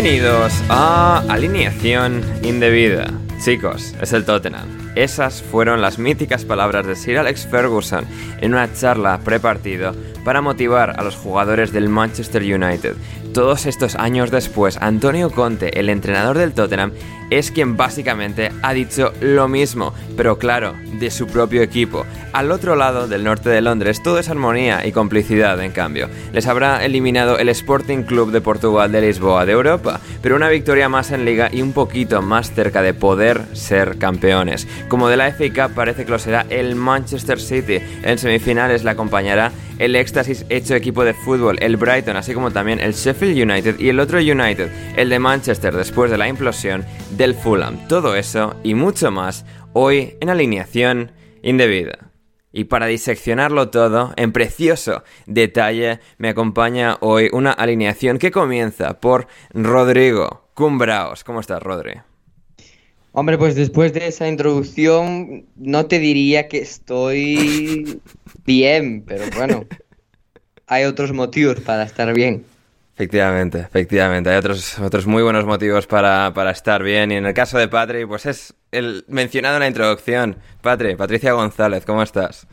Bienvenidos 0.00 0.52
a 0.68 1.24
Alineación 1.28 2.22
Indebida. 2.44 3.12
Chicos, 3.44 3.96
es 4.00 4.12
el 4.12 4.24
Tottenham. 4.24 4.92
Esas 4.94 5.42
fueron 5.42 5.80
las 5.80 5.98
míticas 5.98 6.44
palabras 6.44 6.86
de 6.86 6.94
Sir 6.94 7.18
Alex 7.18 7.48
Ferguson 7.48 8.04
en 8.40 8.52
una 8.52 8.72
charla 8.72 9.18
prepartido 9.24 9.96
para 10.24 10.40
motivar 10.40 11.00
a 11.00 11.02
los 11.02 11.16
jugadores 11.16 11.72
del 11.72 11.88
Manchester 11.88 12.42
United. 12.42 12.94
Todos 13.32 13.66
estos 13.66 13.94
años 13.94 14.30
después, 14.30 14.78
Antonio 14.78 15.30
Conte, 15.30 15.78
el 15.78 15.90
entrenador 15.90 16.38
del 16.38 16.54
Tottenham, 16.54 16.92
es 17.30 17.50
quien 17.50 17.76
básicamente 17.76 18.50
ha 18.62 18.72
dicho 18.72 19.12
lo 19.20 19.48
mismo, 19.48 19.92
pero 20.16 20.38
claro, 20.38 20.74
de 20.98 21.10
su 21.10 21.26
propio 21.26 21.62
equipo. 21.62 22.06
Al 22.32 22.50
otro 22.50 22.74
lado 22.74 23.06
del 23.06 23.24
norte 23.24 23.50
de 23.50 23.60
Londres 23.60 24.02
todo 24.02 24.18
es 24.18 24.28
armonía 24.28 24.86
y 24.86 24.92
complicidad, 24.92 25.62
en 25.62 25.72
cambio. 25.72 26.08
Les 26.32 26.46
habrá 26.46 26.84
eliminado 26.84 27.38
el 27.38 27.48
Sporting 27.50 28.02
Club 28.02 28.32
de 28.32 28.40
Portugal 28.40 28.92
de 28.92 29.02
Lisboa 29.02 29.44
de 29.44 29.52
Europa, 29.52 30.00
pero 30.22 30.36
una 30.36 30.48
victoria 30.48 30.88
más 30.88 31.10
en 31.10 31.24
liga 31.24 31.50
y 31.52 31.62
un 31.62 31.72
poquito 31.72 32.22
más 32.22 32.52
cerca 32.52 32.82
de 32.82 32.94
poder 32.94 33.44
ser 33.52 33.98
campeones. 33.98 34.66
Como 34.88 35.08
de 35.08 35.16
la 35.16 35.32
FA 35.32 35.68
Cup 35.68 35.74
parece 35.74 36.04
que 36.04 36.10
lo 36.10 36.18
será 36.18 36.46
el 36.48 36.76
Manchester 36.76 37.40
City. 37.40 37.80
En 38.02 38.18
semifinales 38.18 38.84
la 38.84 38.92
acompañará 38.92 39.52
el 39.78 39.96
éxtasis 39.96 40.44
hecho 40.48 40.74
equipo 40.74 41.04
de 41.04 41.14
fútbol, 41.14 41.56
el 41.60 41.76
Brighton, 41.76 42.16
así 42.16 42.34
como 42.34 42.50
también 42.50 42.80
el 42.80 42.92
Sheffield 42.92 43.50
United 43.50 43.78
y 43.78 43.88
el 43.88 44.00
otro 44.00 44.18
United, 44.18 44.70
el 44.96 45.08
de 45.08 45.18
Manchester 45.18 45.74
después 45.74 46.10
de 46.10 46.18
la 46.18 46.28
implosión 46.28 46.84
del 47.10 47.34
Fulham. 47.34 47.86
Todo 47.88 48.16
eso 48.16 48.56
y 48.62 48.74
mucho 48.74 49.10
más 49.10 49.44
hoy 49.72 50.16
en 50.20 50.30
alineación 50.30 51.12
indebida. 51.42 52.10
Y 52.50 52.64
para 52.64 52.86
diseccionarlo 52.86 53.68
todo, 53.68 54.14
en 54.16 54.32
precioso 54.32 55.04
detalle, 55.26 56.00
me 56.16 56.30
acompaña 56.30 56.96
hoy 57.00 57.28
una 57.32 57.52
alineación 57.52 58.18
que 58.18 58.30
comienza 58.30 59.00
por 59.00 59.28
Rodrigo 59.52 60.48
Cumbraos. 60.54 61.24
¿Cómo 61.24 61.40
estás, 61.40 61.62
Rodri? 61.62 62.00
Hombre, 63.12 63.38
pues 63.38 63.54
después 63.54 63.92
de 63.92 64.06
esa 64.06 64.28
introducción 64.28 65.46
no 65.56 65.86
te 65.86 65.98
diría 65.98 66.48
que 66.48 66.58
estoy 66.58 68.00
bien, 68.44 69.02
pero 69.06 69.24
bueno, 69.36 69.64
hay 70.66 70.84
otros 70.84 71.12
motivos 71.12 71.60
para 71.60 71.84
estar 71.84 72.12
bien. 72.14 72.44
Efectivamente, 72.98 73.60
efectivamente. 73.60 74.28
Hay 74.28 74.38
otros, 74.38 74.76
otros 74.80 75.06
muy 75.06 75.22
buenos 75.22 75.44
motivos 75.44 75.86
para, 75.86 76.32
estar 76.50 76.82
bien. 76.82 77.12
Y 77.12 77.14
en 77.14 77.26
el 77.26 77.32
caso 77.32 77.56
de 77.56 77.68
Patri, 77.68 78.04
pues 78.06 78.26
es 78.26 78.54
el 78.72 79.04
mencionado 79.06 79.54
en 79.54 79.60
la 79.60 79.68
introducción. 79.68 80.36
Patri, 80.62 80.96
Patricia 80.96 81.32
González, 81.32 81.84
¿cómo 81.84 82.02
estás? 82.02 82.48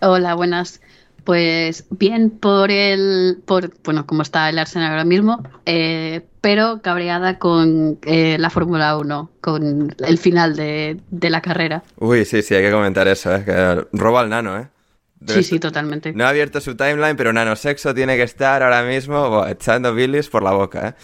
Hola, 0.00 0.34
buenas. 0.34 0.80
Pues 1.24 1.86
bien 1.90 2.30
por 2.30 2.70
el, 2.70 3.38
por, 3.44 3.70
bueno, 3.84 4.06
como 4.06 4.22
está 4.22 4.48
el 4.48 4.58
Arsenal 4.58 4.90
ahora 4.90 5.04
mismo, 5.04 5.42
eh, 5.66 6.22
pero 6.40 6.80
cabreada 6.82 7.38
con 7.38 7.98
eh, 8.02 8.36
la 8.38 8.50
Fórmula 8.50 8.96
1, 8.98 9.30
con 9.40 9.94
el 10.04 10.18
final 10.18 10.56
de, 10.56 10.98
de, 11.10 11.30
la 11.30 11.40
carrera. 11.40 11.84
Uy, 11.98 12.24
sí, 12.24 12.42
sí, 12.42 12.54
hay 12.54 12.62
que 12.62 12.72
comentar 12.72 13.06
eso, 13.06 13.34
¿eh? 13.34 13.44
que 13.44 13.86
roba 13.92 14.20
al 14.22 14.30
nano, 14.30 14.58
¿eh? 14.58 14.66
sí, 15.28 15.44
sí, 15.44 15.60
totalmente. 15.60 16.12
No 16.12 16.24
ha 16.24 16.30
abierto 16.30 16.60
su 16.60 16.76
timeline, 16.76 17.16
pero 17.16 17.32
Nanosexo 17.32 17.94
tiene 17.94 18.16
que 18.16 18.24
estar 18.24 18.62
ahora 18.62 18.82
mismo 18.82 19.46
echando 19.46 19.94
Billys 19.94 20.28
por 20.28 20.42
la 20.42 20.50
boca, 20.50 20.88
¿eh? 20.88 20.94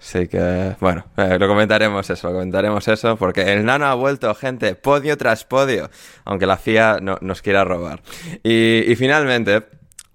Así 0.00 0.28
que, 0.28 0.76
bueno, 0.80 1.04
eh, 1.18 1.36
lo 1.38 1.46
comentaremos 1.46 2.08
eso, 2.08 2.28
lo 2.28 2.34
comentaremos 2.34 2.88
eso, 2.88 3.16
porque 3.16 3.52
el 3.52 3.66
nano 3.66 3.84
ha 3.86 3.94
vuelto, 3.94 4.34
gente, 4.34 4.74
podio 4.74 5.18
tras 5.18 5.44
podio, 5.44 5.90
aunque 6.24 6.46
la 6.46 6.56
FIA 6.56 7.00
no, 7.02 7.18
nos 7.20 7.42
quiera 7.42 7.64
robar. 7.64 8.00
Y, 8.42 8.90
y 8.90 8.96
finalmente, 8.96 9.62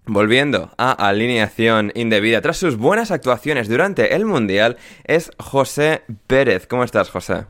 Volviendo 0.07 0.71
a 0.77 0.91
alineación 0.91 1.91
indebida, 1.95 2.39
tras 2.39 2.57
sus 2.57 2.77
buenas 2.77 3.09
actuaciones 3.09 3.67
durante 3.67 4.13
el 4.13 4.23
Mundial, 4.23 4.77
es 5.03 5.31
José 5.39 6.03
Pérez. 6.27 6.67
¿Cómo 6.67 6.83
estás, 6.83 7.09
José? 7.09 7.45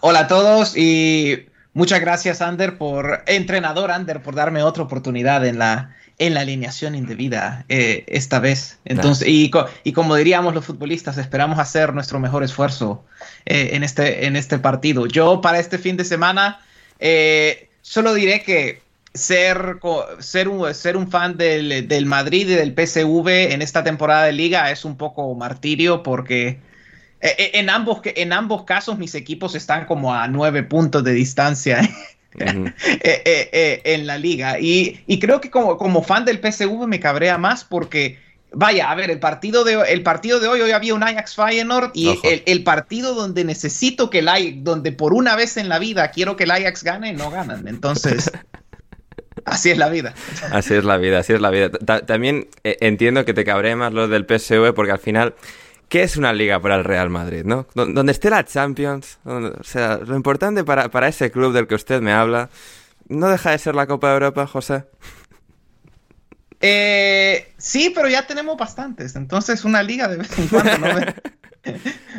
Hola 0.00 0.20
a 0.20 0.28
todos 0.28 0.76
y 0.76 1.50
Muchas 1.72 2.00
gracias, 2.00 2.42
Ander, 2.42 2.78
por 2.78 3.22
entrenador 3.26 3.92
Ander, 3.92 4.22
por 4.22 4.34
darme 4.34 4.64
otra 4.64 4.82
oportunidad 4.82 5.46
en 5.46 5.60
la, 5.60 5.94
en 6.20 6.34
la 6.34 6.42
alineación 6.42 6.94
indebida 6.94 7.64
eh, 7.68 8.04
esta 8.06 8.38
vez. 8.38 8.78
Entonces, 8.84 9.26
y, 9.26 9.50
y, 9.82 9.92
como 9.92 10.14
diríamos 10.14 10.54
los 10.54 10.64
futbolistas, 10.64 11.18
esperamos 11.18 11.58
hacer 11.58 11.92
nuestro 11.94 12.20
mejor 12.20 12.44
esfuerzo 12.44 13.04
eh, 13.46 13.70
en, 13.72 13.82
este, 13.82 14.26
en 14.26 14.36
este 14.36 14.58
partido. 14.58 15.06
Yo 15.06 15.40
para 15.40 15.58
este 15.58 15.78
fin 15.78 15.96
de 15.96 16.04
semana 16.04 16.60
eh, 16.98 17.70
solo 17.80 18.14
diré 18.14 18.42
que 18.42 18.82
ser, 19.14 19.78
ser, 20.20 20.48
un, 20.48 20.72
ser 20.74 20.96
un 20.96 21.10
fan 21.10 21.36
del, 21.36 21.88
del 21.88 22.06
Madrid 22.06 22.48
y 22.48 22.54
del 22.54 22.74
PSV 22.74 23.52
en 23.52 23.62
esta 23.62 23.82
temporada 23.82 24.24
de 24.24 24.32
liga 24.32 24.70
es 24.70 24.84
un 24.84 24.96
poco 24.96 25.34
martirio 25.34 26.02
porque 26.02 26.60
eh, 27.20 27.34
eh, 27.38 27.50
en, 27.54 27.68
ambos, 27.68 28.00
en 28.04 28.32
ambos 28.32 28.64
casos 28.64 28.98
mis 28.98 29.14
equipos 29.14 29.54
están 29.54 29.84
como 29.86 30.14
a 30.14 30.26
nueve 30.28 30.62
puntos 30.62 31.04
de 31.04 31.12
distancia 31.12 31.80
en 32.40 34.06
la 34.06 34.18
liga. 34.18 34.58
Y, 34.60 35.18
creo 35.20 35.40
que 35.40 35.50
como, 35.50 35.76
como, 35.76 36.02
fan 36.02 36.24
del 36.24 36.38
PSV 36.38 36.86
me 36.86 37.00
cabrea 37.00 37.38
más 37.38 37.64
porque, 37.64 38.18
vaya, 38.52 38.90
a 38.90 38.94
ver, 38.94 39.10
el 39.10 39.18
partido 39.18 39.64
de, 39.64 39.74
el 39.88 40.02
partido 40.02 40.40
de 40.40 40.48
hoy, 40.48 40.60
hoy 40.60 40.70
había 40.70 40.94
un 40.94 41.02
Ajax 41.02 41.34
Feyenoord 41.34 41.90
y 41.94 42.18
el, 42.46 42.62
partido 42.62 43.14
donde 43.14 43.44
necesito 43.44 44.10
que 44.10 44.20
el 44.20 44.28
Ajax, 44.28 44.54
donde 44.58 44.92
por 44.92 45.12
una 45.12 45.36
vez 45.36 45.56
en 45.56 45.68
la 45.68 45.78
vida 45.78 46.10
quiero 46.10 46.36
que 46.36 46.44
el 46.44 46.50
Ajax 46.50 46.84
gane, 46.84 47.12
no 47.12 47.30
ganan. 47.30 47.66
Entonces... 47.68 48.30
Así 49.46 49.70
es 49.70 49.78
la 49.78 49.88
vida. 49.88 50.14
Así 50.52 50.74
es 50.74 50.84
la 50.84 50.98
vida, 50.98 51.20
así 51.20 51.32
es 51.32 51.40
la 51.40 51.50
vida. 51.50 51.70
también 52.06 52.48
entiendo 52.62 53.24
que 53.24 53.32
te 53.32 53.42
cabree 53.42 53.74
más 53.74 53.92
lo 53.92 54.06
del 54.06 54.26
PSV 54.26 54.74
porque 54.74 54.92
al 54.92 54.98
final 54.98 55.34
¿Qué 55.90 56.04
es 56.04 56.16
una 56.16 56.32
liga 56.32 56.60
para 56.60 56.76
el 56.76 56.84
Real 56.84 57.10
Madrid, 57.10 57.42
no? 57.44 57.66
Donde 57.74 58.12
esté 58.12 58.30
la 58.30 58.44
Champions, 58.44 59.18
o 59.24 59.64
sea, 59.64 59.96
lo 59.96 60.14
importante 60.14 60.62
para, 60.62 60.88
para, 60.88 61.08
ese 61.08 61.32
club 61.32 61.52
del 61.52 61.66
que 61.66 61.74
usted 61.74 62.00
me 62.00 62.12
habla, 62.12 62.48
¿no 63.08 63.28
deja 63.28 63.50
de 63.50 63.58
ser 63.58 63.74
la 63.74 63.88
Copa 63.88 64.06
de 64.06 64.14
Europa, 64.14 64.46
José? 64.46 64.84
Eh, 66.60 67.52
sí, 67.58 67.90
pero 67.92 68.08
ya 68.08 68.24
tenemos 68.24 68.56
bastantes, 68.56 69.16
entonces 69.16 69.64
una 69.64 69.82
liga 69.82 70.06
de 70.06 70.18
vez 70.18 70.38
en 70.38 70.46
cuando 70.46 70.78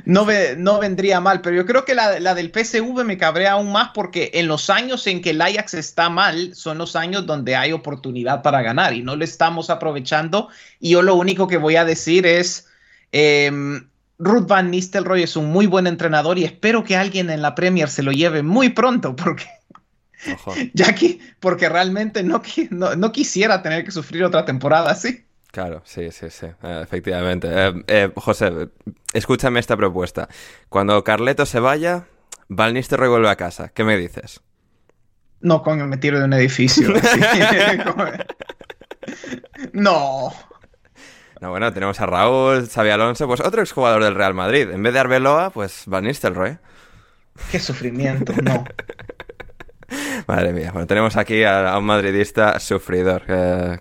no, 0.04 0.26
no, 0.58 0.80
vendría 0.80 1.22
mal, 1.22 1.40
pero 1.40 1.56
yo 1.56 1.66
creo 1.66 1.86
que 1.86 1.96
la, 1.96 2.20
la, 2.20 2.36
del 2.36 2.52
PSV 2.52 3.06
me 3.06 3.18
cabrea 3.18 3.54
aún 3.54 3.72
más 3.72 3.92
porque 3.94 4.32
en 4.34 4.50
los 4.50 4.70
años 4.70 5.08
en 5.08 5.22
que 5.22 5.30
el 5.30 5.42
Ajax 5.42 5.76
está 5.76 6.10
mal 6.10 6.56
son 6.56 6.78
los 6.78 6.98
años 6.98 7.26
donde 7.26 7.56
hay 7.56 7.72
oportunidad 7.72 8.42
para 8.42 8.62
ganar 8.64 8.94
y 8.94 9.02
no 9.02 9.16
le 9.16 9.24
estamos 9.24 9.70
aprovechando 9.70 10.50
y 10.82 10.90
yo 10.90 11.02
lo 11.04 11.16
único 11.16 11.48
que 11.48 11.56
voy 11.56 11.78
a 11.78 11.86
decir 11.86 12.26
es 12.26 12.68
Em, 13.12 13.90
Ruth 14.20 14.48
Van 14.48 14.70
Nistelrooy 14.70 15.24
es 15.24 15.36
un 15.36 15.52
muy 15.52 15.66
buen 15.66 15.88
entrenador 15.88 16.38
y 16.38 16.44
espero 16.44 16.84
que 16.84 16.96
alguien 16.96 17.30
en 17.30 17.42
la 17.42 17.56
Premier 17.56 17.90
se 17.90 18.04
lo 18.04 18.12
lleve 18.12 18.44
muy 18.44 18.70
pronto 18.70 19.16
porque 19.16 19.46
ya 20.74 20.94
que 20.94 21.20
porque 21.40 21.70
realmente 21.70 22.24
no, 22.24 22.42
no, 22.70 23.12
quisiera 23.12 23.62
tener 23.62 23.84
que 23.84 23.92
sufrir 23.92 24.24
otra 24.24 24.46
temporada 24.46 24.92
así. 24.92 25.26
Claro, 25.52 25.82
sí, 25.84 26.12
sí, 26.12 26.30
sí, 26.30 26.46
eh, 26.64 26.80
efectivamente. 26.84 27.48
Eh, 27.52 27.84
eh, 27.88 28.12
José, 28.16 28.70
escúchame 29.14 29.60
esta 29.60 29.76
propuesta. 29.76 30.30
Cuando 30.70 31.04
Carleto 31.04 31.46
se 31.46 31.60
vaya, 31.60 32.06
Van 32.48 32.74
Nistelrooy 32.74 33.10
vuelve 33.10 33.30
a 33.30 33.36
casa. 33.36 33.70
¿Qué 33.70 33.84
me 33.84 33.98
dices? 33.98 34.42
No, 35.42 35.64
coño, 35.64 35.88
me 35.88 35.98
tiro 35.98 36.20
de 36.20 36.26
un 36.26 36.34
edificio. 36.34 36.88
no. 39.74 40.32
No, 41.42 41.50
bueno, 41.50 41.74
tenemos 41.74 42.00
a 42.00 42.06
Raúl, 42.06 42.70
Xavi 42.70 42.92
Alonso, 42.92 43.26
pues 43.26 43.42
otro 43.42 43.62
exjugador 43.62 44.04
del 44.04 44.14
Real 44.14 44.36
Madrid. 44.36 44.70
En 44.70 44.84
vez 44.84 44.94
de 44.94 45.00
Arbeloa, 45.00 45.50
pues 45.50 45.84
Van 45.88 46.04
Nistelrooy. 46.04 46.60
Qué 47.52 47.60
sufrimiento, 47.60 48.32
no. 48.44 48.64
Madre 50.28 50.54
mía, 50.54 50.72
bueno, 50.72 50.88
tenemos 50.88 51.18
aquí 51.18 51.44
a, 51.44 51.78
un 51.78 51.86
madridista 51.86 52.60
sufridor. 52.60 53.24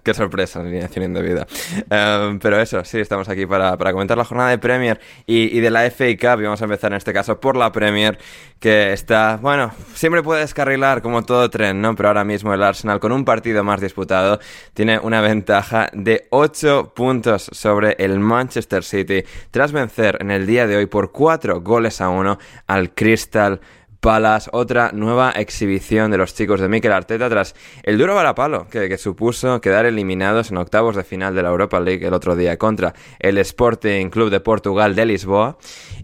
qué 0.02 0.14
sorpresa, 0.14 0.60
alineación 0.60 1.04
indebida. 1.04 1.46
Um, 1.90 2.38
pero 2.38 2.60
eso, 2.60 2.84
sí, 2.84 2.98
estamos 2.98 3.28
aquí 3.28 3.46
para, 3.46 3.76
comentar 3.76 4.16
la 4.16 4.24
jornada 4.24 4.50
de 4.50 4.58
Premier 4.58 5.00
y, 5.26 5.60
de 5.60 5.70
la 5.70 5.90
FA 5.90 6.06
Cup. 6.18 6.40
Y 6.40 6.44
vamos 6.44 6.60
a 6.60 6.64
empezar 6.64 6.92
en 6.92 6.96
este 6.96 7.12
caso 7.12 7.40
por 7.40 7.56
la 7.56 7.70
Premier, 7.72 8.18
que 8.58 8.92
está, 8.92 9.38
bueno, 9.40 9.72
siempre 9.94 10.22
puede 10.22 10.40
descarrilar 10.40 11.02
como 11.02 11.22
todo 11.22 11.48
tren, 11.50 11.80
¿no? 11.80 11.94
Pero 11.94 12.08
ahora 12.08 12.24
mismo 12.24 12.52
el 12.52 12.62
Arsenal, 12.62 13.00
con 13.00 13.12
un 13.12 13.24
partido 13.24 13.62
más 13.64 13.80
disputado, 13.80 14.40
tiene 14.74 14.98
una 14.98 15.20
ventaja 15.20 15.90
de 15.92 16.26
8 16.30 16.92
puntos 16.94 17.48
sobre 17.52 17.96
el 17.98 18.18
Manchester 18.18 18.82
City, 18.84 19.24
tras 19.50 19.72
vencer 19.72 20.18
en 20.20 20.30
el 20.30 20.46
día 20.46 20.66
de 20.66 20.76
hoy 20.76 20.86
por 20.86 21.12
4 21.12 21.60
goles 21.60 22.00
a 22.00 22.08
1 22.08 22.38
al 22.66 22.94
Crystal 22.94 23.60
Palas, 24.00 24.49
otra 24.55 24.93
nueva 24.94 25.31
exhibición 25.32 26.11
de 26.11 26.17
los 26.17 26.35
chicos 26.35 26.58
de 26.58 26.69
Mikel 26.69 26.91
Arteta 26.91 27.29
tras 27.29 27.55
el 27.82 27.99
duro 27.99 28.14
varapalo 28.14 28.67
que, 28.69 28.88
que, 28.88 28.97
supuso 28.97 29.61
quedar 29.61 29.85
eliminados 29.85 30.50
en 30.50 30.56
octavos 30.56 30.97
de 30.97 31.05
final 31.05 31.35
de 31.35 31.43
la 31.43 31.50
Europa 31.50 31.79
League 31.81 32.06
el 32.06 32.14
otro 32.14 32.35
día 32.35 32.56
contra 32.56 32.94
el 33.19 33.37
Sporting 33.37 34.08
Club 34.08 34.31
de 34.31 34.41
Portugal 34.41 34.94
de 34.94 35.05
Lisboa. 35.05 35.58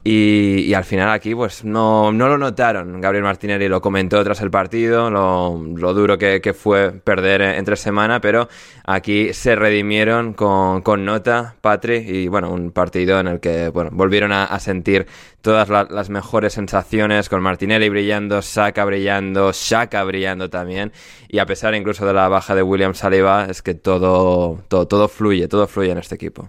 Y, 0.08 0.72
al 0.72 0.84
final 0.84 1.10
aquí 1.10 1.34
pues 1.34 1.64
no, 1.64 2.12
no, 2.12 2.28
lo 2.28 2.38
notaron. 2.38 3.00
Gabriel 3.00 3.24
Martinelli 3.24 3.66
lo 3.66 3.80
comentó 3.80 4.22
tras 4.22 4.40
el 4.40 4.52
partido, 4.52 5.10
lo, 5.10 5.94
duro 5.94 6.16
que, 6.16 6.54
fue 6.56 6.92
perder 6.92 7.42
entre 7.42 7.74
semana, 7.74 8.20
pero 8.20 8.48
aquí 8.84 9.32
se 9.32 9.56
redimieron 9.56 10.32
con, 10.32 10.82
con 10.82 11.04
nota, 11.04 11.56
Patri, 11.60 11.96
y 11.96 12.28
bueno, 12.28 12.52
un 12.52 12.70
partido 12.70 13.18
en 13.18 13.26
el 13.26 13.40
que 13.40 13.68
bueno, 13.70 13.90
volvieron 13.92 14.30
a, 14.30 14.56
sentir 14.60 15.08
todas 15.40 15.68
la, 15.68 15.88
las 15.90 16.08
mejores 16.08 16.52
sensaciones 16.52 17.28
con 17.28 17.42
Martinelli 17.42 17.88
brillando, 17.88 18.42
Saka 18.42 18.84
brillando, 18.84 19.50
Shaka 19.52 20.04
brillando 20.04 20.48
también. 20.48 20.92
Y 21.26 21.40
a 21.40 21.46
pesar 21.46 21.74
incluso 21.74 22.06
de 22.06 22.12
la 22.12 22.28
baja 22.28 22.54
de 22.54 22.62
William 22.62 22.94
Saliba, 22.94 23.46
es 23.46 23.60
que 23.60 23.74
todo, 23.74 24.62
todo, 24.68 24.86
todo 24.86 25.08
fluye, 25.08 25.48
todo 25.48 25.66
fluye 25.66 25.90
en 25.90 25.98
este 25.98 26.14
equipo. 26.14 26.48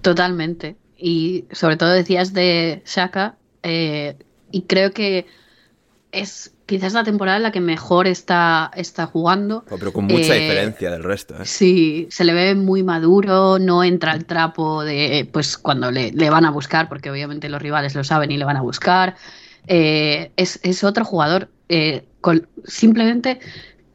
Totalmente. 0.00 0.76
Y 1.06 1.44
sobre 1.52 1.76
todo 1.76 1.90
decías 1.90 2.32
de 2.32 2.82
Shaka, 2.86 3.36
eh, 3.62 4.16
y 4.50 4.62
creo 4.62 4.92
que 4.92 5.26
es 6.12 6.54
quizás 6.64 6.94
la 6.94 7.04
temporada 7.04 7.36
en 7.36 7.42
la 7.42 7.52
que 7.52 7.60
mejor 7.60 8.06
está, 8.06 8.70
está 8.74 9.04
jugando. 9.04 9.66
Oh, 9.68 9.76
pero 9.78 9.92
con 9.92 10.06
mucha 10.06 10.34
eh, 10.34 10.40
diferencia 10.40 10.90
del 10.90 11.02
resto. 11.02 11.34
¿eh? 11.34 11.44
Sí, 11.44 12.06
se 12.08 12.24
le 12.24 12.32
ve 12.32 12.54
muy 12.54 12.82
maduro, 12.82 13.58
no 13.58 13.84
entra 13.84 14.12
el 14.12 14.24
trapo 14.24 14.82
de 14.82 15.28
pues 15.30 15.58
cuando 15.58 15.90
le, 15.90 16.10
le, 16.12 16.30
van 16.30 16.46
a 16.46 16.50
buscar, 16.50 16.88
porque 16.88 17.10
obviamente 17.10 17.50
los 17.50 17.60
rivales 17.60 17.94
lo 17.94 18.02
saben 18.02 18.30
y 18.30 18.38
le 18.38 18.46
van 18.46 18.56
a 18.56 18.62
buscar. 18.62 19.16
Eh, 19.66 20.32
es, 20.36 20.58
es, 20.62 20.84
otro 20.84 21.04
jugador. 21.04 21.50
Eh, 21.68 22.06
con, 22.22 22.48
simplemente 22.64 23.40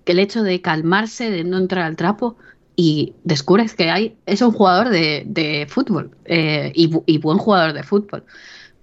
el 0.05 0.19
hecho 0.19 0.43
de 0.43 0.61
calmarse, 0.61 1.31
de 1.31 1.43
no 1.43 1.57
entrar 1.57 1.85
al 1.85 1.95
trapo 1.95 2.37
y 2.81 3.13
descubres 3.25 3.73
que 3.73 3.89
hay, 3.89 4.15
es 4.25 4.41
un 4.41 4.53
jugador 4.53 4.87
de, 4.87 5.67
fútbol 5.69 6.11
eh, 6.23 6.71
y, 6.73 6.89
y 7.07 7.17
buen 7.17 7.37
jugador 7.37 7.73
de 7.73 7.83
fútbol. 7.83 8.23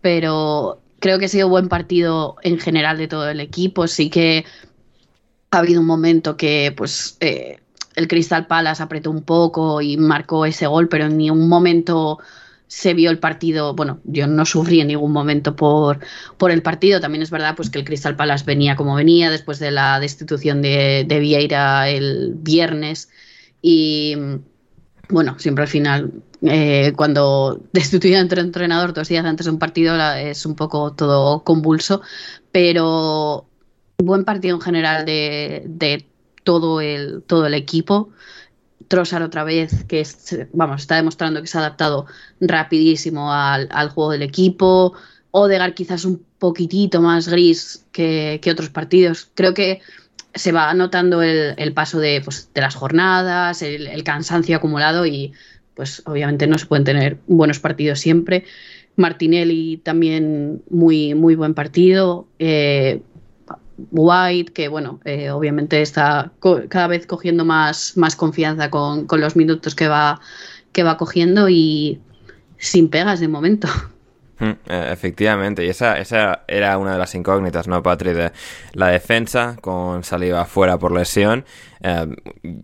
Pero 0.03 0.83
creo 0.99 1.19
que 1.19 1.25
ha 1.25 1.29
sido 1.29 1.49
buen 1.49 1.71
partido 1.71 2.37
en 2.43 2.59
general 2.59 2.99
de 2.99 3.09
todo 3.09 3.27
el 3.31 3.41
equipo. 3.41 3.87
Sí 3.87 4.11
que 4.11 4.45
ha 5.51 5.61
habido 5.61 5.81
un 5.81 5.87
momento 5.87 6.37
que 6.37 6.75
pues 6.77 7.17
eh, 7.21 7.61
el 7.95 8.07
Crystal 8.07 8.47
Palace 8.47 8.83
apretó 8.83 9.11
un 9.11 9.23
poco 9.23 9.81
y 9.81 9.97
marcó 9.97 10.45
ese 10.45 10.67
gol, 10.67 10.91
pero 10.91 11.07
en 11.07 11.17
ningún 11.17 11.49
momento 11.49 12.19
se 12.67 12.93
vio 12.93 13.11
el 13.11 13.19
partido, 13.19 13.75
bueno, 13.75 14.01
yo 14.05 14.27
no 14.27 14.45
sufrí 14.45 14.83
en 14.83 14.89
ningún 14.89 15.13
momento 15.13 15.57
por, 15.57 16.01
por 16.37 16.51
el 16.51 16.61
partido, 16.61 17.01
también 17.01 17.23
es 17.23 17.31
verdad 17.31 17.55
pues 17.57 17.71
que 17.71 17.79
el 17.79 17.87
Crystal 17.87 18.15
Palace 18.15 18.45
venía 18.45 18.77
como 18.77 18.95
venía 18.95 19.31
después 19.31 19.59
de 19.59 19.71
la 19.71 19.99
destitución 20.01 20.61
de, 20.61 21.07
de 21.09 21.19
Vieira 21.19 21.89
el 21.89 22.35
viernes 22.37 23.09
y 23.69 24.15
bueno, 25.09 25.41
siempre 25.41 25.65
al 25.65 25.69
final, 25.69 26.23
eh, 26.43 26.93
cuando 26.95 27.61
destituyen 27.73 28.21
entre 28.21 28.41
entrenador 28.41 28.93
dos 28.95 29.09
días 29.09 29.25
antes 29.25 29.47
de 29.47 29.51
un 29.51 29.59
partido 29.59 30.01
es 30.15 30.47
un 30.47 30.55
poco 30.55 30.93
todo 30.93 31.43
convulso, 31.43 32.01
pero 32.53 33.45
buen 33.99 34.25
partido 34.25 34.55
en 34.55 34.61
general 34.63 35.05
de, 35.05 35.65
de 35.67 36.07
todo, 36.45 36.81
el, 36.81 37.25
todo 37.27 37.45
el 37.47 37.55
equipo. 37.55 38.11
Trossard 38.87 39.25
otra 39.25 39.43
vez, 39.43 39.83
que 39.89 39.99
es, 39.99 40.39
vamos, 40.53 40.83
está 40.83 40.95
demostrando 40.95 41.41
que 41.41 41.49
se 41.49 41.59
ha 41.59 41.63
adaptado 41.63 42.07
rapidísimo 42.41 43.33
al, 43.33 43.67
al 43.73 43.91
juego 43.91 44.13
del 44.13 44.23
equipo. 44.23 44.93
Odegar 45.33 45.75
quizás 45.75 46.05
un 46.05 46.25
poquitito 46.39 47.03
más 47.03 47.27
gris 47.27 47.85
que, 47.91 48.39
que 48.41 48.53
otros 48.53 48.71
partidos. 48.71 49.29
Creo 49.35 49.55
que 49.55 49.81
se 50.37 50.53
va 50.53 50.73
notando 50.75 51.23
el, 51.23 51.55
el 51.57 51.73
paso 51.73 51.99
de, 51.99 52.21
pues, 52.23 52.51
de, 52.55 52.61
las 52.61 52.75
jornadas, 52.75 53.63
el, 53.63 54.05
cansancio 54.05 54.57
acumulado 54.57 55.07
y 55.07 55.33
pues 55.75 56.03
obviamente 56.07 56.47
no 56.47 56.59
se 56.59 56.67
pueden 56.67 56.85
tener 56.85 57.19
buenos 57.27 57.59
partidos 57.59 58.01
siempre. 58.01 58.45
Martinelli 58.97 59.79
también 59.79 60.63
muy, 60.71 61.15
muy 61.15 61.35
buen 61.35 61.55
partido. 61.55 62.27
Eh, 62.39 63.03
White, 63.91 64.53
que 64.53 64.69
bueno, 64.69 65.01
eh, 65.05 65.31
obviamente 65.31 65.83
está 65.83 66.33
cada 66.69 66.87
vez 66.87 67.07
cogiendo 67.07 67.45
más, 67.45 67.97
más 67.97 68.17
confianza 68.17 68.71
con, 68.71 69.07
con, 69.07 69.21
los 69.21 69.37
minutos 69.37 69.75
que 69.75 69.87
va, 69.87 70.19
que 70.73 70.83
va 70.83 70.97
cogiendo 70.97 71.49
y 71.51 72.01
sin 72.57 72.89
pegas 72.89 73.21
de 73.21 73.29
momento. 73.29 73.69
Mm, 74.39 74.71
efectivamente, 74.71 75.65
y 75.65 75.69
esa, 75.71 75.99
esa 75.99 76.43
era 76.47 76.77
una 76.77 76.93
de 76.93 76.99
las 76.99 77.15
incógnitas, 77.15 77.69
¿no, 77.69 77.83
Patri? 77.83 78.13
De 78.13 78.33
la 78.75 78.89
defensa, 78.89 79.57
con 79.61 80.05
salida 80.05 80.45
fuera 80.45 80.79
por 80.79 80.93
lesión. 80.93 81.45
Eh, 81.81 82.07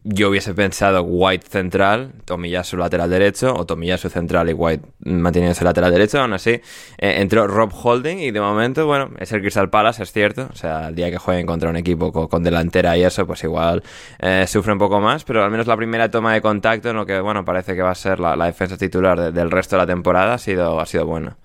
yo 0.04 0.30
hubiese 0.30 0.54
pensado 0.54 1.02
White 1.02 1.46
central, 1.48 2.12
Tomiyasu 2.24 2.76
lateral 2.76 3.10
derecho, 3.10 3.54
o 3.54 3.64
Tomiyasu 3.66 4.08
central 4.08 4.50
y 4.50 4.52
White 4.52 4.84
manteniéndose 5.00 5.64
lateral 5.64 5.92
derecho. 5.92 6.20
Aún 6.20 6.32
así, 6.32 6.50
eh, 6.50 6.60
entró 6.98 7.46
Rob 7.46 7.72
Holding 7.72 8.18
y 8.18 8.30
de 8.30 8.40
momento, 8.40 8.86
bueno, 8.86 9.10
es 9.18 9.32
el 9.32 9.40
Crystal 9.40 9.70
Palace, 9.70 10.02
es 10.02 10.12
cierto. 10.12 10.48
O 10.52 10.56
sea, 10.56 10.88
el 10.88 10.94
día 10.94 11.10
que 11.10 11.18
jueguen 11.18 11.46
contra 11.46 11.70
un 11.70 11.76
equipo 11.76 12.12
con, 12.12 12.42
delantera 12.42 12.96
y 12.96 13.04
eso, 13.04 13.26
pues 13.26 13.42
igual 13.44 13.82
eh, 14.18 14.44
sufre 14.46 14.72
un 14.72 14.78
poco 14.78 15.00
más, 15.00 15.24
pero 15.24 15.44
al 15.44 15.50
menos 15.50 15.66
la 15.66 15.76
primera 15.76 16.10
toma 16.10 16.34
de 16.34 16.40
contacto 16.42 16.90
en 16.90 16.96
lo 16.96 17.06
que, 17.06 17.20
bueno, 17.20 17.44
parece 17.44 17.74
que 17.74 17.82
va 17.82 17.90
a 17.90 17.94
ser 17.94 18.20
la, 18.20 18.36
defensa 18.44 18.76
titular 18.76 19.18
de, 19.18 19.32
del 19.32 19.50
resto 19.50 19.76
de 19.76 19.82
la 19.82 19.86
temporada 19.86 20.34
ha 20.34 20.38
sido, 20.38 20.80
ha 20.80 20.86
sido 20.86 21.06
buena. 21.06 21.36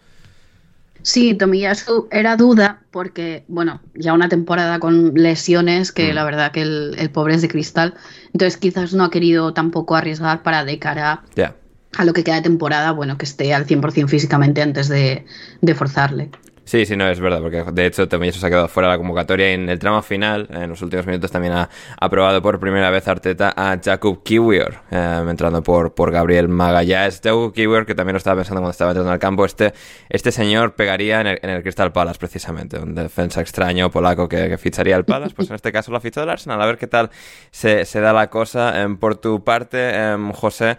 Sí, 1.07 1.33
Tomiyasu 1.35 2.09
era 2.11 2.35
duda 2.35 2.81
porque, 2.91 3.45
bueno, 3.47 3.79
ya 3.95 4.11
una 4.11 4.27
temporada 4.27 4.77
con 4.81 5.13
lesiones 5.13 5.93
que 5.93 6.11
mm. 6.11 6.15
la 6.15 6.25
verdad 6.25 6.51
que 6.51 6.63
el, 6.63 6.95
el, 6.99 7.09
pobre 7.09 7.33
es 7.33 7.41
de 7.41 7.47
cristal. 7.47 7.93
Entonces 8.33 8.57
quizás 8.57 8.93
no 8.93 9.05
ha 9.05 9.09
querido 9.09 9.53
tampoco 9.53 9.95
arriesgar 9.95 10.43
para 10.43 10.65
de 10.65 10.79
cara 10.79 11.23
yeah. 11.35 11.55
a 11.95 12.03
lo 12.03 12.11
que 12.11 12.25
queda 12.25 12.35
de 12.35 12.41
temporada, 12.41 12.91
bueno, 12.91 13.17
que 13.17 13.23
esté 13.23 13.53
al 13.53 13.65
100% 13.65 14.09
físicamente 14.09 14.61
antes 14.61 14.89
de, 14.89 15.23
de 15.61 15.75
forzarle. 15.75 16.29
Sí, 16.67 16.85
sí, 16.85 16.97
no, 16.97 17.07
es 17.07 17.21
verdad, 17.21 17.39
porque 17.41 17.63
de 17.71 17.85
hecho 17.85 18.09
también 18.09 18.33
se 18.33 18.45
ha 18.45 18.49
quedado 18.49 18.67
fuera 18.67 18.89
de 18.89 18.95
la 18.95 18.97
convocatoria 18.97 19.51
y 19.51 19.53
en 19.53 19.69
el 19.69 19.79
tramo 19.79 20.01
final, 20.01 20.49
en 20.51 20.69
los 20.69 20.81
últimos 20.81 21.05
minutos, 21.05 21.31
también 21.31 21.53
ha 21.53 21.69
aprobado 21.97 22.41
por 22.41 22.59
primera 22.59 22.89
vez 22.89 23.07
Arteta 23.07 23.53
a 23.55 23.79
Jakub 23.81 24.21
Kiwior, 24.21 24.81
eh, 24.91 25.25
entrando 25.29 25.63
por, 25.63 25.95
por 25.95 26.11
Gabriel 26.11 26.49
Magallanes. 26.49 27.21
Jakub 27.23 27.53
Kiwior, 27.53 27.85
que 27.85 27.95
también 27.95 28.15
lo 28.15 28.17
estaba 28.17 28.35
pensando 28.35 28.59
cuando 28.59 28.71
estaba 28.71 28.91
entrando 28.91 29.13
al 29.13 29.17
campo, 29.17 29.45
este, 29.45 29.73
este 30.09 30.29
señor 30.33 30.75
pegaría 30.75 31.21
en 31.21 31.27
el, 31.27 31.39
en 31.41 31.51
el 31.51 31.63
Crystal 31.63 31.93
Palace, 31.93 32.19
precisamente, 32.19 32.77
un 32.77 32.95
defensa 32.95 33.39
extraño 33.39 33.89
polaco 33.89 34.27
que, 34.27 34.49
que 34.49 34.57
ficharía 34.57 34.97
el 34.97 35.05
Palace, 35.05 35.33
pues 35.33 35.49
en 35.49 35.55
este 35.55 35.71
caso 35.71 35.91
lo 35.91 35.97
ha 35.97 36.01
fichado 36.01 36.25
el 36.25 36.31
Arsenal, 36.31 36.61
a 36.61 36.65
ver 36.65 36.77
qué 36.77 36.87
tal 36.87 37.11
se, 37.49 37.85
se 37.85 38.01
da 38.01 38.11
la 38.11 38.29
cosa. 38.29 38.83
Eh, 38.83 38.97
por 38.99 39.15
tu 39.15 39.41
parte, 39.41 39.77
eh, 39.79 40.17
José, 40.33 40.75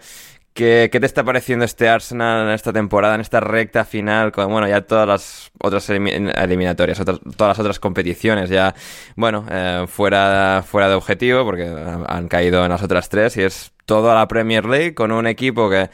¿Qué, 0.53 0.89
¿Qué, 0.91 0.99
te 0.99 1.05
está 1.05 1.23
pareciendo 1.23 1.63
este 1.63 1.87
Arsenal 1.87 2.47
en 2.47 2.53
esta 2.53 2.73
temporada, 2.73 3.15
en 3.15 3.21
esta 3.21 3.39
recta 3.39 3.85
final, 3.85 4.31
con 4.31 4.51
bueno, 4.51 4.67
ya 4.67 4.81
todas 4.81 5.07
las 5.07 5.51
otras 5.59 5.89
eliminatorias, 5.89 6.99
otras, 6.99 7.19
todas 7.37 7.51
las 7.51 7.59
otras 7.59 7.79
competiciones 7.79 8.49
ya, 8.49 8.75
bueno, 9.15 9.45
eh, 9.49 9.85
fuera, 9.87 10.63
fuera 10.67 10.89
de 10.89 10.95
objetivo, 10.95 11.45
porque 11.45 11.63
han 11.63 12.27
caído 12.27 12.65
en 12.65 12.71
las 12.71 12.83
otras 12.83 13.07
tres, 13.07 13.37
y 13.37 13.43
es 13.43 13.71
todo 13.85 14.11
a 14.11 14.15
la 14.15 14.27
Premier 14.27 14.65
League 14.65 14.93
con 14.95 15.11
un 15.11 15.27
equipo 15.27 15.69
que, 15.69 15.89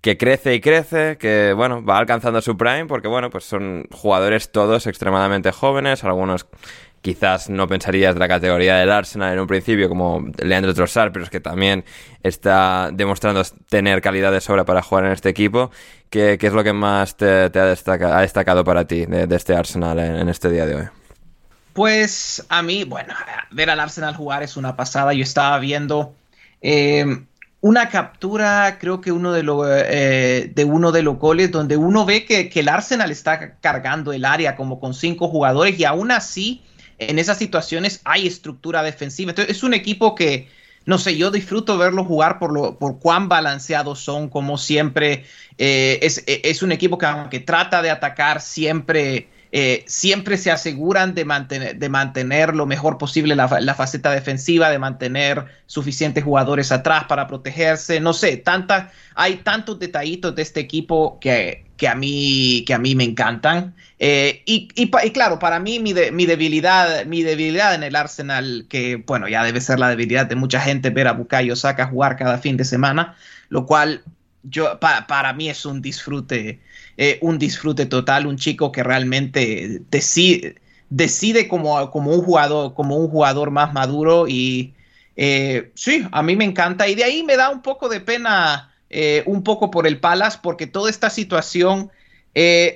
que 0.00 0.16
crece 0.16 0.54
y 0.54 0.60
crece, 0.60 1.18
que 1.18 1.52
bueno, 1.54 1.84
va 1.84 1.98
alcanzando 1.98 2.40
su 2.40 2.56
prime, 2.56 2.86
porque 2.86 3.08
bueno, 3.08 3.30
pues 3.30 3.44
son 3.44 3.86
jugadores 3.90 4.50
todos 4.50 4.86
extremadamente 4.86 5.52
jóvenes, 5.52 6.04
algunos 6.04 6.46
quizás 7.02 7.48
no 7.48 7.66
pensarías 7.66 8.14
de 8.14 8.20
la 8.20 8.28
categoría 8.28 8.76
del 8.76 8.90
Arsenal 8.90 9.32
en 9.32 9.40
un 9.40 9.46
principio 9.46 9.88
como 9.88 10.26
Leandro 10.38 10.74
Trossard, 10.74 11.12
pero 11.12 11.24
es 11.24 11.30
que 11.30 11.40
también 11.40 11.84
está 12.22 12.90
demostrando 12.92 13.42
tener 13.68 14.02
calidad 14.02 14.32
de 14.32 14.40
sobra 14.40 14.64
para 14.64 14.82
jugar 14.82 15.06
en 15.06 15.12
este 15.12 15.28
equipo. 15.28 15.70
¿Qué, 16.10 16.38
es 16.40 16.52
lo 16.52 16.64
que 16.64 16.72
más 16.72 17.16
te, 17.16 17.26
ha, 17.26 17.48
destaca, 17.48 18.18
ha, 18.18 18.22
destacado 18.22 18.64
para 18.64 18.86
ti 18.86 19.06
de, 19.06 19.34
este 19.34 19.54
Arsenal 19.54 19.98
en, 19.98 20.28
este 20.28 20.50
día 20.50 20.66
de 20.66 20.74
hoy? 20.74 20.84
Pues 21.72 22.44
a 22.48 22.62
mí, 22.62 22.84
bueno, 22.84 23.14
ver 23.50 23.70
al 23.70 23.80
Arsenal 23.80 24.14
jugar 24.14 24.42
es 24.42 24.56
una 24.56 24.76
pasada. 24.76 25.14
Yo 25.14 25.22
estaba 25.22 25.58
viendo 25.60 26.14
eh, 26.60 27.06
una 27.60 27.88
captura, 27.88 28.76
creo 28.78 29.00
que 29.00 29.12
uno 29.12 29.32
de, 29.32 29.44
lo, 29.44 29.64
eh, 29.72 30.50
de 30.52 30.64
uno 30.64 30.92
de 30.92 31.02
los 31.02 31.16
goles, 31.16 31.52
donde 31.52 31.76
uno 31.76 32.04
ve 32.04 32.24
que 32.26 32.50
el 32.52 32.68
Arsenal 32.68 33.10
está 33.10 33.54
cargando 33.60 34.12
el 34.12 34.24
área 34.24 34.56
como 34.56 34.80
con 34.80 34.92
cinco 34.92 35.28
jugadores 35.28 35.78
y 35.78 35.84
aún 35.84 36.10
así 36.10 36.62
en 37.00 37.18
esas 37.18 37.38
situaciones 37.38 38.00
hay 38.04 38.26
estructura 38.26 38.82
defensiva. 38.82 39.30
Entonces, 39.32 39.56
es 39.56 39.62
un 39.62 39.74
equipo 39.74 40.14
que, 40.14 40.48
no 40.84 40.98
sé, 40.98 41.16
yo 41.16 41.30
disfruto 41.30 41.76
verlo 41.78 42.04
jugar 42.04 42.38
por, 42.38 42.52
lo, 42.52 42.78
por 42.78 42.98
cuán 42.98 43.28
balanceados 43.28 44.00
son, 44.00 44.28
como 44.28 44.58
siempre. 44.58 45.24
Eh, 45.58 45.98
es, 46.02 46.22
es, 46.26 46.62
un 46.62 46.72
equipo 46.72 46.98
que, 46.98 47.06
aunque 47.06 47.40
trata 47.40 47.82
de 47.82 47.90
atacar, 47.90 48.40
siempre 48.40 49.28
eh, 49.52 49.82
siempre 49.88 50.38
se 50.38 50.52
aseguran 50.52 51.12
de 51.14 51.24
mantener, 51.24 51.76
de 51.76 51.88
mantener 51.88 52.54
lo 52.54 52.66
mejor 52.66 52.98
posible 52.98 53.34
la, 53.34 53.48
faceta 53.74 54.12
defensiva, 54.12 54.70
de 54.70 54.78
mantener 54.78 55.44
suficientes 55.66 56.22
jugadores 56.22 56.70
atrás 56.70 57.04
para 57.08 57.26
protegerse. 57.26 57.98
No 57.98 58.12
sé, 58.12 58.36
tanta, 58.36 58.92
hay 59.16 59.36
tantos 59.38 59.80
detallitos 59.80 60.36
de 60.36 60.42
este 60.42 60.60
equipo 60.60 61.18
que, 61.20 61.64
que, 61.80 61.88
a, 61.88 61.94
mí, 61.96 62.62
que 62.66 62.74
a 62.74 62.78
mí 62.78 62.94
me 62.94 63.04
encantan. 63.04 63.74
Eh, 63.98 64.42
y, 64.44 64.68
claro, 65.12 65.38
para 65.38 65.58
mí 65.58 65.80
mi, 65.80 65.94
mi, 66.12 66.26
debilidad, 66.26 67.06
mi 67.06 67.22
debilidad 67.22 67.74
en 67.74 67.82
el 67.82 67.96
Arsenal, 67.96 68.66
que 68.68 68.96
bueno, 68.96 69.28
ya 69.28 69.42
debe 69.42 69.60
ser 69.60 69.78
la 69.78 69.88
debilidad 69.88 70.26
de 70.26 70.36
mucha 70.36 70.60
gente 70.60 70.90
ver 70.90 71.08
a 71.08 71.12
Bukayo 71.12 71.56
Saka 71.56 71.86
jugar 71.86 72.16
cada 72.16 72.38
fin 72.38 72.56
de 72.56 72.64
semana, 72.64 73.16
lo 73.48 73.66
cual 73.66 74.02
yo, 74.42 74.78
para 74.78 75.32
mí 75.32 75.48
es 75.48 75.66
un 75.66 75.82
disfrute 75.82 76.60
eh, 77.02 77.18
un 77.22 77.38
disfrute 77.38 77.86
total, 77.86 78.26
un 78.26 78.36
chico 78.36 78.72
que 78.72 78.82
realmente 78.82 79.80
decide, 79.90 80.56
decide 80.90 81.48
como, 81.48 81.90
como, 81.90 82.12
un 82.12 82.22
jugador, 82.22 82.74
como 82.74 82.96
un 82.98 83.08
jugador 83.08 83.50
más 83.50 83.72
maduro 83.72 84.28
y 84.28 84.74
eh, 85.16 85.70
sí, 85.74 86.06
a 86.12 86.22
mí 86.22 86.36
me 86.36 86.44
encanta 86.44 86.88
y 86.88 86.94
de 86.94 87.04
ahí 87.04 87.22
me 87.22 87.38
da 87.38 87.48
un 87.48 87.62
poco 87.62 87.88
de 87.88 88.00
pena, 88.00 88.69
eh, 88.90 89.22
un 89.26 89.42
poco 89.42 89.70
por 89.70 89.86
el 89.86 89.98
Palace, 90.00 90.38
porque 90.42 90.66
toda 90.66 90.90
esta 90.90 91.10
situación, 91.10 91.90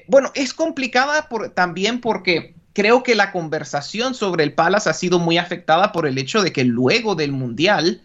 bueno, 0.09 0.33
es 0.35 0.55
complicada 0.55 1.29
también 1.55 2.01
porque 2.01 2.55
creo 2.73 3.03
que 3.03 3.15
la 3.15 3.31
conversación 3.31 4.15
sobre 4.15 4.43
el 4.45 4.53
Palace 4.53 4.91
ha 4.91 4.95
sido 4.95 5.19
muy 5.19 5.39
afectada 5.39 5.93
por 5.93 6.07
el 6.07 6.19
hecho 6.19 6.43
de 6.43 6.53
que 6.53 6.65
luego 6.65 7.15
del 7.15 7.33
Mundial 7.33 8.03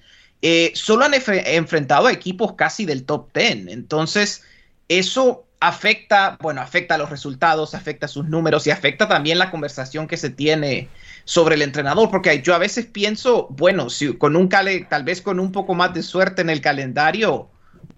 solo 0.73 1.05
han 1.05 1.13
enfrentado 1.13 2.07
a 2.07 2.11
equipos 2.11 2.53
casi 2.53 2.85
del 2.85 3.03
top 3.03 3.33
10. 3.33 3.67
Entonces, 3.69 4.43
eso 4.89 5.45
afecta, 5.59 6.37
bueno, 6.41 6.61
afecta 6.61 6.95
a 6.95 6.97
los 6.97 7.09
resultados, 7.09 7.75
afecta 7.75 8.05
a 8.05 8.09
sus 8.09 8.25
números 8.25 8.65
y 8.67 8.71
afecta 8.71 9.07
también 9.07 9.37
la 9.37 9.51
conversación 9.51 10.07
que 10.07 10.17
se 10.17 10.29
tiene 10.29 10.87
sobre 11.25 11.55
el 11.55 11.61
entrenador, 11.61 12.09
porque 12.09 12.41
yo 12.41 12.55
a 12.55 12.59
veces 12.59 12.85
pienso, 12.85 13.47
bueno, 13.49 13.87
con 14.17 14.35
un 14.35 14.49
tal 14.49 15.03
vez 15.03 15.21
con 15.21 15.39
un 15.39 15.51
poco 15.51 15.75
más 15.75 15.93
de 15.93 16.01
suerte 16.01 16.41
en 16.41 16.49
el 16.49 16.61
calendario, 16.61 17.49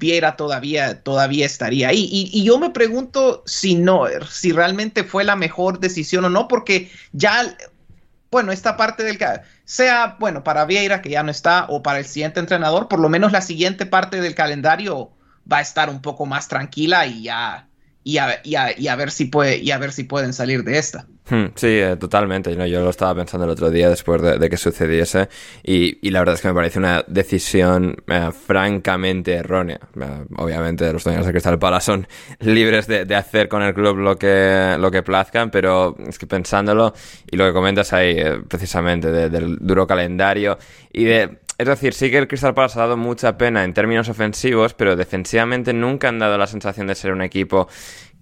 Viera 0.02 0.36
todavía, 0.36 1.04
todavía 1.04 1.46
estaría 1.46 1.90
ahí. 1.90 2.10
Y, 2.12 2.44
yo 2.44 2.58
me 2.58 2.72
pregunto 2.72 3.44
si 3.46 3.76
no, 3.76 4.06
si 4.28 4.52
realmente 4.52 5.04
fue 5.04 5.24
la 5.24 5.36
mejor 5.36 5.80
decisión 5.80 6.26
o 6.26 6.30
no, 6.30 6.48
porque 6.48 6.92
ya, 7.14 7.56
bueno, 8.32 8.52
esta 8.52 8.78
parte 8.78 9.04
del 9.04 9.20
sea, 9.64 10.18
bueno, 10.20 10.44
para 10.44 10.66
Vieira, 10.66 11.04
que 11.04 11.12
ya 11.12 11.22
no 11.22 11.30
está, 11.30 11.68
o 11.70 11.84
para 11.84 12.00
el 12.00 12.06
siguiente 12.06 12.40
entrenador, 12.40 12.88
por 12.88 13.00
lo 13.00 13.10
menos 13.10 13.32
la 13.32 13.42
siguiente 13.42 13.86
parte 13.86 14.20
del 14.22 14.34
calendario 14.34 15.12
va 15.50 15.58
a 15.58 15.62
estar 15.62 15.88
un 15.92 16.02
poco 16.02 16.26
más 16.26 16.48
tranquila 16.48 17.06
y 17.06 17.22
ya 17.22 17.68
y 18.04 18.18
a, 18.18 18.42
y 18.44 18.56
y 18.78 18.88
a, 18.88 18.96
ver 18.96 19.12
si 19.12 19.26
puede 19.26 19.58
y 19.58 19.72
a 19.72 19.78
ver 19.78 19.92
si 19.92 20.04
pueden 20.04 20.34
salir 20.34 20.64
de 20.64 20.78
esta. 20.78 21.06
Hmm, 21.30 21.54
sí, 21.56 21.68
eh, 21.68 21.96
totalmente. 21.98 22.54
yo 22.70 22.82
lo 22.84 22.90
estaba 22.90 23.16
pensando 23.16 23.46
el 23.46 23.52
otro 23.52 23.70
día 23.70 23.90
después 23.90 24.22
de, 24.22 24.50
que 24.50 24.58
sucediese 24.58 25.30
y, 25.64 26.10
la 26.10 26.20
verdad 26.20 26.36
es 26.36 26.42
que 26.42 26.50
me 26.50 26.54
parece 26.54 26.80
una 26.80 27.06
decisión 27.08 27.96
eh, 28.08 28.32
francamente 28.32 29.36
errónea. 29.36 29.80
Eh, 29.96 30.26
obviamente 30.36 30.92
los 30.92 31.06
dueños 31.06 31.26
de 31.26 31.32
Cristal 31.32 31.58
Palace 31.58 31.86
son 31.86 32.08
libres 32.40 32.88
de, 32.88 33.16
hacer 33.16 33.48
con 33.48 33.62
el 33.62 33.74
club 33.74 33.98
lo 33.98 34.18
que, 34.18 34.76
lo 34.78 34.92
que 34.92 35.04
plazcan, 35.04 35.52
pero 35.52 35.96
es 36.06 36.20
que 36.20 36.28
pensándolo 36.28 36.94
y 37.30 37.38
lo 37.38 37.46
que 37.46 37.54
comentas 37.54 37.94
ahí 37.94 38.18
precisamente 38.50 39.10
del 39.30 39.58
duro 39.62 39.88
calendario 39.88 40.58
y 40.92 41.06
de 41.06 41.40
es 41.62 41.68
decir, 41.68 41.94
sí 41.94 42.10
que 42.10 42.18
el 42.18 42.28
Crystal 42.28 42.56
Palace 42.56 42.80
ha 42.80 42.82
dado 42.82 42.98
mucha 42.98 43.38
pena 43.38 43.64
en 43.64 43.76
términos 43.76 44.10
ofensivos, 44.10 44.74
pero 44.74 44.96
defensivamente 44.96 45.74
nunca 45.74 46.10
han 46.10 46.18
dado 46.18 46.36
la 46.40 46.48
sensación 46.48 46.88
de 46.88 46.96
ser 46.96 47.12
un 47.12 47.22
equipo 47.22 47.68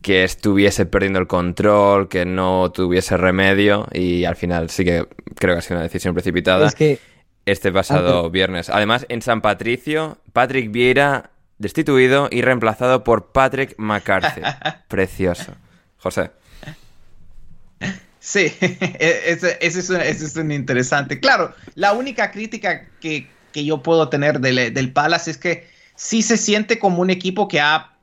que 0.02 0.26
estuviese 0.26 0.86
perdiendo 0.86 1.20
el 1.20 1.28
control, 1.28 2.10
que 2.10 2.26
no 2.26 2.70
tuviese 2.74 3.16
remedio 3.16 3.88
y 3.94 4.26
al 4.26 4.36
final 4.36 4.70
sí 4.70 4.84
que 4.84 5.08
creo 5.36 5.56
que 5.56 5.60
ha 5.60 5.62
sido 5.62 5.78
una 5.78 5.84
decisión 5.84 6.14
precipitada. 6.14 6.68
Es 6.68 6.76
que... 6.76 7.00
Este 7.46 7.72
pasado 7.72 8.30
viernes. 8.30 8.70
Además, 8.70 9.06
en 9.10 9.22
San 9.22 9.40
Patricio, 9.42 10.18
Patrick 10.34 10.70
Vieira 10.70 11.32
destituido 11.58 12.28
y 12.30 12.42
reemplazado 12.42 13.06
por 13.06 13.32
Patrick 13.32 13.74
McCarthy. 13.78 14.42
Precioso. 14.90 15.54
José. 15.98 16.32
Sí, 18.20 18.52
e-, 18.62 19.22
ese, 19.26 19.58
es 19.62 20.36
un, 20.36 20.52
interesante. 20.52 21.20
Claro, 21.20 21.56
la 21.76 21.94
única 21.94 22.32
crítica 22.32 22.88
que, 23.00 23.28
yo 23.54 23.82
puedo 23.82 24.10
tener 24.10 24.40
del, 24.40 24.74
del, 24.74 24.94
Palace 24.94 25.32
es 25.32 25.38
que 25.38 25.68
sí 25.96 26.22
se 26.22 26.38
siente 26.38 26.80
como 26.80 27.02
un 27.02 27.10
equipo 27.10 27.48
que 27.48 27.60
ha, 27.60 27.94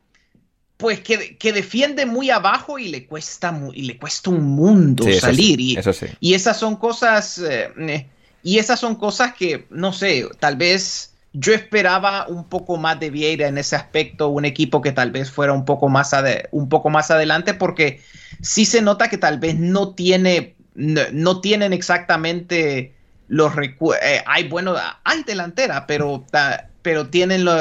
pues 0.77 1.01
que, 1.01 1.37
que 1.37 1.53
defiende 1.53 2.05
muy 2.05 2.31
abajo 2.31 2.79
y 2.79 2.89
le 2.89 3.07
cuesta, 3.07 3.59
y 3.73 3.83
le 3.83 3.97
cuesta 3.97 4.31
un 4.31 4.45
mundo 4.45 5.07
salir. 5.19 5.61
y, 5.61 5.79
y, 6.21 6.35
esas 6.35 6.59
son 6.59 6.77
cosas, 6.77 7.39
eh, 7.39 8.07
y 8.43 8.59
esas 8.59 8.81
son 8.81 8.97
cosas 8.97 9.35
que, 9.35 9.67
no 9.71 9.93
sé, 9.93 10.29
tal 10.39 10.57
vez 10.57 11.16
yo 11.39 11.53
esperaba 11.53 12.27
un 12.29 12.45
poco 12.45 12.79
más 12.79 12.99
de 12.99 13.11
Vieira 13.11 13.47
en 13.47 13.59
ese 13.59 13.77
aspecto, 13.77 14.29
un 14.29 14.47
equipo 14.47 14.81
que 14.81 14.93
tal 14.93 15.11
vez 15.11 15.31
fuera 15.31 15.53
un 15.53 15.67
poco 15.67 15.89
más, 15.89 16.13
un 16.51 16.69
poco 16.69 16.89
más 16.89 17.11
adelante, 17.11 17.53
porque 17.53 18.01
sí 18.41 18.65
se 18.65 18.81
nota 18.81 19.09
que 19.09 19.19
tal 19.19 19.39
vez 19.39 19.55
no 19.59 19.95
tiene, 19.95 20.55
no, 20.75 21.41
tienen 21.41 21.75
exactamente 21.75 22.95
los 23.29 23.55
recursos. 23.55 24.03
Eh, 24.03 24.23
hay 24.27 24.49
bueno, 24.49 24.77
hay 25.05 25.23
delantera, 25.25 25.87
pero, 25.87 26.25
pero 26.81 27.09
tienen, 27.09 27.45
lo, 27.45 27.55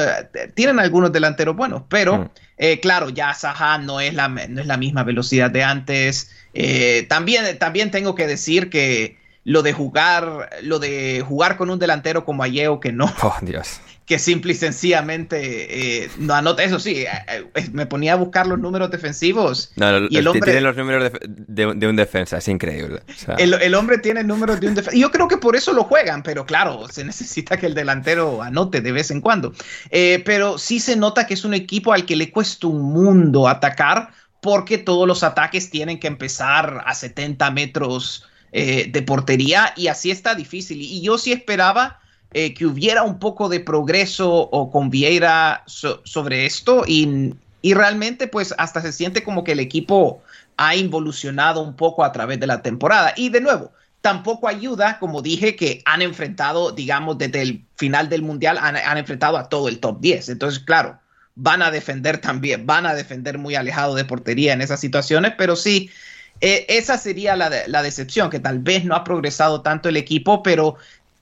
tienen 0.53 0.79
algunos 0.79 1.11
delanteros 1.11 1.57
buenos, 1.57 1.83
pero 1.89 2.17
mm. 2.17 2.29
eh, 2.57 2.79
claro, 2.79 3.09
ya 3.09 3.33
Saha 3.33 3.77
no 3.77 3.99
es 3.99 4.13
la, 4.13 4.29
no 4.29 4.61
es 4.61 4.67
la 4.67 4.77
misma 4.77 5.03
velocidad 5.03 5.51
de 5.51 5.63
antes. 5.63 6.31
Eh, 6.53 7.05
también, 7.09 7.57
también 7.59 7.91
tengo 7.91 8.15
que 8.15 8.25
decir 8.25 8.69
que 8.69 9.17
lo 9.45 9.61
de 9.61 9.73
jugar, 9.73 10.49
lo 10.63 10.79
de 10.79 11.23
jugar 11.25 11.55
con 11.55 11.69
un 11.69 11.77
delantero 11.77 12.25
como 12.25 12.43
Ayeo 12.43 12.79
que 12.79 12.91
no. 12.91 13.05
Oh, 13.21 13.35
Dios. 13.41 13.79
Que 14.05 14.19
simple 14.19 14.53
y 14.53 14.55
sencillamente 14.55 16.03
eh, 16.03 16.09
no 16.17 16.33
anota. 16.33 16.63
Eso 16.63 16.79
sí, 16.79 17.01
eh, 17.01 17.09
eh, 17.27 17.69
me 17.71 17.85
ponía 17.85 18.13
a 18.13 18.15
buscar 18.15 18.47
los 18.47 18.59
números 18.59 18.89
defensivos. 18.91 19.71
No, 19.75 20.07
y 20.09 20.17
el 20.17 20.27
hombre 20.27 20.41
tiene 20.41 20.61
los 20.61 20.75
números 20.75 21.11
de, 21.23 21.87
un 21.87 21.95
defensa, 21.95 22.37
es 22.37 22.47
increíble. 22.47 23.01
el, 23.37 23.75
hombre 23.75 23.99
tiene 23.99 24.23
números 24.23 24.59
de 24.59 24.67
un 24.67 24.75
defensa. 24.75 24.97
Y 24.97 25.01
yo 25.01 25.11
creo 25.11 25.27
que 25.27 25.37
por 25.37 25.55
eso 25.55 25.73
lo 25.73 25.83
juegan, 25.83 26.23
pero 26.23 26.45
claro, 26.45 26.87
se 26.89 27.03
necesita 27.03 27.57
que 27.57 27.67
el 27.67 27.75
delantero 27.75 28.41
anote 28.41 28.81
de 28.81 28.91
vez 28.91 29.11
en 29.11 29.21
cuando. 29.21 29.53
pero 29.89 30.57
sí 30.57 30.79
se 30.79 30.95
nota 30.95 31.27
que 31.27 31.35
es 31.35 31.45
un 31.45 31.53
equipo 31.53 31.93
al 31.93 32.05
que 32.05 32.15
le 32.15 32.31
cuesta 32.31 32.67
un 32.67 32.81
mundo 32.81 33.47
atacar 33.47 34.09
porque 34.41 34.77
todos 34.77 35.07
los 35.07 35.23
ataques 35.23 35.69
tienen 35.69 35.99
que 35.99 36.07
empezar 36.07 36.83
a 36.85 36.93
70 36.93 37.49
metros 37.51 38.25
eh, 38.57 38.87
de 38.89 39.01
portería 39.01 39.73
y 39.75 39.87
así 39.87 40.11
está 40.11 40.33
difícil. 40.33 40.81
Y 40.81 41.01
yo 41.01 41.17
sí 41.17 41.33
esperaba 41.33 41.99
eh, 42.31 42.53
que 42.53 42.65
hubiera 42.65 43.03
un 43.03 43.19
poco 43.19 43.49
de 43.49 43.59
progreso 43.59 44.31
o 44.31 44.71
con 44.71 44.89
Vieira 44.89 45.65
sobre 45.65 46.45
esto 46.45 46.85
y, 46.87 47.33
realmente 47.61 48.27
pues 48.27 48.55
hasta 48.57 48.79
se 48.81 48.93
siente 48.93 49.25
como 49.25 49.43
que 49.43 49.51
el 49.51 49.59
equipo 49.59 50.23
ha 50.55 50.73
involucionado 50.73 51.61
un 51.61 51.75
poco 51.75 52.05
a 52.05 52.13
través 52.13 52.39
de 52.39 52.47
la 52.47 52.61
temporada. 52.61 53.13
Y 53.17 53.27
de 53.27 53.41
nuevo, 53.41 53.73
tampoco 53.99 54.47
ayuda, 54.47 54.99
como 54.99 55.21
dije, 55.21 55.57
que 55.57 55.81
han 55.83 56.01
enfrentado, 56.01 56.71
digamos, 56.71 57.17
desde 57.17 57.41
el 57.41 57.65
final 57.75 58.07
del 58.07 58.21
Mundial, 58.21 58.57
han, 58.61 58.77
han, 58.77 58.97
enfrentado 58.97 59.35
a 59.35 59.49
todo 59.49 59.67
el 59.67 59.79
top 59.79 59.99
10. 59.99 60.29
Entonces, 60.29 60.61
claro, 60.61 60.97
van 61.35 61.61
a 61.61 61.71
defender 61.71 62.19
también, 62.19 62.65
van 62.65 62.85
a 62.85 62.95
defender 62.95 63.37
muy 63.37 63.55
alejado 63.55 63.95
de 63.95 64.05
portería 64.05 64.53
en 64.53 64.61
esas 64.61 64.79
situaciones, 64.79 65.33
pero 65.37 65.57
sí, 65.57 65.89
eh, 66.41 66.65
esa 66.69 66.97
sería 66.97 67.35
la, 67.35 67.49
la, 67.67 67.81
decepción, 67.81 68.29
que 68.29 68.39
tal 68.39 68.59
vez 68.59 68.85
no 68.85 68.95
ha 68.95 69.03
progresado 69.03 69.61
tanto 69.61 69.89
el 69.89 69.97
equipo, 69.97 70.43
pero 70.43 70.75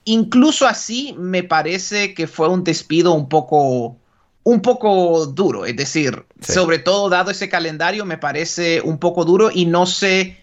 incluso 0.05 0.67
así 0.67 1.15
me 1.17 1.43
parece 1.43 2.13
que 2.13 2.27
fue 2.27 2.49
un 2.49 2.63
despido 2.63 3.13
un 3.13 3.29
poco, 3.29 3.97
un 4.43 4.61
poco 4.61 5.25
duro. 5.27 5.65
Es 5.65 5.75
decir, 5.75 6.25
sobre 6.41 6.79
todo 6.79 7.09
dado 7.09 7.31
ese 7.31 7.49
calendario, 7.49 8.05
me 8.05 8.17
parece 8.17 8.81
un 8.81 8.97
poco 8.97 9.25
duro 9.25 9.49
y 9.53 9.65
no 9.65 9.85
sé, 9.85 10.37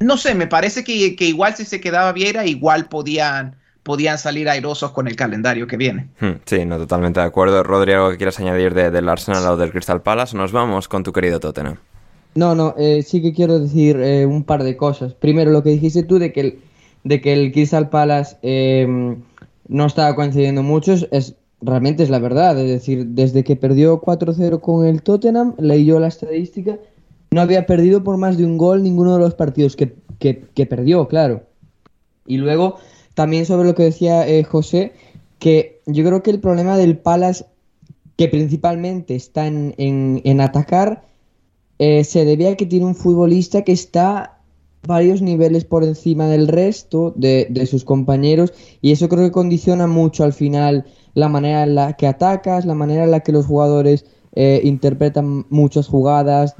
no 0.00 0.16
sé, 0.16 0.34
me 0.34 0.46
parece 0.46 0.84
que, 0.84 1.14
que 1.16 1.26
igual 1.26 1.56
si 1.56 1.64
se 1.64 1.80
quedaba 1.80 2.12
Vieira, 2.12 2.44
igual 2.46 2.86
podían 2.86 3.56
podían 3.82 4.16
salir 4.16 4.48
airosos 4.48 4.92
con 4.92 5.08
el 5.08 5.16
calendario 5.16 5.66
que 5.66 5.76
viene. 5.76 6.08
Hmm, 6.20 6.34
sí, 6.44 6.64
no, 6.64 6.78
totalmente 6.78 7.18
de 7.18 7.26
acuerdo. 7.26 7.64
Rodrigo, 7.64 8.10
¿qué 8.10 8.16
quieres 8.16 8.38
añadir 8.38 8.74
del 8.74 9.08
Arsenal 9.08 9.44
o 9.46 9.56
del 9.56 9.72
Crystal 9.72 10.02
Palace? 10.02 10.36
Nos 10.36 10.52
vamos 10.52 10.86
con 10.86 11.02
tu 11.02 11.12
querido 11.12 11.40
Tottenham. 11.40 11.78
No, 12.34 12.54
no, 12.54 12.74
eh, 12.78 13.02
sí 13.02 13.20
que 13.20 13.32
quiero 13.32 13.58
decir 13.58 13.96
eh, 14.00 14.24
un 14.24 14.44
par 14.44 14.62
de 14.62 14.76
cosas. 14.76 15.14
Primero, 15.14 15.50
lo 15.50 15.62
que 15.62 15.70
dijiste 15.70 16.02
tú 16.02 16.18
de 16.18 16.32
que 16.32 16.40
el, 16.40 16.58
de 17.04 17.20
que 17.20 17.32
el 17.32 17.52
Crystal 17.52 17.90
Palace 17.90 18.36
eh, 18.42 19.16
no 19.68 19.86
estaba 19.86 20.14
coincidiendo 20.14 20.62
muchos, 20.62 21.06
es, 21.10 21.34
realmente 21.60 22.02
es 22.02 22.10
la 22.10 22.18
verdad. 22.18 22.58
Es 22.58 22.68
decir, 22.68 23.08
desde 23.08 23.44
que 23.44 23.56
perdió 23.56 24.00
4-0 24.00 24.60
con 24.60 24.86
el 24.86 25.02
Tottenham, 25.02 25.54
leí 25.58 25.84
yo 25.84 26.00
la 26.00 26.08
estadística, 26.08 26.78
no 27.30 27.40
había 27.42 27.66
perdido 27.66 28.02
por 28.02 28.16
más 28.16 28.38
de 28.38 28.46
un 28.46 28.56
gol 28.56 28.82
ninguno 28.82 29.14
de 29.14 29.20
los 29.20 29.34
partidos 29.34 29.76
que, 29.76 29.94
que, 30.18 30.66
perdió, 30.66 31.08
claro. 31.08 31.42
Y 32.26 32.38
luego, 32.38 32.76
también 33.14 33.44
sobre 33.44 33.68
lo 33.68 33.74
que 33.74 33.84
decía 33.84 34.24
José, 34.44 34.92
que 35.38 35.80
yo 35.86 36.04
creo 36.04 36.22
que 36.22 36.30
el 36.30 36.40
problema 36.40 36.78
del 36.78 36.96
Palace, 36.96 37.44
que 38.16 38.28
principalmente 38.28 39.14
está 39.16 39.46
en, 39.46 39.74
en 39.78 40.40
atacar, 40.40 41.02
eh, 41.84 42.04
se 42.04 42.24
debe 42.24 42.46
a 42.46 42.56
que 42.56 42.64
tiene 42.64 42.86
un 42.86 42.94
futbolista 42.94 43.62
que 43.62 43.72
está 43.72 44.38
varios 44.86 45.20
niveles 45.20 45.64
por 45.64 45.82
encima 45.82 46.28
del 46.28 46.46
resto 46.46 47.12
de, 47.16 47.48
de, 47.50 47.66
sus 47.66 47.84
compañeros 47.84 48.52
y 48.80 48.92
eso 48.92 49.08
creo 49.08 49.24
que 49.24 49.32
condiciona 49.32 49.88
mucho 49.88 50.22
al 50.22 50.32
final 50.32 50.86
la 51.14 51.28
manera 51.28 51.64
en 51.64 51.74
la 51.74 51.94
que 51.94 52.06
atacas, 52.06 52.66
la 52.66 52.74
manera 52.74 53.02
en 53.02 53.10
la 53.10 53.18
que 53.18 53.32
los 53.32 53.46
jugadores 53.46 54.04
eh, 54.36 54.60
interpretan 54.62 55.44
muchas 55.50 55.88
jugadas 55.88 56.54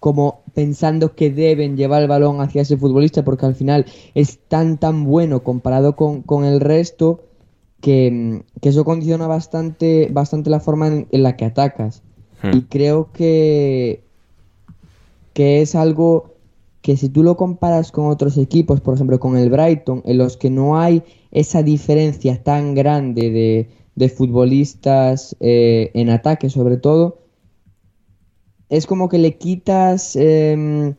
como 0.00 0.40
pensando 0.54 1.14
que 1.16 1.30
deben 1.30 1.76
llevar 1.76 2.00
el 2.00 2.08
balón 2.08 2.40
hacia 2.40 2.62
ese 2.62 2.78
futbolista 2.78 3.22
porque 3.24 3.44
al 3.44 3.54
final 3.54 3.84
es 4.14 4.38
tan 4.48 4.78
tan 4.78 5.04
bueno 5.04 5.42
comparado 5.42 5.96
con, 5.96 6.22
con 6.22 6.46
el 6.46 6.60
resto 6.60 7.20
que, 7.82 8.42
que, 8.62 8.70
eso 8.70 8.86
condiciona 8.86 9.26
bastante, 9.26 10.08
bastante 10.10 10.48
la 10.48 10.60
forma 10.60 10.86
en, 10.86 11.08
en 11.10 11.22
la 11.22 11.36
que 11.36 11.44
atacas. 11.44 12.02
Hmm. 12.42 12.56
Y 12.56 12.62
creo 12.62 13.12
que, 13.12 14.04
que 15.32 15.62
es 15.62 15.74
algo 15.74 16.32
que 16.82 16.96
si 16.96 17.08
tú 17.08 17.22
lo 17.22 17.36
comparas 17.36 17.92
con 17.92 18.06
otros 18.06 18.36
equipos, 18.36 18.80
por 18.80 18.94
ejemplo 18.94 19.20
con 19.20 19.36
el 19.36 19.50
Brighton, 19.50 20.02
en 20.04 20.18
los 20.18 20.36
que 20.36 20.50
no 20.50 20.78
hay 20.78 21.02
esa 21.30 21.62
diferencia 21.62 22.42
tan 22.42 22.74
grande 22.74 23.30
de, 23.30 23.68
de 23.94 24.08
futbolistas 24.08 25.36
eh, 25.40 25.90
en 25.94 26.10
ataque 26.10 26.50
sobre 26.50 26.76
todo, 26.76 27.18
es 28.68 28.86
como 28.86 29.08
que 29.08 29.18
le 29.18 29.36
quitas, 29.36 30.16
eh, 30.16 30.94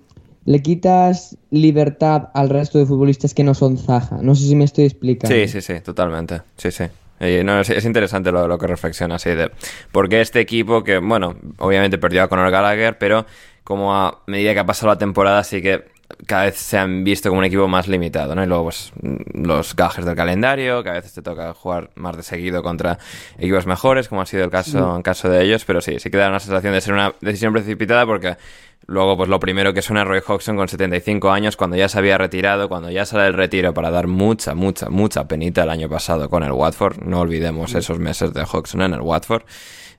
le 0.45 0.61
quitas 0.61 1.37
libertad 1.49 2.29
al 2.33 2.49
resto 2.49 2.79
de 2.79 2.85
futbolistas 2.85 3.33
que 3.33 3.43
no 3.43 3.53
son 3.53 3.77
Zaha. 3.77 4.19
No 4.21 4.35
sé 4.35 4.47
si 4.47 4.55
me 4.55 4.63
estoy 4.63 4.85
explicando. 4.85 5.35
Sí, 5.35 5.47
sí, 5.47 5.61
sí, 5.61 5.81
totalmente. 5.81 6.41
Sí, 6.55 6.71
sí. 6.71 6.85
No, 7.19 7.61
es, 7.61 7.69
es, 7.69 7.85
interesante 7.85 8.33
lo, 8.33 8.47
lo 8.49 8.57
que 8.57 8.67
reflexiona 8.67 9.15
así 9.15 9.29
de 9.29 9.49
porque 9.93 10.19
este 10.19 10.41
equipo 10.41 10.83
que, 10.83 10.97
bueno, 10.97 11.35
obviamente 11.57 11.97
perdió 11.97 12.23
a 12.23 12.27
Conor 12.27 12.51
Gallagher, 12.51 12.97
pero 12.97 13.25
como 13.63 13.95
a 13.95 14.19
medida 14.27 14.53
que 14.53 14.59
ha 14.59 14.65
pasado 14.65 14.89
la 14.89 14.97
temporada 14.97 15.43
sí 15.43 15.61
que 15.61 15.93
cada 16.27 16.45
vez 16.45 16.57
se 16.57 16.77
han 16.77 17.03
visto 17.03 17.29
como 17.29 17.39
un 17.39 17.45
equipo 17.45 17.67
más 17.67 17.87
limitado, 17.87 18.35
¿no? 18.35 18.43
Y 18.43 18.47
luego, 18.47 18.65
pues, 18.65 18.91
los 19.33 19.75
gajes 19.75 20.05
del 20.05 20.15
calendario, 20.15 20.83
que 20.83 20.89
a 20.89 20.93
veces 20.93 21.13
te 21.13 21.21
toca 21.21 21.53
jugar 21.53 21.89
más 21.95 22.15
de 22.15 22.23
seguido 22.23 22.63
contra 22.63 22.97
equipos 23.37 23.65
mejores, 23.65 24.07
como 24.07 24.21
ha 24.21 24.25
sido 24.25 24.43
el 24.43 24.51
caso 24.51 24.95
en 24.95 25.01
caso 25.01 25.29
de 25.29 25.43
ellos, 25.43 25.65
pero 25.65 25.81
sí, 25.81 25.99
sí 25.99 26.09
que 26.09 26.17
da 26.17 26.29
una 26.29 26.39
sensación 26.39 26.73
de 26.73 26.81
ser 26.81 26.93
una 26.93 27.13
decisión 27.21 27.53
precipitada 27.53 28.05
porque 28.05 28.37
luego, 28.85 29.17
pues, 29.17 29.29
lo 29.29 29.39
primero 29.39 29.73
que 29.73 29.81
suena 29.81 30.03
Roy 30.03 30.21
Hodgson 30.25 30.55
con 30.55 30.67
75 30.67 31.31
años, 31.31 31.57
cuando 31.57 31.75
ya 31.75 31.89
se 31.89 31.97
había 31.97 32.17
retirado, 32.17 32.69
cuando 32.69 32.89
ya 32.89 33.05
sale 33.05 33.27
el 33.27 33.33
retiro 33.33 33.73
para 33.73 33.91
dar 33.91 34.07
mucha, 34.07 34.53
mucha, 34.53 34.89
mucha 34.89 35.27
penita 35.27 35.63
el 35.63 35.69
año 35.69 35.89
pasado 35.89 36.29
con 36.29 36.43
el 36.43 36.51
Watford, 36.51 37.01
no 37.03 37.21
olvidemos 37.21 37.73
esos 37.75 37.99
meses 37.99 38.33
de 38.33 38.43
Hodgson 38.43 38.81
en 38.81 38.93
el 38.93 39.01
Watford. 39.01 39.43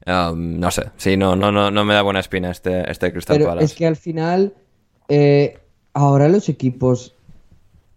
Um, 0.07 0.61
no 0.61 0.71
sé, 0.71 0.91
sí, 0.97 1.17
no, 1.17 1.35
no, 1.35 1.51
no, 1.51 1.71
no 1.71 1.85
me 1.85 1.95
da 1.95 2.03
buena 2.03 2.21
espina 2.21 2.51
este, 2.51 2.91
este 2.91 3.11
Crystal 3.11 3.39
Pero 3.39 3.49
Palace. 3.49 3.65
Es 3.65 3.75
que 3.75 3.87
al 3.87 3.97
final, 3.97 4.53
eh, 5.09 5.59
ahora 5.95 6.29
los 6.29 6.51
equipos, 6.51 7.15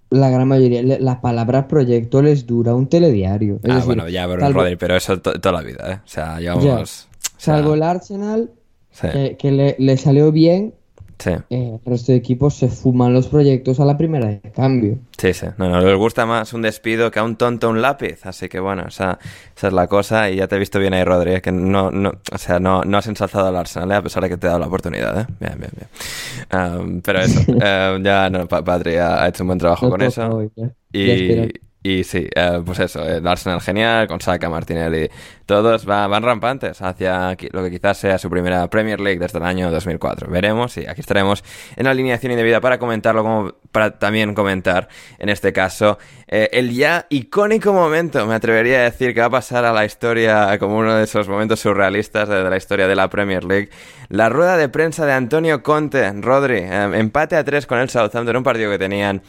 la 0.09 0.29
gran 0.29 0.47
mayoría, 0.47 0.81
la 0.83 1.19
palabra 1.19 1.67
proyecto 1.67 2.21
les 2.21 2.47
dura 2.47 2.73
un 2.75 2.87
telediario. 2.87 3.59
Es 3.61 3.69
ah, 3.69 3.75
decir, 3.75 3.85
bueno, 3.87 4.07
ya, 4.07 4.25
pero, 4.25 4.39
salvo, 4.39 4.61
Rodri, 4.61 4.77
pero 4.77 4.95
eso 4.95 5.19
to 5.19 5.33
toda 5.33 5.61
la 5.61 5.67
vida, 5.67 5.91
¿eh? 5.91 5.99
O 6.05 6.07
sea, 6.07 6.39
llevamos... 6.39 6.63
ya, 6.63 6.75
o 6.75 6.85
sea, 6.85 7.07
salvo 7.55 7.73
el 7.73 7.83
Arsenal, 7.83 8.51
sí, 8.91 9.07
que, 9.11 9.35
que 9.37 9.51
le, 9.51 9.75
le 9.77 9.97
salió 9.97 10.31
bien, 10.31 10.73
sí. 11.19 11.31
eh, 11.49 11.79
el 11.79 11.79
resto 11.85 12.11
de 12.11 12.17
equipos 12.17 12.53
se 12.55 12.67
fuman 12.69 13.13
los 13.13 13.27
proyectos 13.27 13.79
a 13.79 13.85
la 13.85 13.97
primera 13.97 14.27
de 14.27 14.39
cambio. 14.51 14.99
Sí, 15.17 15.33
sí. 15.33 15.47
No, 15.57 15.67
no, 15.69 15.81
les 15.81 15.95
gusta 15.97 16.25
más 16.25 16.53
un 16.53 16.61
despido 16.61 17.09
que 17.11 17.19
a 17.19 17.23
un 17.23 17.35
tonto 17.37 17.69
un 17.69 17.81
lápiz. 17.81 18.25
Así 18.25 18.47
que 18.49 18.59
bueno, 18.59 18.83
esa, 18.87 19.17
esa 19.55 19.67
es 19.67 19.73
la 19.73 19.87
cosa. 19.87 20.29
Y 20.29 20.35
ya 20.37 20.47
te 20.47 20.55
he 20.55 20.59
visto 20.59 20.77
bien 20.79 20.93
ahí, 20.93 21.03
Rodri, 21.03 21.33
¿eh? 21.35 21.41
que 21.41 21.51
no, 21.51 21.89
no, 21.91 22.11
o 22.31 22.37
sea, 22.37 22.59
no, 22.59 22.83
no 22.83 22.97
has 22.97 23.07
ensalzado 23.07 23.47
al 23.47 23.55
Arsenal, 23.55 23.91
¿eh? 23.91 23.95
a 23.95 24.01
pesar 24.03 24.21
de 24.23 24.29
que 24.29 24.37
te 24.37 24.45
he 24.45 24.49
dado 24.49 24.59
la 24.59 24.67
oportunidad. 24.67 25.21
¿eh? 25.21 25.25
Bien, 25.39 25.55
bien, 25.59 25.71
bien. 25.75 26.79
Um, 26.79 27.01
pero 27.01 27.19
eso, 27.21 27.41
eh, 27.61 27.99
ya 28.03 28.29
no, 28.29 28.47
Pa- 28.47 28.63
Patri 28.63 28.95
ha 28.97 29.27
hecho 29.27 29.43
un 29.43 29.47
buen 29.47 29.59
trabajo 29.59 29.85
No 29.87 29.91
con 29.91 30.01
eso. 30.03 30.27
hoy. 30.29 30.49
Y, 30.93 31.51
y 31.89 32.03
sí, 32.03 32.27
eh, 32.35 32.61
pues 32.65 32.79
eso, 32.79 33.03
el 33.07 33.25
Arsenal 33.27 33.61
genial, 33.61 34.07
con 34.07 34.19
Saka, 34.19 34.49
Martinelli, 34.49 35.09
todos 35.45 35.87
va- 35.87 36.07
van 36.07 36.23
rampantes 36.23 36.81
hacia 36.81 37.37
lo 37.51 37.63
que 37.63 37.71
quizás 37.71 37.97
sea 37.97 38.17
su 38.17 38.29
primera 38.29 38.67
Premier 38.69 38.99
League 38.99 39.19
desde 39.19 39.37
el 39.37 39.45
año 39.45 39.71
2004. 39.71 40.29
Veremos 40.29 40.75
y 40.77 40.85
aquí 40.87 41.01
estaremos 41.01 41.43
en 41.75 41.85
la 41.85 41.91
alineación 41.91 42.31
indebida 42.31 42.59
para 42.59 42.77
comentarlo, 42.79 43.23
como 43.23 43.53
para 43.71 43.97
también 43.97 44.33
comentar, 44.33 44.87
en 45.19 45.29
este 45.29 45.53
caso, 45.53 45.97
eh, 46.27 46.49
el 46.51 46.73
ya 46.73 47.05
icónico 47.09 47.71
momento, 47.73 48.25
me 48.25 48.35
atrevería 48.35 48.79
a 48.79 48.83
decir, 48.83 49.13
que 49.13 49.19
va 49.21 49.27
a 49.27 49.29
pasar 49.29 49.63
a 49.63 49.71
la 49.71 49.85
historia 49.85 50.57
como 50.59 50.77
uno 50.77 50.95
de 50.95 51.03
esos 51.03 51.27
momentos 51.29 51.59
surrealistas 51.59 52.27
de, 52.27 52.43
de 52.43 52.49
la 52.49 52.57
historia 52.57 52.87
de 52.87 52.95
la 52.95 53.09
Premier 53.09 53.43
League. 53.43 53.69
La 54.09 54.29
rueda 54.29 54.57
de 54.57 54.67
prensa 54.69 55.05
de 55.05 55.13
Antonio 55.13 55.63
Conte, 55.63 56.11
Rodri, 56.21 56.57
eh, 56.59 56.89
empate 56.95 57.35
a 57.35 57.43
tres 57.43 57.65
con 57.65 57.79
el 57.79 57.89
Southampton, 57.89 58.35
un 58.37 58.43
partido 58.43 58.69
que 58.71 58.77
tenían 58.79 59.21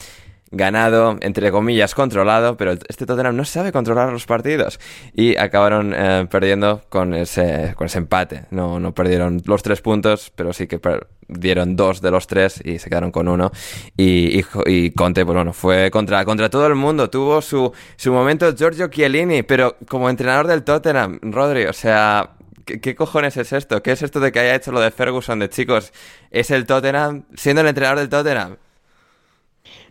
ganado, 0.50 1.18
entre 1.20 1.50
comillas, 1.50 1.94
controlado, 1.94 2.56
pero 2.56 2.72
este 2.72 3.06
Tottenham 3.06 3.36
no 3.36 3.44
sabe 3.44 3.72
controlar 3.72 4.10
los 4.12 4.26
partidos 4.26 4.80
y 5.14 5.36
acabaron 5.36 5.94
eh, 5.94 6.26
perdiendo 6.30 6.82
con 6.88 7.14
ese, 7.14 7.74
con 7.76 7.86
ese 7.86 7.98
empate. 7.98 8.46
No, 8.50 8.80
no 8.80 8.94
perdieron 8.94 9.42
los 9.44 9.62
tres 9.62 9.82
puntos, 9.82 10.32
pero 10.34 10.52
sí 10.52 10.66
que 10.66 10.78
perdieron 10.78 11.76
dos 11.76 12.00
de 12.00 12.10
los 12.10 12.26
tres 12.26 12.62
y 12.64 12.78
se 12.78 12.88
quedaron 12.88 13.10
con 13.10 13.28
uno. 13.28 13.52
Y, 13.96 14.40
y, 14.40 14.44
y 14.66 14.90
Conte, 14.92 15.24
pues 15.24 15.36
bueno, 15.36 15.52
fue 15.52 15.90
contra, 15.90 16.24
contra 16.24 16.48
todo 16.48 16.66
el 16.66 16.74
mundo. 16.74 17.10
Tuvo 17.10 17.42
su, 17.42 17.72
su 17.96 18.12
momento 18.12 18.54
Giorgio 18.54 18.88
Chiellini, 18.88 19.42
pero 19.42 19.76
como 19.88 20.08
entrenador 20.08 20.46
del 20.46 20.64
Tottenham, 20.64 21.18
Rodri, 21.22 21.64
o 21.66 21.72
sea, 21.72 22.30
¿Qué, 22.64 22.82
¿Qué, 22.82 22.94
cojones 22.94 23.34
es 23.38 23.54
esto? 23.54 23.82
¿Qué 23.82 23.92
es 23.92 24.02
esto 24.02 24.20
de 24.20 24.30
que 24.30 24.40
haya 24.40 24.54
hecho 24.54 24.72
lo 24.72 24.80
de 24.80 24.90
Ferguson 24.90 25.38
de 25.38 25.48
chicos? 25.48 25.90
¿Es 26.30 26.50
el 26.50 26.66
Tottenham 26.66 27.24
siendo 27.34 27.62
el 27.62 27.68
entrenador 27.68 27.98
del 27.98 28.10
Tottenham? 28.10 28.58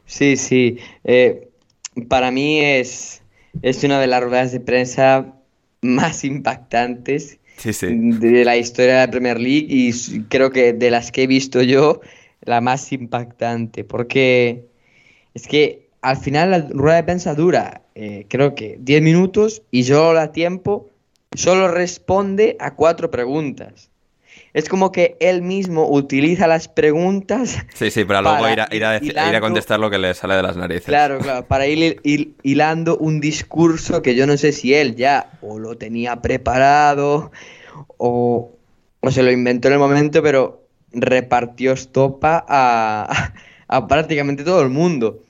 Sí, 0.07 0.37
sí. 0.37 0.77
Eh, 1.03 1.49
para 2.07 2.31
mí 2.31 2.59
es, 2.59 3.21
es 3.61 3.83
una 3.83 3.99
de 3.99 4.07
las 4.07 4.23
ruedas 4.23 4.51
de 4.51 4.59
prensa 4.59 5.35
más 5.81 6.23
impactantes 6.23 7.37
sí, 7.57 7.73
sí. 7.73 7.87
de 7.91 8.43
la 8.45 8.57
historia 8.57 8.95
de 8.95 9.05
la 9.05 9.11
Premier 9.11 9.39
League 9.39 9.67
y 9.69 9.91
creo 10.29 10.49
que 10.51 10.73
de 10.73 10.89
las 10.89 11.11
que 11.11 11.23
he 11.23 11.27
visto 11.27 11.61
yo, 11.61 12.01
la 12.41 12.61
más 12.61 12.91
impactante. 12.91 13.83
Porque 13.83 14.65
es 15.33 15.47
que 15.47 15.89
al 16.01 16.17
final 16.17 16.51
la 16.51 16.59
rueda 16.69 16.97
de 16.97 17.03
prensa 17.03 17.35
dura, 17.35 17.81
eh, 17.95 18.25
creo 18.29 18.55
que 18.55 18.77
10 18.79 19.01
minutos 19.01 19.61
y 19.71 19.83
solo 19.83 20.13
da 20.13 20.31
tiempo, 20.31 20.89
solo 21.35 21.67
responde 21.67 22.55
a 22.59 22.75
cuatro 22.75 23.11
preguntas. 23.11 23.89
Es 24.57 24.69
como 24.69 24.91
que 24.91 25.17
él 25.19 25.43
mismo 25.43 25.87
utiliza 25.87 26.47
las 26.47 26.67
preguntas. 26.67 27.59
Sí, 27.75 27.91
sí, 27.91 28.05
para 28.05 28.23
luego 28.23 28.49
ir 28.49 28.59
a, 28.59 28.67
ir, 28.71 28.83
a 28.85 28.93
decir, 28.93 29.11
hilando, 29.11 29.29
ir 29.29 29.35
a, 29.35 29.39
contestar 29.39 29.79
lo 29.79 29.91
que 29.91 29.99
le 29.99 30.15
sale 30.15 30.33
de 30.33 30.41
las 30.41 30.57
narices. 30.57 30.85
Claro, 30.85 31.19
claro, 31.19 31.45
para 31.45 31.67
ir, 31.67 32.01
ir, 32.01 32.33
hilando 32.41 32.97
un 32.97 33.19
discurso 33.19 34.01
que 34.01 34.15
yo 34.15 34.25
no 34.25 34.35
sé 34.35 34.53
si 34.53 34.73
él 34.73 34.95
ya 34.95 35.29
o 35.43 35.59
lo 35.59 35.77
tenía 35.77 36.23
preparado 36.23 37.31
o, 37.97 38.51
o 38.99 39.11
se 39.11 39.21
lo 39.21 39.31
inventó 39.31 39.67
en 39.67 39.75
el 39.75 39.79
momento, 39.79 40.23
pero 40.23 40.63
repartió 40.91 41.73
estopa 41.73 42.43
a, 42.49 43.33
a 43.67 43.87
prácticamente 43.87 44.43
todo 44.43 44.63
el 44.63 44.69
mundo. 44.69 45.21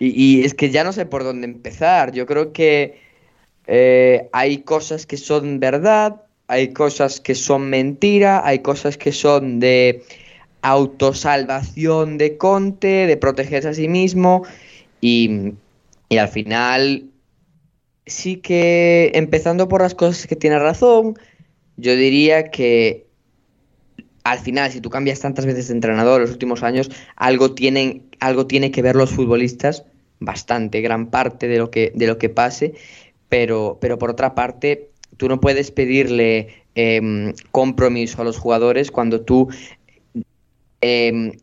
Y, 0.00 0.40
y, 0.40 0.44
es 0.44 0.54
que 0.54 0.70
ya 0.70 0.82
no 0.82 0.92
sé 0.92 1.06
por 1.06 1.22
dónde 1.22 1.46
empezar. 1.46 2.10
Yo 2.10 2.26
creo 2.26 2.52
que 2.52 3.00
eh, 3.68 4.28
hay 4.32 4.62
cosas 4.62 5.06
que 5.06 5.18
son 5.18 5.60
verdad, 5.60 6.25
hay 6.48 6.72
cosas 6.72 7.20
que 7.20 7.34
son 7.34 7.68
mentira, 7.70 8.46
hay 8.46 8.60
cosas 8.60 8.96
que 8.96 9.12
son 9.12 9.60
de 9.60 10.02
autosalvación 10.62 12.18
de 12.18 12.36
Conte, 12.36 13.06
de 13.06 13.16
protegerse 13.16 13.68
a 13.68 13.74
sí 13.74 13.88
mismo 13.88 14.44
y, 15.00 15.52
y, 16.08 16.18
al 16.18 16.28
final 16.28 17.04
sí 18.06 18.36
que 18.36 19.10
empezando 19.14 19.68
por 19.68 19.82
las 19.82 19.94
cosas 19.94 20.26
que 20.26 20.36
tiene 20.36 20.58
razón, 20.58 21.18
yo 21.76 21.94
diría 21.94 22.50
que 22.50 23.06
al 24.24 24.38
final 24.38 24.72
si 24.72 24.80
tú 24.80 24.90
cambias 24.90 25.20
tantas 25.20 25.46
veces 25.46 25.68
de 25.68 25.74
entrenador 25.74 26.20
en 26.20 26.22
los 26.22 26.32
últimos 26.32 26.62
años, 26.62 26.90
algo 27.14 27.54
tienen 27.54 28.02
algo 28.18 28.46
tiene 28.46 28.70
que 28.70 28.82
ver 28.82 28.96
los 28.96 29.10
futbolistas, 29.10 29.84
bastante 30.18 30.80
gran 30.80 31.10
parte 31.10 31.48
de 31.48 31.58
lo 31.58 31.70
que 31.70 31.92
de 31.94 32.06
lo 32.06 32.18
que 32.18 32.28
pase, 32.28 32.74
pero 33.28 33.78
pero 33.80 33.98
por 33.98 34.10
otra 34.10 34.34
parte 34.34 34.90
tú 35.16 35.28
no 35.28 35.40
puedes 35.40 35.70
pedirle 35.70 36.64
eh, 36.74 37.34
compromiso 37.50 38.22
a 38.22 38.24
los 38.24 38.38
jugadores 38.38 38.90
cuando 38.90 39.22
tú 39.22 39.48
eh, 40.80 41.38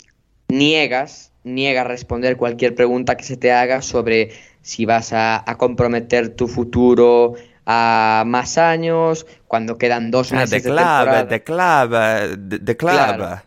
niegas, 0.47 1.31
niegas 1.43 1.87
responder 1.87 2.37
cualquier 2.37 2.75
pregunta 2.75 3.17
que 3.17 3.23
se 3.23 3.37
te 3.37 3.51
haga 3.51 3.81
sobre 3.81 4.31
si 4.61 4.85
vas 4.85 5.11
a, 5.13 5.43
a 5.49 5.57
comprometer 5.57 6.29
tu 6.29 6.47
futuro 6.47 7.35
a 7.65 8.23
más 8.25 8.57
años, 8.57 9.25
cuando 9.47 9.77
quedan 9.77 10.11
dos 10.11 10.31
meses 10.31 10.65
ah, 10.67 11.05
de, 11.05 11.25
de 11.27 11.43
club, 11.43 11.89
de 11.89 12.37
club, 12.37 12.37
de, 12.37 12.59
de 12.59 12.77
club. 12.77 12.91
Claro. 12.91 13.41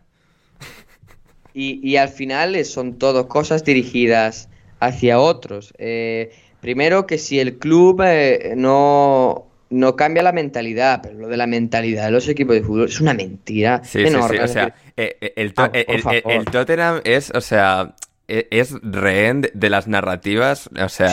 Y, 1.53 1.81
y, 1.83 1.97
al 1.97 2.11
final 2.11 2.62
son 2.67 2.99
todo 2.99 3.29
cosas 3.29 3.65
dirigidas 3.65 4.51
hacia 4.79 5.19
otros. 5.19 5.73
Eh, 5.79 6.31
primero 6.61 7.07
que 7.07 7.17
si 7.17 7.41
el 7.41 7.59
club 7.59 8.03
eh, 8.05 8.55
no, 8.57 9.45
no 9.70 9.96
cambia 9.96 10.22
la 10.22 10.33
mentalidad, 10.33 11.00
pero 11.02 11.18
lo 11.18 11.29
de 11.29 11.37
la 11.37 11.46
mentalidad 11.46 12.07
de 12.07 12.11
los 12.12 12.29
equipos 12.29 12.55
de 12.55 12.62
fútbol 12.62 12.88
es 12.88 13.00
una 13.00 13.14
mentira 13.14 13.83
sí, 13.85 14.00
enorme. 14.00 14.29
Sí, 14.29 14.37
sí. 14.37 14.44
O 14.44 14.48
sea, 14.48 14.74
eh, 14.96 15.33
el, 15.37 15.55
to 15.55 15.62
ah, 15.62 15.70
el, 15.72 15.85
el, 15.88 16.22
el, 16.24 16.44
Tottenham 16.44 17.00
es, 17.05 17.31
o 17.35 17.40
sea, 17.40 17.94
e, 18.29 18.48
es 18.50 18.74
rehén 18.83 19.48
de 19.52 19.70
las 19.70 19.87
narrativas, 19.87 20.68
o 20.81 20.88
sea, 20.88 21.12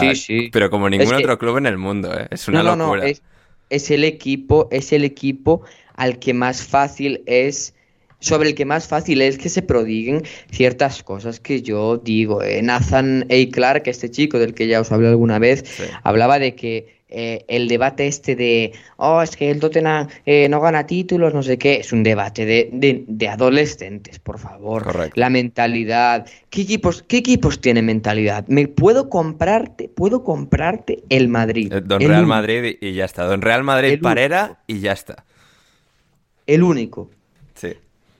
pero 0.51 0.69
como 0.69 0.89
ningún 0.89 1.13
otro 1.13 1.37
club 1.37 1.57
en 1.57 1.67
el 1.67 1.77
mundo, 1.77 2.11
¿eh? 2.13 2.27
es 2.31 2.47
una 2.47 2.63
locura. 2.63 3.03
es, 3.69 3.91
el 3.91 4.03
equipo, 4.03 4.67
es 4.71 4.93
el 4.93 5.03
equipo 5.03 5.63
al 5.95 6.17
que 6.19 6.33
más 6.33 6.63
fácil 6.63 7.23
es 7.25 7.75
sobre 8.19 8.49
el 8.49 8.55
que 8.55 8.65
más 8.65 8.87
fácil 8.87 9.21
es 9.21 9.37
que 9.37 9.49
se 9.49 9.61
prodiguen 9.61 10.23
ciertas 10.49 11.03
cosas 11.03 11.41
que 11.41 11.61
yo 11.61 11.97
digo. 11.97 12.41
Eh, 12.41 12.61
Nathan 12.61 13.27
A. 13.29 13.51
Clark, 13.51 13.83
este 13.87 14.09
chico 14.09 14.39
del 14.39 14.53
que 14.53 14.67
ya 14.67 14.79
os 14.79 14.91
hablé 14.93 15.09
alguna 15.09 15.39
vez, 15.39 15.65
hablaba 16.03 16.39
de 16.39 16.55
que 16.55 17.02
eh, 17.15 17.45
el 17.47 17.67
debate 17.67 18.07
este 18.07 18.35
de, 18.35 18.73
oh, 18.97 19.21
es 19.21 19.37
que 19.37 19.51
el 19.51 19.59
Tottenham 19.59 20.07
eh, 20.25 20.49
no 20.49 20.59
gana 20.59 20.87
títulos, 20.87 21.31
no 21.31 21.43
sé 21.43 21.59
qué, 21.59 21.75
es 21.75 21.93
un 21.93 22.01
debate 22.01 22.43
de, 22.43 23.27
adolescentes, 23.29 24.17
por 24.17 24.39
favor. 24.39 25.11
La 25.13 25.29
mentalidad. 25.29 26.25
¿Qué 26.49 26.61
equipos, 26.61 27.03
¿Qué 27.03 27.17
equipos 27.17 27.61
tienen 27.61 27.85
mentalidad? 27.85 28.45
¿Me 28.47 28.67
puedo 28.67 29.09
comprarte, 29.09 29.89
puedo 29.89 30.23
comprarte 30.23 31.03
el 31.09 31.27
Madrid? 31.27 31.71
Eh, 31.71 31.81
Don 31.81 32.01
Real 32.01 32.25
Madrid 32.25 32.77
y 32.81 32.93
ya 32.93 33.05
está. 33.05 33.25
Don 33.25 33.43
Real 33.43 33.63
Madrid 33.63 33.99
Parera 34.01 34.63
y 34.65 34.79
ya 34.79 34.93
está. 34.93 35.23
El 36.47 36.63
único. 36.63 37.11
Sí. 37.53 37.73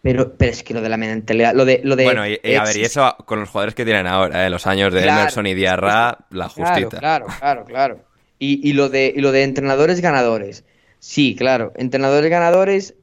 Pero, 0.03 0.35
pero 0.37 0.51
es 0.51 0.61
que 0.61 0.75
lo 0.75 0.81
de 0.81 0.89
la 0.89 0.97
mentalidad, 0.97 1.55
lo 1.55 1.65
de... 1.65 1.81
Lo 1.83 1.95
de 1.95 2.03
bueno, 2.03 2.27
y, 2.27 2.33
a 2.55 2.63
ver, 2.63 2.77
y 2.77 2.81
eso 2.81 3.15
con 3.25 3.39
los 3.39 3.49
jugadores 3.49 3.73
que 3.73 3.85
tienen 3.85 4.05
ahora, 4.05 4.47
los 4.49 4.67
años 4.67 4.93
de 4.93 5.07
Emerson 5.07 5.47
y 5.47 5.55
Diarra, 5.55 6.19
la 6.29 6.47
justita. 6.47 6.99
Claro, 6.99 7.25
claro, 7.39 7.65
claro. 7.65 8.12
Y, 8.45 8.73
lo 8.73 8.89
de, 8.89 9.13
lo 9.15 9.31
de 9.31 9.43
entrenadores 9.43 10.01
ganadores. 10.01 10.65
Sí, 10.99 11.35
claro. 11.35 11.71
Entrenadores 11.75 12.29
ganadores. 12.29 12.95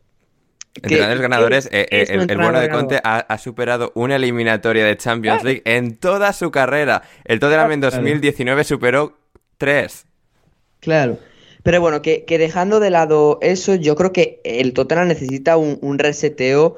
Entrenadores 0.74 1.20
ganadores, 1.20 1.66
eh, 1.72 1.86
eh, 1.90 2.06
el, 2.08 2.36
bueno 2.36 2.60
de 2.60 2.68
Conte 2.68 3.00
ha, 3.02 3.38
superado 3.38 3.90
una 3.96 4.16
eliminatoria 4.16 4.84
de 4.84 4.96
Champions 4.96 5.42
League 5.42 5.62
en 5.64 5.96
toda 5.96 6.32
su 6.32 6.50
carrera. 6.50 7.02
El 7.24 7.40
Tottenham 7.40 7.72
en 7.72 7.80
2019 7.80 8.64
superó 8.64 9.18
tres. 9.58 10.06
Claro. 10.78 11.18
Pero 11.62 11.80
bueno, 11.80 12.02
que, 12.02 12.24
dejando 12.28 12.78
de 12.78 12.90
lado 12.90 13.38
eso, 13.42 13.74
yo 13.74 13.96
creo 13.96 14.12
que 14.12 14.40
el 14.44 14.72
Tottenham 14.74 15.08
necesita 15.08 15.56
un, 15.56 15.78
un 15.80 15.98
reseteo 15.98 16.76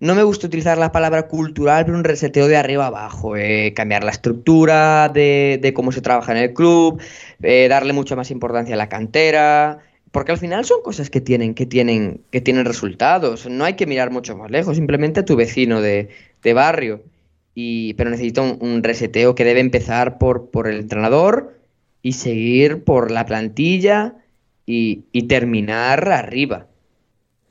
no 0.00 0.14
me 0.14 0.22
gusta 0.22 0.46
utilizar 0.46 0.78
la 0.78 0.92
palabra 0.92 1.26
cultural, 1.26 1.84
pero 1.84 1.98
un 1.98 2.04
reseteo 2.04 2.46
de 2.46 2.56
arriba 2.56 2.86
abajo. 2.86 3.36
Eh, 3.36 3.72
cambiar 3.74 4.04
la 4.04 4.12
estructura 4.12 5.08
de, 5.08 5.72
cómo 5.74 5.90
se 5.90 6.00
trabaja 6.00 6.32
en 6.32 6.38
el 6.38 6.54
club, 6.54 7.00
eh, 7.42 7.66
darle 7.68 7.92
mucha 7.92 8.14
más 8.14 8.30
importancia 8.30 8.74
a 8.74 8.78
la 8.78 8.88
cantera. 8.88 9.80
Porque 10.12 10.32
al 10.32 10.38
final 10.38 10.64
son 10.64 10.82
cosas 10.82 11.10
que 11.10 11.20
tienen, 11.20 11.54
que 11.54 11.66
tienen, 11.66 12.22
que 12.30 12.40
tienen 12.40 12.64
resultados. 12.64 13.46
No 13.48 13.64
hay 13.64 13.74
que 13.74 13.86
mirar 13.86 14.10
mucho 14.10 14.36
más 14.36 14.50
lejos, 14.50 14.76
simplemente 14.76 15.20
a 15.20 15.24
tu 15.24 15.36
vecino 15.36 15.80
de, 15.80 16.08
barrio. 16.54 17.02
Y, 17.54 17.94
pero 17.94 18.10
necesito 18.10 18.42
un, 18.42 18.82
reseteo 18.84 19.34
que 19.34 19.44
debe 19.44 19.60
empezar 19.60 20.18
por, 20.18 20.50
por 20.50 20.68
el 20.68 20.78
entrenador 20.78 21.58
y 22.02 22.12
seguir 22.12 22.84
por 22.84 23.10
la 23.10 23.26
plantilla 23.26 24.14
y, 24.64 25.22
terminar 25.28 26.08
arriba. 26.08 26.66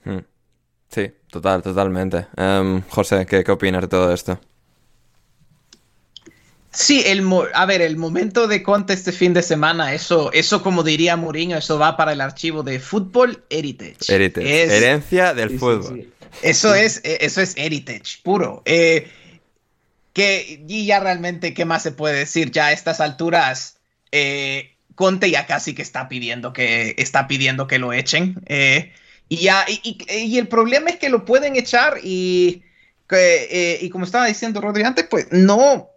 Hmm. 0.04 0.20
Sí, 0.90 1.12
total, 1.30 1.62
totalmente. 1.62 2.28
Em, 2.36 2.82
José, 2.90 3.26
¿qué, 3.26 3.44
¿qué 3.44 3.52
opinas 3.52 3.82
de 3.82 3.88
todo 3.88 4.14
esto? 4.14 4.40
Sí, 6.78 7.02
el 7.08 7.28
a 7.56 7.66
ver, 7.66 7.82
el 7.82 7.98
momento 7.98 8.48
de 8.48 8.62
Conte 8.62 8.94
este 8.94 9.12
fin 9.12 9.34
de 9.34 9.42
semana, 9.42 9.94
eso, 9.94 10.32
eso 10.32 10.62
como 10.62 10.84
diría 10.84 11.18
Mourinho, 11.18 11.58
eso 11.58 11.80
va 11.80 11.98
para 11.98 12.14
el 12.14 12.22
archivo 12.22 12.62
de 12.62 12.80
Football 12.80 13.44
Heritage. 13.50 14.14
Heritage. 14.14 14.78
Herencia 14.78 15.34
del 15.34 15.58
fútbol. 15.58 16.14
Eso 16.44 16.76
es, 16.76 17.02
e, 17.04 17.18
eso 17.22 17.42
es 17.42 17.56
heritage, 17.58 18.20
puro. 18.22 18.62
Eh, 18.66 19.08
que, 20.14 20.64
y 20.68 20.86
ya 20.86 21.00
realmente, 21.00 21.56
¿qué 21.56 21.66
más 21.66 21.82
se 21.84 21.92
puede 21.92 22.20
decir? 22.20 22.52
Ya 22.52 22.68
a 22.68 22.72
estas 22.72 23.02
alturas, 23.02 23.78
eh, 24.12 24.76
Conte 24.94 25.32
ya 25.32 25.46
casi 25.46 25.74
que 25.74 25.82
está 25.82 26.08
pidiendo 26.10 26.54
que, 26.54 26.96
está 26.98 27.28
pidiendo 27.28 27.68
que 27.68 27.80
lo 27.80 27.94
echen. 27.94 28.36
Eh, 28.46 28.94
y, 29.30 29.38
ya, 29.38 29.66
y, 29.68 30.38
el 30.38 30.48
problema 30.48 30.90
es 30.90 30.98
que 30.98 31.10
lo 31.10 31.26
pueden 31.26 31.56
echar 31.56 32.00
y, 32.04 32.64
eh, 33.10 33.80
y 33.82 33.90
como 33.90 34.06
estaba 34.06 34.26
diciendo 34.26 34.62
Rodri 34.62 34.84
antes, 34.84 35.06
pues 35.10 35.28
no, 35.32 35.90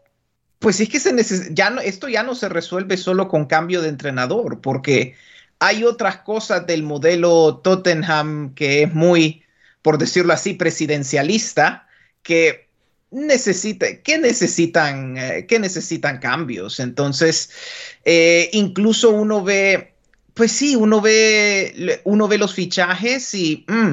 pues 0.58 0.80
es 0.80 0.88
que 0.88 1.00
se 1.00 1.54
ya 1.54 1.70
no, 1.70 1.80
esto 1.80 2.08
ya 2.08 2.22
no 2.22 2.34
se 2.34 2.48
resuelve 2.48 2.96
solo 2.96 3.28
con 3.28 3.46
cambio 3.46 3.82
de 3.82 3.88
entrenador, 3.88 4.60
porque 4.60 5.14
hay 5.58 5.84
otras 5.84 6.18
cosas 6.18 6.66
del 6.66 6.82
modelo 6.82 7.60
Tottenham 7.62 8.54
que 8.54 8.82
es 8.82 8.94
muy, 8.94 9.42
por 9.82 9.98
decirlo 9.98 10.32
así, 10.32 10.54
presidencialista, 10.54 11.86
que 12.22 12.68
necesita, 13.10 14.02
que 14.02 14.18
necesitan, 14.18 15.16
eh, 15.16 15.46
que 15.46 15.58
necesitan 15.58 16.18
cambios. 16.18 16.80
Entonces, 16.80 17.50
eh, 18.04 18.50
incluso 18.52 19.10
uno 19.10 19.42
ve 19.42 19.89
pues 20.40 20.52
sí, 20.52 20.74
uno 20.74 21.02
ve, 21.02 22.00
uno 22.04 22.26
ve 22.26 22.38
los 22.38 22.54
fichajes 22.54 23.34
y 23.34 23.66
mm, 23.68 23.90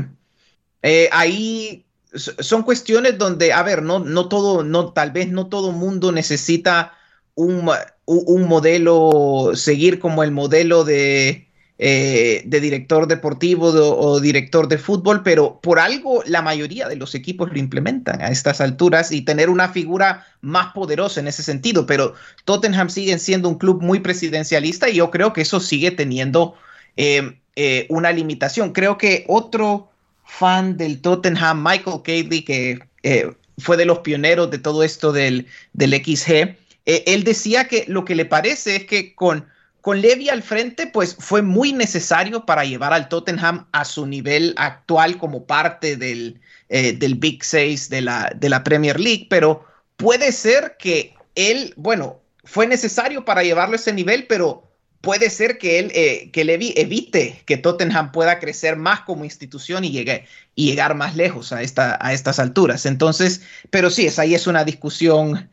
eh, 0.82 1.10
ahí 1.12 1.86
son 2.14 2.64
cuestiones 2.64 3.18
donde, 3.18 3.52
a 3.52 3.62
ver, 3.64 3.84
no, 3.84 4.00
no 4.00 4.30
todo, 4.30 4.64
no, 4.64 4.94
tal 4.94 5.12
vez 5.12 5.28
no 5.28 5.48
todo 5.48 5.74
mundo 5.74 6.14
necesita 6.14 6.94
un, 7.36 7.70
un 8.06 8.48
modelo, 8.48 9.52
seguir 9.56 10.00
como 10.00 10.24
el 10.24 10.32
modelo 10.32 10.86
de, 10.86 11.47
eh, 11.80 12.42
de 12.44 12.60
director 12.60 13.08
deportivo 13.08 13.68
o 13.68 14.20
director 14.20 14.68
de 14.68 14.80
fútbol, 14.80 15.22
pero 15.22 15.60
por 15.62 15.78
algo 15.78 16.24
la 16.26 16.42
mayoría 16.42 16.88
de 16.88 16.96
los 16.96 17.14
equipos 17.14 17.52
lo 17.52 17.60
implementan 17.60 18.20
a 18.20 18.30
estas 18.30 18.62
alturas 18.62 19.12
y 19.12 19.22
tener 19.22 19.48
una 19.48 19.70
figura 19.70 20.26
más 20.42 20.74
poderosa 20.74 21.20
en 21.20 21.28
ese 21.28 21.44
sentido. 21.44 21.86
Pero 21.86 22.16
Tottenham 22.46 22.90
sigue 22.90 23.20
siendo 23.20 23.48
un 23.48 23.60
club 23.60 23.84
muy 23.84 24.00
presidencialista 24.00 24.90
y 24.90 24.96
yo 24.96 25.12
creo 25.12 25.34
que 25.34 25.42
eso 25.42 25.60
sigue 25.60 25.92
teniendo 25.92 26.56
eh, 26.96 27.38
eh, 27.56 27.86
una 27.90 28.12
limitación. 28.12 28.74
Creo 28.74 28.98
que 28.98 29.24
otro 29.28 29.88
fan 30.26 30.78
del 30.78 31.00
Tottenham, 31.00 31.64
Michael 31.64 32.02
Cayley, 32.04 32.42
que 32.42 32.80
fue 33.60 33.78
de 33.78 33.86
los 33.86 34.00
pioneros 34.00 34.50
de 34.50 34.58
todo 34.58 34.82
esto 34.82 35.12
del, 35.12 35.46
del 35.74 35.94
XG, 35.94 36.56
él 36.86 37.24
decía 37.24 37.68
que 37.68 37.86
lo 37.88 38.04
que 38.04 38.16
le 38.16 38.26
parece 38.26 38.78
es 38.78 38.86
que 38.86 39.14
con 39.14 39.46
con 39.82 40.02
Levy 40.02 40.30
al 40.30 40.44
frente, 40.44 40.88
pues 40.88 41.16
fue 41.20 41.42
muy 41.42 41.74
necesario 41.74 42.46
para 42.46 42.66
llevar 42.66 42.94
al 42.94 43.10
Tottenham 43.10 43.68
a 43.72 43.86
su 43.86 44.06
nivel 44.06 44.54
actual 44.58 45.18
como 45.18 45.46
parte 45.46 45.96
del, 45.96 46.42
eh, 46.70 46.94
del 46.94 47.16
Big 47.16 47.44
Six 47.44 47.90
de 47.90 48.02
la, 48.02 48.32
de 48.36 48.50
la 48.50 48.64
Premier 48.64 49.00
League, 49.00 49.28
pero 49.30 49.66
puede 49.96 50.32
ser 50.32 50.76
que 50.78 51.16
él, 51.36 51.74
bueno, 51.78 52.20
fue 52.44 52.68
necesario 52.68 53.26
para 53.26 53.44
llevarlo 53.44 53.74
a 53.74 53.78
ese 53.78 53.94
nivel, 53.94 54.26
pero 54.28 54.68
puede 55.02 55.30
ser 55.30 55.58
que 55.58 55.80
él, 55.80 55.92
eh, 55.94 56.32
que 56.32 56.44
Levy 56.44 56.74
evite 56.76 57.42
que 57.46 57.58
Tottenham 57.58 58.12
pueda 58.12 58.40
crecer 58.40 58.76
más 58.76 59.02
como 59.02 59.26
institución 59.26 59.84
y, 59.84 59.92
llegue, 59.92 60.26
y 60.56 60.66
llegar 60.66 60.96
más 60.96 61.16
lejos 61.16 61.54
a, 61.54 61.62
esta, 61.62 61.98
a 62.02 62.14
estas 62.14 62.40
alturas. 62.40 62.86
Entonces, 62.86 63.42
pero 63.70 63.90
sí, 63.90 64.08
es, 64.08 64.20
ahí 64.20 64.36
es 64.36 64.48
una 64.48 64.64
discusión 64.64 65.50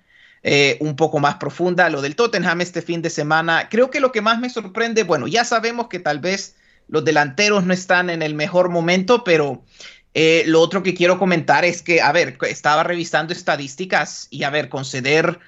eh, 0.47 0.77
un 0.81 0.95
poco 0.95 1.21
más 1.21 1.37
profunda. 1.37 1.89
Lo 1.89 2.03
del 2.03 2.17
Tottenham 2.17 2.61
este 2.61 2.83
fin 2.83 3.01
de 3.01 3.09
semana, 3.09 3.69
creo 3.71 3.91
que 3.91 3.99
lo 3.99 4.13
que 4.13 4.21
más 4.21 4.39
me 4.39 4.51
sorprende, 4.51 5.03
bueno, 5.03 5.27
ya 5.27 5.43
sabemos 5.43 5.89
que 5.89 6.01
tal 6.01 6.19
vez 6.19 6.57
los 6.87 7.03
delanteros 7.03 7.65
no 7.65 7.73
están 7.73 8.11
en 8.11 8.21
el 8.21 8.35
mejor 8.35 8.69
momento, 8.69 9.25
pero 9.25 9.65
eh, 10.13 10.45
lo 10.47 10.61
otro 10.61 10.83
que 10.83 10.93
quiero 10.93 11.19
comentar 11.19 11.65
es 11.65 11.81
que, 11.81 12.03
a 12.03 12.13
ver, 12.13 12.37
estaba 12.43 12.83
revisando 12.83 13.33
estadísticas 13.33 14.29
y, 14.29 14.43
a 14.43 14.51
ver, 14.51 14.69
conceder, 14.69 15.39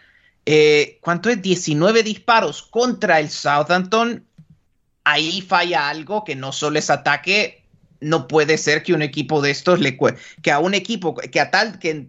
eh, 0.47 0.99
¿cuánto 1.03 1.29
es? 1.29 1.43
19 1.43 2.03
disparos 2.03 2.63
contra 2.63 3.21
el 3.21 3.29
Southampton. 3.29 4.25
Ahí 5.05 5.43
falla 5.43 5.91
algo 5.91 6.25
que 6.25 6.37
no 6.37 6.53
solo 6.53 6.79
es 6.79 6.89
ataque, 6.89 7.67
no 8.01 8.29
puede 8.29 8.57
ser 8.57 8.83
que 8.83 8.95
un 8.95 9.03
equipo 9.03 9.43
de 9.43 9.51
estos 9.51 9.79
le 9.79 9.99
que 10.43 10.51
a 10.51 10.59
un 10.59 10.73
equipo 10.73 11.15
que 11.15 11.41
a 11.41 11.51
tal 11.51 11.79
que 11.79 12.09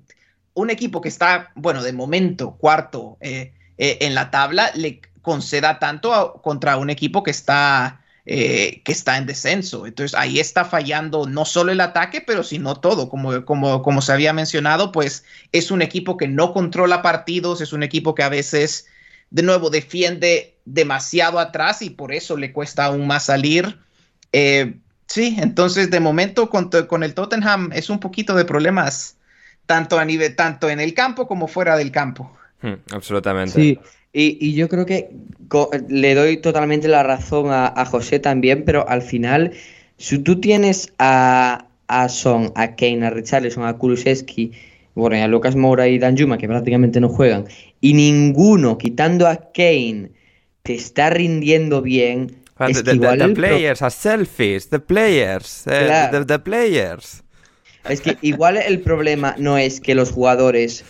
un 0.57 0.71
equipo 0.71 1.01
que 1.01 1.09
está, 1.09 1.51
bueno, 1.53 1.83
de 1.83 1.93
momento 1.93 2.57
cuarto 2.57 3.17
eh, 3.21 3.53
eh, 3.77 3.99
en 4.01 4.15
la 4.15 4.31
tabla, 4.31 4.71
le 4.73 5.01
conceda 5.21 5.77
tanto 5.77 6.41
contra 6.43 6.77
un 6.77 6.89
equipo 6.89 7.21
que 7.21 7.29
está, 7.29 8.01
eh, 8.25 8.81
que 8.83 8.91
está 8.91 9.19
en 9.19 9.27
descenso. 9.27 9.85
Entonces 9.85 10.17
ahí 10.17 10.39
está 10.39 10.65
fallando 10.65 11.27
no 11.27 11.45
solo 11.45 11.71
el 11.71 11.79
ataque, 11.79 12.21
pero 12.21 12.43
sino 12.43 12.75
todo. 12.79 13.07
Como, 13.07 13.45
como, 13.45 13.83
como 13.83 14.01
se 14.01 14.11
había 14.11 14.33
mencionado, 14.33 14.91
pues 14.91 15.25
es 15.51 15.69
un 15.69 15.83
equipo 15.83 16.17
que 16.17 16.27
no 16.27 16.53
controla 16.53 17.03
partidos, 17.03 17.61
es 17.61 17.71
un 17.71 17.83
equipo 17.83 18.15
que 18.15 18.23
a 18.23 18.29
veces, 18.29 18.87
de 19.29 19.43
nuevo, 19.43 19.69
defiende 19.69 20.57
demasiado 20.65 21.37
atrás 21.37 21.83
y 21.83 21.91
por 21.91 22.11
eso 22.11 22.35
le 22.35 22.51
cuesta 22.51 22.85
aún 22.85 23.05
más 23.05 23.25
salir. 23.25 23.77
sí, 24.31 25.37
entonces 25.39 25.91
de 25.91 25.99
momento 25.99 26.49
con, 26.49 26.71
con 26.71 27.03
el 27.03 27.13
Tottenham 27.13 27.69
es 27.73 27.91
un 27.91 27.99
poquito 27.99 28.33
de 28.33 28.43
problemas 28.43 29.16
tanto 29.67 29.99
a 29.99 30.05
nivel, 30.05 30.35
tanto 30.35 30.69
en 30.69 30.79
el 30.79 30.95
campo 30.95 31.27
como 31.27 31.47
fuera 31.47 31.77
del 31.77 31.91
campo. 31.91 32.31
Hmm, 32.63 32.73
absolutamente. 32.91 33.53
Sí, 33.53 33.79
y, 34.11 34.53
yo 34.55 34.67
creo 34.67 34.87
que 34.87 35.11
le 35.89 36.15
doy 36.15 36.37
totalmente 36.37 36.87
la 36.87 37.03
razón 37.03 37.47
a, 37.51 37.85
José 37.85 38.19
también, 38.19 38.65
pero 38.65 38.89
al 38.89 39.03
final, 39.03 39.51
si 39.97 40.17
tú 40.17 40.39
tienes 40.41 40.91
a, 40.97 41.67
a 41.87 42.09
Son, 42.09 42.51
a 42.55 42.75
Kane, 42.75 43.05
a 43.05 43.11
Richarlison, 43.11 43.63
a 43.65 43.77
Kulusevski 43.77 44.53
bueno, 44.95 45.15
y 45.15 45.19
a 45.19 45.27
Lucas 45.27 45.55
Moura 45.55 45.87
y 45.87 45.99
Dan 45.99 46.17
Juma, 46.17 46.39
que 46.39 46.47
prácticamente 46.47 46.99
no 46.99 47.09
juegan, 47.09 47.45
y 47.81 47.93
ninguno, 47.93 48.79
quitando 48.79 49.27
a 49.27 49.51
Kane, 49.53 50.09
te 50.63 50.73
está 50.73 51.11
rindiendo 51.11 51.83
bien. 51.83 52.37
Es 52.59 52.77
the, 52.77 52.83
que 52.83 52.89
the- 52.89 52.95
igual 52.95 53.19
the 53.19 53.25
el 53.25 53.33
pro- 53.33 53.43
players, 53.43 53.81
a 53.83 53.91
selfies, 53.91 54.69
the 54.69 54.79
players, 54.79 55.67
eh, 55.67 55.83
Claro. 55.85 56.19
the, 56.19 56.25
the 56.25 56.39
players. 56.39 57.23
Es 57.85 58.01
que 58.01 58.17
igual 58.21 58.57
el 58.57 58.81
problema 58.81 59.35
no 59.37 59.57
es 59.57 59.79
que 59.81 59.95
los 59.95 60.11
jugadores 60.11 60.83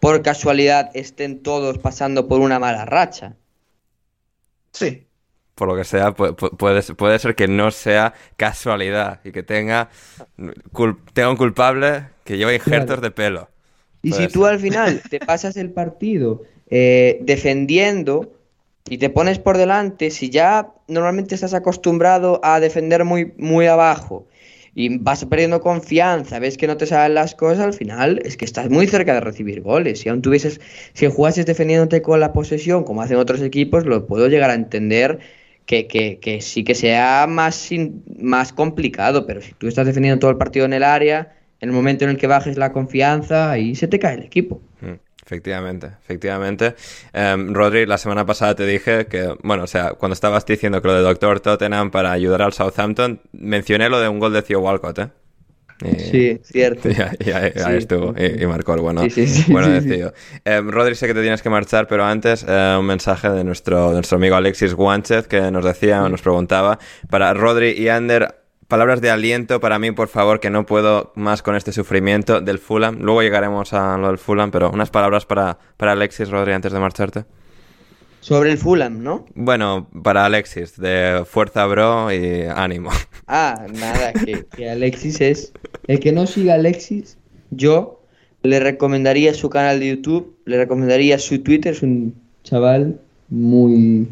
por 0.00 0.22
casualidad 0.22 0.90
estén 0.94 1.42
todos 1.42 1.78
pasando 1.78 2.28
por 2.28 2.40
una 2.40 2.58
mala 2.58 2.84
racha. 2.84 3.36
Sí. 4.72 5.06
Por 5.54 5.68
lo 5.68 5.76
que 5.76 5.84
sea, 5.84 6.14
pu- 6.14 6.34
pu- 6.34 6.56
puede, 6.56 6.82
puede 6.94 7.18
ser 7.18 7.34
que 7.34 7.46
no 7.46 7.70
sea 7.70 8.14
casualidad 8.36 9.20
y 9.24 9.32
que 9.32 9.42
tenga, 9.42 9.90
cul- 10.72 10.98
tenga 11.12 11.30
un 11.30 11.36
culpable 11.36 12.06
que 12.24 12.36
lleva 12.38 12.54
injertos 12.54 12.96
Claro. 12.96 13.02
de 13.02 13.10
pelo. 13.10 13.48
Y 14.02 14.10
Puede 14.10 14.26
si 14.28 14.32
tú 14.32 14.46
al 14.46 14.58
final 14.58 15.02
te 15.10 15.20
pasas 15.20 15.56
el 15.56 15.70
partido 15.70 16.42
eh, 16.70 17.18
defendiendo 17.22 18.32
y 18.88 18.98
te 18.98 19.10
pones 19.10 19.38
por 19.38 19.58
delante, 19.58 20.10
si 20.10 20.30
ya 20.30 20.72
normalmente 20.88 21.34
estás 21.34 21.54
acostumbrado 21.54 22.40
a 22.42 22.58
defender 22.58 23.04
muy, 23.04 23.32
muy 23.36 23.66
abajo 23.66 24.26
y 24.74 24.98
vas 24.98 25.24
perdiendo 25.26 25.60
confianza, 25.60 26.38
ves 26.38 26.56
que 26.56 26.66
no 26.66 26.76
te 26.78 26.86
salen 26.86 27.14
las 27.14 27.34
cosas, 27.34 27.60
al 27.66 27.74
final 27.74 28.20
es 28.24 28.36
que 28.36 28.44
estás 28.46 28.70
muy 28.70 28.86
cerca 28.86 29.12
de 29.14 29.20
recibir 29.20 29.60
goles. 29.60 30.00
Si 30.00 30.08
aún 30.08 30.22
tuvieses, 30.22 30.60
si 30.94 31.06
jugases 31.08 31.44
defendiéndote 31.46 32.00
con 32.02 32.20
la 32.20 32.32
posesión, 32.32 32.84
como 32.84 33.02
hacen 33.02 33.18
otros 33.18 33.40
equipos, 33.42 33.84
lo 33.86 34.06
puedo 34.06 34.28
llegar 34.28 34.50
a 34.50 34.54
entender 34.54 35.18
que, 35.66 35.86
que- 35.86 36.18
que 36.20 36.40
sí 36.40 36.64
que 36.64 36.74
sea 36.74 37.26
más, 37.28 37.70
más 38.18 38.52
complicado, 38.52 39.26
pero 39.26 39.40
si 39.40 39.52
tú 39.54 39.68
estás 39.68 39.86
defendiendo 39.86 40.18
todo 40.20 40.30
el 40.30 40.38
partido 40.38 40.64
en 40.66 40.72
el 40.72 40.82
área, 40.82 41.36
en 41.60 41.68
el 41.68 41.74
momento 41.74 42.04
en 42.04 42.10
el 42.10 42.16
que 42.16 42.26
bajes 42.26 42.56
la 42.56 42.72
confianza, 42.72 43.50
ahí 43.50 43.74
se 43.74 43.88
te 43.88 43.98
cae 43.98 44.14
el 44.16 44.22
equipo. 44.24 44.60
Mm, 44.80 44.94
Efectivamente, 45.32 45.86
efectivamente. 46.02 46.74
Em, 47.14 47.54
Rodri, 47.54 47.86
la 47.86 47.96
semana 47.96 48.26
pasada 48.26 48.54
te 48.54 48.66
dije 48.66 49.06
que, 49.06 49.34
bueno, 49.42 49.64
o 49.64 49.66
sea, 49.66 49.92
cuando 49.92 50.12
estabas 50.12 50.44
diciendo 50.44 50.82
que 50.82 50.88
lo 50.88 50.94
de 50.94 51.00
Doctor 51.00 51.40
Tottenham 51.40 51.90
para 51.90 52.12
ayudar 52.12 52.42
al 52.42 52.52
Southampton, 52.52 53.20
mencioné 53.32 53.88
lo 53.88 53.98
de 53.98 54.08
un 54.08 54.18
gol 54.18 54.32
de 54.34 54.42
Theo 54.42 54.60
Walcott, 54.60 54.98
¿eh? 54.98 55.08
Y- 55.84 55.98
Sí, 55.98 56.40
cierto. 56.44 56.88
Y 57.24 57.30
ahí, 57.30 57.52
y 57.56 57.60
ahí- 57.60 57.78
estuvo, 57.78 58.14
y, 58.16 58.46
marcó 58.46 58.74
el 58.74 58.82
bueno, 58.82 59.02
Sí, 59.04 59.10
sí, 59.10 59.26
sí, 59.26 59.50
bueno 59.52 59.68
sí, 59.68 59.72
de 59.72 59.80
sí. 59.80 59.88
Theo. 59.88 60.12
Em, 60.44 60.70
Rodri, 60.70 60.94
sé 60.94 61.06
que 61.06 61.14
te 61.14 61.22
tienes 61.22 61.40
que 61.42 61.48
marchar, 61.50 61.88
pero 61.88 62.04
antes 62.04 62.44
eh, 62.46 62.76
un 62.78 62.84
mensaje 62.86 63.30
de 63.30 63.42
nuestro, 63.42 63.90
nuestro 63.92 64.16
amigo 64.18 64.36
Alexis 64.36 64.74
Guanchez 64.74 65.26
que 65.26 65.50
nos 65.50 65.64
decía, 65.64 66.06
nos 66.10 66.20
preguntaba, 66.20 66.78
para 67.08 67.32
Rodri 67.32 67.70
y 67.70 67.88
Ander, 67.88 68.41
palabras 68.72 69.02
de 69.02 69.10
aliento 69.10 69.60
para 69.60 69.78
mí, 69.78 69.92
por 69.92 70.08
favor, 70.08 70.40
que 70.40 70.48
no 70.48 70.64
puedo 70.64 71.12
más 71.14 71.42
con 71.42 71.56
este 71.56 71.72
sufrimiento 71.72 72.40
del 72.40 72.58
Fulham. 72.58 73.00
Luego 73.02 73.20
llegaremos 73.20 73.74
a 73.74 73.98
lo 73.98 74.06
del 74.06 74.16
Fulham, 74.16 74.50
pero 74.50 74.70
unas 74.70 74.88
palabras 74.88 75.26
para, 75.26 75.58
para 75.76 75.92
Alexis, 75.92 76.30
Rodri, 76.30 76.54
antes 76.54 76.72
de 76.72 76.78
marcharte. 76.78 77.24
Sobre 78.20 78.50
el 78.50 78.56
Fulham, 78.56 79.02
¿no? 79.02 79.26
Bueno, 79.34 79.90
para 80.02 80.24
Alexis, 80.24 80.80
de 80.80 81.22
fuerza, 81.26 81.66
bro, 81.66 82.10
y 82.10 82.44
ánimo. 82.44 82.88
Ah, 83.26 83.66
nada, 83.78 84.14
que, 84.14 84.46
que 84.56 84.70
Alexis 84.70 85.20
es. 85.20 85.52
El 85.86 86.00
que 86.00 86.12
no 86.12 86.26
siga 86.26 86.54
a 86.54 86.56
Alexis, 86.56 87.18
yo 87.50 88.02
le 88.42 88.58
recomendaría 88.58 89.34
su 89.34 89.50
canal 89.50 89.80
de 89.80 89.88
YouTube, 89.88 90.38
le 90.46 90.56
recomendaría 90.56 91.18
su 91.18 91.42
Twitter, 91.42 91.74
es 91.74 91.82
un 91.82 92.14
chaval 92.42 92.98
muy. 93.28 94.08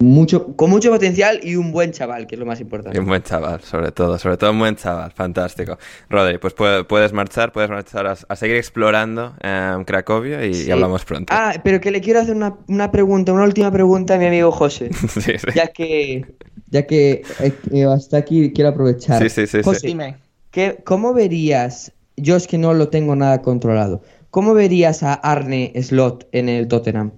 Mucho 0.00 0.54
con 0.54 0.70
mucho 0.70 0.90
potencial 0.90 1.40
y 1.42 1.56
un 1.56 1.72
buen 1.72 1.90
chaval, 1.90 2.26
que 2.28 2.36
es 2.36 2.38
lo 2.38 2.46
más 2.46 2.60
Y 2.60 2.62
importante. 2.62 3.00
un 3.00 3.06
buen 3.06 3.22
chaval, 3.22 3.60
sobre 3.62 3.90
todo, 3.90 4.16
sobre 4.18 4.36
todo 4.36 4.52
un 4.52 4.58
buen 4.60 4.76
chaval, 4.76 5.10
fantástico. 5.12 5.76
Rodri, 6.08 6.38
pues 6.38 6.54
puede- 6.54 6.84
puedes 6.84 7.12
marchar, 7.12 7.50
puedes 7.52 7.68
marchar 7.68 8.06
a, 8.06 8.12
a 8.28 8.36
seguir 8.36 8.56
explorando 8.56 9.34
em, 9.40 9.84
Cracovia 9.84 10.44
y, 10.46 10.70
hablamos 10.70 11.04
pronto. 11.04 11.32
Ah, 11.36 11.54
pero 11.64 11.80
que 11.80 11.90
le 11.90 12.00
quiero 12.00 12.20
hacer 12.20 12.36
una, 12.36 12.56
una 12.68 12.92
pregunta, 12.92 13.32
una 13.32 13.42
última 13.44 13.72
pregunta 13.72 14.14
a 14.14 14.18
mi 14.18 14.26
amigo 14.26 14.52
José. 14.52 14.90
sí, 15.08 15.20
sí. 15.38 15.46
Ya 15.54 15.66
que. 15.68 16.24
Ya 16.70 16.86
que 16.86 17.22
eh, 17.40 17.52
eh, 17.72 17.84
hasta 17.86 18.18
aquí 18.18 18.52
quiero 18.52 18.70
aprovechar. 18.70 19.22
Sí, 19.22 19.30
sí, 19.30 19.46
sí, 19.46 19.58
sí. 19.58 19.62
José, 19.64 19.86
Dime. 19.86 20.16
¿Qué- 20.50 20.78
¿Cómo 20.84 21.12
verías, 21.14 21.92
yo 22.16 22.36
es 22.36 22.46
que 22.46 22.58
no 22.58 22.72
lo 22.74 22.88
tengo 22.88 23.16
nada 23.16 23.40
controlado, 23.42 24.02
¿cómo 24.30 24.52
verías 24.54 25.02
a 25.02 25.14
Arne 25.14 25.72
Slot 25.82 26.28
en 26.32 26.48
el 26.50 26.68
Tottenham? 26.68 27.12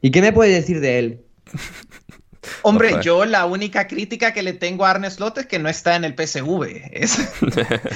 ¿Y 0.00 0.10
qué 0.12 0.22
me 0.22 0.32
puedes 0.32 0.54
decir 0.54 0.80
de 0.80 0.98
él? 1.00 1.20
Hombre, 2.62 2.96
yo 3.02 3.24
la 3.24 3.46
única 3.46 3.86
crítica 3.86 4.32
que 4.32 4.42
le 4.42 4.52
tengo 4.52 4.84
a 4.84 4.90
Arne 4.90 5.08
Slot 5.08 5.38
es 5.38 5.46
que 5.46 5.60
no 5.60 5.68
está 5.68 5.94
en 5.94 6.04
el 6.04 6.14
PSV. 6.14 6.90
Es- 6.92 7.18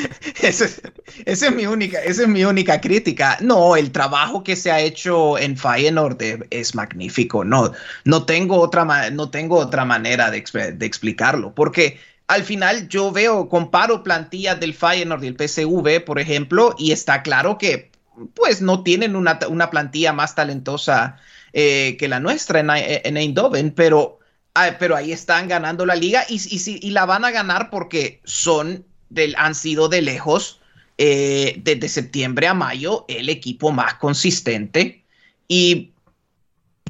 esa 0.42 0.64
es, 0.64 0.82
esa 1.24 1.46
es 1.48 1.54
mi 1.54 1.66
única, 1.66 2.00
esa 2.00 2.22
es 2.22 2.28
mi 2.28 2.44
única 2.44 2.80
crítica. 2.80 3.38
No, 3.40 3.74
el 3.76 3.90
trabajo 3.90 4.44
que 4.44 4.54
se 4.54 4.70
ha 4.70 4.80
hecho 4.80 5.36
en 5.38 5.56
Feyenoord 5.56 6.22
eh, 6.22 6.38
es 6.50 6.74
magnífico. 6.74 7.44
No, 7.44 7.72
no 8.04 8.24
tengo 8.24 8.60
otra, 8.60 9.10
no 9.10 9.30
tengo 9.30 9.56
otra 9.56 9.84
manera 9.84 10.30
de 10.30 10.38
explicarlo, 10.86 11.52
porque 11.54 11.98
al 12.28 12.42
final 12.44 12.88
yo 12.88 13.12
veo, 13.12 13.48
comparo 13.48 14.02
plantillas 14.02 14.58
del 14.58 14.74
Feyenoord 14.74 15.24
y 15.24 15.28
el 15.28 15.36
PSV, 15.36 16.04
por 16.04 16.18
ejemplo, 16.18 16.74
y 16.78 16.92
está 16.92 17.22
claro 17.22 17.58
que 17.58 17.90
pues 18.34 18.62
no 18.62 18.82
tienen 18.82 19.14
una, 19.14 19.38
una 19.48 19.70
plantilla 19.70 20.12
más 20.12 20.34
talentosa 20.34 21.18
eh, 21.56 21.96
que 21.98 22.06
la 22.08 22.20
nuestra 22.20 22.60
en, 22.60 22.68
en 22.70 23.16
Eindhoven, 23.16 23.72
pero 23.72 24.20
Ah, 24.58 24.76
pero 24.78 24.96
ahí 24.96 25.12
están 25.12 25.48
ganando 25.48 25.84
la 25.84 25.94
liga 25.94 26.24
y, 26.30 26.36
y, 26.36 26.86
y 26.86 26.90
la 26.90 27.04
van 27.04 27.26
a 27.26 27.30
ganar 27.30 27.68
porque 27.68 28.22
son 28.24 28.86
del, 29.10 29.34
han 29.36 29.54
sido 29.54 29.90
de 29.90 30.00
lejos 30.00 30.60
eh, 30.96 31.60
desde 31.62 31.90
septiembre 31.90 32.46
a 32.46 32.54
mayo 32.54 33.04
el 33.06 33.28
equipo 33.28 33.70
más 33.70 33.94
consistente. 33.96 35.04
Y 35.46 35.92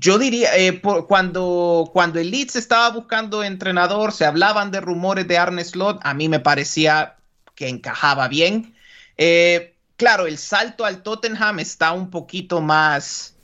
yo 0.00 0.18
diría 0.18 0.56
eh, 0.56 0.74
por- 0.74 1.08
cuando 1.08 1.90
cuando 1.92 2.20
el 2.20 2.30
Leeds 2.30 2.56
estaba 2.56 2.90
buscando 2.90 3.42
entrenador 3.42 4.12
se 4.12 4.24
hablaban 4.24 4.70
de 4.70 4.80
rumores 4.80 5.26
de 5.26 5.38
Arne 5.38 5.64
Slot 5.64 5.98
a 6.02 6.14
mí 6.14 6.28
me 6.28 6.38
parecía 6.40 7.16
que 7.56 7.68
encajaba 7.68 8.28
bien. 8.28 8.76
Eh, 9.18 9.74
claro 9.96 10.26
el 10.28 10.38
salto 10.38 10.84
al 10.84 11.02
Tottenham 11.02 11.58
está 11.58 11.92
un 11.92 12.10
poquito 12.10 12.60
más 12.60 13.35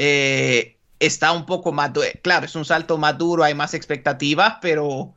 eh, 0.00 0.76
está 1.00 1.32
un 1.32 1.44
poco 1.44 1.72
más, 1.72 1.90
claro, 2.22 2.46
es 2.46 2.54
un 2.54 2.64
salto 2.64 2.98
más 2.98 3.18
duro, 3.18 3.42
hay 3.42 3.54
más 3.54 3.74
expectativas, 3.74 4.54
pero 4.62 5.16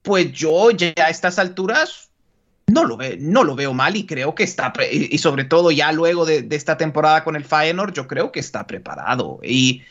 pues 0.00 0.32
yo 0.32 0.70
ya 0.70 0.94
a 0.96 1.10
estas 1.10 1.38
alturas 1.38 2.08
no 2.68 2.84
lo, 2.84 2.96
ve, 2.96 3.18
no 3.20 3.44
lo 3.44 3.54
veo 3.54 3.74
mal 3.74 3.94
y 3.94 4.06
creo 4.06 4.34
que 4.34 4.44
está, 4.44 4.72
y, 4.90 5.14
y 5.14 5.18
sobre 5.18 5.44
todo 5.44 5.70
ya 5.70 5.92
luego 5.92 6.24
de, 6.24 6.46
esta 6.52 6.78
temporada 6.78 7.22
con 7.22 7.36
el 7.36 7.44
Feyenoord, 7.44 7.92
yo 7.92 8.08
creo 8.08 8.32
que 8.32 8.40
está 8.40 8.66
preparado. 8.66 9.40
Y, 9.42 9.82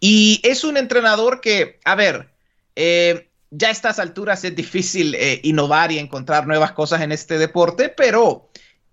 y 0.00 0.40
es 0.42 0.64
un 0.64 0.78
entrenador 0.78 1.42
que, 1.42 1.80
a 1.84 1.94
ver, 1.94 2.30
eh, 2.76 3.28
ya 3.50 3.68
a 3.68 3.72
estas 3.72 3.98
alturas 3.98 4.42
es 4.42 4.56
difícil 4.56 5.14
eh, 5.16 5.38
innovar 5.42 5.92
y 5.92 5.98
encontrar 5.98 6.46
nuevas 6.46 6.72
cosas 6.72 7.02
en 7.02 7.12
este 7.12 7.36
deporte, 7.36 7.90
pero 7.90 8.48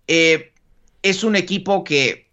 es 0.07 1.23
un 1.23 1.37
equipo 1.37 1.85
que 1.85 2.26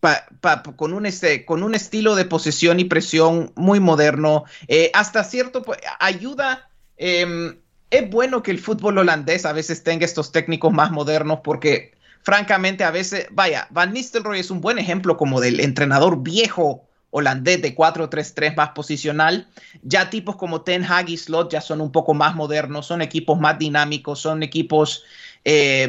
pa- 0.00 0.26
pa- 0.40 0.62
con, 0.62 0.92
un 0.92 1.06
este, 1.06 1.44
con 1.44 1.62
un 1.62 1.74
estilo 1.74 2.14
de 2.14 2.24
posesión 2.24 2.80
y 2.80 2.84
presión 2.84 3.52
muy 3.56 3.80
moderno, 3.80 4.44
eh, 4.68 4.90
hasta 4.94 5.24
cierto 5.24 5.62
ayuda. 6.00 6.68
eh, 6.96 7.56
es 7.90 8.10
bueno 8.10 8.42
que 8.42 8.50
el 8.50 8.58
fútbol 8.58 8.98
holandés 8.98 9.46
a 9.46 9.52
veces 9.52 9.82
tenga 9.82 10.04
estos 10.04 10.30
técnicos 10.30 10.72
más 10.72 10.90
modernos 10.90 11.40
porque, 11.42 11.92
francamente, 12.22 12.84
a 12.84 12.90
veces, 12.90 13.26
vaya, 13.30 13.66
Van 13.70 13.92
Nistelrooy 13.92 14.40
es 14.40 14.50
un 14.50 14.60
buen 14.60 14.78
ejemplo 14.78 15.16
como 15.16 15.40
del 15.40 15.60
entrenador 15.60 16.22
viejo 16.22 16.84
holandés 17.10 17.62
de 17.62 17.74
4-3-3 17.74 18.54
más 18.56 18.70
posicional. 18.70 19.48
Ya 19.82 20.10
tipos 20.10 20.36
como 20.36 20.60
Ten 20.60 20.84
Hag 20.84 21.08
y 21.08 21.16
Slot 21.16 21.50
ya 21.50 21.62
son 21.62 21.80
un 21.80 21.90
poco 21.90 22.12
más 22.12 22.34
modernos, 22.34 22.86
son 22.86 23.00
equipos 23.00 23.38
más 23.40 23.58
dinámicos, 23.58 24.20
son 24.20 24.42
equipos 24.42 25.04
eh, 25.50 25.88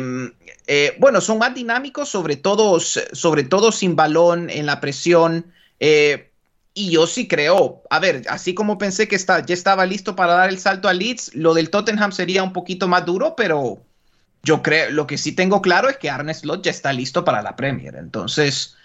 eh, 0.67 0.95
bueno, 0.99 1.19
son 1.19 1.37
más 1.37 1.53
dinámicos, 1.53 2.07
sobre 2.07 2.37
todo, 2.37 2.79
sobre 2.79 3.43
todo 3.43 3.73
sin 3.73 3.97
balón, 3.97 4.49
en 4.49 4.65
la 4.65 4.79
presión. 4.79 5.51
eh, 5.81 6.27
y 6.73 6.91
yo 6.91 7.07
sí 7.07 7.27
creo, 7.27 7.83
a 7.89 7.99
ver, 7.99 8.23
así 8.29 8.53
como 8.53 8.77
pensé 8.77 9.09
que 9.09 9.17
está, 9.17 9.45
ya 9.45 9.53
estaba 9.53 9.85
listo 9.85 10.15
para 10.15 10.33
dar 10.33 10.49
el 10.49 10.59
salto 10.59 10.87
a 10.87 10.93
Leeds, 10.93 11.35
lo 11.35 11.53
del 11.53 11.69
Tottenham 11.71 12.13
sería 12.13 12.41
un 12.41 12.53
poquito 12.53 12.87
más 12.87 13.05
duro, 13.05 13.35
pero 13.35 13.83
yo 14.43 14.61
creo, 14.61 14.91
lo 14.91 15.05
que 15.05 15.17
sí 15.17 15.33
tengo 15.33 15.61
claro 15.61 15.89
es 15.89 15.97
que 15.97 16.09
Arne 16.09 16.33
Slot 16.33 16.63
ya 16.63 16.71
está 16.71 16.93
listo 16.93 17.25
para 17.25 17.41
la 17.41 17.57
Premier. 17.57 17.95
Entonces, 17.95 18.77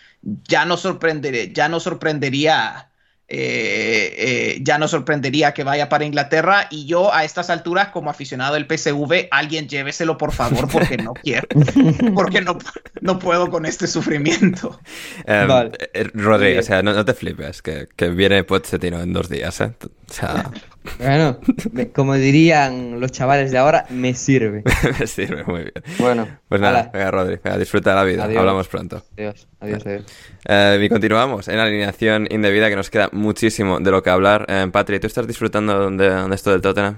ya 0.48 0.64
no 0.64 0.76
sorprenderé, 0.76 1.52
ya 1.52 1.68
no 1.68 1.78
sorprendería. 1.78 2.90
Eh, 3.34 4.14
eh, 4.16 4.58
ya 4.62 4.78
no 4.78 4.88
sorprendería 4.88 5.52
que 5.54 5.64
vaya 5.64 5.88
para 5.88 6.04
Inglaterra 6.04 6.68
y 6.70 6.86
yo 6.86 7.12
a 7.12 7.24
estas 7.24 7.50
alturas 7.50 7.88
como 7.88 8.10
aficionado 8.10 8.54
del 8.54 8.66
PSV 8.66 9.28
alguien 9.30 9.68
lléveselo 9.68 10.16
por 10.18 10.32
favor 10.32 10.68
porque 10.70 10.96
no 10.96 11.14
quiero 11.14 11.48
porque 12.14 12.40
no, 12.40 12.58
no 13.00 13.18
puedo 13.18 13.50
con 13.50 13.66
este 13.66 13.86
sufrimiento 13.86 14.78
Em, 15.26 15.48
Vale. 15.48 15.70
eh, 15.92 16.10
Rodri, 16.14 16.58
o 16.58 16.62
sea, 16.62 16.82
no, 16.82 16.92
no 16.92 17.04
te 17.04 17.14
flipes, 17.14 17.62
que, 17.62 17.88
que 17.96 18.08
viene 18.08 18.44
Pochettino 18.44 19.00
en 19.00 19.12
dos 19.12 19.28
días, 19.28 19.60
¿eh? 19.60 19.72
Bueno, 20.98 21.38
como 21.94 22.14
dirían 22.14 23.00
los 23.00 23.10
chavales 23.10 23.50
de 23.50 23.58
ahora, 23.58 23.86
me 23.90 24.14
sirve. 24.14 24.62
me 25.00 25.06
sirve, 25.06 25.44
muy 25.44 25.62
bien. 25.62 25.72
Bueno, 25.98 26.28
pues 26.48 26.60
nada, 26.60 26.90
venga, 26.92 27.10
Rodri, 27.10 27.38
venga, 27.42 27.58
disfruta 27.58 27.90
de 27.90 27.96
la 27.96 28.04
vida. 28.04 28.24
Hablamos 28.24 28.68
pronto. 28.68 29.02
Adiós, 29.16 29.48
adiós, 29.60 29.86
adiós. 29.86 30.04
Eh, 30.44 30.80
y 30.82 30.88
continuamos 30.88 31.48
en 31.48 31.56
la 31.56 31.64
alineación 31.64 32.28
indebida, 32.30 32.68
que 32.68 32.76
nos 32.76 32.90
queda 32.90 33.08
muchísimo 33.12 33.80
de 33.80 33.90
lo 33.90 34.02
que 34.02 34.10
hablar. 34.10 34.44
Eh, 34.48 34.68
Patri, 34.70 35.00
¿tú 35.00 35.06
estás 35.06 35.26
disfrutando 35.26 35.90
de, 35.90 36.34
esto 36.34 36.50
del 36.52 36.60
Tottenham? 36.60 36.96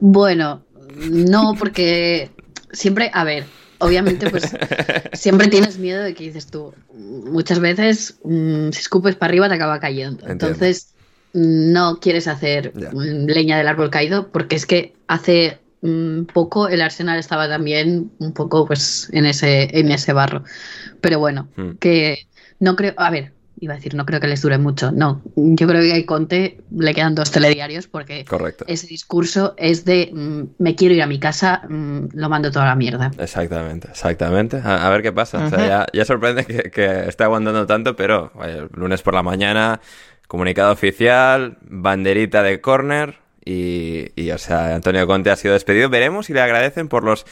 Bueno, 0.00 0.64
no, 1.10 1.54
porque 1.58 2.30
siempre, 2.72 3.10
a 3.12 3.24
ver, 3.24 3.44
obviamente, 3.78 4.30
pues 4.30 4.54
siempre 5.12 5.48
tienes 5.48 5.78
miedo 5.78 6.02
de 6.02 6.14
que 6.14 6.24
dices 6.24 6.46
tú, 6.46 6.72
muchas 6.94 7.58
veces, 7.58 8.18
mm, 8.22 8.70
si 8.70 8.80
escupes 8.80 9.16
para 9.16 9.30
arriba 9.30 9.48
te 9.48 9.56
acaba 9.56 9.80
cayendo. 9.80 10.26
Entonces, 10.28 10.94
no 11.32 11.98
quieres 12.00 12.28
hacer 12.28 12.72
leña 12.94 13.58
del 13.58 13.68
árbol 13.68 13.90
caído 13.90 14.28
porque 14.28 14.56
es 14.56 14.66
que 14.66 14.94
hace 15.06 15.58
mm, 15.82 16.24
poco 16.24 16.68
el 16.68 16.80
Arsenal 16.80 17.18
estaba 17.18 17.48
también 17.48 18.10
un 18.18 18.32
poco 18.32 18.66
pues 18.66 19.08
en 19.12 19.26
ese, 19.26 19.78
en 19.78 19.90
ese 19.90 20.12
barro. 20.12 20.44
Pero 21.00 21.18
bueno, 21.18 21.48
hmm. 21.56 21.72
que 21.80 22.26
no 22.60 22.76
creo, 22.76 22.94
a 22.96 23.10
ver, 23.10 23.32
iba 23.60 23.74
a 23.74 23.76
decir, 23.76 23.94
no 23.94 24.06
creo 24.06 24.20
que 24.20 24.26
les 24.26 24.42
dure 24.42 24.58
mucho. 24.58 24.92
No, 24.92 25.22
yo 25.36 25.66
creo 25.66 25.82
que 25.82 25.94
a 25.94 26.06
Conte 26.06 26.60
le 26.70 26.94
quedan 26.94 27.14
dos 27.14 27.30
telediarios 27.30 27.86
porque 27.86 28.24
ese 28.66 28.86
discurso 28.86 29.54
es 29.56 29.84
de 29.84 30.10
mm, 30.12 30.62
me 30.62 30.74
quiero 30.74 30.94
ir 30.94 31.02
a 31.02 31.06
mi 31.06 31.18
casa, 31.18 31.62
mm, 31.68 32.08
lo 32.14 32.28
mando 32.28 32.50
toda 32.50 32.66
la 32.66 32.74
mierda. 32.74 33.10
Exactamente, 33.18 33.88
exactamente. 33.88 34.60
A, 34.64 34.88
ver 34.90 35.02
qué 35.02 35.12
pasa. 35.12 35.86
ya, 35.92 36.04
sorprende 36.04 36.44
que, 36.44 36.70
que, 36.70 37.08
esté 37.08 37.24
aguantando 37.24 37.66
tanto, 37.66 37.96
pero 37.96 38.32
el 38.42 38.68
lunes 38.72 39.02
por 39.02 39.14
la 39.14 39.22
mañana 39.22 39.80
comunicado 40.28 40.72
oficial, 40.72 41.58
banderita 41.62 42.42
de 42.42 42.60
corner 42.60 43.18
y, 43.44 44.12
y, 44.14 44.30
o 44.30 44.38
sea, 44.38 44.74
Antonio 44.74 45.06
Conte 45.06 45.30
ha 45.30 45.36
sido 45.36 45.54
despedido. 45.54 45.88
Veremos 45.88 46.26
si 46.26 46.34
le 46.34 46.42
agradecen 46.42 46.88
por 46.88 47.02
los, 47.02 47.24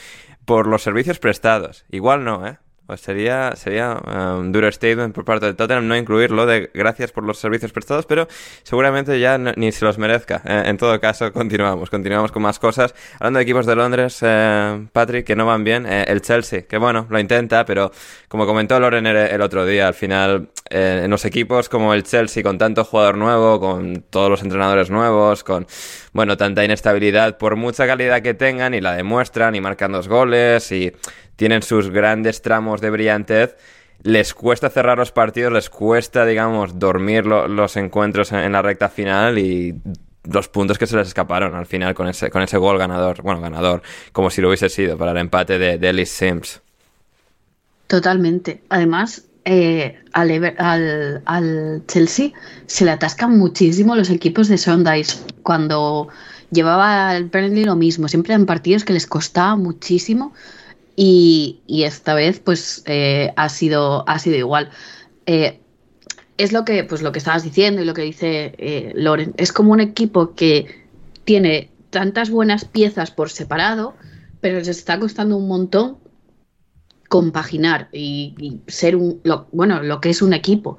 por 0.46 0.66
los 0.66 0.82
servicios 0.82 1.18
prestados. 1.18 1.84
Igual 1.90 2.24
no, 2.24 2.46
¿eh? 2.46 2.56
Pues 2.86 3.00
sería, 3.00 3.52
sería 3.56 4.00
eh, 4.06 4.38
un 4.38 4.52
duro 4.52 4.70
statement 4.70 5.12
por 5.12 5.24
parte 5.24 5.46
de 5.46 5.54
Tottenham 5.54 5.88
no 5.88 5.96
incluirlo 5.96 6.46
de 6.46 6.70
gracias 6.72 7.10
por 7.10 7.24
los 7.24 7.36
servicios 7.36 7.72
prestados, 7.72 8.06
pero 8.06 8.28
seguramente 8.62 9.18
ya 9.18 9.38
ni 9.38 9.72
se 9.72 9.84
los 9.84 9.98
merezca. 9.98 10.40
Eh, 10.44 10.62
en 10.66 10.76
todo 10.76 11.00
caso, 11.00 11.32
continuamos, 11.32 11.90
continuamos 11.90 12.30
con 12.30 12.42
más 12.42 12.60
cosas. 12.60 12.94
Hablando 13.14 13.38
de 13.38 13.42
equipos 13.42 13.66
de 13.66 13.74
Londres, 13.74 14.18
eh, 14.22 14.86
Patrick, 14.92 15.26
que 15.26 15.34
no 15.34 15.46
van 15.46 15.64
bien, 15.64 15.84
el 15.84 16.22
Chelsea, 16.22 16.62
que 16.62 16.78
bueno, 16.78 17.08
lo 17.10 17.18
intenta, 17.18 17.64
pero 17.64 17.90
como 18.28 18.46
comentó 18.46 18.78
Loren 18.78 19.06
el 19.06 19.40
otro 19.40 19.66
día, 19.66 19.88
al 19.88 19.94
final, 19.94 20.50
en 20.70 21.10
los 21.10 21.24
equipos 21.24 21.68
como 21.68 21.92
el 21.92 22.04
Chelsea, 22.04 22.44
con 22.44 22.56
tanto 22.56 22.84
jugador 22.84 23.16
nuevo, 23.16 23.58
con 23.58 24.04
todos 24.10 24.30
los 24.30 24.42
entrenadores 24.42 24.90
nuevos, 24.90 25.42
con, 25.42 25.66
bueno, 26.12 26.36
tanta 26.36 26.64
inestabilidad, 26.64 27.36
por 27.36 27.56
mucha 27.56 27.86
calidad 27.86 28.22
que 28.22 28.34
tengan 28.34 28.74
y 28.74 28.80
la 28.80 28.94
demuestran 28.94 29.54
y 29.56 29.60
marcan 29.60 29.92
dos 29.92 30.06
goles 30.06 30.70
y 30.70 30.92
tienen 31.36 31.62
sus 31.62 31.90
grandes 31.90 32.42
tramos 32.42 32.80
de 32.80 32.90
brillantez, 32.90 33.56
les 34.02 34.34
cuesta 34.34 34.70
cerrar 34.70 34.98
los 34.98 35.12
partidos, 35.12 35.52
les 35.52 35.70
cuesta, 35.70 36.26
digamos, 36.26 36.78
dormir 36.78 37.26
los 37.26 37.76
encuentros 37.76 38.32
en, 38.32 38.52
la 38.52 38.62
recta 38.62 38.88
final 38.88 39.38
y 39.38 39.74
los 40.24 40.48
puntos 40.48 40.78
que 40.78 40.86
se 40.86 40.96
les 40.96 41.08
escaparon 41.08 41.54
al 41.54 41.66
final 41.66 41.94
con 41.94 42.08
ese, 42.08 42.30
con 42.30 42.42
ese 42.42 42.58
gol 42.58 42.78
ganador, 42.78 43.22
bueno, 43.22 43.40
ganador, 43.40 43.82
como 44.12 44.30
si 44.30 44.40
lo 44.40 44.48
hubiese 44.48 44.68
sido 44.68 44.98
para 44.98 45.12
el 45.12 45.18
empate 45.18 45.58
de, 45.58 45.78
de 45.78 45.88
Ellis 45.88 46.10
Sims. 46.10 46.60
Totalmente. 47.86 48.62
Además, 48.68 49.26
eh, 49.48 49.96
al, 50.12 51.82
Chelsea 51.86 52.32
se 52.66 52.84
le 52.84 52.90
atascan 52.90 53.38
muchísimo 53.38 53.94
los 53.94 54.10
equipos 54.10 54.48
de 54.48 54.58
Sondice 54.58 55.18
cuando 55.44 56.08
llevaba 56.50 57.16
el 57.16 57.26
Burnley 57.26 57.64
lo 57.64 57.76
mismo. 57.76 58.08
Siempre 58.08 58.34
en 58.34 58.44
partidos 58.44 58.84
que 58.84 58.92
les 58.92 59.06
costaba 59.06 59.54
muchísimo 59.54 60.32
y, 60.96 61.60
esta 61.84 62.14
vez, 62.14 62.40
pues, 62.40 62.82
eh, 62.86 63.32
ha, 63.36 63.48
sido, 63.50 64.08
ha 64.08 64.18
sido 64.18 64.36
igual. 64.36 64.70
Eh, 65.26 65.60
es 66.38 66.52
lo 66.52 66.64
que, 66.64 66.84
pues, 66.84 67.02
lo 67.02 67.12
que 67.12 67.18
estabas 67.18 67.44
diciendo 67.44 67.82
y 67.82 67.84
lo 67.84 67.94
que 67.94 68.02
dice 68.02 68.54
eh, 68.58 68.92
Loren. 68.94 69.34
Es 69.36 69.52
como 69.52 69.72
un 69.72 69.80
equipo 69.80 70.34
que 70.34 70.86
tiene 71.24 71.70
tantas 71.90 72.30
buenas 72.30 72.64
piezas 72.64 73.10
por 73.10 73.30
separado, 73.30 73.94
pero 74.40 74.58
les 74.58 74.68
está 74.68 74.98
costando 74.98 75.36
un 75.36 75.48
montón 75.48 75.98
compaginar 77.08 77.88
y, 77.92 78.60
ser 78.66 78.96
un, 78.96 79.20
bueno, 79.52 79.82
lo 79.82 80.00
que 80.00 80.10
es 80.10 80.22
un 80.22 80.32
equipo. 80.32 80.78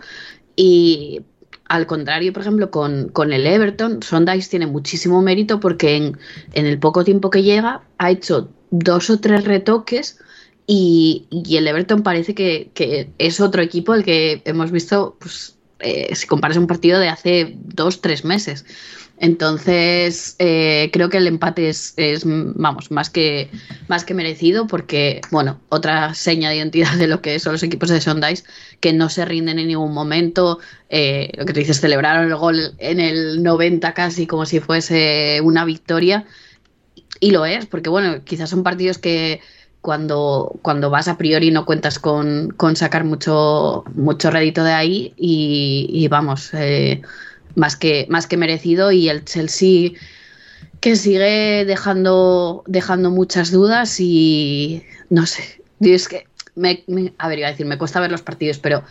Y 0.56 1.22
al 1.70 1.86
contrario, 1.86 2.34
por 2.34 2.42
ejemplo, 2.44 2.72
con, 2.72 3.10
con 3.10 3.34
el 3.34 3.46
Everton, 3.46 4.02
Sondice 4.02 4.50
tiene 4.50 4.68
muchísimo 4.68 5.22
mérito 5.22 5.60
porque 5.60 5.96
en, 5.96 6.18
en, 6.54 6.66
el 6.66 6.80
poco 6.80 7.04
tiempo 7.04 7.30
que 7.30 7.44
llega 7.44 7.84
ha 7.98 8.12
hecho 8.12 8.50
dos 8.72 9.10
o 9.10 9.20
tres 9.20 9.46
retoques 9.46 10.20
y, 10.66 11.26
el 11.50 11.68
Everton 11.68 12.04
parece 12.04 12.36
que, 12.36 13.10
es 13.18 13.40
otro 13.40 13.62
equipo 13.62 13.94
el 13.94 14.04
que 14.04 14.42
hemos 14.46 14.70
visto, 14.72 15.16
pues, 15.20 15.58
eh, 15.80 16.14
si 16.14 16.28
comparas 16.28 16.58
un 16.58 16.68
partido 16.68 17.00
de 17.00 17.08
hace 17.08 17.56
dos, 17.56 18.02
tres 18.02 18.26
meses. 18.26 18.66
Entonces, 19.20 20.36
eh, 20.38 20.90
creo 20.94 21.10
que 21.10 21.18
el 21.18 21.28
empate 21.28 21.70
es, 21.70 21.96
vamos, 22.26 22.92
más 22.92 23.10
que, 23.10 23.50
más 23.88 24.06
que 24.06 24.14
merecido 24.14 24.68
porque, 24.68 25.22
bueno, 25.32 25.60
otra 25.70 26.14
seña 26.14 26.50
de 26.50 26.58
identidad 26.58 26.94
de 26.98 27.08
lo 27.08 27.22
que 27.22 27.40
son 27.40 27.54
los 27.54 27.64
equipos 27.64 27.90
de 27.90 28.00
Sondice, 28.00 28.44
que 28.80 28.94
no 28.94 29.10
se 29.10 29.26
rinden 29.26 29.58
en 29.60 29.68
ningún 29.70 29.94
momento. 29.94 30.60
Eh, 30.90 31.32
lo 31.36 31.46
que 31.46 31.54
tú 31.54 31.60
dices, 31.60 31.82
celebraron 31.82 32.26
el 32.26 32.36
gol 32.36 32.76
en 32.78 33.00
el 33.00 33.42
90 33.42 33.94
casi 33.94 34.28
como 34.28 34.46
si 34.46 34.60
fuese 34.60 35.40
una 35.44 35.66
victoria. 35.66 36.26
Y 37.20 37.32
lo 37.32 37.46
es, 37.46 37.66
porque 37.66 37.90
bueno, 37.90 38.24
quizás 38.24 38.52
son 38.52 38.62
partidos 38.62 39.00
que 39.00 39.42
cuando, 39.82 40.60
cuando 40.62 40.90
vas 40.90 41.08
a 41.08 41.18
priori 41.18 41.50
no 41.50 41.66
cuentas 41.66 41.98
con, 41.98 42.54
sacar 42.76 43.04
mucho, 43.04 43.84
mucho 43.96 44.30
rédito 44.30 44.64
de 44.64 44.74
ahí 44.74 45.14
y, 45.16 46.08
vamos, 46.10 46.54
eh, 46.54 47.02
más, 47.58 47.76
que, 47.76 48.06
más 48.10 48.28
que 48.28 48.38
merecido 48.38 48.91
y 48.91 49.10
el 49.10 49.26
Chelsea 49.26 49.91
que 50.80 50.96
sigue 50.96 51.65
dejando, 51.65 52.63
dejando 52.67 53.10
muchas 53.10 53.52
dudas 53.52 54.00
y 54.00 54.84
no 55.10 55.26
sé, 55.26 55.62
es 55.80 56.08
que, 56.08 56.28
me, 56.56 56.84
a 57.17 57.28
ver, 57.28 57.39
iba 57.39 57.48
a 57.48 57.52
decir, 57.52 57.65
me 57.65 57.80
cuesta 57.80 58.00
ver 58.00 58.12
los 58.12 58.22
partidos, 58.22 58.60
pero 58.60 58.84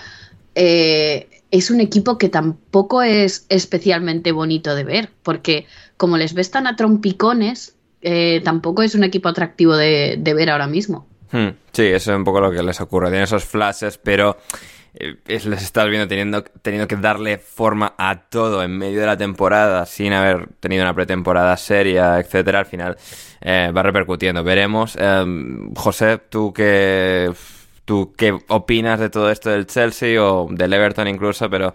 eh, 0.57 1.29
es 1.53 1.71
un 1.71 1.81
equipo 1.81 2.19
que 2.19 2.29
tampoco 2.29 3.03
es 3.03 3.47
especialmente 3.49 4.33
bonito 4.33 4.75
de 4.75 4.83
ver, 4.83 5.11
porque 5.23 5.67
como 5.97 6.17
les 6.17 6.35
ves 6.35 6.51
tan 6.51 6.67
a 6.67 6.75
trompicones, 6.75 7.77
eh, 8.03 8.41
tampoco 8.45 8.83
es 8.83 8.97
un 8.97 9.05
equipo 9.05 9.29
atractivo 9.29 9.77
de, 9.77 10.21
ver 10.23 10.51
ahora 10.51 10.67
mismo. 10.67 11.07
Hmm, 11.31 11.51
sí, 11.73 11.85
eso 11.85 12.13
es 12.13 12.17
un 12.17 12.25
poco 12.25 12.41
lo 12.41 12.51
que 12.51 12.63
les 12.65 12.81
ocurre. 12.81 13.09
Tienen 13.09 13.25
esos 13.25 13.45
flashes, 13.45 13.99
pero 13.99 14.37
eh, 14.99 15.17
les 15.27 15.63
estás 15.63 15.89
viendo 15.89 16.09
teniendo, 16.09 16.43
teniendo 16.63 16.89
que 16.89 16.97
darle 16.97 17.39
forma 17.39 17.95
a 17.99 18.23
todo 18.29 18.63
en 18.63 18.77
medio 18.77 19.01
de 19.01 19.07
la 19.07 19.17
temporada 19.17 19.87
sin 19.87 20.13
haber 20.13 20.49
tenido 20.61 20.83
una 20.83 20.95
pretemporada 20.95 21.57
seria, 21.57 22.19
etcétera. 22.19 22.61
Al 22.61 22.67
final 22.67 22.97
eh, 23.41 23.73
va 23.77 23.83
repercutiendo. 23.83 24.43
Veremos. 24.43 24.97
Em, 24.97 25.75
José, 25.75 26.19
tú 26.19 26.53
qué, 26.53 27.31
tú 27.85 28.15
qué 28.17 28.39
opinas 28.49 28.99
de 28.99 29.11
todo 29.11 29.31
esto 29.31 29.51
del 29.51 29.67
Chelsea 29.67 30.23
o 30.23 30.49
del 30.51 30.73
Everton 30.73 31.09
incluso, 31.09 31.51
pero 31.51 31.75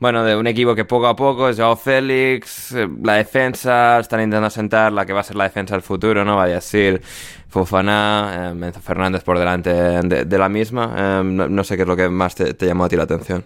bueno, 0.00 0.22
de 0.22 0.36
un 0.36 0.46
equipo 0.46 0.76
que 0.76 0.84
poco 0.84 1.08
a 1.08 1.16
poco 1.16 1.48
es 1.48 1.56
Joao 1.56 1.76
Félix, 1.76 2.72
eh, 2.72 2.88
la 3.02 3.14
defensa, 3.14 3.98
están 3.98 4.20
intentando 4.20 4.48
sentar 4.48 4.92
la 4.92 5.04
que 5.04 5.12
va 5.12 5.20
a 5.20 5.24
ser 5.24 5.34
la 5.34 5.44
defensa 5.44 5.74
del 5.74 5.82
futuro, 5.82 6.24
¿no? 6.24 6.36
Vaya 6.36 6.52
a 6.52 6.56
decir 6.56 7.02
Fofana, 7.48 8.54
eh, 8.54 8.66
Enzo 8.66 8.80
Fernández 8.80 9.24
por 9.24 9.38
delante 9.40 9.70
de, 9.72 10.38
la 10.38 10.48
misma. 10.48 10.94
Eh, 10.96 11.22
no, 11.24 11.64
sé 11.64 11.74
qué 11.74 11.82
es 11.82 11.88
lo 11.88 11.96
que 11.96 12.08
más 12.08 12.36
te, 12.36 12.54
llamó 12.64 12.84
a 12.84 12.88
ti 12.88 12.94
la 12.94 13.02
atención. 13.02 13.44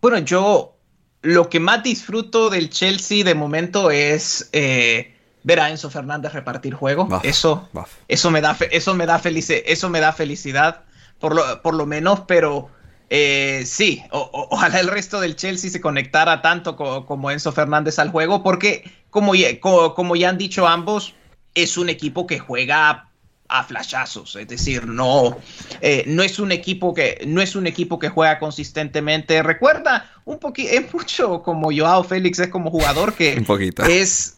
Bueno, 0.00 0.18
yo 0.18 0.76
lo 1.22 1.48
que 1.48 1.58
más 1.58 1.82
disfruto 1.82 2.48
del 2.48 2.70
Chelsea 2.70 3.24
de 3.24 3.34
momento 3.34 3.90
es 3.90 4.50
ver 4.52 5.60
a 5.60 5.68
Enzo 5.68 5.90
Fernández 5.90 6.32
repartir 6.32 6.74
juego. 6.74 7.08
eso, 7.24 7.68
eso 8.06 8.30
me 8.30 8.40
da, 8.40 8.56
eso 8.70 8.94
me 8.94 9.06
da 9.06 9.20
eso 9.20 9.90
me 9.90 9.98
da 9.98 10.12
felicidad, 10.12 10.84
por 11.18 11.34
lo, 11.34 11.60
por 11.60 11.74
lo 11.74 11.86
menos, 11.86 12.20
pero 12.20 12.70
eh, 13.10 13.62
sí, 13.64 14.02
ojalá 14.10 14.80
el 14.80 14.88
resto 14.88 15.20
del 15.20 15.36
Chelsea 15.36 15.70
se 15.70 15.80
conectara 15.80 16.42
tanto 16.42 16.76
como 16.76 17.30
Enzo 17.30 17.52
Fernández 17.52 17.98
al 17.98 18.10
juego, 18.10 18.42
porque 18.42 18.90
como 19.10 19.34
ya, 19.34 19.58
como 19.60 20.16
ya 20.16 20.28
han 20.28 20.38
dicho 20.38 20.66
ambos, 20.66 21.14
es 21.54 21.78
un 21.78 21.88
equipo 21.88 22.26
que 22.26 22.38
juega 22.38 23.08
a 23.48 23.64
flashazos, 23.64 24.36
es 24.36 24.46
decir, 24.46 24.86
no, 24.86 25.38
eh, 25.80 26.04
no 26.06 26.22
es 26.22 26.38
un 26.38 26.52
equipo 26.52 26.92
que 26.92 27.24
no 27.26 27.40
es 27.40 27.56
un 27.56 27.66
equipo 27.66 27.98
que 27.98 28.10
juega 28.10 28.38
consistentemente. 28.38 29.42
Recuerda 29.42 30.10
un 30.26 30.38
poquito, 30.38 30.70
es 30.70 30.92
mucho 30.92 31.42
como 31.42 31.70
Joao 31.74 32.04
Félix 32.04 32.38
es 32.40 32.48
como 32.48 32.70
jugador 32.70 33.14
que 33.14 33.42
es 33.88 34.36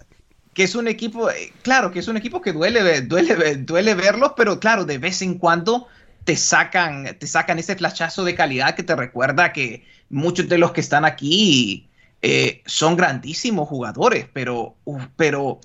que 0.54 0.62
es 0.64 0.74
un 0.74 0.86
equipo, 0.88 1.30
eh, 1.30 1.52
claro, 1.62 1.90
que 1.90 1.98
es 1.98 2.08
un 2.08 2.16
equipo 2.16 2.40
que 2.40 2.52
duele, 2.52 3.02
duele, 3.02 3.56
duele 3.56 3.94
verlos, 3.94 4.32
pero 4.36 4.60
claro, 4.60 4.84
de 4.84 4.98
vez 4.98 5.22
en 5.22 5.38
cuando 5.38 5.88
te 6.24 6.36
sacan, 6.36 7.16
te 7.18 7.26
sacan 7.26 7.58
ese 7.58 7.76
flashazo 7.76 8.24
de 8.24 8.34
calidad 8.34 8.74
que 8.74 8.82
te 8.82 8.96
recuerda 8.96 9.52
que 9.52 9.84
muchos 10.10 10.48
de 10.48 10.58
los 10.58 10.72
que 10.72 10.80
están 10.80 11.04
aquí 11.04 11.88
eh, 12.22 12.62
son 12.66 12.96
grandísimos 12.96 13.68
jugadores, 13.68 14.26
pero, 14.32 14.74
pero 15.16 15.60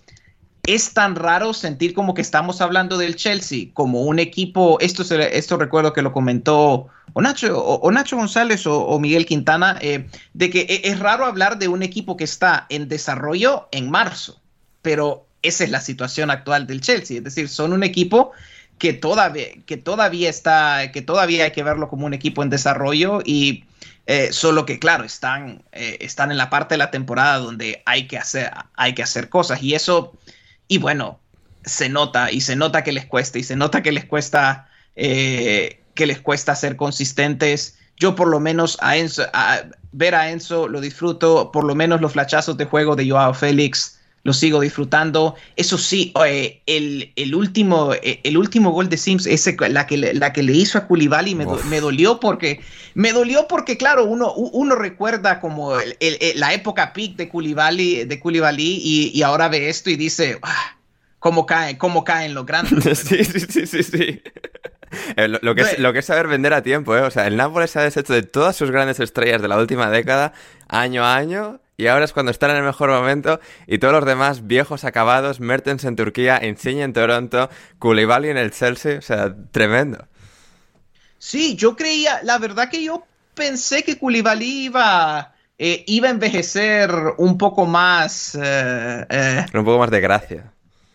es 0.63 0.93
tan 0.93 1.15
raro 1.15 1.53
sentir 1.53 1.93
como 1.93 2.13
que 2.13 2.21
estamos 2.21 2.61
hablando 2.61 2.97
del 2.97 3.15
Chelsea 3.15 3.67
como 3.73 4.03
un 4.03 4.19
equipo, 4.19 4.79
esto, 4.79 5.03
esto 5.03 5.57
recuerdo 5.57 5.93
que 5.93 6.01
lo 6.01 6.11
comentó 6.11 6.87
o 7.13 7.21
Nacho, 7.21 7.57
o, 7.57 7.91
Nacho 7.91 8.17
González 8.17 8.65
o, 8.65 8.99
Miguel 8.99 9.25
Quintana, 9.25 9.77
eh, 9.81 10.07
de 10.33 10.49
que 10.49 10.61
e, 10.61 10.89
es 10.89 10.99
raro 10.99 11.25
hablar 11.25 11.59
de 11.59 11.67
un 11.67 11.83
equipo 11.83 12.17
que 12.17 12.23
está 12.23 12.65
en 12.69 12.87
desarrollo 12.87 13.67
en 13.71 13.89
marzo, 13.89 14.41
pero 14.81 15.25
esa 15.41 15.63
es 15.63 15.69
la 15.69 15.81
situación 15.81 16.31
actual 16.31 16.67
del 16.67 16.81
Chelsea, 16.81 17.17
es 17.17 17.23
decir, 17.23 17.47
son 17.47 17.73
un 17.73 17.83
equipo 17.83 18.31
que 18.77 18.93
todavía, 18.93 19.47
que 19.65 19.77
todavía 19.77 20.29
está, 20.29 20.91
que 20.91 21.01
todavía 21.01 21.45
hay 21.45 21.51
que 21.51 21.63
verlo 21.63 21.87
como 21.87 22.05
un 22.05 22.13
equipo 22.13 22.43
en 22.43 22.49
desarrollo 22.49 23.19
y 23.23 23.65
eh, 24.07 24.31
solo 24.31 24.65
que 24.65 24.79
claro, 24.79 25.03
están, 25.03 25.63
eh, 25.71 25.97
están 26.01 26.31
en 26.31 26.37
la 26.37 26.49
parte 26.49 26.75
de 26.75 26.79
la 26.79 26.91
temporada 26.91 27.37
donde 27.37 27.81
hay 27.85 28.07
que 28.07 28.17
hacer, 28.17 28.51
hay 28.75 28.93
que 28.93 29.03
hacer 29.03 29.29
cosas 29.29 29.63
y 29.63 29.75
eso 29.75 30.13
y 30.67 30.77
bueno, 30.77 31.19
se 31.63 31.89
nota 31.89 32.31
y 32.31 32.41
se 32.41 32.55
nota 32.55 32.83
que 32.83 32.91
les 32.91 33.05
cuesta 33.05 33.39
y 33.39 33.43
se 33.43 33.55
nota 33.55 33.81
que 33.81 33.91
les 33.91 34.05
cuesta 34.05 34.69
eh, 34.95 35.81
que 35.95 36.05
les 36.05 36.19
cuesta 36.19 36.55
ser 36.55 36.75
consistentes. 36.75 37.77
Yo 37.97 38.15
por 38.15 38.27
lo 38.27 38.39
menos 38.39 38.77
a 38.81 38.97
Enzo, 38.97 39.23
a, 39.33 39.61
ver 39.91 40.13
a 40.13 40.29
Enzo 40.29 40.67
lo 40.67 40.81
disfruto, 40.81 41.51
por 41.51 41.63
lo 41.63 41.73
menos 41.73 42.01
los 42.01 42.11
flachazos 42.11 42.57
de 42.57 42.65
juego 42.65 42.95
de 42.95 43.09
Joao 43.09 43.33
Félix 43.33 43.94
lo 44.25 44.33
sigo 44.33 44.59
disfrutando. 44.59 45.35
Eso 45.55 45.77
sí, 45.77 46.11
el, 46.65 47.35
último, 47.35 47.93
eh, 47.93 48.19
el 48.23 48.37
último 48.37 48.71
gol 48.71 48.89
de 48.89 48.97
Sims, 48.97 49.27
ese, 49.27 49.55
la, 49.69 49.85
que, 49.85 49.97
la 49.97 50.33
que 50.33 50.41
le 50.41 50.51
hizo 50.51 50.79
a 50.79 50.87
Koulibaly 50.87 51.35
me, 51.35 51.45
me, 51.69 51.79
dolió 51.79 52.19
porque, 52.19 52.59
me 52.95 53.13
dolió 53.13 53.47
porque 53.47 53.77
claro, 53.77 54.03
uno, 54.05 54.33
uno 54.33 54.75
recuerda 54.75 55.39
como 55.39 55.73
la 56.35 56.53
época 56.53 56.91
peak 56.91 57.15
de 57.17 57.29
Koulibaly, 57.29 58.05
de 58.05 58.19
Koulibaly 58.19 58.81
y, 58.83 59.11
y 59.13 59.21
ahora 59.21 59.47
ve 59.47 59.69
esto 59.69 59.91
y 59.91 59.95
dice, 59.95 60.39
ah, 60.41 60.75
cómo 61.19 61.45
caen, 61.45 61.77
cómo 61.77 62.03
caen 62.03 62.33
los 62.33 62.47
grandes. 62.47 62.99
sí, 63.07 63.23
sí, 63.23 63.65
sí, 63.67 63.83
sí. 63.83 64.21
Eh, 65.17 65.27
lo, 65.27 65.55
que 65.55 65.61
es, 65.61 65.79
lo 65.79 65.91
que 65.91 65.99
es 65.99 66.05
saber 66.05 66.27
vender 66.27 66.53
a 66.53 66.61
tiempo, 66.61 66.95
¿eh? 66.95 67.01
O 67.01 67.11
sea, 67.11 67.27
el 67.27 67.35
Nápoles 67.35 67.71
se 67.71 67.79
ha 67.79 67.81
deshecho 67.81 68.13
de 68.13 68.23
todas 68.23 68.55
sus 68.55 68.71
grandes 68.71 69.01
estrellas 69.01 69.41
de 69.41 69.49
la 69.49 69.57
última 69.57 69.89
década, 69.89 70.31
año 70.69 71.03
a 71.03 71.17
año, 71.17 71.59
y 71.77 71.87
ahora 71.87 72.05
es 72.05 72.13
cuando 72.13 72.31
están 72.31 72.51
en 72.51 72.57
el 72.57 72.63
mejor 72.63 72.89
momento 72.89 73.39
y 73.67 73.79
todos 73.79 73.93
los 73.93 74.05
demás 74.05 74.47
viejos 74.47 74.83
acabados, 74.83 75.39
Mertens 75.39 75.83
en 75.83 75.95
Turquía, 75.95 76.45
Insigne 76.45 76.83
en 76.83 76.93
Toronto, 76.93 77.49
Koulibaly 77.79 78.29
en 78.29 78.37
el 78.37 78.51
Chelsea, 78.51 78.97
o 78.97 79.01
sea, 79.01 79.35
tremendo. 79.51 80.07
Sí, 81.17 81.55
yo 81.55 81.75
creía, 81.75 82.21
la 82.23 82.37
verdad 82.37 82.69
que 82.69 82.83
yo 82.83 83.05
pensé 83.33 83.83
que 83.83 83.97
Koulibaly 83.97 84.65
iba, 84.65 85.33
eh, 85.57 85.83
iba 85.87 86.07
a 86.07 86.11
envejecer 86.11 86.91
un 87.17 87.37
poco 87.37 87.65
más... 87.65 88.35
Eh, 88.41 89.05
eh, 89.09 89.45
un 89.53 89.65
poco 89.65 89.79
más 89.79 89.91
de 89.91 89.99
gracia. 89.99 90.51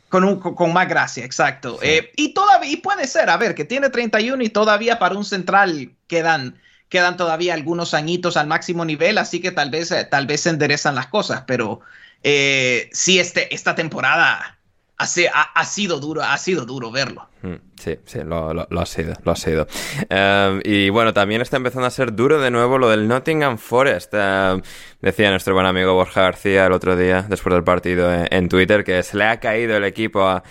Con, 0.08 0.24
un, 0.24 0.40
con, 0.40 0.72
más 0.72 0.88
gracia, 0.88 1.24
exacto. 1.24 1.78
y 2.16 2.34
todavía, 2.34 2.70
y 2.70 2.76
puede 2.78 3.06
ser, 3.06 3.30
a 3.30 3.36
ver, 3.36 3.54
que 3.54 3.64
tiene 3.64 3.90
31 3.90 4.42
y 4.42 4.48
todavía 4.48 4.98
para 4.98 5.14
un 5.14 5.24
central 5.24 5.92
quedan 6.08 6.60
quedan 6.90 7.16
todavía 7.16 7.54
algunos 7.54 7.94
añitos 7.94 8.36
al 8.36 8.48
máximo 8.48 8.84
nivel, 8.84 9.16
así 9.16 9.40
que 9.40 9.52
tal 9.52 9.70
vez, 9.70 9.90
eh, 9.92 10.04
tal 10.04 10.26
vez 10.26 10.42
se 10.42 10.50
enderezan 10.50 10.96
las 10.96 11.06
cosas, 11.06 11.44
pero 11.46 11.80
eh, 12.22 12.90
sí, 12.92 13.18
este, 13.18 13.54
esta 13.54 13.74
temporada 13.74 14.58
ha, 14.98 15.64
sido 15.64 15.98
duro, 15.98 16.22
ha 16.22 16.36
sido 16.36 16.66
duro 16.66 16.90
verlo. 16.90 17.28
Mm, 17.40 17.54
sí, 17.80 17.98
sí, 18.04 18.18
lo, 18.22 18.50
ha 18.50 18.86
sido, 18.86 19.14
lo 19.24 19.32
ha 19.32 19.36
sido. 19.36 19.66
Em, 20.10 20.60
y 20.62 20.90
bueno, 20.90 21.14
también 21.14 21.40
está 21.40 21.56
empezando 21.56 21.86
a 21.86 21.90
ser 21.90 22.14
duro 22.14 22.38
de 22.38 22.50
nuevo 22.50 22.76
lo 22.76 22.90
del 22.90 23.08
Nottingham 23.08 23.56
Forest. 23.56 24.12
Em, 24.12 24.60
decía 25.00 25.30
nuestro 25.30 25.54
buen 25.54 25.64
amigo 25.64 25.94
Borja 25.94 26.22
García 26.22 26.66
el 26.66 26.72
otro 26.72 26.96
día, 26.96 27.24
después 27.26 27.54
del 27.54 27.64
partido 27.64 28.12
en, 28.12 28.48
Twitter, 28.50 28.84
que 28.84 29.02
se 29.02 29.16
le 29.16 29.24
ha 29.24 29.40
caído 29.40 29.76
el 29.76 29.84
equipo 29.84 30.22
a, 30.22 30.42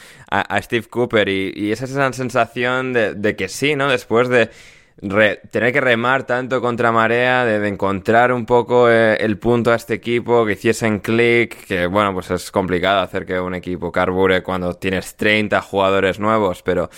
Steve 0.62 0.88
Cooper 0.88 1.28
y, 1.30 1.72
esa 1.72 1.86
es 1.86 1.92
esa 1.92 2.12
sensación 2.14 2.94
de 2.94 3.36
que 3.36 3.50
sí, 3.50 3.76
¿no? 3.76 3.88
Después 3.90 4.30
de 4.30 4.50
tener 5.00 5.74
que 5.74 5.82
remar 5.82 6.24
tanto 6.24 6.62
contra 6.62 6.92
marea, 6.92 7.46
de, 7.46 7.68
encontrar 7.68 8.32
un 8.32 8.46
poco 8.46 8.90
eh, 8.90 9.16
el 9.20 9.38
punto 9.38 9.72
a 9.72 9.76
este 9.76 9.94
equipo, 9.94 10.46
que 10.46 10.54
hiciesen 10.54 11.00
clic, 11.00 11.66
que 11.66 11.88
bueno, 11.88 12.14
pues 12.14 12.32
es 12.32 12.52
complicado 12.52 13.02
hacer 13.02 13.26
que 13.26 13.40
un 13.40 13.56
equipo 13.56 13.92
carbure 13.92 14.44
cuando 14.44 14.74
tienes 14.74 15.16
30 15.16 15.62
jugadores 15.62 16.20
nuevos, 16.20 16.62
pero 16.62 16.90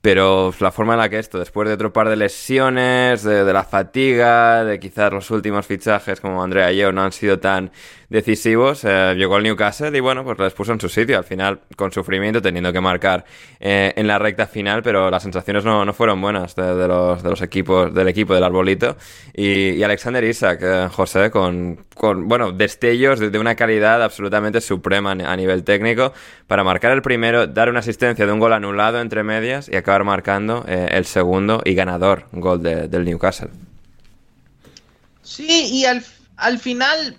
pero 0.00 0.54
la 0.60 0.70
forma 0.70 0.94
en 0.94 1.00
la 1.00 1.08
que 1.08 1.18
esto, 1.18 1.38
después 1.38 1.66
de 1.66 1.74
otro 1.74 1.92
par 1.92 2.08
de 2.08 2.16
lesiones, 2.16 3.24
de, 3.24 3.52
la 3.52 3.64
fatiga, 3.64 4.64
de 4.64 4.78
quizás 4.78 5.12
los 5.12 5.30
últimos 5.30 5.66
fichajes 5.66 6.20
como 6.20 6.42
Andrea 6.42 6.70
Yeo 6.70 6.92
no 6.92 7.02
han 7.02 7.10
sido 7.10 7.40
tan 7.40 7.72
decisivos, 8.08 8.84
eh, 8.84 9.14
llegó 9.16 9.36
al 9.36 9.42
Newcastle 9.42 9.96
y 9.96 10.00
bueno, 10.00 10.24
pues 10.24 10.38
les 10.38 10.52
puso 10.52 10.72
en 10.72 10.80
su 10.80 10.88
sitio. 10.88 11.18
Al 11.18 11.24
final, 11.24 11.60
con 11.76 11.92
sufrimiento, 11.92 12.40
teniendo 12.40 12.72
que 12.72 12.80
marcar 12.80 13.24
eh, 13.60 13.92
en 13.96 14.06
la 14.06 14.18
recta 14.18 14.46
final, 14.46 14.82
pero 14.82 15.10
las 15.10 15.22
sensaciones 15.22 15.64
no, 15.64 15.84
no 15.84 15.92
fueron 15.92 16.20
buenas 16.20 16.54
de, 16.56 16.88
los, 16.88 17.22
de 17.22 17.30
los 17.30 17.42
equipos, 17.42 17.92
del 17.92 18.08
equipo 18.08 18.34
del 18.34 18.44
arbolito. 18.44 18.96
Y, 19.34 19.82
Alexander 19.82 20.22
Isaac, 20.24 20.60
eh, 20.62 20.88
José, 20.90 21.30
con, 21.30 21.84
con, 21.94 22.28
bueno, 22.28 22.52
destellos 22.52 23.20
de, 23.20 23.38
una 23.38 23.54
calidad 23.54 24.02
absolutamente 24.02 24.60
suprema 24.60 25.12
a 25.12 25.36
nivel 25.36 25.64
técnico 25.64 26.12
para 26.46 26.64
marcar 26.64 26.92
el 26.92 27.02
primero, 27.02 27.46
dar 27.46 27.68
una 27.68 27.80
asistencia 27.80 28.26
de 28.26 28.32
un 28.32 28.38
gol 28.38 28.52
anulado 28.52 29.00
entre 29.00 29.22
medias 29.22 29.68
y 29.68 29.76
acabar 29.76 30.04
marcando 30.04 30.64
el 30.66 31.04
segundo 31.04 31.62
y 31.64 31.74
ganador 31.74 32.24
gol 32.32 32.62
del 32.62 33.04
Newcastle. 33.04 33.48
Sí, 35.22 35.68
y 35.70 35.84
al, 35.84 36.04
al 36.36 36.58
final 36.58 37.16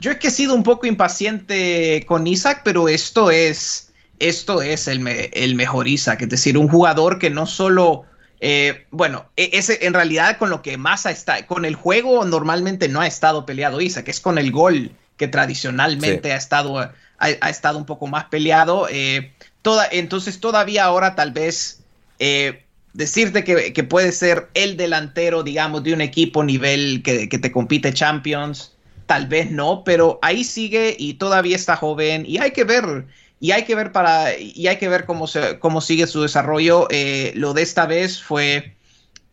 yo 0.00 0.10
es 0.10 0.18
que 0.18 0.28
he 0.28 0.30
sido 0.30 0.54
un 0.54 0.62
poco 0.62 0.86
impaciente 0.86 2.04
con 2.06 2.26
Isaac, 2.26 2.62
pero 2.64 2.88
esto 2.88 3.30
es, 3.30 3.92
esto 4.18 4.62
es 4.62 4.88
el, 4.88 5.06
el 5.06 5.54
mejor 5.54 5.86
Isaac, 5.88 6.22
es 6.22 6.28
decir, 6.30 6.56
un 6.56 6.68
jugador 6.68 7.18
que 7.18 7.28
no 7.28 7.46
solo, 7.46 8.04
eh, 8.40 8.86
bueno, 8.90 9.26
e, 9.36 9.50
es 9.52 9.68
en 9.68 9.92
realidad 9.92 10.38
con 10.38 10.48
lo 10.48 10.62
que 10.62 10.78
más 10.78 11.04
ha 11.04 11.10
estado, 11.10 11.46
con 11.46 11.66
el 11.66 11.74
juego 11.74 12.24
normalmente 12.24 12.88
no 12.88 13.02
ha 13.02 13.06
estado 13.06 13.44
peleado 13.44 13.80
Isaac, 13.80 14.08
es 14.08 14.20
con 14.20 14.38
el 14.38 14.50
gol 14.50 14.90
que 15.18 15.28
tradicionalmente 15.28 16.32
ha, 16.32 16.36
estado, 16.36 16.78
ha, 17.18 17.50
estado 17.50 17.76
un 17.76 17.84
poco 17.84 18.06
más 18.06 18.24
peleado. 18.24 18.88
Eh, 18.90 19.32
toda, 19.60 19.86
entonces 19.92 20.40
todavía 20.40 20.84
ahora 20.84 21.14
tal 21.14 21.32
vez... 21.32 21.82
Eh, 22.18 22.64
decirte 22.92 23.44
que, 23.44 23.72
que, 23.72 23.84
puede 23.84 24.10
ser 24.10 24.48
el 24.54 24.76
delantero, 24.76 25.44
digamos, 25.44 25.84
de 25.84 25.94
un 25.94 26.00
equipo 26.00 26.42
nivel 26.42 27.02
que, 27.04 27.28
que 27.28 27.38
te 27.38 27.52
compite 27.52 27.94
Champions, 27.94 28.72
tal 29.10 29.26
vez 29.26 29.50
no, 29.50 29.82
pero 29.82 30.20
ahí 30.22 30.44
sigue 30.44 30.94
y 30.96 31.14
todavía 31.14 31.56
está 31.56 31.74
joven 31.74 32.22
y 32.28 32.38
hay 32.38 32.52
que 32.52 32.62
ver 32.62 33.06
y 33.40 33.50
hay 33.50 33.64
que 33.64 33.74
ver 33.74 33.90
para 33.90 34.38
y 34.38 34.68
hay 34.68 34.76
que 34.76 34.88
ver 34.88 35.04
cómo 35.04 35.26
cómo 35.58 35.80
sigue 35.80 36.06
su 36.06 36.22
desarrollo. 36.22 36.86
Eh, 36.90 37.32
lo 37.34 37.52
de 37.52 37.62
esta 37.62 37.86
vez 37.86 38.22
fue 38.22 38.76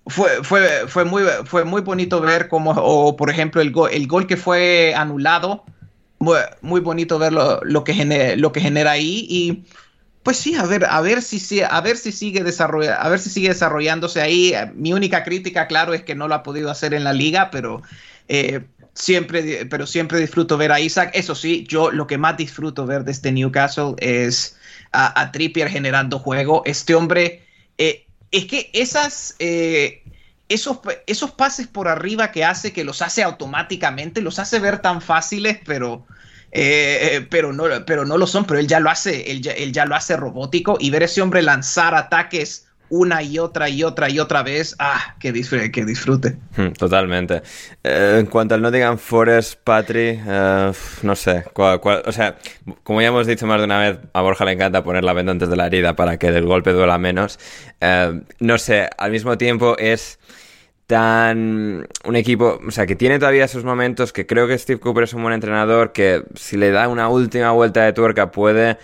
fue, 0.08 0.44
fue, 0.44 0.88
fue, 0.88 1.06
muy, 1.06 1.22
fue 1.46 1.64
muy 1.64 1.82
bonito 1.82 2.20
ver 2.22 2.48
cómo, 2.48 2.72
o 2.72 3.16
por 3.16 3.30
ejemplo, 3.30 3.62
el, 3.62 3.72
el 3.92 4.08
gol 4.08 4.26
que 4.26 4.36
fue 4.36 4.96
anulado, 4.96 5.64
muy, 6.18 6.80
bonito 6.80 7.20
ver 7.20 7.34
lo, 7.34 7.84
que 7.84 7.94
genera, 7.94 8.36
lo 8.36 8.52
que 8.52 8.62
genera 8.62 8.90
ahí 8.92 9.28
y 9.30 9.64
pues 10.24 10.38
sí, 10.38 10.56
a 10.56 10.64
ver, 10.64 10.86
a 10.90 11.02
ver 11.02 11.22
si, 11.22 11.62
a 11.62 11.82
ver 11.82 11.98
si 11.98 12.12
sigue 12.12 12.40
a 12.40 13.10
ver 13.10 13.20
si 13.20 13.30
sigue 13.30 13.50
desarrollándose 13.50 14.22
ahí. 14.22 14.56
Mi 14.74 14.92
única 14.92 15.24
crítica, 15.24 15.68
claro, 15.68 15.94
es 15.94 16.02
que 16.02 16.16
no 16.16 16.28
lo 16.28 16.34
ha 16.34 16.42
podido 16.42 16.72
hacer 16.72 16.96
en 16.96 17.04
la 17.04 17.14
liga, 17.14 17.52
pero 17.52 17.84
eh, 18.28 18.66
siempre, 18.98 19.66
pero 19.68 19.86
siempre 19.86 20.20
disfruto 20.20 20.58
ver 20.58 20.72
a 20.72 20.80
Isaac. 20.80 21.12
Eso 21.14 21.36
sí, 21.36 21.66
yo 21.68 21.92
lo 21.92 22.08
que 22.08 22.18
más 22.18 22.36
disfruto 22.36 22.86
ver 22.86 23.04
de 23.04 23.12
este 23.12 23.32
Newcastle 23.32 23.94
es 24.00 24.58
a, 24.92 25.32
Trippier 25.32 25.70
generando 25.70 26.20
juego. 26.20 26.64
Este 26.66 26.96
hombre, 26.96 27.46
eh, 27.78 28.06
es 28.32 28.46
que 28.46 28.72
esas, 28.74 29.36
eh, 29.40 30.04
esos, 30.50 30.80
esos 31.06 31.32
pases 31.32 31.68
por 31.68 31.88
arriba 31.88 32.32
que 32.32 32.44
hace, 32.44 32.74
que 32.74 32.84
los 32.84 33.02
hace 33.02 33.22
automáticamente, 33.22 34.22
los 34.22 34.40
hace 34.40 34.60
ver 34.60 34.80
tan 34.80 35.02
fáciles, 35.02 35.60
pero... 35.66 36.06
Eh, 36.54 37.28
pero, 37.30 37.52
no, 37.52 37.66
pero 37.86 38.06
no 38.06 38.18
lo 38.18 38.26
son, 38.26 38.46
pero 38.46 38.58
él 38.58 38.68
ya 38.68 38.80
lo 38.80 38.90
hace, 38.90 39.32
él 39.32 39.46
él 39.46 39.74
ya 39.74 39.86
lo 39.86 39.96
hace 39.96 40.16
robótico 40.16 40.78
y 40.80 40.90
ver 40.90 41.04
ese 41.04 41.22
hombre 41.22 41.42
lanzar 41.42 41.94
ataques 41.94 42.67
una 42.90 43.22
y 43.24 43.40
otra 43.40 43.70
y 43.70 43.84
otra 43.84 44.10
y 44.10 44.20
otra 44.20 44.44
vez, 44.44 44.76
ah, 44.80 45.16
que 45.20 45.32
disfrute. 45.32 45.72
Que 45.72 45.86
disfrute. 45.86 46.38
Hmm, 46.56 46.70
totalmente. 46.72 47.42
Eh, 47.84 48.18
en 48.20 48.26
cuanto 48.28 48.56
al 48.56 48.62
Nottingham 48.62 48.98
Forest, 48.98 49.60
Patri, 49.64 50.20
eh, 50.26 50.72
no 51.04 51.16
sé, 51.16 51.44
o 51.54 52.12
sea, 52.12 52.38
como 52.84 53.02
ya 53.02 53.08
hemos 53.08 53.28
dicho 53.28 53.48
más 53.48 53.60
de 53.60 53.66
una 53.66 53.80
vez, 53.80 54.00
a 54.14 54.22
Borja 54.22 54.46
le 54.46 54.54
encanta 54.54 54.84
poner 54.84 55.04
la 55.04 55.14
venda 55.14 55.32
antes 55.32 55.50
de 55.50 55.56
la 55.56 55.68
herida 55.68 55.96
para 55.96 56.18
que 56.18 56.28
el 56.28 56.46
golpe 56.46 56.72
duela 56.72 56.98
menos. 56.98 57.40
Eh, 57.82 58.22
no 58.40 58.58
sé, 58.58 58.90
al 58.98 59.12
mismo 59.12 59.38
tiempo 59.38 59.78
es 59.78 60.20
tan 60.88 61.86
un 62.06 62.16
equipo, 62.16 62.60
o 62.66 62.72
sea, 62.72 62.86
que 62.86 62.96
tiene 62.96 63.20
todavía 63.20 63.44
esos 63.44 63.66
momentos 63.66 64.14
que 64.14 64.26
creo 64.26 64.48
que 64.48 64.58
Steve 64.58 64.80
Cooper 64.80 65.04
es 65.04 65.14
un 65.14 65.22
buen 65.22 65.34
entrenador, 65.34 65.92
que 65.92 66.24
si 66.36 66.56
le 66.56 66.72
da 66.72 66.88
una 66.88 67.10
última 67.10 67.52
vuelta 67.52 67.84
de 67.84 67.92
tuerca 67.92 68.32
puede 68.32 68.78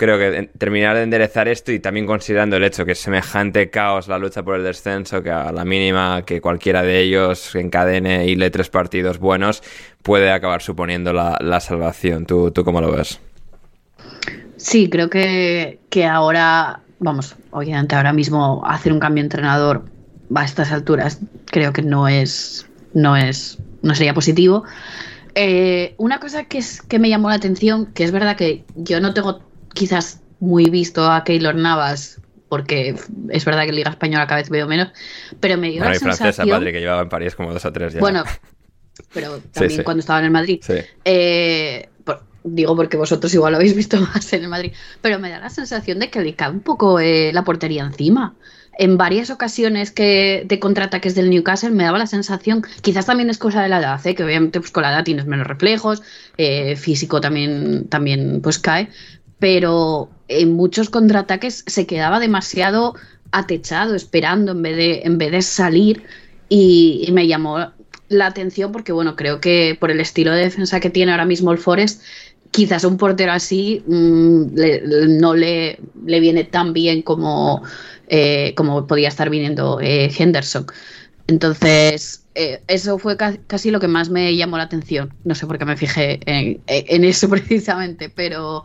creo 0.00 0.18
que 0.18 0.48
terminar 0.56 0.96
de 0.96 1.02
enderezar 1.02 1.46
esto 1.46 1.72
y 1.72 1.78
también 1.78 2.06
considerando 2.06 2.56
el 2.56 2.64
hecho 2.64 2.86
que 2.86 2.92
es 2.92 2.98
semejante 2.98 3.68
caos 3.68 4.08
la 4.08 4.16
lucha 4.16 4.42
por 4.42 4.56
el 4.56 4.64
descenso, 4.64 5.22
que 5.22 5.30
a 5.30 5.52
la 5.52 5.66
mínima 5.66 6.22
que 6.24 6.40
cualquiera 6.40 6.82
de 6.82 7.00
ellos 7.00 7.54
encadene 7.54 8.26
y 8.26 8.34
lee 8.34 8.48
tres 8.48 8.70
partidos 8.70 9.18
buenos, 9.18 9.62
puede 10.02 10.32
acabar 10.32 10.62
suponiendo 10.62 11.12
la, 11.12 11.60
salvación. 11.60 12.24
¿Tú, 12.24 12.50
¿Tú 12.50 12.64
cómo 12.64 12.80
lo 12.80 12.92
ves? 12.92 13.20
Sí, 14.56 14.88
creo 14.88 15.10
que, 15.10 15.80
que 15.90 16.06
ahora, 16.06 16.80
vamos, 16.98 17.36
obviamente 17.50 17.94
ahora 17.94 18.14
mismo 18.14 18.62
hacer 18.66 18.94
un 18.94 19.00
cambio 19.00 19.22
entrenador 19.22 19.84
a 20.34 20.44
estas 20.46 20.72
alturas 20.72 21.20
creo 21.44 21.74
que 21.74 21.82
no 21.82 22.08
es, 22.08 22.66
no 22.94 23.18
es, 23.18 23.58
no 23.82 23.94
sería 23.94 24.14
positivo. 24.14 24.64
Eh, 25.34 25.94
una 25.98 26.20
cosa 26.20 26.44
que, 26.44 26.56
es, 26.56 26.80
que 26.80 26.98
me 26.98 27.10
llamó 27.10 27.28
la 27.28 27.34
atención, 27.34 27.84
que 27.92 28.04
es 28.04 28.12
verdad 28.12 28.36
que 28.36 28.64
yo 28.76 28.98
no 29.02 29.12
tengo 29.12 29.49
quizás 29.74 30.20
muy 30.40 30.70
visto 30.70 31.10
a 31.10 31.24
Keylor 31.24 31.54
Navas, 31.54 32.20
porque 32.48 32.96
es 33.28 33.44
verdad 33.44 33.64
que 33.64 33.72
Liga 33.72 33.90
Española 33.90 34.26
cada 34.26 34.40
vez 34.40 34.50
veo 34.50 34.66
menos, 34.66 34.88
pero 35.38 35.56
me 35.56 35.70
dio 35.70 35.84
la 35.84 35.94
sensación... 35.94 36.16
francesa, 36.16 36.46
padre, 36.46 36.72
que 36.72 36.80
llevaba 36.80 37.02
en 37.02 37.08
París 37.08 37.34
como 37.34 37.52
dos 37.52 37.64
o 37.64 37.72
tres 37.72 37.94
ya. 37.94 38.00
Bueno, 38.00 38.24
pero 39.12 39.38
también 39.52 39.82
cuando 39.82 40.00
estaba 40.00 40.18
en 40.18 40.24
el 40.26 40.30
Madrid. 40.30 40.60
Eh, 41.04 41.88
digo 42.42 42.74
porque 42.74 42.96
vosotros 42.96 43.32
igual 43.34 43.52
lo 43.52 43.58
habéis 43.58 43.76
visto 43.76 44.00
más 44.14 44.32
en 44.32 44.42
el 44.42 44.48
Madrid, 44.48 44.72
pero 45.00 45.18
me 45.18 45.30
da 45.30 45.38
la 45.38 45.50
sensación 45.50 45.98
de 45.98 46.10
que 46.10 46.20
le 46.20 46.34
cae 46.34 46.50
un 46.50 46.60
poco 46.60 46.98
eh, 47.00 47.32
la 47.32 47.44
portería 47.44 47.84
encima 47.84 48.34
en 48.80 48.96
varias 48.96 49.28
ocasiones 49.28 49.90
que 49.90 50.44
de 50.46 50.58
contraataques 50.58 51.14
del 51.14 51.28
Newcastle 51.28 51.70
me 51.70 51.84
daba 51.84 51.98
la 51.98 52.06
sensación, 52.06 52.62
quizás 52.80 53.04
también 53.04 53.28
es 53.28 53.36
cosa 53.36 53.62
de 53.62 53.68
la 53.68 53.78
edad, 53.78 54.06
¿eh? 54.06 54.14
que 54.14 54.24
obviamente 54.24 54.58
pues, 54.58 54.70
con 54.70 54.84
la 54.84 54.92
edad 54.92 55.04
tienes 55.04 55.26
menos 55.26 55.46
reflejos, 55.46 56.02
eh, 56.38 56.76
físico 56.76 57.20
también, 57.20 57.88
también 57.90 58.40
pues 58.42 58.58
cae, 58.58 58.88
pero 59.40 60.10
en 60.28 60.52
muchos 60.54 60.90
contraataques 60.90 61.64
se 61.66 61.86
quedaba 61.86 62.20
demasiado 62.20 62.94
atechado, 63.32 63.96
esperando 63.96 64.52
en 64.52 64.62
vez 64.62 64.76
de, 64.76 65.00
en 65.04 65.18
vez 65.18 65.32
de 65.32 65.42
salir 65.42 66.04
y, 66.48 67.08
me 67.12 67.26
llamó 67.26 67.72
la 68.08 68.26
atención 68.26 68.70
porque 68.72 68.92
bueno, 68.92 69.16
creo 69.16 69.40
que 69.40 69.76
por 69.78 69.90
el 69.90 70.00
estilo 70.00 70.32
de 70.32 70.42
defensa 70.42 70.80
que 70.80 70.90
tiene 70.90 71.12
ahora 71.12 71.24
mismo 71.24 71.52
el 71.52 71.58
Forest, 71.58 72.02
quizás 72.50 72.84
un 72.84 72.96
portero 72.96 73.32
así 73.32 73.82
mm, 73.86 75.18
no 75.20 75.34
le, 75.34 75.78
le, 76.04 76.20
viene 76.20 76.44
tan 76.44 76.72
bien 76.72 77.02
como, 77.02 77.62
eh, 78.08 78.52
como 78.56 78.86
podía 78.86 79.08
estar 79.08 79.30
viniendo 79.30 79.80
eh, 79.80 80.10
Henderson. 80.16 80.66
Entonces, 81.28 82.24
eh, 82.34 82.60
eso 82.66 82.98
fue 82.98 83.16
casi 83.16 83.70
lo 83.70 83.78
que 83.78 83.86
más 83.86 84.10
me 84.10 84.34
llamó 84.34 84.56
la 84.56 84.64
atención. 84.64 85.14
No 85.22 85.36
sé 85.36 85.46
por 85.46 85.58
qué 85.58 85.64
me 85.64 85.76
fijé 85.76 86.18
en, 86.26 87.04
eso 87.04 87.28
precisamente, 87.30 88.08
pero 88.08 88.64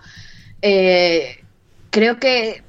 creo 1.89 2.19
que, 2.19 2.63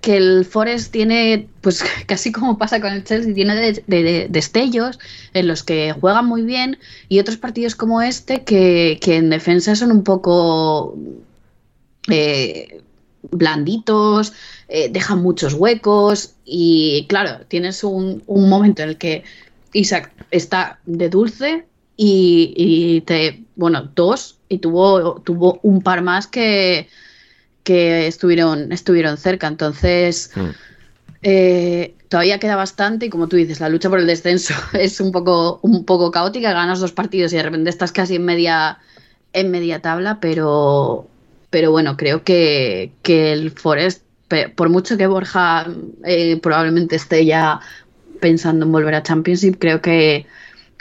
que, 0.00 0.16
el 0.16 0.44
Forest 0.44 0.92
tiene, 0.92 1.48
pues 1.60 1.84
casi 2.06 2.32
como 2.32 2.58
pasa 2.58 2.80
con 2.80 2.92
el 2.92 3.04
Chelsea, 3.04 3.34
tiene 3.34 3.54
de, 3.54 4.28
destellos 4.30 4.98
en 5.34 5.46
los 5.46 5.62
que 5.62 5.92
juegan 5.92 6.26
muy 6.26 6.42
bien 6.42 6.78
y 7.08 7.18
otros 7.18 7.36
partidos 7.36 7.74
como 7.74 8.02
este 8.02 8.44
que, 8.44 8.98
que 9.02 9.16
en 9.16 9.30
defensa 9.30 9.76
son 9.76 9.92
un 9.92 10.04
poco 10.04 10.96
blanditos, 13.30 14.32
eh, 14.68 14.88
dejan 14.90 15.22
muchos 15.22 15.54
huecos 15.54 16.34
y 16.44 17.06
claro, 17.08 17.44
tienes 17.48 17.84
un, 17.84 18.22
momento 18.26 18.82
en 18.82 18.90
el 18.90 18.98
que 18.98 19.24
Isaac 19.72 20.12
está 20.30 20.78
de 20.86 21.08
dulce 21.08 21.66
y, 21.96 23.00
te, 23.02 23.42
bueno, 23.56 23.90
dos 23.94 24.38
y 24.48 24.58
tuvo, 24.58 25.20
tuvo 25.22 25.58
un 25.62 25.82
par 25.82 26.02
más 26.02 26.26
que, 26.26 26.88
que 27.68 28.06
estuvieron, 28.06 28.72
estuvieron 28.72 29.18
cerca. 29.18 29.46
Entonces, 29.46 30.30
mm. 30.34 30.48
eh, 31.20 31.94
todavía 32.08 32.38
queda 32.38 32.56
bastante 32.56 33.04
y 33.04 33.10
como 33.10 33.28
tú 33.28 33.36
dices, 33.36 33.60
la 33.60 33.68
lucha 33.68 33.90
por 33.90 33.98
el 33.98 34.06
descenso 34.06 34.54
es 34.72 35.02
un 35.02 35.12
poco, 35.12 35.60
un 35.60 35.84
poco 35.84 36.10
caótica, 36.10 36.54
ganas 36.54 36.80
dos 36.80 36.92
partidos 36.92 37.30
y 37.34 37.36
de 37.36 37.42
repente 37.42 37.68
estás 37.68 37.92
casi 37.92 38.14
en 38.14 38.24
media, 38.24 38.78
en 39.34 39.50
media 39.50 39.82
tabla, 39.82 40.18
pero, 40.18 41.08
pero 41.50 41.70
bueno, 41.70 41.98
creo 41.98 42.24
que, 42.24 42.90
el 43.04 43.50
Forest, 43.50 44.02
por 44.56 44.70
mucho 44.70 44.96
que 44.96 45.06
Borja 45.06 45.66
eh, 46.06 46.40
probablemente 46.40 46.96
esté 46.96 47.26
ya 47.26 47.60
pensando 48.18 48.64
en 48.64 48.72
volver 48.72 48.94
a 48.94 49.02
Championship, 49.02 49.58
creo 49.58 49.82
que, 49.82 50.24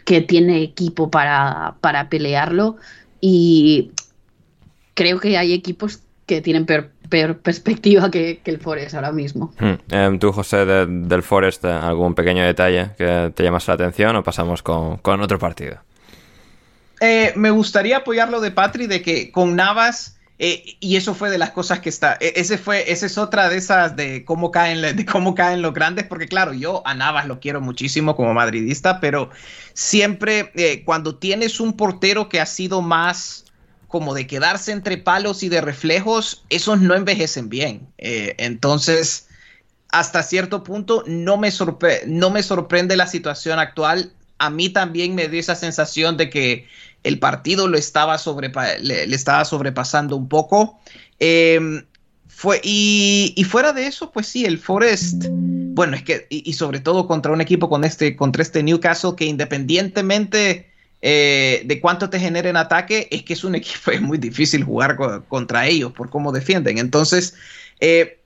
tiene 0.05 0.63
equipo 0.63 1.11
para, 1.11 1.75
pelearlo 2.09 2.77
y 3.19 3.91
creo 4.93 5.19
que 5.19 5.37
hay 5.37 5.51
equipos 5.51 5.99
que 6.27 6.41
tienen 6.41 6.65
peor, 6.65 6.91
perspectiva 7.39 8.11
que, 8.11 8.41
el 8.45 8.59
Forest 8.59 8.93
ahora 8.93 9.11
mismo. 9.11 9.53
Hmm. 9.59 9.75
Em, 9.89 10.19
¿Tú, 10.19 10.31
José, 10.31 10.65
del 10.65 11.23
Forest, 11.23 11.65
eh, 11.65 11.69
algún 11.69 12.13
pequeño 12.13 12.43
detalle 12.43 12.91
que 12.97 13.31
te 13.33 13.43
llamas 13.43 13.67
la 13.67 13.73
atención 13.73 14.15
o 14.15 14.23
pasamos 14.23 14.61
con, 14.61 14.99
otro 15.21 15.39
partido? 15.39 15.77
Eh, 16.99 17.31
me 17.35 17.49
gustaría 17.49 17.97
apoyar 17.97 18.29
lo 18.29 18.41
de 18.41 18.51
Patri 18.51 18.87
de 18.87 19.01
que 19.01 19.31
con 19.31 19.55
Navas 19.55 20.17
eh, 20.39 20.75
y 20.79 20.97
eso 20.97 21.15
fue 21.15 21.31
de 21.31 21.39
las 21.39 21.49
cosas 21.49 21.79
que 21.79 21.89
está, 21.89 22.17
e, 22.19 22.33
ese 22.35 22.59
fue, 22.59 22.91
esa 22.91 23.07
es 23.07 23.17
otra 23.17 23.49
de 23.49 23.57
esas 23.57 23.95
de 23.95 24.23
cómo 24.23 24.51
caen, 24.51 24.95
de 24.95 25.05
cómo 25.05 25.33
caen 25.33 25.63
los 25.63 25.73
grandes, 25.73 26.05
porque 26.05 26.27
claro, 26.27 26.53
yo 26.53 26.83
a 26.85 26.93
Navas 26.93 27.25
lo 27.25 27.39
quiero 27.39 27.59
muchísimo 27.59 28.15
como 28.15 28.33
madridista, 28.33 28.99
pero 28.99 29.31
siempre 29.73 30.51
eh, 30.55 30.83
cuando 30.85 31.15
tienes 31.15 31.59
un 31.59 31.73
portero 31.73 32.29
que 32.29 32.39
ha 32.39 32.45
sido 32.45 32.81
más 32.81 33.45
como 33.87 34.13
de 34.13 34.27
quedarse 34.27 34.71
entre 34.71 34.97
palos 34.97 35.43
y 35.43 35.49
de 35.49 35.61
reflejos, 35.61 36.43
esos 36.49 36.79
no 36.81 36.93
envejecen 36.93 37.49
bien. 37.49 37.87
Eh, 37.97 38.35
entonces, 38.37 39.27
hasta 39.89 40.23
cierto 40.23 40.63
punto, 40.63 41.03
no 41.07 41.37
me, 41.37 41.49
no 42.07 42.29
me 42.29 42.43
sorprende 42.43 42.97
la 42.97 43.07
situación 43.07 43.59
actual. 43.59 44.11
A 44.39 44.49
mí 44.49 44.69
también 44.69 45.15
me 45.15 45.29
dio 45.29 45.39
esa 45.39 45.55
sensación 45.55 46.17
de 46.17 46.29
que 46.29 46.67
el 47.03 47.19
partido 47.19 47.67
lo 47.67 47.77
estaba 47.77 48.17
le, 48.81 49.03
estaba 49.03 49.45
sobrepasando 49.45 50.17
un 50.17 50.27
poco. 50.27 50.79
Em, 51.19 51.85
fue, 52.27 52.59
y, 52.63 53.33
fuera 53.49 53.73
de 53.73 53.87
eso, 53.87 54.11
pues 54.11 54.27
sí, 54.27 54.45
el 54.45 54.59
Forest, 54.59 55.25
bueno, 55.29 55.95
es 55.95 56.03
que, 56.03 56.27
y, 56.29 56.53
sobre 56.53 56.81
todo 56.81 57.07
contra 57.07 57.31
un 57.31 57.41
equipo 57.41 57.69
con 57.69 57.83
este, 57.83 58.15
contra 58.15 58.43
este 58.43 58.61
Newcastle, 58.61 59.13
que 59.15 59.25
independientemente 59.25 60.69
eh, 61.09 61.61
de 61.63 61.79
cuánto 61.79 62.09
te 62.09 62.19
generen 62.19 62.57
ataque, 62.57 63.07
es 63.09 63.23
que 63.23 63.31
es 63.31 63.45
un 63.45 63.55
equipo, 63.61 63.91
es 63.91 64.01
muy 64.01 64.17
difícil 64.17 64.65
jugar 64.65 64.97
contra 65.29 65.65
ellos 65.65 65.93
por 65.93 66.09
cómo 66.09 66.33
defienden. 66.33 66.79
Entonces, 66.79 67.33
eh, 67.79 68.21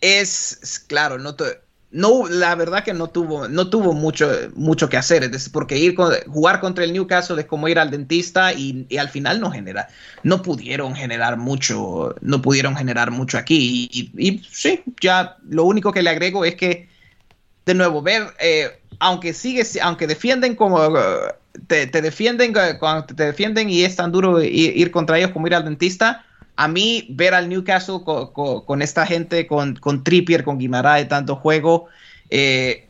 es, 0.00 0.86
claro, 0.88 1.18
no 1.18 1.36
no, 1.90 2.26
la 2.26 2.54
verdad 2.54 2.82
que 2.82 2.94
no 2.94 3.08
tuvo, 3.08 3.48
no 3.48 3.68
tuvo 3.68 3.92
mucho, 3.92 4.30
mucho 4.54 4.88
que 4.88 4.96
hacer, 4.96 5.30
porque 5.52 5.76
ir 5.76 5.94
jugar 6.26 6.58
contra 6.58 6.84
el 6.84 6.94
Newcastle 6.94 7.38
es 7.38 7.46
como 7.46 7.68
ir 7.68 7.78
al 7.78 7.90
dentista 7.90 8.54
y, 8.54 8.86
al 8.96 9.10
final 9.10 9.38
no 9.38 9.50
genera, 9.50 9.88
no 10.22 10.40
pudieron 10.40 10.94
generar 10.94 11.36
mucho, 11.36 12.14
no 12.22 12.40
pudieron 12.40 12.74
generar 12.76 13.10
mucho 13.10 13.36
aquí 13.36 13.90
y, 13.92 14.42
sí, 14.50 14.82
ya 15.02 15.36
lo 15.46 15.64
único 15.64 15.92
que 15.92 16.02
le 16.02 16.08
agrego 16.08 16.46
es 16.46 16.54
que 16.54 16.88
de 17.66 17.74
nuevo 17.74 18.00
ver, 18.00 18.28
eh, 18.40 18.70
aunque 18.98 19.34
sigue, 19.34 19.62
aunque 19.82 20.06
defienden 20.06 20.56
como 20.56 20.78
te, 21.66 21.86
defienden 21.86 22.52
cuando 22.78 23.06
te 23.06 23.24
defienden 23.24 23.70
y 23.70 23.82
es 23.82 23.96
tan 23.96 24.12
duro 24.12 24.42
ir 24.42 24.90
contra 24.90 25.18
ellos 25.18 25.30
como 25.30 25.46
ir 25.46 25.54
al 25.54 25.64
dentista 25.64 26.24
a 26.56 26.68
mí 26.68 27.06
ver 27.10 27.34
al 27.34 27.48
Newcastle 27.48 28.00
con, 28.04 28.82
esta 28.82 29.06
gente, 29.06 29.46
con, 29.46 29.76
con 29.76 30.04
Trippier, 30.04 30.44
con 30.44 30.58
Guimaraes, 30.58 31.08
tanto 31.08 31.36
juego, 31.36 31.86
eh, 32.30 32.86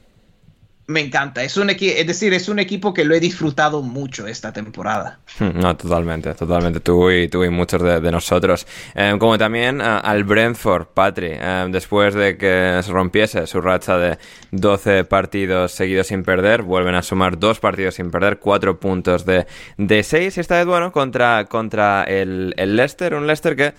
me 0.92 1.00
encanta. 1.00 1.42
Es 1.42 1.56
un 1.56 1.70
es 1.70 2.06
decir, 2.06 2.32
es 2.34 2.48
un 2.48 2.58
equipo 2.58 2.94
que 2.94 3.04
lo 3.04 3.14
he 3.14 3.20
disfrutado 3.20 3.82
mucho 3.82 4.26
esta 4.26 4.52
temporada. 4.52 5.18
No, 5.62 5.76
totalmente, 5.76 6.32
totalmente. 6.34 6.80
Tú 6.80 7.10
y, 7.10 7.28
tú 7.28 7.44
y 7.44 7.50
muchos 7.50 7.82
de, 7.82 8.10
nosotros. 8.10 8.66
Em, 8.94 9.18
como 9.18 9.38
también 9.38 9.80
eh, 9.80 9.84
al 9.84 10.24
Brentford, 10.24 10.86
Patri, 10.94 11.32
em, 11.32 11.70
después 11.70 12.14
de 12.14 12.36
que 12.36 12.80
se 12.82 12.90
rompiese 12.90 13.46
su 13.46 13.60
racha 13.60 13.96
de 13.96 14.18
12 14.50 15.04
partidos 15.04 15.72
seguidos 15.72 16.08
sin 16.08 16.22
perder, 16.24 16.62
vuelven 16.62 16.94
a 16.94 17.02
sumar 17.02 17.38
dos 17.38 17.60
partidos 17.60 17.96
sin 17.96 18.10
perder, 18.10 18.38
cuatro 18.38 18.80
puntos 18.80 19.24
de, 19.24 19.46
de 19.76 20.02
6. 20.02 20.38
Esta 20.38 20.56
vez, 20.56 20.66
bueno, 20.66 20.90
contra, 20.92 21.44
contra 21.46 22.04
el, 22.04 22.54
el 22.56 22.76
Leicester, 22.76 23.14
un 23.14 23.26
Leicester 23.26 23.56
que 23.56 23.74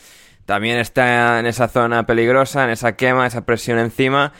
también 0.45 0.77
está 0.77 1.39
en 1.39 1.45
esa 1.45 1.67
zona 1.67 2.05
peligrosa, 2.05 2.63
en 2.65 2.71
esa 2.71 2.95
quema, 2.95 3.25
esa 3.25 3.45
presión 3.45 3.79
encima 3.79 4.33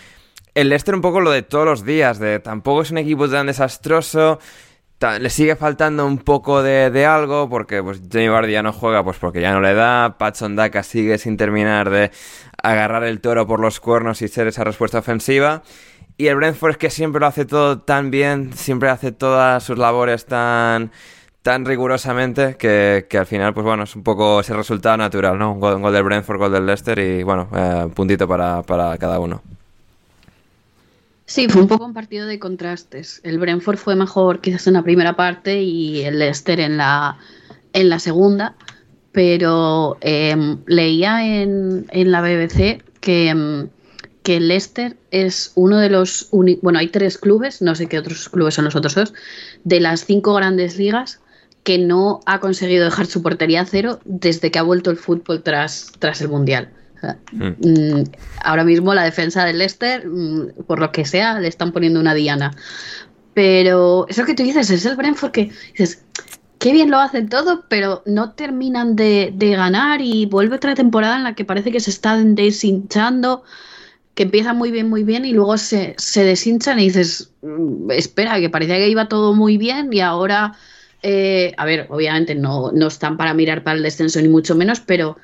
el 0.56 0.70
Leicester 0.70 0.96
un 0.96 1.02
poco 1.02 1.22
lo 1.22 1.32
de 1.32 1.42
todos 1.42 1.66
los 1.66 1.86
días, 1.86 2.20
de 2.20 2.40
tampoco 2.40 2.82
es 2.82 2.92
un 2.92 2.98
equipo 3.00 3.30
tan 3.30 3.48
desastroso, 3.48 4.40
le 5.20 5.30
sigue 5.30 5.56
faltando 5.56 6.06
un 6.06 6.18
poco 6.18 6.64
de, 6.64 7.06
algo, 7.06 7.50
porque 7.50 7.84
pues 7.84 8.02
Jamie 8.10 8.30
Vardy 8.30 8.54
ya 8.54 8.64
no 8.64 8.72
juega, 8.72 9.04
pues 9.04 9.18
porque 9.18 9.42
ya 9.42 9.52
no 9.52 9.60
le 9.60 9.74
da, 9.74 10.16
Patson 10.18 10.56
Daka 10.56 10.84
sigue 10.84 11.18
sin 11.18 11.36
terminar 11.36 11.90
de 11.90 12.12
agarrar 12.62 13.04
el 13.04 13.20
toro 13.20 13.46
por 13.46 13.60
los 13.60 13.80
cuernos 13.80 14.22
y 14.22 14.30
ser 14.30 14.48
esa 14.48 14.64
respuesta 14.64 15.00
ofensiva. 15.00 15.64
Y 16.16 16.28
el 16.28 16.36
Brentford 16.36 16.72
es 16.72 16.78
que 16.78 16.90
siempre 16.90 17.20
lo 17.20 17.26
hace 17.26 17.46
todo 17.46 17.82
tan 17.82 18.12
bien, 18.12 18.54
siempre 18.54 18.90
hace 18.90 19.12
todas 19.12 19.64
sus 19.64 19.78
labores 19.78 20.26
tan 20.26 20.92
tan 21.42 21.66
rigurosamente 21.66 22.56
que, 22.56 23.06
al 23.20 23.26
final, 23.26 23.54
pues 23.54 23.66
bueno, 23.66 23.84
es 23.84 23.94
un 23.98 24.04
poco 24.04 24.40
ese 24.40 24.54
resultado 24.54 24.96
natural, 24.96 25.38
¿no? 25.38 25.52
Un 25.52 25.60
gol, 25.60 25.92
del 25.92 26.04
Brentford, 26.04 26.38
gol 26.38 26.54
del 26.54 26.66
Leicester 26.66 26.98
y 27.00 27.24
bueno, 27.24 27.50
eh, 27.54 27.90
puntito 27.94 28.26
para, 28.30 28.62
para 28.62 28.98
cada 28.98 29.20
uno. 29.20 29.42
Sí, 31.26 31.48
fue 31.48 31.62
un 31.62 31.68
poco 31.68 31.86
un 31.86 31.94
partido 31.94 32.28
de 32.28 32.38
contrastes. 32.38 33.22
El 33.24 33.40
Brentford 33.40 33.78
fue 33.78 33.96
mejor 33.96 34.42
quizás 34.42 34.68
en 34.68 34.74
la 34.74 34.84
primera 34.84 35.16
parte 35.16 35.62
y 35.62 36.02
el 36.02 36.20
Leicester 36.20 36.60
en 36.60 36.78
la, 36.78 37.18
en 37.72 37.90
la 37.90 38.00
segunda, 38.00 38.56
pero 39.12 39.98
em, 40.02 40.60
leía 40.66 41.26
en, 41.26 41.86
en, 41.92 42.12
la 42.12 42.22
BBC 42.22 42.84
que, 43.00 43.30
em, 43.30 43.70
que 44.24 44.38
el 44.38 44.50
Leicester 44.50 44.98
es 45.12 45.54
uno 45.56 45.78
de 45.78 45.90
los... 45.90 46.28
Bueno, 46.62 46.80
hay 46.80 46.90
tres 46.90 47.18
clubes, 47.18 47.62
no 47.62 47.74
sé 47.76 47.88
qué 47.88 48.00
otros 48.00 48.28
clubes 48.28 48.56
son 48.56 48.66
los 48.66 48.76
otros 48.76 48.96
dos, 48.96 49.14
de 49.64 49.80
las 49.80 50.06
cinco 50.06 50.34
grandes 50.34 50.78
ligas 50.78 51.22
que 51.64 51.78
no 51.78 52.20
ha 52.26 52.40
conseguido 52.40 52.84
dejar 52.84 53.06
su 53.06 53.22
portería 53.22 53.62
a 53.62 53.66
cero 53.66 54.00
desde 54.04 54.52
que 54.52 54.60
ha 54.60 54.64
vuelto 54.64 54.92
el 54.92 54.98
fútbol 54.98 55.42
tras, 55.42 55.94
tras 56.00 56.20
el 56.22 56.28
Mundial. 56.28 56.70
Hmm. 57.32 57.54
Mm, 57.60 58.04
ahora 58.44 58.64
mismo 58.64 58.94
la 58.94 59.04
defensa 59.04 59.46
del 59.46 59.58
Leicester, 59.58 60.08
mm, 60.08 60.64
por 60.68 60.80
lo 60.80 60.92
que 60.92 61.06
sea, 61.06 61.40
le 61.40 61.48
están 61.48 61.72
poniendo 61.72 62.00
una 62.00 62.14
diana. 62.14 62.56
Pero 63.34 64.06
eso 64.10 64.26
que 64.26 64.36
tú 64.36 64.44
dices 64.44 64.70
es 64.70 64.86
el 64.86 64.96
Brentford 64.96 65.32
que 65.32 65.52
dices, 65.72 66.04
qué 66.64 66.72
bien 66.72 66.92
lo 66.92 67.00
hacen 67.00 67.28
todo, 67.28 67.66
pero 67.68 68.04
no 68.06 68.32
terminan 68.32 68.96
de, 68.96 69.34
ganar 69.38 70.00
y 70.02 70.28
vuelve 70.28 70.56
otra 70.56 70.76
temporada 70.76 71.18
en 71.18 71.24
la 71.24 71.36
que 71.36 71.44
parece 71.44 71.72
que 71.72 71.80
se 71.80 71.90
están 71.90 72.36
deshinchando, 72.36 73.44
que 74.16 74.24
empieza 74.24 74.54
muy 74.54 74.72
bien, 74.72 74.90
muy 74.90 75.04
bien 75.04 75.26
y 75.26 75.34
luego 75.34 75.58
se, 75.58 75.96
se 75.98 76.24
deshinchan 76.24 76.80
y 76.80 76.84
dices, 76.84 77.32
mm, 77.42 77.92
espera, 77.92 78.40
que 78.40 78.50
parecía 78.50 78.78
que 78.78 78.88
iba 78.88 79.10
todo 79.10 79.34
muy 79.34 79.58
bien 79.58 79.92
y 79.92 80.00
ahora, 80.00 80.54
eh, 81.02 81.54
a 81.58 81.66
ver, 81.66 81.88
obviamente 81.90 82.36
no, 82.36 82.72
no 82.72 82.88
están 82.88 83.18
para 83.18 83.34
mirar 83.34 83.64
para 83.64 83.76
el 83.76 83.84
descenso 83.84 84.22
ni 84.22 84.30
mucho 84.30 84.56
menos, 84.56 84.80
pero 84.80 85.18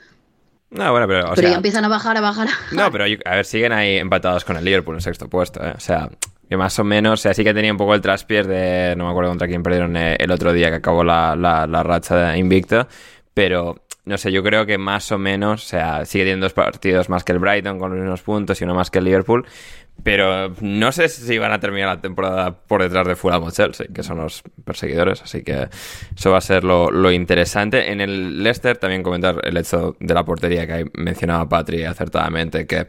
no, 0.72 0.92
bueno, 0.92 1.08
pero. 1.08 1.32
pero 1.36 1.50
ya 1.50 1.56
empiezan 1.56 1.86
a 1.86 1.88
bajar, 1.88 2.18
a 2.18 2.22
bajar. 2.22 2.48
No, 2.72 2.92
pero 2.92 3.06
a 3.26 3.36
ver, 3.36 3.46
siguen 3.46 3.72
ahí 3.72 3.98
empatados 3.98 4.46
con 4.46 4.58
el 4.58 4.64
Liverpool 4.64 4.96
en 4.96 5.02
sexto 5.02 5.28
puesto, 5.28 5.66
¿eh? 5.66 5.74
O 5.76 5.80
sea, 5.80 6.10
que 6.48 6.58
más 6.58 6.78
o 6.80 6.84
menos, 6.84 7.20
o 7.20 7.22
sea, 7.22 7.34
sí 7.34 7.44
que 7.44 7.54
tenía 7.54 7.72
un 7.72 7.78
poco 7.78 7.96
el 7.96 8.02
traspiés 8.02 8.48
de. 8.48 8.94
No 8.98 9.06
me 9.06 9.12
acuerdo 9.12 9.32
contra 9.32 9.48
quién 9.48 9.64
perdieron 9.64 9.98
eh, 9.98 10.16
el 10.20 10.32
otro 10.32 10.54
día 10.54 10.70
que 10.70 10.76
acabó 10.76 11.04
la, 11.04 11.36
la, 11.36 11.66
la 11.66 11.84
racha 11.84 12.16
de 12.16 12.38
invicto, 12.38 12.88
pero 13.34 13.84
no 14.06 14.18
sé, 14.18 14.32
yo 14.32 14.44
creo 14.44 14.66
que 14.66 14.78
más 14.78 15.12
o 15.12 15.18
menos, 15.18 15.64
o 15.64 15.68
sea, 15.68 16.06
sigue 16.06 16.24
teniendo 16.24 16.46
dos 16.46 16.54
partidos 16.54 17.10
más 17.10 17.24
que 17.24 17.32
el 17.32 17.40
Brighton 17.40 17.78
con 17.80 17.94
mismos 17.94 18.22
puntos 18.22 18.60
y 18.60 18.64
uno 18.64 18.74
más 18.74 18.90
que 18.90 19.00
el 19.00 19.06
Liverpool, 19.06 19.46
pero 20.04 20.54
no 20.62 20.92
sé 20.92 21.10
si 21.10 21.38
van 21.38 21.52
a 21.52 21.60
terminar 21.60 21.90
la 21.90 22.02
temporada 22.02 22.52
por 22.52 22.82
detrás 22.82 23.08
de 23.08 23.16
Fulham 23.16 23.44
o 23.44 23.52
Chelsea, 23.52 23.88
que 23.94 24.04
son 24.04 24.18
los 24.18 24.44
perseguidores, 24.64 25.22
así 25.22 25.44
que 25.44 25.68
eso 26.16 26.32
va 26.32 26.38
a 26.38 26.42
ser 26.42 26.64
lo, 26.64 27.12
interesante. 27.12 27.92
En 27.92 28.00
el 28.02 28.42
Leicester 28.42 28.78
también 28.78 29.04
comentar 29.04 29.42
el 29.44 29.58
hecho 29.58 29.96
de 30.00 30.14
la 30.14 30.24
portería 30.24 30.66
que 30.66 30.90
mencionaba 30.94 31.50
Patri 31.50 31.84
acertadamente, 31.84 32.66
que 32.66 32.88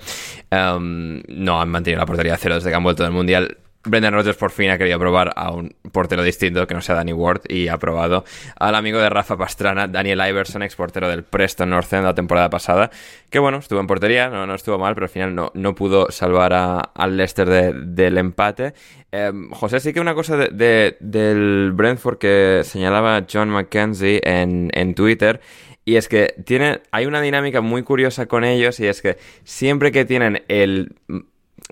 um, 0.52 1.20
no 1.28 1.60
han 1.60 1.68
mantenido 1.68 2.00
la 2.00 2.06
portería 2.06 2.36
cero 2.36 2.54
desde 2.56 2.70
que 2.70 2.76
han 2.76 2.84
vuelto 2.84 3.02
del 3.02 3.12
Mundial. 3.12 3.58
Brendan 3.84 4.12
Rodgers 4.12 4.36
por 4.36 4.50
fin 4.50 4.70
ha 4.70 4.76
querido 4.76 4.98
probar 4.98 5.32
a 5.36 5.52
un 5.52 5.74
portero 5.90 6.22
distinto 6.22 6.66
que 6.66 6.74
no 6.74 6.82
sea 6.82 6.94
Danny 6.94 7.14
Ward 7.14 7.42
y 7.48 7.68
ha 7.68 7.78
probado 7.78 8.24
al 8.58 8.74
amigo 8.74 8.98
de 8.98 9.08
Rafa 9.08 9.38
Pastrana, 9.38 9.88
Daniel 9.88 10.20
Iverson, 10.28 10.62
ex 10.62 10.76
portero 10.76 11.08
del 11.08 11.24
Preston 11.24 11.70
North 11.70 11.90
End 11.92 12.04
la 12.04 12.14
temporada 12.14 12.50
pasada, 12.50 12.90
que 13.30 13.38
bueno, 13.38 13.58
estuvo 13.58 13.80
en 13.80 13.86
portería, 13.86 14.28
no, 14.28 14.46
no 14.46 14.54
estuvo 14.54 14.78
mal, 14.78 14.94
pero 14.94 15.06
al 15.06 15.10
final 15.10 15.34
no, 15.34 15.50
no 15.54 15.74
pudo 15.74 16.10
salvar 16.10 16.52
al 16.52 17.16
Leicester 17.16 17.74
del 17.74 18.18
empate. 18.18 18.74
Em, 19.12 19.50
José, 19.50 19.80
sí 19.80 19.92
que 19.94 20.00
una 20.00 20.14
cosa 20.14 20.36
del 20.36 21.72
Brentford 21.72 22.18
que 22.18 22.60
señalaba 22.64 23.24
John 23.32 23.48
McKenzie 23.48 24.20
en, 24.24 24.70
en 24.74 24.94
Twitter 24.94 25.40
y 25.84 25.96
es 25.96 26.08
que 26.08 26.34
tiene, 26.44 26.82
hay 26.92 27.06
una 27.06 27.20
dinámica 27.20 27.62
muy 27.62 27.82
curiosa 27.82 28.26
con 28.26 28.44
ellos 28.44 28.78
y 28.78 28.86
es 28.86 29.00
que 29.00 29.16
siempre 29.44 29.90
que 29.90 30.04
tienen 30.04 30.42
el 30.48 30.94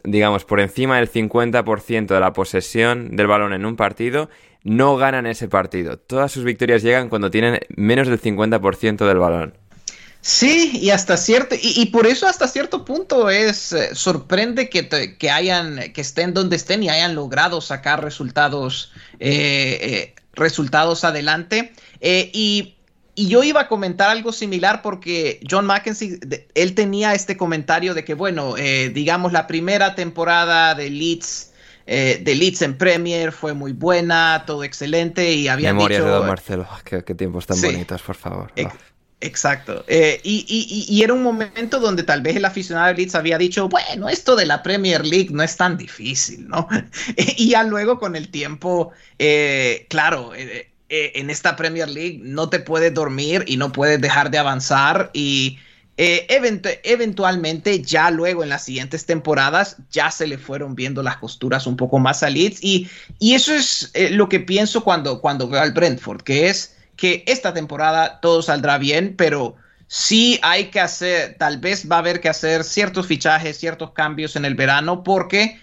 digamos, 0.04 0.44
por 0.44 0.60
encima 0.60 0.96
del 0.96 1.10
50% 1.10 2.06
de 2.06 2.20
la 2.20 2.32
posesión 2.32 3.16
del 3.16 3.26
balón 3.26 3.52
en 3.52 3.66
un 3.66 3.76
partido, 3.76 4.28
no 4.64 4.96
ganan 4.96 5.26
ese 5.26 5.48
partido. 5.48 5.98
Todas 5.98 6.32
sus 6.32 6.44
victorias 6.44 6.82
llegan 6.82 7.08
cuando 7.08 7.30
tienen 7.30 7.60
menos 7.76 8.08
del 8.08 8.20
50% 8.20 9.06
del 9.06 9.18
balón. 9.18 9.54
Sí, 10.20 10.72
y 10.74 10.90
hasta 10.90 11.16
cierto, 11.16 11.54
y, 11.60 11.86
por 11.86 12.06
eso 12.06 12.26
hasta 12.26 12.48
cierto 12.48 12.84
punto 12.84 13.30
es 13.30 13.72
eh, 13.72 13.94
sorprende 13.94 14.68
que, 14.68 15.16
que, 15.16 15.30
hayan, 15.30 15.92
que 15.94 16.00
estén 16.00 16.34
donde 16.34 16.56
estén 16.56 16.82
y 16.82 16.88
hayan 16.88 17.14
logrado 17.14 17.60
sacar 17.60 18.02
resultados, 18.02 18.92
eh, 19.20 19.78
eh, 19.80 20.14
resultados 20.34 21.04
adelante. 21.04 21.72
y 22.00 22.77
y 23.18 23.26
yo 23.26 23.42
iba 23.42 23.62
a 23.62 23.68
comentar 23.68 24.10
algo 24.10 24.30
similar 24.30 24.80
porque 24.80 25.40
John 25.50 25.66
Mackenzie, 25.66 26.20
él 26.54 26.74
tenía 26.76 27.14
este 27.14 27.36
comentario 27.36 27.92
de 27.92 28.04
que, 28.04 28.14
bueno, 28.14 28.56
eh, 28.56 28.90
digamos, 28.90 29.32
la 29.32 29.48
primera 29.48 29.96
temporada 29.96 30.76
de 30.76 30.88
Leeds, 30.88 31.50
eh, 31.88 32.20
de 32.22 32.34
Leeds 32.36 32.62
en 32.62 32.78
Premier 32.78 33.32
fue 33.32 33.54
muy 33.54 33.72
buena, 33.72 34.44
todo 34.46 34.62
excelente 34.62 35.32
y 35.32 35.48
había 35.48 35.72
Memorias 35.72 36.04
de 36.04 36.10
Don 36.10 36.28
Marcelo, 36.28 36.68
qué, 36.84 37.02
tiempos 37.02 37.44
tan 37.44 37.60
bonitos, 37.60 38.00
por 38.02 38.14
favor. 38.14 38.52
Exacto. 39.20 39.84
Eh, 39.88 40.20
y, 40.22 41.02
era 41.02 41.12
un 41.12 41.24
momento 41.24 41.80
donde 41.80 42.04
tal 42.04 42.22
vez 42.22 42.36
el 42.36 42.44
aficionado 42.44 42.86
de 42.86 42.94
Leeds 42.94 43.16
había 43.16 43.36
dicho, 43.36 43.68
bueno, 43.68 44.08
esto 44.08 44.36
de 44.36 44.46
la 44.46 44.62
Premier 44.62 45.04
League 45.04 45.30
no 45.32 45.42
es 45.42 45.56
tan 45.56 45.76
difícil, 45.76 46.46
¿no? 46.46 46.68
y 47.16 47.50
ya 47.50 47.64
luego 47.64 47.98
con 47.98 48.14
el 48.14 48.28
tiempo, 48.28 48.92
claro, 49.88 50.34
eh, 50.88 51.12
en 51.16 51.28
esta 51.28 51.54
Premier 51.56 51.88
League 51.88 52.20
no 52.22 52.48
te 52.48 52.60
puedes 52.60 52.94
dormir 52.94 53.44
y 53.46 53.58
no 53.58 53.72
puedes 53.72 54.00
dejar 54.00 54.30
de 54.30 54.38
avanzar 54.38 55.10
y 55.12 55.58
eh, 56.00 56.26
eventualmente 56.84 57.82
ya 57.82 58.10
luego 58.12 58.44
en 58.44 58.48
las 58.48 58.64
siguientes 58.64 59.04
temporadas 59.04 59.78
ya 59.90 60.12
se 60.12 60.28
le 60.28 60.38
fueron 60.38 60.76
viendo 60.76 61.02
las 61.02 61.16
costuras 61.16 61.66
un 61.66 61.76
poco 61.76 61.98
más 61.98 62.22
a 62.22 62.30
Leeds 62.30 62.62
y, 62.62 62.88
y 63.18 63.34
eso 63.34 63.52
es 63.52 63.90
eh, 63.94 64.10
lo 64.10 64.28
que 64.28 64.38
pienso 64.38 64.84
cuando, 64.84 65.20
cuando 65.20 65.48
veo 65.48 65.60
al 65.60 65.72
Brentford, 65.72 66.22
que 66.22 66.48
es 66.48 66.76
que 66.94 67.24
esta 67.26 67.52
temporada 67.52 68.20
todo 68.20 68.42
saldrá 68.42 68.78
bien, 68.78 69.14
pero 69.16 69.56
sí 69.88 70.38
hay 70.42 70.66
que 70.66 70.78
hacer, 70.78 71.34
tal 71.36 71.58
vez 71.58 71.90
va 71.90 71.96
a 71.96 71.98
haber 71.98 72.20
que 72.20 72.28
hacer 72.28 72.62
ciertos 72.62 73.08
fichajes, 73.08 73.58
ciertos 73.58 73.90
cambios 73.90 74.36
en 74.36 74.44
el 74.44 74.54
verano 74.54 75.02
porque 75.02 75.60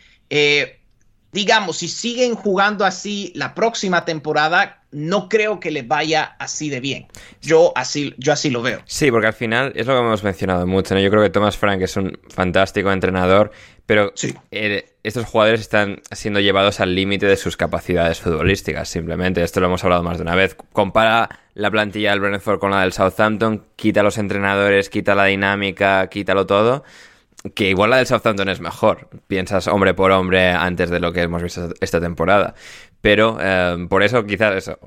digamos, 1.35 1.77
si 1.77 1.89
siguen 1.89 2.33
jugando 2.33 2.85
así 2.85 3.33
la 3.35 3.53
próxima 3.53 4.05
temporada, 4.05 4.81
no 4.91 5.27
creo 5.27 5.59
que 5.59 5.69
les 5.69 5.85
vaya 5.85 6.37
así 6.39 6.69
de 6.69 6.79
bien. 6.79 7.07
Yo 7.41 7.73
así, 7.75 8.15
yo 8.17 8.31
así 8.31 8.49
lo 8.49 8.61
veo. 8.61 8.79
Sí, 8.85 9.11
porque 9.11 9.27
al 9.27 9.33
final 9.33 9.73
es 9.75 9.85
lo 9.85 9.93
que 9.93 9.99
hemos 9.99 10.23
mencionado 10.23 10.65
mucho. 10.65 10.95
¿no? 10.95 11.01
Yo 11.01 11.09
creo 11.09 11.21
que 11.21 11.29
Thomas 11.29 11.57
Frank 11.57 11.81
es 11.81 11.97
un 11.97 12.17
fantástico 12.29 12.89
entrenador, 12.89 13.51
pero 13.85 14.13
eh, 14.51 14.95
estos 15.03 15.25
jugadores 15.25 15.59
están 15.59 16.01
siendo 16.09 16.39
llevados 16.39 16.79
al 16.79 16.95
límite 16.95 17.25
de 17.25 17.35
sus 17.35 17.57
capacidades 17.57 18.21
futbolísticas. 18.21 18.87
Simplemente, 18.87 19.43
esto 19.43 19.59
lo 19.59 19.65
hemos 19.65 19.83
hablado 19.83 20.03
más 20.03 20.17
de 20.17 20.23
una 20.23 20.35
vez. 20.35 20.55
Compara 20.71 21.41
la 21.53 21.69
plantilla 21.69 22.11
del 22.11 22.21
Brentford 22.21 22.59
con 22.59 22.71
la 22.71 22.79
del 22.79 22.93
Southampton, 22.93 23.65
quita 23.75 24.03
los 24.03 24.17
entrenadores, 24.17 24.89
quita 24.89 25.15
la 25.15 25.25
dinámica, 25.25 26.07
quítalo 26.07 26.45
todo 26.45 26.85
que 27.53 27.69
igual 27.69 27.89
la 27.89 27.97
del 27.97 28.07
Southampton 28.07 28.49
es 28.49 28.59
mejor. 28.59 29.09
Piensas 29.27 29.67
hombre 29.67 29.93
por 29.93 30.11
hombre 30.11 30.49
antes 30.51 30.89
de 30.89 30.99
lo 30.99 31.13
que 31.13 31.21
hemos 31.21 31.43
visto 31.43 31.69
esta 31.81 32.01
temporada. 32.01 32.55
Pero 33.01 33.37
eh, 33.39 33.85
por 33.87 34.01
eso 34.01 34.25
quizás 34.25 34.55
eso, 34.55 34.79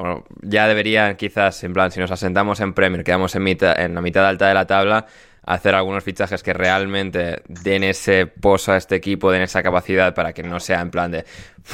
ya 0.43 0.67
debería 0.67 1.17
quizás, 1.17 1.63
en 1.63 1.73
plan, 1.73 1.93
si 1.93 2.01
nos 2.01 2.11
asentamos 2.11 2.59
en 2.61 2.73
Premier, 2.73 3.05
quedamos 3.05 3.35
en, 3.37 3.45
mitad, 3.45 3.79
en 3.81 3.95
la 3.95 4.01
mitad 4.01 4.27
alta 4.27 4.49
de 4.49 4.55
la 4.55 4.67
tabla, 4.67 5.07
hacer 5.49 5.75
algunos 5.75 6.05
fichajes 6.05 6.43
que 6.43 6.53
realmente 6.53 7.43
den 7.49 7.83
ese 7.83 8.27
pozo 8.27 8.73
a 8.73 8.77
este 8.77 8.97
equipo, 8.97 9.31
den 9.31 9.41
esa 9.41 9.63
capacidad 9.63 10.15
para 10.15 10.35
que 10.35 10.43
no 10.43 10.61
sea 10.61 10.83
en 10.83 10.91
plan 10.91 11.11
de, 11.11 11.25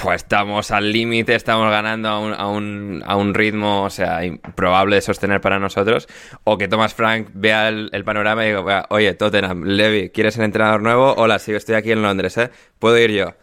pues 0.01 0.22
estamos 0.22 0.70
al 0.70 0.93
límite, 0.93 1.35
estamos 1.35 1.68
ganando 1.70 2.09
a 2.09 2.20
un, 2.20 2.35
a, 2.35 2.47
un, 2.47 3.03
a 3.05 3.16
un, 3.16 3.35
ritmo, 3.35 3.83
o 3.83 3.91
sea, 3.91 4.25
improbable 4.25 4.95
de 4.95 5.03
sostener 5.03 5.41
para 5.41 5.59
nosotros, 5.59 6.07
o 6.45 6.57
que 6.57 6.68
Thomas 6.68 6.95
Frank 6.95 7.31
vea 7.35 7.68
el, 7.68 8.05
panorama 8.05 8.45
y 8.45 8.51
diga, 8.51 8.87
oye, 8.91 9.12
Tottenham, 9.14 9.64
Levy, 9.64 10.11
¿quieres 10.11 10.35
ser 10.35 10.45
entrenador 10.45 10.81
nuevo? 10.81 11.12
Hola, 11.16 11.41
sí, 11.41 11.53
estoy 11.53 11.75
aquí 11.75 11.91
en 11.91 12.03
Londres, 12.03 12.39
¿eh? 12.39 12.51
¿Puedo 12.79 12.97
ir 12.97 13.11
yo? 13.11 13.35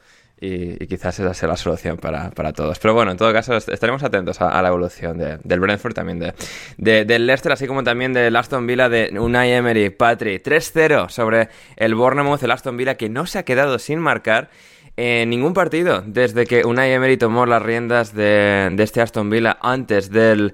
Y, 0.42 0.88
quizás 0.88 1.20
esa 1.20 1.34
sea 1.36 1.48
la 1.48 1.56
solución 1.56 1.98
para, 1.98 2.32
todos. 2.52 2.80
Pero 2.80 2.96
bueno, 2.96 3.12
en 3.12 3.18
todo 3.18 3.32
caso, 3.32 3.56
estaremos 3.56 4.04
atentos 4.04 4.42
a, 4.42 4.60
la 4.62 4.68
evolución 4.70 5.18
del 5.18 5.60
Brentford, 5.60 5.94
también 5.94 6.20
de, 6.78 7.06
del 7.06 7.28
Leicester, 7.28 7.52
así 7.52 7.68
como 7.68 7.84
también 7.84 8.12
del 8.12 8.36
Aston 8.36 8.66
Villa 8.66 8.90
de 8.90 9.18
Unai 9.18 9.52
Emery, 9.52 9.92
Patri. 9.92 10.40
3-0 10.40 11.10
sobre 11.10 11.50
el 11.76 11.94
Bournemouth, 11.94 12.42
el 12.42 12.52
Aston 12.52 12.76
Villa 12.76 12.96
que 12.96 13.08
no 13.08 13.28
se 13.28 13.38
ha 13.38 13.44
quedado 13.44 13.78
sin 13.78 14.00
marcar 14.00 14.50
en 14.98 15.30
ningún 15.30 15.54
partido 15.54 16.04
desde 16.06 16.46
que 16.46 16.66
Unai 16.66 16.92
Emery 16.92 17.18
tomó 17.18 17.46
las 17.46 17.62
riendas 17.62 18.14
de, 18.14 18.76
este 18.78 19.02
Aston 19.02 19.30
Villa 19.30 19.58
antes 19.62 20.10
del, 20.10 20.54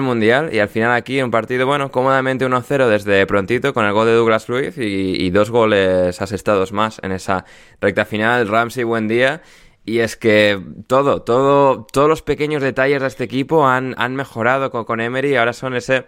Mundial 0.00 0.50
y 0.52 0.58
al 0.58 0.68
final 0.68 0.92
aquí 0.92 1.20
un 1.22 1.30
partido, 1.30 1.66
bueno, 1.66 1.90
cómodamente 1.90 2.46
1-0 2.46 2.88
desde 2.88 3.26
prontito 3.26 3.72
con 3.72 3.84
el 3.86 3.92
gol 3.92 4.06
de 4.06 4.12
Douglas 4.12 4.48
Luiz 4.48 4.76
y, 4.78 5.30
dos 5.30 5.50
goles 5.50 6.20
asestados 6.20 6.72
más 6.72 7.00
en 7.02 7.12
esa 7.12 7.44
recta 7.80 8.04
final. 8.04 8.48
Ramsey, 8.48 8.84
buen 8.84 9.08
día. 9.08 9.42
Y 9.84 10.00
es 10.00 10.16
que 10.16 10.60
todo, 10.86 11.22
todo, 11.22 11.86
todos 11.90 12.08
los 12.08 12.22
pequeños 12.22 12.62
detalles 12.62 13.00
de 13.00 13.06
este 13.06 13.24
equipo 13.24 13.66
han, 13.66 13.94
han 13.96 14.14
mejorado 14.14 14.70
con, 14.70 14.84
con 14.84 15.00
Emery 15.00 15.30
y 15.30 15.36
ahora 15.36 15.54
son 15.54 15.74
ese, 15.74 16.04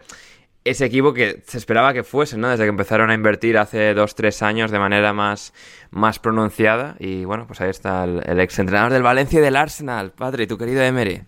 ese 0.65 0.85
equipo 0.85 1.15
que 1.15 1.43
se 1.47 1.59
esperaba 1.59 1.93
que 1.93 2.05
fuese, 2.05 2.37
¿no? 2.37 2.49
Desde 2.49 2.65
que 2.65 2.69
empezaron 2.69 3.11
a 3.11 3.15
invertir 3.15 3.57
hace 3.57 3.95
dos, 3.95 4.15
tres 4.15 4.43
años 4.43 4.71
de 4.71 4.79
manera 4.79 5.13
más, 5.13 5.53
más 5.91 6.19
pronunciada. 6.19 6.97
Y 6.99 7.25
bueno, 7.25 7.47
pues 7.47 7.61
ahí 7.61 7.71
está 7.71 8.05
el, 8.05 8.23
el 8.27 8.41
exentrenador 8.41 8.93
del 8.93 9.03
Valencia 9.03 9.39
y 9.39 9.43
del 9.43 9.57
Arsenal, 9.57 10.13
padre, 10.13 10.47
tu 10.47 10.59
querido 10.59 10.83
Emery. 10.83 11.23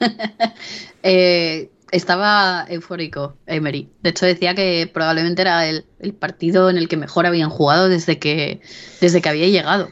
eh, 1.02 1.70
estaba 1.90 2.66
eufórico 2.68 3.36
Emery. 3.46 3.88
De 4.02 4.10
hecho, 4.10 4.26
decía 4.26 4.54
que 4.54 4.90
probablemente 4.92 5.42
era 5.42 5.66
el, 5.66 5.84
el, 6.00 6.12
partido 6.12 6.70
en 6.70 6.76
el 6.76 6.88
que 6.88 6.96
mejor 6.96 7.26
habían 7.26 7.50
jugado 7.50 7.88
desde 7.88 8.18
que, 8.18 8.60
desde 9.00 9.20
que 9.20 9.28
había 9.28 9.48
llegado. 9.48 9.90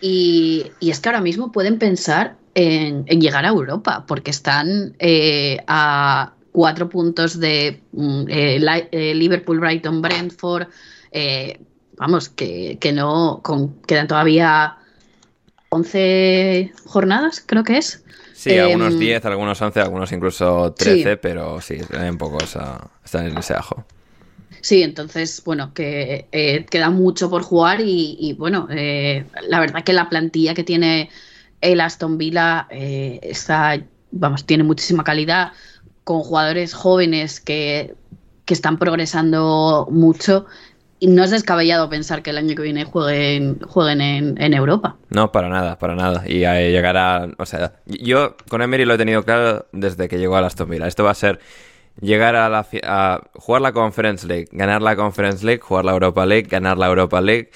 Y, 0.00 0.72
y 0.80 0.90
es 0.90 1.00
que 1.00 1.08
ahora 1.08 1.20
mismo 1.20 1.52
pueden 1.52 1.78
pensar 1.78 2.36
en, 2.54 3.04
en 3.06 3.20
llegar 3.20 3.44
a 3.44 3.48
Europa, 3.48 4.04
porque 4.06 4.30
están 4.30 4.96
eh, 4.98 5.58
a 5.66 6.34
cuatro 6.52 6.88
puntos 6.88 7.40
de 7.40 7.80
eh, 8.28 8.86
eh, 8.92 9.14
Liverpool, 9.14 9.58
Brighton, 9.58 10.02
Brentford. 10.02 10.68
Eh, 11.10 11.58
vamos, 11.96 12.28
que, 12.28 12.78
que 12.80 12.92
no. 12.92 13.40
Con, 13.42 13.80
quedan 13.82 14.06
todavía 14.06 14.76
11 15.70 16.72
jornadas, 16.84 17.42
creo 17.44 17.64
que 17.64 17.78
es. 17.78 18.04
Sí, 18.34 18.58
algunos 18.58 18.98
10, 18.98 19.24
algunos 19.24 19.60
11, 19.60 19.80
algunos 19.80 20.12
incluso 20.12 20.72
13, 20.72 21.12
sí. 21.12 21.18
pero 21.22 21.60
sí, 21.60 21.78
un 22.08 22.18
poco 22.18 22.42
esa, 22.42 22.90
están 23.04 23.26
en 23.26 23.38
ese 23.38 23.54
ajo. 23.54 23.84
Sí, 24.60 24.82
entonces, 24.82 25.42
bueno, 25.44 25.72
que 25.72 26.26
eh, 26.32 26.66
queda 26.68 26.90
mucho 26.90 27.30
por 27.30 27.42
jugar 27.42 27.80
y, 27.80 28.16
y 28.18 28.32
bueno, 28.34 28.68
eh, 28.70 29.24
la 29.48 29.60
verdad 29.60 29.84
que 29.84 29.92
la 29.92 30.08
plantilla 30.08 30.54
que 30.54 30.64
tiene 30.64 31.08
el 31.60 31.80
Aston 31.80 32.18
Villa 32.18 32.66
está, 32.70 33.80
vamos, 34.10 34.44
tiene 34.44 34.64
muchísima 34.64 35.04
calidad 35.04 35.52
con 36.04 36.20
jugadores 36.20 36.74
jóvenes 36.74 37.40
que, 37.40 37.94
que 38.44 38.54
están 38.54 38.78
progresando 38.78 39.86
mucho 39.90 40.46
y 41.02 41.08
no 41.08 41.24
es 41.24 41.32
descabellado 41.32 41.88
pensar 41.88 42.22
que 42.22 42.30
el 42.30 42.38
año 42.38 42.54
que 42.54 42.62
viene 42.62 42.84
jueguen, 42.84 43.58
jueguen 43.66 44.00
en, 44.00 44.40
en, 44.40 44.54
Europa. 44.54 44.94
No, 45.10 45.32
para 45.32 45.48
nada, 45.48 45.76
para 45.76 45.96
nada. 45.96 46.22
Y 46.28 46.38
llegará, 46.38 47.28
o 47.38 47.44
sea, 47.44 47.72
yo 47.86 48.36
con 48.48 48.62
Emery 48.62 48.84
lo 48.84 48.94
he 48.94 48.98
tenido 48.98 49.24
claro 49.24 49.66
desde 49.72 50.08
que 50.08 50.18
llegó 50.18 50.36
a 50.36 50.46
Aston 50.46 50.70
Villa. 50.70 50.86
Esto 50.86 51.02
va 51.02 51.10
a 51.10 51.14
ser 51.14 51.40
llegar 52.00 52.36
a, 52.36 52.48
la, 52.48 52.66
a 52.84 53.20
jugar 53.34 53.62
la 53.62 53.72
Conference 53.72 54.24
League, 54.26 54.46
ganar 54.52 54.80
la 54.80 54.94
Conference 54.94 55.44
League, 55.44 55.60
jugar 55.60 55.84
la 55.84 55.90
Europa 55.90 56.24
League, 56.24 56.46
ganar 56.48 56.78
la 56.78 56.86
Europa 56.86 57.20
League, 57.20 57.50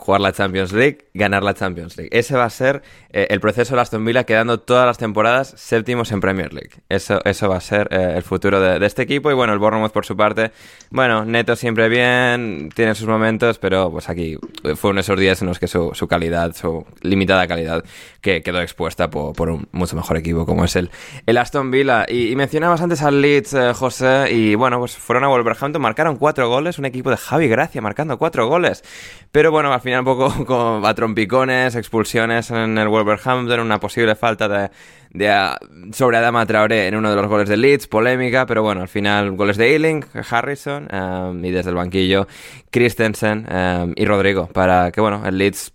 jugar 0.00 0.20
la 0.20 0.32
Champions 0.32 0.72
League, 0.72 1.10
ganar 1.14 1.42
la 1.42 1.54
Champions 1.54 1.96
League. 1.96 2.10
Ese 2.12 2.34
va 2.34 2.44
a 2.44 2.50
ser 2.50 2.82
eh, 3.10 3.26
el 3.30 3.40
proceso 3.40 3.74
de 3.74 3.82
Aston 3.82 4.04
Villa 4.04 4.24
quedando 4.24 4.58
todas 4.60 4.86
las 4.86 4.98
temporadas 4.98 5.54
séptimos 5.56 6.10
en 6.12 6.20
Premier 6.20 6.52
League. 6.52 6.70
Eso, 6.88 7.20
eso 7.24 7.48
va 7.48 7.56
a 7.56 7.60
ser 7.60 7.88
eh, 7.90 8.14
el 8.16 8.22
futuro 8.22 8.60
de, 8.60 8.84
este 8.84 9.02
equipo. 9.02 9.30
Y 9.30 9.34
bueno, 9.34 9.52
el 9.52 9.58
Bournemouth 9.58 9.92
por 9.92 10.06
su 10.06 10.16
parte, 10.16 10.52
bueno, 10.90 11.24
Neto 11.24 11.54
siempre 11.54 11.88
bien, 11.88 12.70
tiene 12.74 12.94
sus 12.94 13.06
momentos, 13.06 13.58
pero 13.58 13.90
pues 13.90 14.08
aquí 14.08 14.38
fue 14.76 14.90
uno 14.90 14.98
de 14.98 15.02
esos 15.02 15.18
días 15.18 15.42
en 15.42 15.48
los 15.48 15.58
que 15.58 15.68
su, 15.68 15.92
calidad, 16.08 16.54
su 16.54 16.86
limitada 17.02 17.46
calidad, 17.46 17.84
que 18.20 18.42
quedó 18.42 18.60
expuesta 18.60 19.10
por, 19.10 19.34
por, 19.34 19.50
un 19.50 19.68
mucho 19.72 19.96
mejor 19.96 20.16
equipo 20.16 20.46
como 20.46 20.64
es 20.64 20.76
el, 20.76 20.90
el 21.26 21.36
Aston 21.36 21.70
Villa. 21.70 22.06
Y, 22.08 22.30
y 22.30 22.36
mencionabas 22.36 22.80
antes 22.80 23.02
al 23.02 23.20
Leeds, 23.20 23.54
eh, 23.54 23.72
José, 23.74 24.28
y 24.30 24.54
bueno, 24.54 24.78
pues 24.78 24.96
fueron 24.96 25.24
a 25.24 25.28
Wolverhampton, 25.28 25.82
marcaron 25.82 26.16
cuatro 26.16 26.48
goles, 26.48 26.78
un 26.78 26.84
equipo 26.84 27.10
de 27.10 27.16
Javi 27.16 27.48
Gracia 27.48 27.82
marcando 27.82 28.18
cuatro 28.18 28.46
goles. 28.46 28.84
Pero 29.32 29.50
bueno, 29.50 29.72
al 29.72 29.80
final 29.80 29.89
un 29.98 30.04
poco 30.04 30.44
como 30.46 30.86
a 30.86 30.94
trompicones, 30.94 31.74
expulsiones 31.74 32.50
en 32.50 32.78
el 32.78 32.88
Wolverhampton, 32.88 33.60
una 33.60 33.80
posible 33.80 34.14
falta 34.14 34.48
de, 34.48 34.70
de 35.10 35.28
uh, 35.28 35.92
sobre 35.92 36.18
Adama 36.18 36.46
Traoré 36.46 36.86
en 36.86 36.94
uno 36.94 37.10
de 37.10 37.16
los 37.16 37.26
goles 37.26 37.48
de 37.48 37.56
Leeds, 37.56 37.88
polémica, 37.88 38.46
pero 38.46 38.62
bueno, 38.62 38.82
al 38.82 38.88
final 38.88 39.32
goles 39.32 39.56
de 39.56 39.72
Ealing, 39.72 40.04
Harrison 40.30 40.88
um, 40.94 41.44
y 41.44 41.50
desde 41.50 41.70
el 41.70 41.76
banquillo 41.76 42.28
Christensen 42.70 43.46
um, 43.50 43.92
y 43.96 44.04
Rodrigo 44.04 44.46
para 44.46 44.92
que 44.92 45.00
bueno, 45.00 45.22
el 45.26 45.38
Leeds 45.38 45.72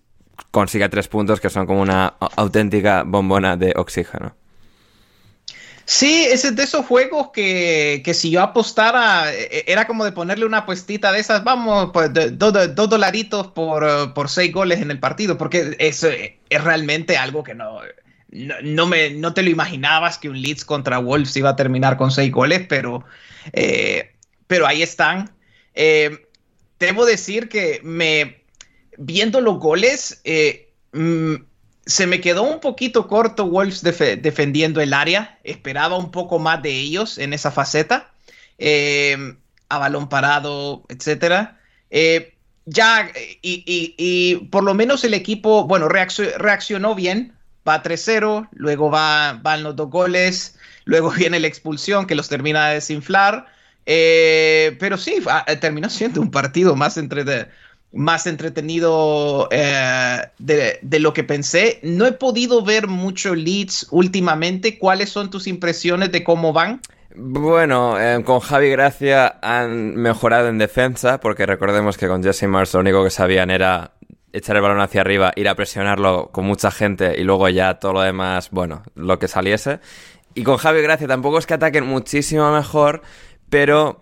consiga 0.51 0.87
tres 0.89 1.07
puntos 1.07 1.41
que 1.41 1.49
son 1.49 1.65
como 1.65 1.81
una 1.81 2.13
auténtica 2.37 3.03
bombona 3.05 3.57
de 3.57 3.73
oxígeno. 3.75 4.35
Sí, 5.85 6.25
ese 6.31 6.47
es 6.47 6.55
de 6.55 6.63
esos 6.63 6.85
juegos 6.85 7.29
que, 7.31 8.01
que, 8.03 8.13
si 8.13 8.31
yo 8.31 8.41
apostara, 8.41 9.31
era 9.31 9.85
como 9.85 10.03
de 10.03 10.11
ponerle 10.11 10.45
una 10.45 10.59
apuestita 10.59 11.11
de 11.11 11.19
esas, 11.19 11.43
vamos, 11.43 11.91
pues 11.93 12.11
dos 12.13 12.53
do, 12.53 12.67
do 12.67 12.87
dolaritos 12.87 13.47
por, 13.47 14.13
por 14.13 14.29
seis 14.29 14.51
goles 14.51 14.81
en 14.81 14.89
el 14.89 14.99
partido, 14.99 15.37
porque 15.37 15.75
eso 15.77 16.07
es 16.07 16.63
realmente 16.63 17.17
algo 17.17 17.43
que 17.43 17.53
no, 17.53 17.81
no, 18.35 18.85
me, 18.85 19.11
no 19.11 19.33
te 19.33 19.43
lo 19.43 19.49
imaginabas 19.49 20.17
que 20.17 20.29
un 20.29 20.41
Leeds 20.41 20.65
contra 20.65 20.99
Wolves 20.99 21.35
iba 21.37 21.49
a 21.49 21.55
terminar 21.55 21.97
con 21.97 22.11
seis 22.11 22.31
goles, 22.31 22.65
pero, 22.67 23.03
eh, 23.53 24.13
pero 24.47 24.67
ahí 24.67 24.81
están. 24.81 25.31
Eh, 25.73 26.27
debo 26.79 27.05
decir 27.05 27.49
que 27.49 27.79
me, 27.83 28.43
viendo 28.97 29.41
los 29.41 29.59
goles, 29.59 30.21
eh, 30.23 30.69
mmm, 30.91 31.35
se 31.85 32.07
me 32.07 32.21
quedó 32.21 32.43
un 32.43 32.59
poquito 32.59 33.07
corto 33.07 33.45
Wolves 33.45 33.81
def 33.81 33.99
defendiendo 33.99 34.81
el 34.81 34.93
área. 34.93 35.39
Esperaba 35.43 35.97
un 35.97 36.11
poco 36.11 36.39
más 36.39 36.61
de 36.61 36.71
ellos 36.71 37.17
en 37.17 37.33
esa 37.33 37.51
faceta. 37.51 38.11
Eh, 38.57 39.35
a 39.69 39.77
balón 39.77 40.09
parado, 40.09 40.83
etcétera. 40.89 41.59
Eh, 41.89 42.33
ya, 42.65 43.11
y, 43.41 43.63
y, 43.65 43.95
y, 43.97 44.35
por 44.47 44.63
lo 44.63 44.73
menos 44.73 45.03
el 45.03 45.13
equipo, 45.13 45.65
bueno, 45.65 45.87
reaccionó, 45.87 46.31
reaccionó 46.37 46.95
bien. 46.95 47.33
Va 47.67 47.81
3-0, 47.81 48.49
luego 48.51 48.91
va, 48.91 49.39
van 49.41 49.63
los 49.63 49.75
dos 49.75 49.89
goles, 49.89 50.57
luego 50.85 51.11
viene 51.17 51.39
la 51.39 51.47
expulsión 51.47 52.05
que 52.05 52.15
los 52.15 52.29
termina 52.29 52.69
de 52.69 52.75
desinflar. 52.75 53.47
Eh, 53.87 54.75
pero 54.79 54.97
sí, 54.97 55.17
terminó 55.61 55.89
siendo 55.89 56.21
un 56.21 56.31
partido 56.31 56.75
más 56.75 56.97
entre 56.97 57.23
más 57.91 58.27
entretenido 58.27 59.47
eh, 59.51 60.21
de, 60.37 60.99
lo 60.99 61.13
que 61.13 61.23
pensé. 61.23 61.79
No 61.81 62.05
he 62.05 62.11
podido 62.11 62.63
ver 62.63 62.87
mucho 62.87 63.35
Leeds 63.35 63.87
últimamente. 63.91 64.77
¿Cuáles 64.77 65.09
son 65.09 65.29
tus 65.29 65.47
impresiones 65.47 66.11
de 66.11 66.23
cómo 66.23 66.53
van? 66.53 66.81
Bueno, 67.15 67.99
eh, 67.99 68.21
con 68.25 68.41
Javi 68.41 68.69
Gracia 68.69 69.39
han 69.41 69.95
mejorado 69.95 70.49
en 70.49 70.57
defensa, 70.57 71.19
porque 71.21 71.45
recordemos 71.45 71.97
que 71.97 72.07
con 72.07 72.21
Jesse 72.21 72.43
Mars 72.43 72.73
lo 72.73 72.81
único 72.81 73.03
que 73.05 73.09
sabían 73.09 73.49
era 73.49 73.93
echar 74.33 74.57
el 74.57 74.61
balón 74.61 74.81
hacia 74.81 74.99
arriba, 74.99 75.31
ir 75.37 75.47
a 75.47 75.55
presionarlo 75.55 76.29
con 76.33 76.45
mucha 76.45 76.71
gente 76.71 77.15
y 77.17 77.23
luego 77.23 77.47
ya 77.47 77.75
todo 77.75 77.93
lo 77.93 78.01
demás, 78.01 78.49
bueno, 78.51 78.83
lo 78.95 79.17
que 79.17 79.29
saliese. 79.29 79.79
Y 80.33 80.43
con 80.43 80.57
Javi 80.57 80.81
Gracia 80.81 81.07
tampoco 81.07 81.37
es 81.37 81.47
que 81.47 81.53
ataquen 81.53 81.85
muchísimo 81.85 82.51
mejor, 82.51 83.01
pero 83.49 84.01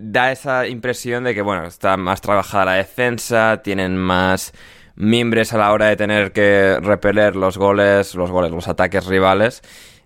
da 0.00 0.32
esa 0.32 0.66
impresión 0.66 1.24
de 1.24 1.34
que, 1.34 1.42
bueno, 1.42 1.66
está 1.66 1.96
más 1.96 2.20
trabajada 2.20 2.66
la 2.66 2.72
defensa, 2.74 3.60
tienen 3.62 3.96
más 3.96 4.52
mimbres 4.96 5.52
a 5.52 5.58
la 5.58 5.72
hora 5.72 5.86
de 5.86 5.96
tener 5.96 6.32
que 6.32 6.78
repeler 6.80 7.36
los 7.36 7.58
goles, 7.58 8.14
los 8.14 8.30
goles, 8.30 8.50
los 8.50 8.68
ataques 8.68 9.06
rivales. 9.06 9.62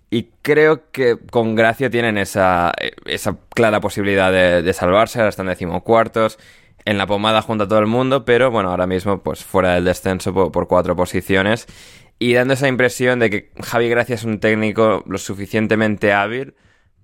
Y 0.09 0.29
creo 0.41 0.91
que 0.91 1.17
con 1.31 1.55
Gracia 1.55 1.89
tienen 1.89 2.17
esa, 2.17 2.71
esa 3.05 3.37
clara 3.53 3.81
posibilidad 3.81 4.31
de, 4.31 4.73
salvarse, 4.73 5.19
ahora 5.19 5.29
están 5.29 5.47
decimocuartos, 5.47 6.37
en 6.85 6.97
la 6.97 7.07
pomada 7.07 7.41
junto 7.41 7.63
a 7.63 7.67
todo 7.67 7.79
el 7.79 7.87
mundo, 7.87 8.25
pero 8.25 8.51
bueno, 8.51 8.69
ahora 8.69 8.85
mismo 8.85 9.23
pues 9.23 9.43
fuera 9.43 9.73
del 9.73 9.85
descenso 9.85 10.33
por, 10.33 10.51
por 10.51 10.67
cuatro 10.67 10.95
posiciones 10.95 11.67
y 12.19 12.33
dando 12.33 12.53
esa 12.53 12.67
impresión 12.67 13.19
de 13.19 13.29
que 13.29 13.51
Javi 13.61 13.89
Gracia 13.89 14.15
es 14.15 14.23
un 14.23 14.39
técnico 14.39 15.03
lo 15.07 15.17
suficientemente 15.17 16.13
hábil 16.13 16.55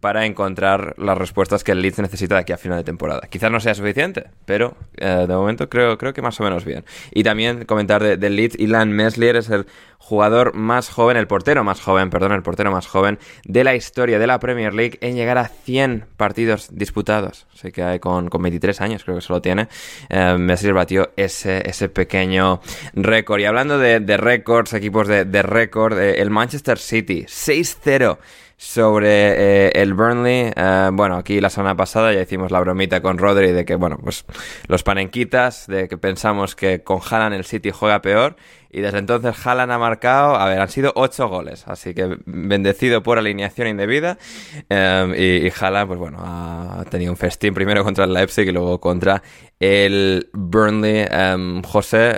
para 0.01 0.25
encontrar 0.25 0.95
las 0.97 1.17
respuestas 1.17 1.63
que 1.63 1.71
el 1.71 1.81
Leeds 1.81 1.99
necesita 1.99 2.35
de 2.35 2.41
aquí 2.41 2.51
a 2.51 2.57
final 2.57 2.79
de 2.79 2.83
temporada. 2.83 3.21
Quizás 3.29 3.51
no 3.51 3.59
sea 3.59 3.75
suficiente, 3.75 4.25
pero 4.45 4.75
eh, 4.97 5.25
de 5.27 5.33
momento 5.33 5.69
creo, 5.69 5.97
creo 5.97 6.11
que 6.13 6.21
más 6.21 6.39
o 6.39 6.43
menos 6.43 6.65
bien. 6.65 6.83
Y 7.11 7.23
también 7.23 7.65
comentar 7.65 8.03
del 8.03 8.19
de 8.19 8.29
Leeds, 8.29 8.59
Ilan 8.59 8.91
Meslier 8.91 9.35
es 9.35 9.49
el 9.49 9.67
jugador 9.99 10.55
más 10.55 10.89
joven, 10.89 11.15
el 11.15 11.27
portero 11.27 11.63
más 11.63 11.79
joven, 11.79 12.09
perdón, 12.09 12.31
el 12.31 12.41
portero 12.41 12.71
más 12.71 12.87
joven 12.87 13.19
de 13.45 13.63
la 13.63 13.75
historia 13.75 14.17
de 14.17 14.25
la 14.25 14.39
Premier 14.39 14.73
League 14.73 14.97
en 15.01 15.15
llegar 15.15 15.37
a 15.37 15.47
100 15.47 16.05
partidos 16.17 16.69
disputados. 16.71 17.45
Así 17.53 17.71
que 17.71 17.99
con, 17.99 18.29
con 18.29 18.41
23 18.41 18.81
años, 18.81 19.03
creo 19.03 19.17
que 19.17 19.21
solo 19.21 19.41
tiene. 19.41 19.67
Eh, 20.09 20.35
Meslier 20.39 20.73
batió 20.73 21.11
ese, 21.15 21.69
ese 21.69 21.87
pequeño 21.87 22.61
récord. 22.93 23.39
Y 23.39 23.45
hablando 23.45 23.77
de, 23.77 23.99
de 23.99 24.17
récords, 24.17 24.73
equipos 24.73 25.07
de, 25.07 25.25
de 25.25 25.43
récord, 25.43 25.97
eh, 25.99 26.19
el 26.19 26.31
Manchester 26.31 26.79
City, 26.79 27.25
6-0 27.27 28.17
sobre 28.61 29.07
eh, 29.09 29.71
el 29.73 29.95
Burnley. 29.95 30.51
Eh, 30.55 30.89
bueno, 30.93 31.17
aquí 31.17 31.41
la 31.41 31.49
semana 31.49 31.75
pasada 31.75 32.13
ya 32.13 32.21
hicimos 32.21 32.51
la 32.51 32.59
bromita 32.59 33.01
con 33.01 33.17
Rodri 33.17 33.53
de 33.53 33.65
que, 33.65 33.73
bueno, 33.73 33.97
pues 33.97 34.23
los 34.67 34.83
panenquitas, 34.83 35.65
de 35.65 35.87
que 35.87 35.97
pensamos 35.97 36.55
que 36.55 36.83
con 36.83 36.99
Haaland 36.99 37.33
el 37.33 37.43
City 37.43 37.71
juega 37.71 38.03
peor. 38.03 38.35
Y 38.69 38.81
desde 38.81 38.99
entonces 38.99 39.35
Haaland 39.43 39.71
ha 39.71 39.79
marcado, 39.79 40.35
a 40.35 40.47
ver, 40.47 40.61
han 40.61 40.69
sido 40.69 40.93
ocho 40.95 41.27
goles. 41.27 41.63
Así 41.67 41.95
que 41.95 42.17
bendecido 42.25 43.01
por 43.01 43.17
alineación 43.17 43.67
indebida. 43.67 44.19
Eh, 44.69 45.41
y, 45.41 45.47
y 45.47 45.51
Haaland, 45.59 45.87
pues 45.87 45.99
bueno, 45.99 46.19
ha 46.21 46.85
tenido 46.87 47.11
un 47.11 47.17
festín 47.17 47.55
primero 47.55 47.83
contra 47.83 48.05
el 48.05 48.13
Leipzig 48.13 48.47
y 48.47 48.51
luego 48.51 48.79
contra 48.79 49.23
el 49.59 50.29
Burnley. 50.33 51.07
José, 51.65 52.15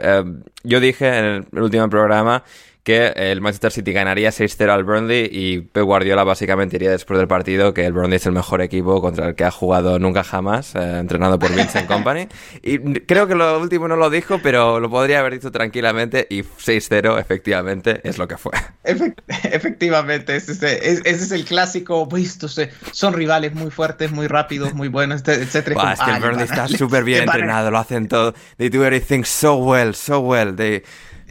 yo 0.65 0.81
dije 0.81 1.07
en 1.07 1.47
el 1.53 1.61
último 1.61 1.89
programa 1.89 2.43
que 2.83 3.13
el 3.15 3.39
Manchester 3.39 3.71
City 3.71 3.93
ganaría 3.93 4.29
6-0 4.29 4.69
al 4.69 4.83
Burnley 4.83 5.29
y 5.31 5.61
Pep 5.61 5.85
Guardiola 5.85 6.25
básicamente 6.25 6.75
diría 6.75 6.91
después 6.91 7.17
del 7.17 7.29
partido 7.29 7.73
que 7.73 7.85
el 7.85 7.93
Burnley 7.93 8.17
es 8.17 8.25
el 8.25 8.33
mejor 8.33 8.61
equipo 8.61 9.01
contra 9.01 9.29
el 9.29 9.35
que 9.35 9.45
ha 9.45 9.51
jugado 9.51 9.99
nunca 9.99 10.23
jamás, 10.25 10.75
eh, 10.75 10.99
entrenado 10.99 11.39
por 11.39 11.55
Vincent 11.55 11.87
Company. 11.87 12.27
Y 12.61 12.79
creo 13.01 13.25
que 13.27 13.35
lo 13.35 13.57
último 13.59 13.87
no 13.87 13.95
lo 13.95 14.09
dijo, 14.09 14.39
pero 14.43 14.81
lo 14.81 14.89
podría 14.89 15.19
haber 15.19 15.33
dicho 15.33 15.49
tranquilamente 15.49 16.27
y 16.29 16.43
6-0 16.43 17.19
efectivamente 17.19 18.01
es 18.03 18.17
lo 18.17 18.27
que 18.27 18.37
fue. 18.37 18.51
efectivamente, 18.83 20.35
ese 20.35 20.51
es, 20.51 20.61
ese 20.61 21.09
es, 21.09 21.31
el 21.31 21.45
clásico, 21.45 22.05
visto, 22.05 22.49
son 22.49 23.13
rivales 23.13 23.53
muy 23.53 23.71
fuertes, 23.71 24.11
muy 24.11 24.27
rápidos, 24.27 24.73
muy 24.73 24.89
buenos, 24.89 25.25
etcétera. 25.25 25.93
es 25.93 25.99
que 26.01 26.11
el 26.11 26.19
Burnley 26.19 26.43
está 26.43 26.67
súper 26.67 27.05
bien 27.05 27.23
entrenado, 27.23 27.71
lo 27.71 27.77
hacen 27.77 28.09
todo. 28.09 28.33
They 28.57 28.67
do 28.67 28.83
everything 28.83 29.23
so 29.23 29.55
well, 29.55 29.95
so 29.95 30.19
well. 30.19 30.53
They 30.53 30.83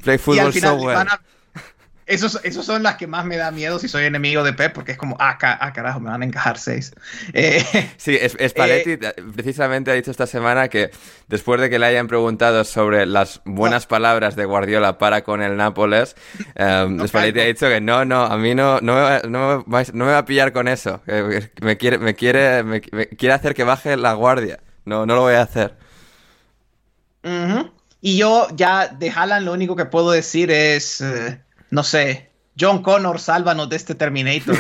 play 0.03 0.17
football 0.17 0.53
so 0.53 0.77
well. 0.77 1.07
Esos, 2.07 2.41
esos 2.43 2.67
son 2.67 2.83
las 2.83 2.97
que 2.97 3.07
más 3.07 3.25
me 3.25 3.37
da 3.37 3.51
miedo 3.53 3.79
si 3.79 3.87
soy 3.87 4.05
enemigo 4.05 4.43
de 4.43 4.53
Pep, 4.53 4.73
porque 4.73 4.93
es 4.93 4.99
como, 4.99 5.17
ah, 5.21 5.39
ah 5.41 5.73
carajo, 5.73 6.01
me 6.01 6.11
van 6.11 6.23
a 6.23 6.25
encajar 6.25 6.59
seis. 6.59 6.93
Eh, 7.33 7.65
sí, 7.97 8.19
es, 8.21 8.37
Spalletti 8.49 8.93
eh, 8.93 9.15
precisamente 9.35 9.91
ha 9.91 9.95
dicho 9.95 10.11
esta 10.11 10.27
semana 10.27 10.69
que 10.69 10.91
después 11.29 11.61
de 11.61 11.71
que 11.71 11.79
le 11.79 11.87
hayan 11.87 12.09
preguntado 12.09 12.65
sobre 12.65 13.07
las 13.07 13.41
buenas 13.45 13.87
palabras 13.87 14.35
de 14.35 14.45
Guardiola 14.45 14.99
para 14.99 15.23
con 15.23 15.43
el 15.43 15.57
Nápoles, 15.57 16.17
Spalletti 17.07 17.41
ha 17.41 17.45
dicho 17.45 17.69
que 17.69 17.81
no, 17.81 18.05
no, 18.05 18.25
a 18.25 18.37
mí 18.37 18.55
no, 18.55 18.81
no, 18.81 18.95
me, 18.95 19.29
no, 19.29 19.65
me, 19.67 20.05
va 20.05 20.19
a 20.19 20.25
pillar 20.25 20.53
con 20.53 20.67
eso. 20.67 21.03
Me 21.61 21.77
quiere, 21.77 21.99
me 21.99 22.15
quiere, 22.15 22.65
me, 22.65 22.81
quiere 22.81 23.33
hacer 23.33 23.55
que 23.55 23.65
baje 23.65 23.97
la 23.97 24.15
guardia. 24.15 24.61
No, 24.85 25.07
no 25.07 25.15
lo 25.15 25.21
voy 25.23 25.35
a 25.35 25.43
hacer. 25.43 25.77
Y 28.01 28.17
yo 28.17 28.49
ya 28.55 28.89
de 28.89 29.11
Haaland 29.11 29.47
lo 29.47 29.53
único 29.53 29.77
que 29.77 29.85
puedo 29.85 30.11
decir 30.11 30.51
es... 30.51 31.01
Eh, 31.01 31.41
no 31.73 31.83
sé, 31.83 32.31
John 32.61 32.83
Connor, 32.83 33.19
sálvanos 33.19 33.71
de 33.71 33.77
este 33.77 33.95
Terminator. 33.95 34.55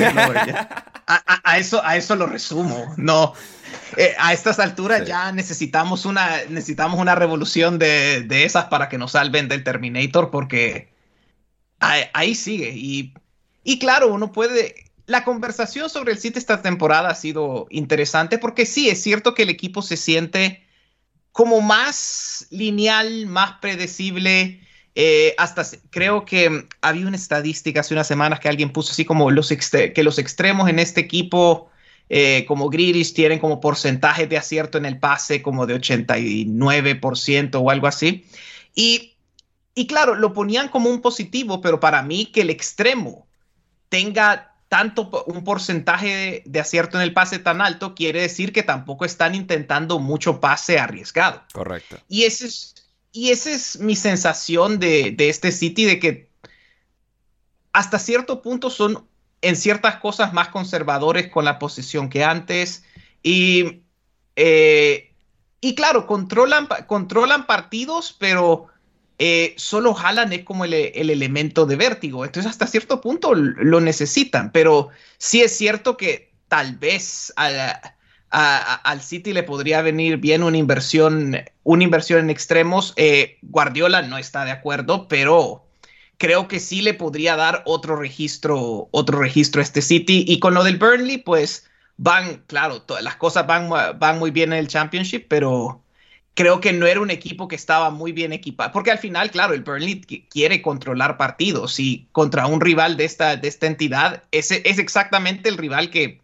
a, 1.06 1.58
eso, 1.58 1.84
a 1.84 1.96
eso 1.98 2.16
lo 2.16 2.24
resumo. 2.24 2.94
No, 2.96 3.34
eh, 3.98 4.14
a 4.18 4.32
estas 4.32 4.58
alturas 4.58 5.06
ya 5.06 5.30
necesitamos 5.30 6.06
una, 6.06 6.38
necesitamos 6.48 6.98
una 6.98 7.14
revolución 7.14 7.78
de, 7.78 8.26
esas 8.30 8.64
para 8.64 8.88
que 8.88 8.96
nos 8.96 9.12
salven 9.12 9.48
del 9.48 9.62
Terminator, 9.62 10.30
porque 10.30 10.88
ahí, 11.80 12.34
sigue. 12.34 12.72
Y, 12.74 13.12
y, 13.62 13.78
claro, 13.78 14.08
uno 14.08 14.32
puede. 14.32 14.74
La 15.04 15.22
conversación 15.22 15.90
sobre 15.90 16.12
el 16.12 16.18
City 16.18 16.38
esta 16.38 16.62
temporada 16.62 17.10
ha 17.10 17.14
sido 17.14 17.66
interesante, 17.68 18.38
porque 18.38 18.64
sí, 18.64 18.88
es 18.88 19.02
cierto 19.02 19.34
que 19.34 19.42
el 19.42 19.50
equipo 19.50 19.82
se 19.82 19.98
siente 19.98 20.66
como 21.30 21.60
más 21.60 22.46
lineal, 22.48 23.26
más 23.26 23.58
predecible 23.60 24.62
eh, 24.94 25.34
hasta 25.38 25.64
creo 25.90 26.24
que 26.24 26.66
había 26.82 27.06
una 27.06 27.16
estadística 27.16 27.80
hace 27.80 27.94
unas 27.94 28.06
semanas 28.06 28.40
que 28.40 28.48
alguien 28.48 28.70
puso 28.72 28.92
así 28.92 29.04
como 29.04 29.30
los 29.30 29.48
que 29.48 30.02
los 30.02 30.18
extremos 30.18 30.68
en 30.68 30.78
este 30.78 31.00
equipo, 31.00 31.70
eh, 32.10 32.44
como 32.46 32.68
Grealish, 32.68 33.14
tienen 33.14 33.38
como 33.38 33.60
porcentaje 33.60 34.26
de 34.26 34.36
acierto 34.36 34.76
en 34.76 34.84
el 34.84 34.98
pase 34.98 35.40
como 35.40 35.66
de 35.66 35.76
89% 35.76 37.54
o 37.54 37.70
algo 37.70 37.86
así. 37.86 38.26
Y, 38.74 39.14
y 39.74 39.86
claro, 39.86 40.14
lo 40.14 40.34
ponían 40.34 40.68
como 40.68 40.90
un 40.90 41.00
positivo, 41.00 41.62
pero 41.62 41.80
para 41.80 42.02
mí 42.02 42.26
que 42.26 42.42
el 42.42 42.50
extremo 42.50 43.26
tenga 43.88 44.52
tanto 44.68 45.24
un 45.26 45.44
porcentaje 45.44 46.42
de, 46.46 46.60
acierto 46.60 46.96
en 46.96 47.02
el 47.02 47.12
pase 47.12 47.38
tan 47.38 47.60
alto, 47.60 47.94
quiere 47.94 48.22
decir 48.22 48.54
que 48.54 48.62
tampoco 48.62 49.04
están 49.04 49.34
intentando 49.34 49.98
mucho 49.98 50.40
pase 50.40 50.78
arriesgado. 50.78 51.42
Correcto. 51.52 51.98
Y 52.08 52.24
ese 52.24 52.46
es 52.46 52.81
y 53.12 53.30
esa 53.30 53.50
es 53.50 53.78
mi 53.78 53.94
sensación 53.94 54.78
de, 54.78 55.14
este 55.18 55.52
City, 55.52 55.84
de 55.84 55.98
que 55.98 56.30
hasta 57.72 57.98
cierto 57.98 58.42
punto 58.42 58.70
son 58.70 59.06
en 59.42 59.56
ciertas 59.56 59.96
cosas 59.96 60.32
más 60.32 60.48
conservadores 60.48 61.30
con 61.30 61.44
la 61.44 61.58
posición 61.58 62.08
que 62.08 62.24
antes. 62.24 62.84
Y, 63.22 63.82
eh, 64.36 65.14
y 65.60 65.74
claro, 65.74 66.06
controlan, 66.06 66.68
controlan 66.86 67.46
partidos, 67.46 68.16
pero 68.18 68.68
eh, 69.18 69.54
solo 69.58 69.94
jalan 69.94 70.32
es 70.32 70.44
como 70.44 70.64
el, 70.64 70.72
elemento 70.74 71.66
de 71.66 71.76
vértigo. 71.76 72.24
Entonces, 72.24 72.50
hasta 72.50 72.66
cierto 72.66 73.00
punto 73.00 73.34
lo 73.34 73.80
necesitan. 73.80 74.52
Pero 74.52 74.88
sí 75.18 75.42
es 75.42 75.56
cierto 75.56 75.98
que 75.98 76.32
tal 76.48 76.76
vez 76.76 77.32
al 78.32 79.02
City 79.02 79.32
le 79.32 79.42
podría 79.42 79.82
venir 79.82 80.16
bien 80.16 80.42
una 80.42 80.56
inversión, 80.56 81.36
una 81.64 81.84
inversión 81.84 82.20
en 82.20 82.30
extremos. 82.30 82.94
Eh, 82.96 83.38
Guardiola 83.42 84.02
no 84.02 84.16
está 84.16 84.44
de 84.44 84.50
acuerdo, 84.50 85.06
pero 85.06 85.66
creo 86.16 86.48
que 86.48 86.58
sí 86.58 86.80
le 86.80 86.94
podría 86.94 87.36
dar 87.36 87.62
otro 87.66 87.96
registro, 87.96 88.88
otro 88.90 89.18
registro 89.18 89.60
a 89.60 89.64
este 89.64 89.82
City. 89.82 90.24
Y 90.26 90.38
con 90.38 90.54
lo 90.54 90.64
del 90.64 90.78
Burnley, 90.78 91.18
pues 91.18 91.68
van, 91.98 92.44
claro, 92.46 92.84
las 93.02 93.16
cosas 93.16 93.46
van, 93.46 94.18
muy 94.18 94.30
bien 94.30 94.54
en 94.54 94.60
el 94.60 94.68
Championship, 94.68 95.26
pero 95.28 95.82
creo 96.34 96.60
que 96.60 96.72
no 96.72 96.86
era 96.86 97.00
un 97.00 97.10
equipo 97.10 97.48
que 97.48 97.56
estaba 97.56 97.90
muy 97.90 98.12
bien 98.12 98.32
equipado. 98.32 98.72
Porque 98.72 98.90
al 98.90 98.98
final, 98.98 99.30
claro, 99.30 99.52
el 99.52 99.62
Burnley 99.62 100.00
quiere 100.30 100.62
controlar 100.62 101.18
partidos 101.18 101.78
y 101.78 102.08
contra 102.12 102.46
un 102.46 102.62
rival 102.62 102.96
de 102.96 103.04
esta, 103.04 103.36
de 103.36 103.48
esta 103.48 103.66
entidad, 103.66 104.22
ese 104.30 104.62
es 104.64 104.78
exactamente 104.78 105.50
el 105.50 105.58
rival 105.58 105.90
que 105.90 106.21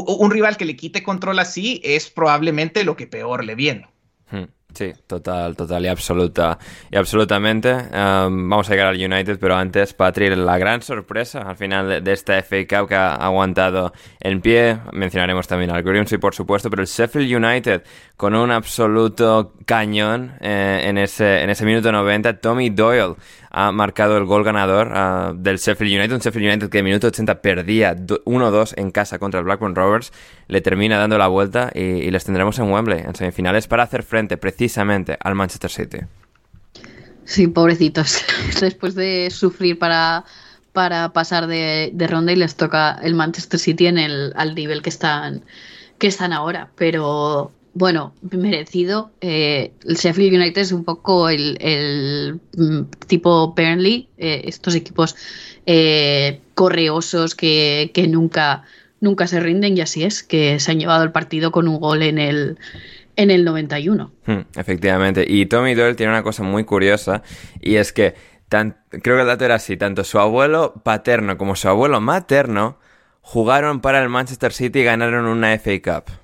un 0.00 0.30
rival 0.30 0.56
que 0.56 0.64
le 0.64 0.74
quite 0.74 1.02
control 1.02 1.38
así 1.38 1.80
es 1.84 2.08
probablemente 2.08 2.84
lo 2.84 2.96
que 2.96 3.06
peor 3.06 3.44
le 3.44 3.54
viene. 3.54 3.88
Hmm. 4.30 4.44
Sí, 4.74 4.90
total, 5.06 5.54
total 5.54 5.84
y 5.84 5.88
absoluta 5.88 6.58
y 6.90 6.96
absolutamente. 6.96 7.74
Um, 7.74 8.48
vamos 8.48 8.68
a 8.68 8.72
llegar 8.72 8.86
al 8.86 8.96
United, 8.96 9.38
pero 9.38 9.54
antes, 9.54 9.92
Patrick, 9.92 10.34
la 10.34 10.56
gran 10.56 10.80
sorpresa 10.80 11.42
al 11.42 11.56
final 11.56 12.02
de, 12.02 12.12
esta 12.12 12.42
FA 12.42 12.66
Cup 12.66 12.88
que 12.88 12.94
ha 12.94 13.14
aguantado 13.14 13.92
en 14.20 14.40
pie. 14.40 14.78
Mencionaremos 14.92 15.46
también 15.46 15.70
al 15.70 15.82
Grimsby, 15.82 16.16
por 16.16 16.34
supuesto, 16.34 16.70
pero 16.70 16.80
el 16.80 16.88
Sheffield 16.88 17.44
United 17.44 17.82
con 18.16 18.34
un 18.34 18.50
absoluto 18.50 19.52
cañón 19.66 20.32
eh, 20.40 20.80
en, 20.84 20.96
ese, 20.96 21.42
en 21.42 21.50
ese 21.50 21.66
minuto 21.66 21.92
90. 21.92 22.40
Tommy 22.40 22.70
Doyle 22.70 23.16
ha 23.54 23.70
marcado 23.70 24.16
el 24.16 24.24
gol 24.24 24.44
ganador 24.44 24.92
ah, 24.94 25.34
del 25.36 25.58
Sheffield 25.58 25.98
United, 25.98 26.14
un 26.14 26.20
Sheffield 26.20 26.48
United 26.48 26.70
que 26.70 26.78
en 26.78 26.86
minuto 26.86 27.08
80 27.08 27.42
perdía 27.42 27.94
1-2 27.94 28.72
en 28.76 28.90
casa 28.90 29.18
contra 29.18 29.40
el 29.40 29.44
Blackburn 29.44 29.74
Rovers, 29.74 30.10
le 30.48 30.62
termina 30.62 30.96
dando 30.96 31.18
la 31.18 31.28
vuelta 31.28 31.70
y, 31.74 32.10
les 32.10 32.24
tendremos 32.24 32.58
en 32.58 32.72
Wembley 32.72 33.00
en 33.00 33.14
semifinales 33.14 33.66
para 33.68 33.82
hacer 33.82 34.02
frente 34.02 34.38
precisamente 34.38 35.18
al 35.20 35.34
Manchester 35.34 35.70
City. 35.70 35.98
Sí, 37.24 37.46
pobrecitos, 37.46 38.24
después 38.60 38.94
de 38.94 39.28
sufrir 39.30 39.78
para, 39.78 40.24
para 40.72 41.12
pasar 41.12 41.46
de, 41.46 41.92
ronda 42.08 42.32
y 42.32 42.36
les 42.36 42.56
toca 42.56 42.98
el 43.02 43.14
Manchester 43.14 43.60
City 43.60 43.86
en 43.86 43.98
el, 43.98 44.32
al 44.34 44.54
nivel 44.54 44.80
que 44.80 44.88
están, 44.88 45.44
que 45.98 46.06
están 46.06 46.32
ahora, 46.32 46.70
pero 46.74 47.52
bueno, 47.74 48.14
merecido. 48.30 49.12
Eh, 49.20 49.72
el 49.84 49.96
Sheffield 49.96 50.34
United 50.34 50.60
es 50.60 50.72
un 50.72 50.84
poco 50.84 51.28
el, 51.28 52.40
mm, 52.56 52.82
tipo 53.06 53.54
Burnley, 53.54 54.08
eh, 54.18 54.42
estos 54.46 54.74
equipos 54.74 55.16
eh, 55.64 56.40
correosos 56.54 57.34
que, 57.34 57.90
nunca, 58.08 58.64
nunca 59.00 59.26
se 59.26 59.40
rinden 59.40 59.76
y 59.76 59.80
así 59.80 60.04
es, 60.04 60.22
que 60.22 60.60
se 60.60 60.70
han 60.70 60.80
llevado 60.80 61.02
el 61.04 61.12
partido 61.12 61.50
con 61.50 61.66
un 61.66 61.80
gol 61.80 62.02
en 62.02 62.18
el, 62.18 62.58
en 63.16 63.30
el 63.30 63.44
91. 63.44 64.12
Hmm, 64.26 64.40
efectivamente, 64.56 65.24
y 65.26 65.46
Tommy 65.46 65.74
Doyle 65.74 65.94
tiene 65.94 66.12
una 66.12 66.22
cosa 66.22 66.42
muy 66.42 66.64
curiosa 66.64 67.22
y 67.60 67.76
es 67.76 67.92
que 67.92 68.14
creo 68.50 69.16
que 69.16 69.20
el 69.20 69.26
dato 69.26 69.46
era 69.46 69.54
así, 69.54 69.78
tanto 69.78 70.04
su 70.04 70.18
abuelo 70.18 70.74
paterno 70.84 71.38
como 71.38 71.56
su 71.56 71.68
abuelo 71.68 72.02
materno 72.02 72.78
jugaron 73.22 73.80
para 73.80 74.02
el 74.02 74.10
Manchester 74.10 74.52
City 74.52 74.80
y 74.80 74.84
ganaron 74.84 75.24
una 75.24 75.56
FA 75.58 75.80
Cup. 75.82 76.21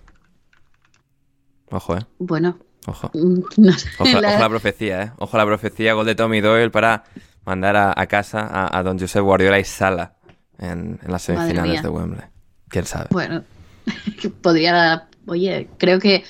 Ojo, 1.70 1.96
¿eh? 1.96 2.00
Bueno. 2.18 2.58
Ojo. 2.86 3.10
Ojo, 3.98 4.20
la... 4.20 4.48
profecía, 4.48 5.02
¿eh? 5.02 5.12
Ojo 5.18 5.36
la 5.36 5.46
profecía, 5.46 5.92
gol 5.94 6.06
de 6.06 6.14
Tommy 6.14 6.40
Doyle 6.40 6.70
para 6.70 7.04
mandar 7.44 7.76
a, 7.76 8.06
casa 8.06 8.68
a, 8.70 8.82
don 8.82 8.98
Josep 8.98 9.22
Guardiola 9.22 9.58
y 9.58 9.64
Sala 9.64 10.16
en, 10.58 10.98
las 11.06 11.22
semifinales 11.22 11.82
de 11.82 11.88
Wembley. 11.88 12.26
¿Quién 12.68 12.84
sabe? 12.84 13.06
Bueno, 13.10 13.42
podría... 14.42 15.08
Oye, 15.26 15.68
creo 15.78 15.98
que 15.98 16.24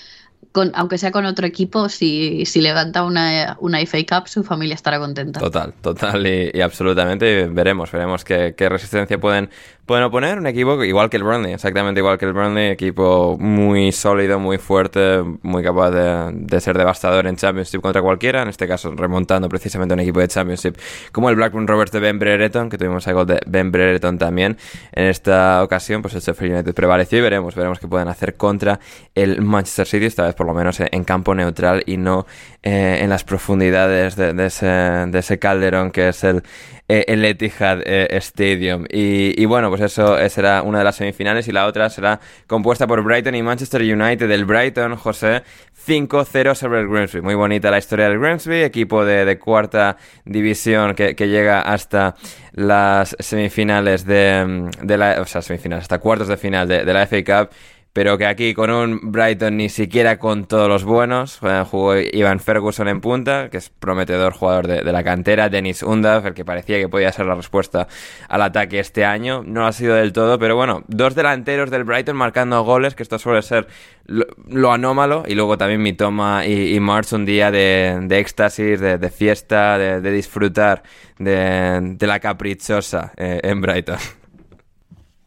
aunque 0.75 0.99
sea 0.99 1.11
con 1.11 1.25
otro 1.27 1.47
equipo, 1.47 1.89
si, 1.89 2.45
si 2.47 2.61
levanta 2.61 3.05
una, 3.05 3.57
una 3.61 3.79
FA 3.87 3.99
Cup, 4.09 4.29
su 4.29 4.43
familia 4.43 4.75
estará 4.75 4.99
contenta. 4.99 5.41
Total, 5.41 5.73
total 5.81 6.27
y, 6.27 6.61
absolutamente. 6.61 7.47
Veremos, 7.49 7.93
veremos 7.93 8.25
qué, 8.25 8.55
qué, 8.57 8.69
resistencia 8.69 9.19
pueden, 9.19 9.51
pueden 9.87 10.05
oponer. 10.05 10.39
Un 10.39 10.47
equipo 10.47 10.83
igual 10.83 11.11
que 11.11 11.17
el 11.17 11.23
Burnley, 11.23 11.53
exactamente 11.53 12.01
igual 12.01 12.19
que 12.19 12.27
el 12.27 12.33
Burnley. 12.33 12.71
Equipo 12.71 13.37
muy 13.39 13.93
sólido, 13.93 14.39
muy 14.39 14.59
fuerte, 14.59 15.23
muy 15.43 15.63
capaz 15.63 15.91
de, 15.91 16.31
de 16.33 16.61
ser 16.61 16.77
devastador 16.77 17.27
en 17.27 17.37
Championship 17.37 17.81
contra 17.81 18.03
cualquiera. 18.03 18.43
En 18.43 18.49
este 18.49 18.67
caso, 18.67 18.93
remontando 18.95 19.49
precisamente 19.49 19.95
un 19.95 20.01
equipo 20.01 20.21
de 20.21 20.29
Championship 20.29 20.77
como 21.13 21.31
el 21.31 21.37
Blackburn 21.37 21.67
Rovers 21.67 21.93
de 21.93 22.01
Ben 22.01 22.19
Brereton, 22.19 22.71
que 22.71 22.79
tuvimos 22.79 23.07
algo 23.07 23.25
de 23.25 23.41
Ben 23.47 23.71
Brereton 23.71 24.19
también. 24.19 24.57
En 24.93 25.07
esta 25.07 25.63
ocasión, 25.63 26.03
pues 26.03 26.15
el 26.15 26.21
Sheffield 26.21 26.55
United 26.55 26.75
prevaleció 26.75 27.19
y 27.19 27.23
veremos, 27.23 27.55
veremos 27.55 27.79
qué 27.79 27.87
pueden 27.87 28.09
hacer 28.09 28.37
contra 28.37 28.81
el 29.15 29.43
Manchester 29.43 29.87
City, 29.87 30.07
esta 30.07 30.25
vez 30.25 30.35
lo 30.49 30.55
menos 30.55 30.81
en 30.81 31.05
campo 31.05 31.35
neutral 31.35 31.83
y 31.87 31.97
no 31.97 32.27
eh, 32.63 32.99
en 33.01 33.09
las 33.09 33.25
profundidades 33.25 34.17
de, 34.17 34.31
ese, 34.47 34.67
de, 34.67 35.19
ese, 35.19 35.39
calderón 35.39 35.91
que 35.91 36.09
es 36.09 36.25
el, 36.25 36.43
eh, 36.89 37.05
el 37.09 37.25
Etihad 37.25 37.81
eh, 37.85 38.09
Stadium. 38.19 38.85
Y, 38.91 39.45
bueno, 39.47 39.69
pues 39.69 39.81
eso 39.83 40.17
será 40.29 40.63
una 40.63 40.79
de 40.79 40.85
las 40.85 40.97
semifinales 40.97 41.47
y 41.49 41.53
la 41.53 41.67
otra 41.67 41.89
será 41.89 42.21
compuesta 42.47 42.87
por 42.87 43.03
Brighton 43.03 43.35
y 43.35 43.43
Manchester 43.43 43.83
United. 43.83 44.31
El 44.31 44.45
Brighton, 44.45 44.97
José, 44.97 45.43
5-0 45.87 46.55
sobre 46.55 46.81
el 46.81 46.89
Grimsby. 46.89 47.21
Muy 47.21 47.35
bonita 47.35 47.71
la 47.71 47.79
historia 47.79 48.09
del 48.09 48.19
Grimsby, 48.19 48.63
equipo 48.63 49.05
de, 49.05 49.39
cuarta 49.39 49.97
división 50.25 50.95
que, 50.95 51.15
llega 51.15 51.63
hasta 51.63 52.17
las 52.53 53.17
semifinales 53.19 54.05
de, 54.05 54.69
la... 54.85 55.21
O 55.21 55.25
sea, 55.27 55.43
semifinales, 55.43 55.83
hasta 55.83 55.99
cuartos 55.99 56.29
de 56.29 56.37
final 56.37 56.67
de, 56.67 56.85
de 56.85 56.93
la 56.93 57.07
FA 57.07 57.25
Cup 57.25 57.51
pero 57.99 58.17
que 58.17 58.27
aquí 58.27 58.55
con 58.55 58.71
un 58.71 59.11
Brighton 59.11 59.57
ni 59.57 59.69
siquiera 59.69 60.21
con 60.21 60.47
todos 60.47 60.69
los 60.69 60.85
buenos, 60.85 61.41
eh, 61.43 61.65
jugó 61.69 61.97
Ivan 61.97 62.39
Ferguson 62.39 62.87
en 62.87 63.01
punta, 63.01 63.51
que 63.51 63.57
es 63.57 63.71
prometedor 63.71 64.35
jugador 64.35 64.69
de, 64.69 64.85
la 64.85 65.03
cantera, 65.03 65.49
Dennis 65.49 65.83
Undav, 65.83 66.25
el 66.25 66.33
que 66.33 66.45
parecía 66.45 66.79
que 66.79 66.89
podía 66.89 67.11
ser 67.11 67.27
la 67.27 67.35
respuesta 67.35 67.89
al 68.29 68.43
ataque 68.43 68.79
este 68.79 69.05
año, 69.05 69.43
no 69.45 69.67
ha 69.67 69.73
sido 69.73 69.97
del 69.97 70.13
todo, 70.13 70.39
pero 70.39 70.55
bueno, 70.55 70.85
dos 70.87 71.17
delanteros 71.17 71.73
del 71.73 71.83
Brighton 71.83 72.17
marcando 72.17 72.63
goles, 72.63 72.95
que 72.95 73.03
esto 73.03 73.19
suele 73.19 73.43
ser 73.43 73.67
lo, 74.07 74.71
anómalo, 74.71 75.25
y 75.27 75.35
luego 75.35 75.59
también 75.59 75.83
mi 75.83 75.93
toma 75.93 76.47
y, 76.47 76.79
March 76.79 77.13
un 77.13 77.27
día 77.27 77.51
de, 77.51 78.07
éxtasis, 78.11 78.79
de, 78.79 79.11
fiesta, 79.11 79.77
de, 79.77 80.13
disfrutar 80.13 80.85
de, 81.19 81.97
la 81.99 82.21
caprichosa 82.21 83.13
eh, 83.17 83.41
en 83.43 83.61
Brighton. 83.61 83.99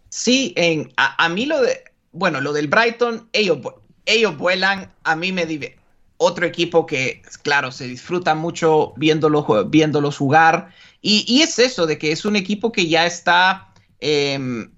Sí, 0.08 0.54
en, 0.56 0.90
a 0.96 1.28
mí 1.28 1.46
lo 1.46 1.62
de 1.62 1.91
bueno, 2.12 2.42
lo 2.42 2.54
del 2.54 2.68
Brighton, 2.68 3.30
ellos, 3.34 3.60
ellos 4.06 4.38
vuelan, 4.38 4.92
a 5.04 5.16
mí 5.16 5.32
me 5.32 5.46
dive. 5.46 5.78
Otro 6.18 6.46
equipo 6.46 6.86
que, 6.86 7.22
claro, 7.42 7.72
se 7.72 7.88
disfruta 7.88 8.36
mucho 8.36 8.94
viéndolos, 8.98 10.18
jugar. 10.18 10.74
Y, 11.02 11.42
es 11.42 11.58
eso, 11.58 11.88
de 11.88 11.98
que 11.98 12.12
es 12.12 12.26
un 12.26 12.36
equipo 12.36 12.72
que 12.72 12.88
ya 12.88 13.06
está, 13.06 13.74
em, 14.00 14.72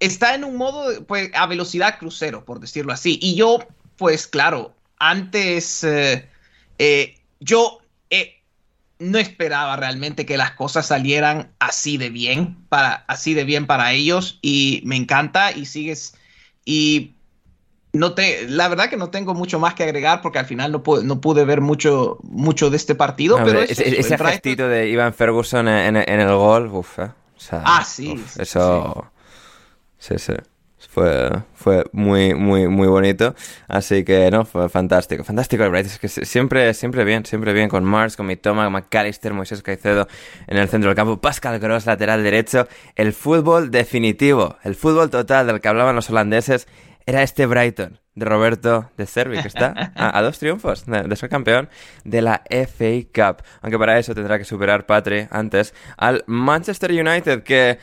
está 0.00 0.34
en 0.34 0.44
un 0.44 0.56
modo, 0.56 1.04
pues, 1.06 1.30
a 1.34 1.46
velocidad 1.46 1.98
crucero, 1.98 2.44
por 2.44 2.60
decirlo 2.60 2.92
así. 2.92 3.18
Y 3.22 3.36
yo, 3.36 3.60
pues, 3.96 4.26
claro, 4.26 4.74
antes, 4.98 5.82
eh, 5.84 6.28
eh, 6.78 7.14
yo 7.40 7.78
eh, 8.10 8.42
no 8.98 9.18
esperaba 9.18 9.76
realmente 9.76 10.26
que 10.26 10.36
las 10.36 10.52
cosas 10.52 10.86
salieran 10.86 11.52
así 11.58 11.96
de 11.96 12.10
bien, 12.10 12.66
para, 12.68 13.04
así 13.08 13.32
de 13.32 13.44
bien 13.44 13.66
para 13.66 13.92
ellos. 13.92 14.38
Y 14.42 14.82
me 14.84 14.96
encanta 14.96 15.52
y 15.52 15.64
sigues 15.64 16.14
y 16.64 17.14
no 17.92 18.14
te, 18.14 18.48
la 18.48 18.68
verdad 18.68 18.88
que 18.88 18.96
no 18.96 19.10
tengo 19.10 19.34
mucho 19.34 19.58
más 19.58 19.74
que 19.74 19.82
agregar 19.82 20.22
porque 20.22 20.38
al 20.38 20.46
final 20.46 20.72
no, 20.72 20.82
pude, 20.82 21.04
no 21.04 21.20
pude 21.20 21.44
ver 21.44 21.60
mucho, 21.60 22.18
mucho 22.22 22.70
de 22.70 22.76
este 22.76 22.94
partido. 22.94 23.38
pero 23.44 23.60
ese, 23.60 24.16
gestito 24.16 24.68
de 24.68 24.88
Ivan 24.88 25.12
Ferguson 25.12 25.68
en, 25.68 25.96
el 25.96 26.34
gol, 26.34 26.68
uff, 26.68 26.98
eh. 26.98 27.10
ah, 27.50 27.84
sí. 27.84 28.22
eso. 28.38 29.06
Sí, 29.98 30.18
sí. 30.18 30.32
Fue, 30.88 31.30
fue 31.54 31.84
muy, 31.92 32.34
muy, 32.34 32.68
muy 32.68 32.86
bonito. 32.86 33.34
Así 33.68 34.04
que, 34.04 34.30
no, 34.30 34.44
fue 34.44 34.68
fantástico. 34.68 35.24
Fantástico 35.24 35.64
el 35.64 35.74
Es 35.74 35.98
que 35.98 36.08
siempre, 36.08 36.74
siempre 36.74 37.04
bien, 37.04 37.24
siempre 37.24 37.52
bien 37.52 37.68
con 37.68 37.84
Mars, 37.84 38.16
con 38.16 38.26
Mitoma, 38.26 38.68
McAllister, 38.70 39.32
Moisés 39.32 39.62
Caicedo 39.62 40.06
en 40.46 40.56
el 40.56 40.68
centro 40.68 40.90
del 40.90 40.96
campo, 40.96 41.20
Pascal 41.20 41.58
Gross, 41.58 41.86
lateral 41.86 42.22
derecho. 42.22 42.68
El 42.96 43.12
fútbol 43.12 43.70
definitivo, 43.70 44.56
el 44.64 44.74
fútbol 44.74 45.10
total 45.10 45.46
del 45.46 45.60
que 45.60 45.68
hablaban 45.68 45.96
los 45.96 46.10
holandeses, 46.10 46.66
era 47.06 47.22
este 47.22 47.46
Brighton 47.46 47.98
de 48.14 48.24
Roberto 48.26 48.90
de 48.96 49.06
Cervi, 49.06 49.40
que 49.40 49.48
está 49.48 49.92
a, 49.96 50.22
dos 50.22 50.38
triunfos 50.38 50.86
de, 50.86 51.02
de, 51.02 51.16
ser 51.16 51.28
campeón 51.28 51.68
de 52.04 52.22
la 52.22 52.42
FA 52.48 53.02
Cup. 53.12 53.42
Aunque 53.62 53.78
para 53.78 53.98
eso 53.98 54.14
tendrá 54.14 54.38
que 54.38 54.44
superar 54.44 54.86
Patri 54.86 55.26
antes 55.30 55.74
al 55.96 56.22
Manchester 56.26 56.92
United, 56.92 57.42
que, 57.42 57.78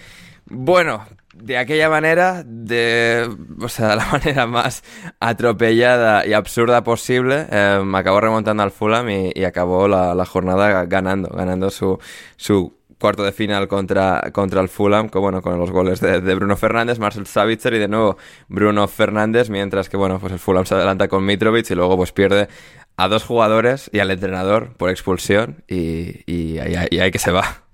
bueno, 0.46 1.06
de 1.42 1.58
aquella 1.58 1.90
manera, 1.90 2.44
de, 2.46 3.30
o 3.62 3.70
sea, 3.70 3.90
de 3.90 3.96
la 3.96 4.06
manera 4.12 4.48
más 4.48 4.84
atropellada 5.20 6.26
y 6.26 6.34
absurda 6.34 6.84
posible, 6.84 7.48
eh, 7.50 7.84
acabó 7.94 8.22
remontando 8.22 8.64
al 8.64 8.72
Fulham 8.72 9.10
y, 9.10 9.44
acabó 9.44 9.88
la, 9.88 10.26
jornada 10.26 10.86
ganando, 10.86 11.30
ganando 11.30 11.70
su, 11.70 12.00
su 12.36 12.78
cuarto 13.00 13.24
de 13.24 13.32
final 13.32 13.68
contra, 13.68 14.32
contra 14.34 14.62
el 14.62 14.70
Fulham, 14.70 15.10
con, 15.10 15.22
bueno, 15.22 15.42
con 15.42 15.58
los 15.58 15.72
goles 15.72 16.02
de, 16.02 16.20
Bruno 16.36 16.58
Fernández, 16.58 17.00
Marcel 17.00 17.26
Savitzer 17.26 17.74
y 17.74 17.80
de 17.80 17.88
nuevo 17.88 18.18
Bruno 18.48 18.88
Fernández, 18.88 19.50
mientras 19.50 19.90
que 19.90 19.98
bueno, 19.98 20.20
pues 20.20 20.34
el 20.34 20.40
Fulham 20.40 20.66
se 20.66 20.76
adelanta 20.76 21.08
con 21.08 21.26
Mitrovic 21.26 21.70
y 21.72 21.76
luego 21.76 21.98
pues 21.98 22.12
pierde 22.12 22.50
a 22.98 23.08
dos 23.08 23.24
jugadores 23.24 23.90
y 23.94 24.00
al 24.00 24.12
entrenador 24.12 24.74
por 24.76 24.90
expulsión 24.90 25.64
y, 25.68 26.24
y, 26.26 26.60
y 26.60 27.00
ahí 27.00 27.12
que 27.12 27.20
se 27.20 27.32
va. 27.32 27.69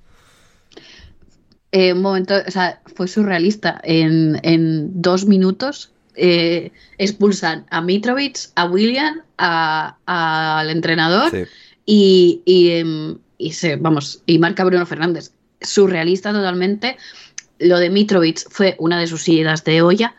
Eh, 1.76 1.92
un 1.92 2.02
momento, 2.02 2.36
o 2.48 2.52
sea, 2.52 2.80
fue 2.96 3.06
surrealista. 3.06 3.82
En, 3.84 5.02
dos 5.02 5.26
minutos 5.26 5.92
eh, 6.16 6.72
expulsan 6.98 7.66
a 7.70 7.82
Mitrovic, 7.82 8.38
a 8.56 8.64
William, 8.64 9.22
al 9.38 10.70
entrenador 10.70 11.34
y, 11.86 12.42
em, 12.46 13.18
y, 13.38 13.52
se, 13.52 13.76
vamos, 13.76 14.22
y 14.26 14.40
marca 14.40 14.64
Bruno 14.64 14.86
Fernández. 14.86 15.34
Surrealista 15.60 16.32
totalmente. 16.32 16.96
Lo 17.60 17.78
de 17.78 17.90
Mitrovic 17.90 18.50
fue 18.50 18.78
una 18.80 18.98
de 18.98 19.08
sus 19.08 19.28
idas 19.28 19.66
de 19.66 19.82
olla. 19.82 20.16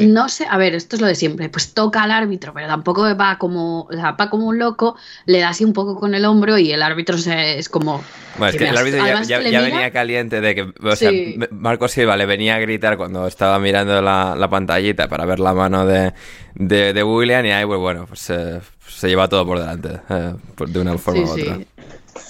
No 0.00 0.28
sé, 0.28 0.46
a 0.48 0.56
ver, 0.56 0.74
esto 0.74 0.96
es 0.96 1.02
lo 1.02 1.08
de 1.08 1.14
siempre. 1.14 1.48
Pues 1.48 1.74
toca 1.74 2.02
al 2.02 2.10
árbitro, 2.10 2.52
pero 2.54 2.66
tampoco 2.66 3.02
va 3.16 3.38
como, 3.38 3.82
o 3.82 3.92
sea, 3.92 4.12
va 4.12 4.30
como 4.30 4.46
un 4.46 4.58
loco, 4.58 4.96
le 5.26 5.40
da 5.40 5.50
así 5.50 5.64
un 5.64 5.72
poco 5.72 5.96
con 5.96 6.14
el 6.14 6.24
hombro 6.24 6.56
y 6.58 6.72
el 6.72 6.82
árbitro 6.82 7.18
se, 7.18 7.58
es 7.58 7.68
como. 7.68 8.02
Bueno, 8.38 8.50
es 8.50 8.56
que 8.56 8.68
el 8.68 8.76
árbitro 8.76 9.04
ya, 9.24 9.38
venía 9.38 9.90
caliente 9.90 10.40
de 10.40 10.54
que, 10.54 10.72
o 10.82 10.96
sea, 10.96 11.10
Marco 11.50 11.88
Silva 11.88 12.16
le 12.16 12.24
venía 12.24 12.54
a 12.54 12.58
gritar 12.58 12.96
cuando 12.96 13.26
estaba 13.26 13.58
mirando 13.58 14.00
la, 14.00 14.48
pantallita 14.50 15.08
para 15.08 15.26
ver 15.26 15.40
la 15.40 15.52
mano 15.52 15.84
de, 15.84 16.12
de, 16.54 17.02
William 17.02 17.44
y 17.44 17.50
ahí, 17.50 17.66
pues 17.66 17.78
bueno, 17.78 18.06
pues 18.06 18.20
se 18.20 19.08
lleva 19.08 19.28
todo 19.28 19.46
por 19.46 19.58
delante, 19.58 20.00
eh, 20.08 20.34
de 20.66 20.80
una 20.80 20.96
forma 20.96 21.22
u 21.22 21.30
otra. 21.30 21.58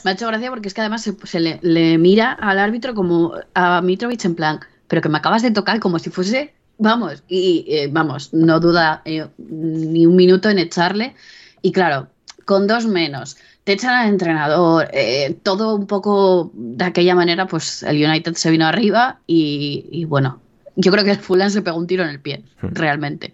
Me 0.05 0.11
ha 0.11 0.15
hecho 0.15 0.27
gracia 0.27 0.51
porque 0.51 0.69
es 0.69 0.75
que 0.75 0.81
además 0.81 1.09
se, 1.25 1.41
le, 1.41 1.59
le, 1.63 1.99
mira 1.99 2.33
al 2.33 2.59
árbitro 2.59 2.95
como 2.95 3.35
a 3.55 3.81
Mitrovic 3.83 4.25
en 4.25 4.35
plan, 4.35 4.61
pero 4.89 5.01
que 5.01 5.09
me 5.09 5.19
acabas 5.19 5.43
de 5.43 5.53
tocar 5.53 5.79
como 5.79 5.99
si 5.99 6.11
fuese 6.11 6.53
Vamos, 6.83 7.23
y 7.29 7.65
eh, 7.69 7.89
vamos, 7.93 8.35
no 8.35 8.59
duda 8.59 9.03
eh, 9.05 9.25
ni 9.39 10.05
un 10.05 10.17
minuto 10.17 10.51
en 10.51 10.59
echarle. 10.59 11.15
Y 11.63 11.71
claro, 11.71 12.09
con 12.45 12.67
dos 12.67 12.87
menos, 12.87 13.37
te 13.63 13.75
echan 13.75 13.95
al 13.95 14.09
entrenador, 14.09 14.89
eh, 14.93 15.37
todo 15.45 15.77
un 15.77 15.87
poco 15.87 16.51
de 16.53 16.85
aquella 16.85 17.15
manera, 17.15 17.47
pues 17.47 17.85
el 17.85 18.05
United 18.05 18.35
se 18.35 18.51
vino 18.51 18.67
arriba 18.67 19.21
y, 19.29 20.05
bueno, 20.09 20.41
yo 20.75 20.91
creo 20.91 21.05
que 21.05 21.13
el 21.13 21.19
Fulham 21.19 21.51
se 21.51 21.63
pegó 21.63 21.79
un 21.79 21.87
tiro 21.87 22.03
en 22.03 22.11
el 22.11 22.19
pie, 22.19 22.43
hmm. 22.61 22.69
realmente. 22.73 23.33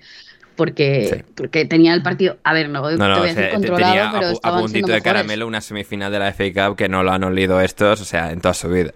Porque, 0.55 1.25
porque 1.35 1.65
tenía 1.65 1.95
el 1.95 2.03
partido, 2.03 2.37
a 2.45 2.53
ver, 2.53 2.69
no, 2.69 2.83
no, 2.83 2.99
no 2.99 3.51
controlado, 3.53 4.19
pero 4.19 4.39
a, 4.43 4.57
a 4.57 4.61
puntito 4.61 4.93
de 4.93 5.01
caramelo 5.01 5.47
una 5.47 5.63
semifinal 5.63 6.13
de 6.13 6.19
la 6.19 6.35
FA 6.35 6.53
Cup 6.53 6.77
que 6.77 6.89
no 6.91 7.03
lo 7.03 7.13
han 7.13 7.25
olido 7.25 7.61
estos, 7.63 8.03
o 8.03 8.05
sea, 8.05 8.31
en 8.33 8.43
toda 8.43 8.53
su 8.53 8.69
vida. 8.69 8.93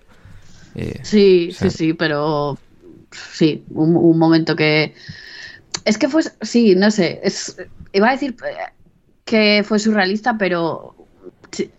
sí, 1.04 1.52
sí, 1.52 1.70
sí, 1.70 1.92
pero 1.94 2.58
sí, 3.12 3.64
un, 3.70 4.18
momento 4.18 4.56
que... 4.56 4.94
Es 5.84 5.98
que 5.98 6.08
fue, 6.08 6.22
sí, 6.42 6.74
no 6.76 6.90
sé, 6.90 7.20
iba 7.92 8.08
a 8.08 8.12
decir 8.12 8.36
que 9.24 9.64
fue 9.66 9.78
surrealista, 9.78 10.38
pero 10.38 10.94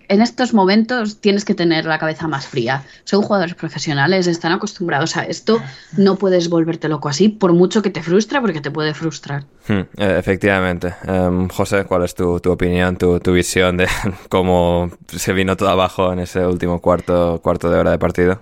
en 0.08 0.22
estos 0.22 0.54
momentos 0.54 1.20
tienes 1.20 1.46
que 1.46 1.56
tener 1.56 1.86
la 1.86 1.98
cabeza 1.98 2.28
más 2.28 2.46
fría. 2.48 2.84
Son 3.04 3.22
jugadores 3.22 3.56
profesionales, 3.56 4.28
están 4.28 4.52
acostumbrados 4.52 5.18
a 5.18 5.24
esto, 5.24 5.62
no 5.98 6.16
puedes 6.16 6.50
volverte 6.50 6.88
loco 6.90 7.10
así, 7.10 7.30
por 7.30 7.54
mucho 7.54 7.82
que 7.82 7.90
te 7.90 8.04
frustre, 8.04 8.40
porque 8.42 8.62
te 8.62 8.72
puede 8.72 8.94
frustrar. 8.94 9.46
Hmm, 9.68 9.82
eh, 9.98 10.16
efectivamente. 10.20 10.94
Em, 11.06 11.48
José, 11.50 11.86
¿cuál 11.86 12.04
es 12.04 12.14
tu, 12.14 12.36
opinión, 12.46 12.98
tu, 12.98 13.20
tu, 13.20 13.34
visión 13.34 13.78
de 13.78 13.88
cómo 14.30 14.92
se 15.08 15.34
vino 15.34 15.58
todo 15.58 15.70
abajo 15.70 16.14
en 16.14 16.20
ese 16.20 16.46
último 16.46 16.80
cuarto, 16.80 17.40
cuarto 17.42 17.70
de 17.70 17.80
hora 17.80 17.92
de 17.92 17.98
partido? 17.98 18.42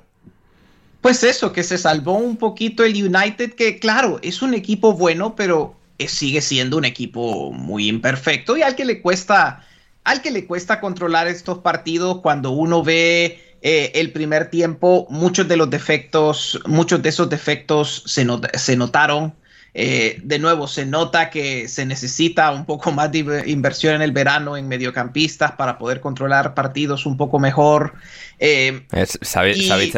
Pues 1.02 1.24
eso, 1.24 1.52
que 1.52 1.64
se 1.64 1.78
salvó 1.78 2.14
un 2.14 2.38
poquito 2.38 2.84
el 2.84 2.94
United, 2.94 3.54
que 3.54 3.80
claro, 3.80 4.20
es 4.22 4.42
un 4.42 4.54
equipo 4.54 4.94
bueno, 4.94 5.36
pero 5.36 5.76
sigue 6.08 6.42
siendo 6.42 6.78
un 6.78 6.86
equipo 6.86 7.52
muy 7.52 7.88
imperfecto 7.88 8.58
y 8.58 8.62
al 8.62 8.76
que 8.76 8.86
le 8.86 9.02
cuesta, 9.02 9.66
al 10.04 10.22
que 10.22 10.32
le 10.32 10.46
cuesta 10.46 10.80
controlar 10.80 11.28
estos 11.28 11.60
partidos 11.60 12.22
cuando 12.22 12.52
uno 12.52 12.84
ve 12.84 13.40
eh, 13.62 13.92
el 13.96 14.12
primer 14.12 14.50
tiempo, 14.50 15.08
muchos 15.10 15.48
de 15.48 15.58
los 15.58 15.70
defectos, 15.70 16.60
muchos 16.66 17.02
de 17.02 17.10
esos 17.10 17.30
defectos 17.30 18.04
se, 18.06 18.26
se 18.56 18.76
notaron 18.76 19.34
eh, 19.74 20.20
de 20.24 20.40
nuevo, 20.40 20.68
se 20.68 20.86
nota 20.86 21.30
que 21.30 21.68
se 21.68 21.86
necesita 21.86 22.52
un 22.52 22.66
poco 22.66 22.92
más 22.92 23.12
de 23.12 23.44
inversión 23.48 23.96
en 23.96 24.02
el 24.02 24.12
verano 24.12 24.58
en 24.58 24.68
mediocampistas 24.68 25.54
para 25.54 25.78
poder 25.78 26.02
controlar 26.02 26.54
partidos 26.54 27.06
un 27.06 27.18
poco 27.18 27.40
mejor. 27.40 27.94
Eh, 28.40 28.86
es 28.92 29.20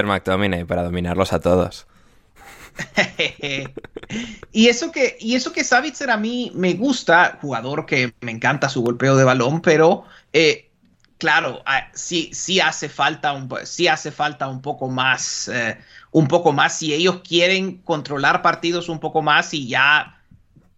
McTominay 0.03 0.65
para 0.65 0.84
dominarlos 0.84 1.34
a 1.34 1.39
todos. 1.39 1.88
y 4.51 4.67
eso 4.67 4.91
que 4.91 5.15
y 5.19 5.36
eso 5.36 5.53
que 5.53 5.63
Savitzer 5.63 6.09
a 6.09 6.17
mí 6.17 6.51
me 6.55 6.74
gusta, 6.74 7.38
jugador 7.39 7.86
que 7.86 8.13
me 8.21 8.32
encanta 8.32 8.67
su 8.67 8.82
golpeo 8.82 9.15
de 9.15 9.24
balón, 9.24 9.61
pero 9.61 10.05
eh, 10.34 10.71
claro, 11.24 11.61
ah, 11.65 11.88
sí, 11.93 12.32
sí 12.34 12.59
hace 12.59 12.89
falta 12.89 13.32
un, 13.32 13.49
sí 13.63 13.88
hace 13.88 14.11
falta 14.11 14.47
un 14.47 14.61
poco 14.61 14.89
más, 14.89 15.47
eh, 15.47 15.78
un 16.14 16.28
poco 16.28 16.53
más 16.53 16.78
si 16.78 16.93
ellos 16.93 17.22
quieren 17.28 17.80
controlar 17.80 18.41
partidos 18.41 18.88
un 18.88 18.99
poco 18.99 19.22
más 19.22 19.53
y 19.53 19.68
ya, 19.68 20.22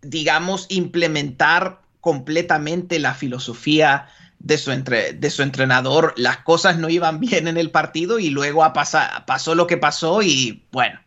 digamos, 0.01 0.65
implementar 0.69 1.81
completamente 1.99 2.99
la 2.99 3.13
filosofía 3.13 4.07
de 4.39 4.57
su, 4.57 4.71
entre, 4.71 5.11
de 5.11 5.29
su 5.29 5.43
entrenador. 5.43 6.13
Las 6.15 6.37
cosas 6.37 6.77
no 6.77 6.89
iban 6.89 7.19
bien 7.19 7.47
en 7.47 7.57
el 7.57 7.69
partido 7.69 8.17
y 8.17 8.29
luego 8.29 8.63
ha 8.63 8.73
pasó 8.73 9.55
lo 9.55 9.67
que 9.67 9.77
pasó 9.77 10.21
y 10.21 10.63
bueno. 10.71 10.99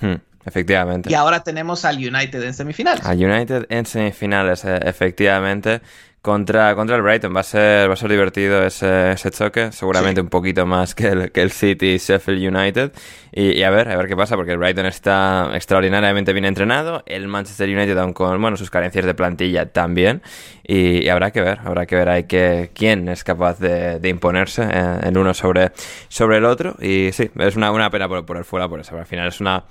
Hmm, 0.00 0.16
efectivamente. 0.46 1.10
Y 1.12 1.14
ahora 1.14 1.44
tenemos 1.44 1.84
al 1.84 1.96
United 1.96 2.42
en 2.42 2.54
semifinales. 2.54 3.04
Al 3.04 3.22
United 3.22 3.66
en 3.68 3.84
semifinales, 3.84 4.64
eh, 4.64 4.80
efectivamente. 4.84 5.82
Contra, 6.22 6.74
contra 6.74 6.96
el 6.96 7.02
Brighton 7.02 7.34
va 7.34 7.40
a 7.40 7.42
ser, 7.42 7.88
va 7.88 7.94
a 7.94 7.96
ser 7.96 8.10
divertido 8.10 8.62
ese, 8.62 9.12
ese 9.12 9.30
choque, 9.30 9.72
seguramente 9.72 10.20
un 10.20 10.28
poquito 10.28 10.66
más 10.66 10.94
que 10.94 11.06
el, 11.06 11.32
que 11.32 11.40
el 11.40 11.50
City 11.50 11.96
Sheffield 11.96 12.54
United. 12.54 12.92
Y, 13.32 13.62
a 13.62 13.70
ver, 13.70 13.88
a 13.88 13.96
ver 13.96 14.06
qué 14.06 14.14
pasa, 14.14 14.36
porque 14.36 14.52
el 14.52 14.58
Brighton 14.58 14.84
está 14.84 15.50
extraordinariamente 15.54 16.34
bien 16.34 16.44
entrenado, 16.44 17.02
el 17.06 17.26
Manchester 17.26 17.70
United 17.70 17.96
aún 17.96 18.12
con 18.12 18.38
bueno, 18.38 18.58
sus 18.58 18.68
carencias 18.68 19.06
de 19.06 19.14
plantilla 19.14 19.72
también. 19.72 20.20
Y, 20.62 21.08
habrá 21.08 21.30
que 21.30 21.40
ver, 21.40 21.60
habrá 21.64 21.86
que 21.86 21.96
ver 21.96 22.10
ahí 22.10 22.24
que, 22.24 22.70
quién 22.74 23.08
es 23.08 23.24
capaz 23.24 23.58
de, 23.58 23.98
de 23.98 24.08
imponerse 24.10 24.68
eh, 24.70 25.00
el 25.04 25.16
uno 25.16 25.32
sobre, 25.32 25.72
sobre 26.08 26.36
el 26.36 26.44
otro. 26.44 26.76
Y 26.82 27.12
sí, 27.12 27.30
es 27.34 27.56
una, 27.56 27.70
una 27.70 27.88
pena 27.88 28.10
por, 28.10 28.26
por 28.26 28.36
el 28.36 28.44
fuera 28.44 28.68
por 28.68 28.80
eso. 28.80 28.94
Al 28.94 29.06
final 29.06 29.28
es 29.28 29.40
una 29.40 29.64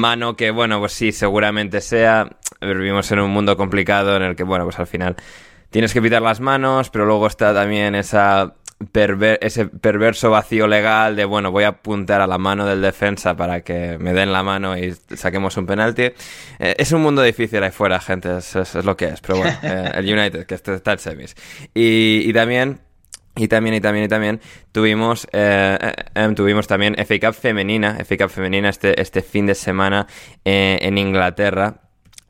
mano 0.00 0.34
que, 0.34 0.50
bueno, 0.50 0.80
pues 0.80 0.94
sí, 0.94 1.12
seguramente 1.12 1.80
sea. 1.80 2.28
Vivimos 2.60 3.10
en 3.12 3.20
un 3.20 3.30
mundo 3.30 3.56
complicado 3.56 4.16
en 4.16 4.22
el 4.22 4.34
que, 4.34 4.42
bueno, 4.42 4.64
pues 4.64 4.80
al 4.80 4.86
final 4.88 5.16
tienes 5.72 5.92
que 5.92 6.00
pitar 6.00 6.22
las 6.22 6.38
manos, 6.40 6.90
pero 6.90 7.06
luego 7.06 7.26
está 7.26 7.52
también 7.52 7.96
esa 7.96 8.54
ese 9.40 9.66
perverso 9.66 10.30
vacío 10.30 10.66
legal 10.66 11.14
de, 11.14 11.24
bueno, 11.24 11.52
voy 11.52 11.64
a 11.64 11.68
apuntar 11.68 12.20
a 12.20 12.26
la 12.26 12.36
mano 12.36 12.66
del 12.66 12.82
defensa 12.82 13.36
para 13.36 13.60
que 13.60 13.96
me 13.98 14.12
den 14.12 14.32
la 14.32 14.42
mano 14.42 14.76
y 14.76 14.92
saquemos 15.14 15.56
un 15.56 15.66
penalti. 15.66 16.02
Eh, 16.02 16.74
es 16.76 16.90
un 16.92 17.00
mundo 17.00 17.22
difícil 17.22 17.62
ahí 17.62 17.70
fuera, 17.70 18.00
gente, 18.00 18.38
es, 18.38 18.74
lo 18.74 18.96
que 18.96 19.06
es, 19.06 19.20
pero 19.20 19.38
bueno, 19.38 19.56
eh, 19.62 19.92
el 19.94 20.12
United, 20.12 20.46
que 20.46 20.54
está 20.54 20.92
en 20.92 20.98
semis. 20.98 21.36
Y, 21.74 22.32
también... 22.32 22.80
Y 23.34 23.48
también, 23.48 23.74
y 23.76 23.80
también, 23.80 24.04
y 24.04 24.08
también 24.08 24.40
tuvimos, 24.72 25.26
eh, 25.32 25.78
tuvimos 26.36 26.66
también 26.66 26.94
FA 26.96 27.18
Cup 27.18 27.32
femenina, 27.32 27.96
FA 28.04 28.18
Cup 28.18 28.28
femenina 28.28 28.68
este, 28.68 29.00
este 29.00 29.22
fin 29.22 29.46
de 29.46 29.54
semana 29.54 30.06
en 30.44 30.98
Inglaterra 30.98 31.81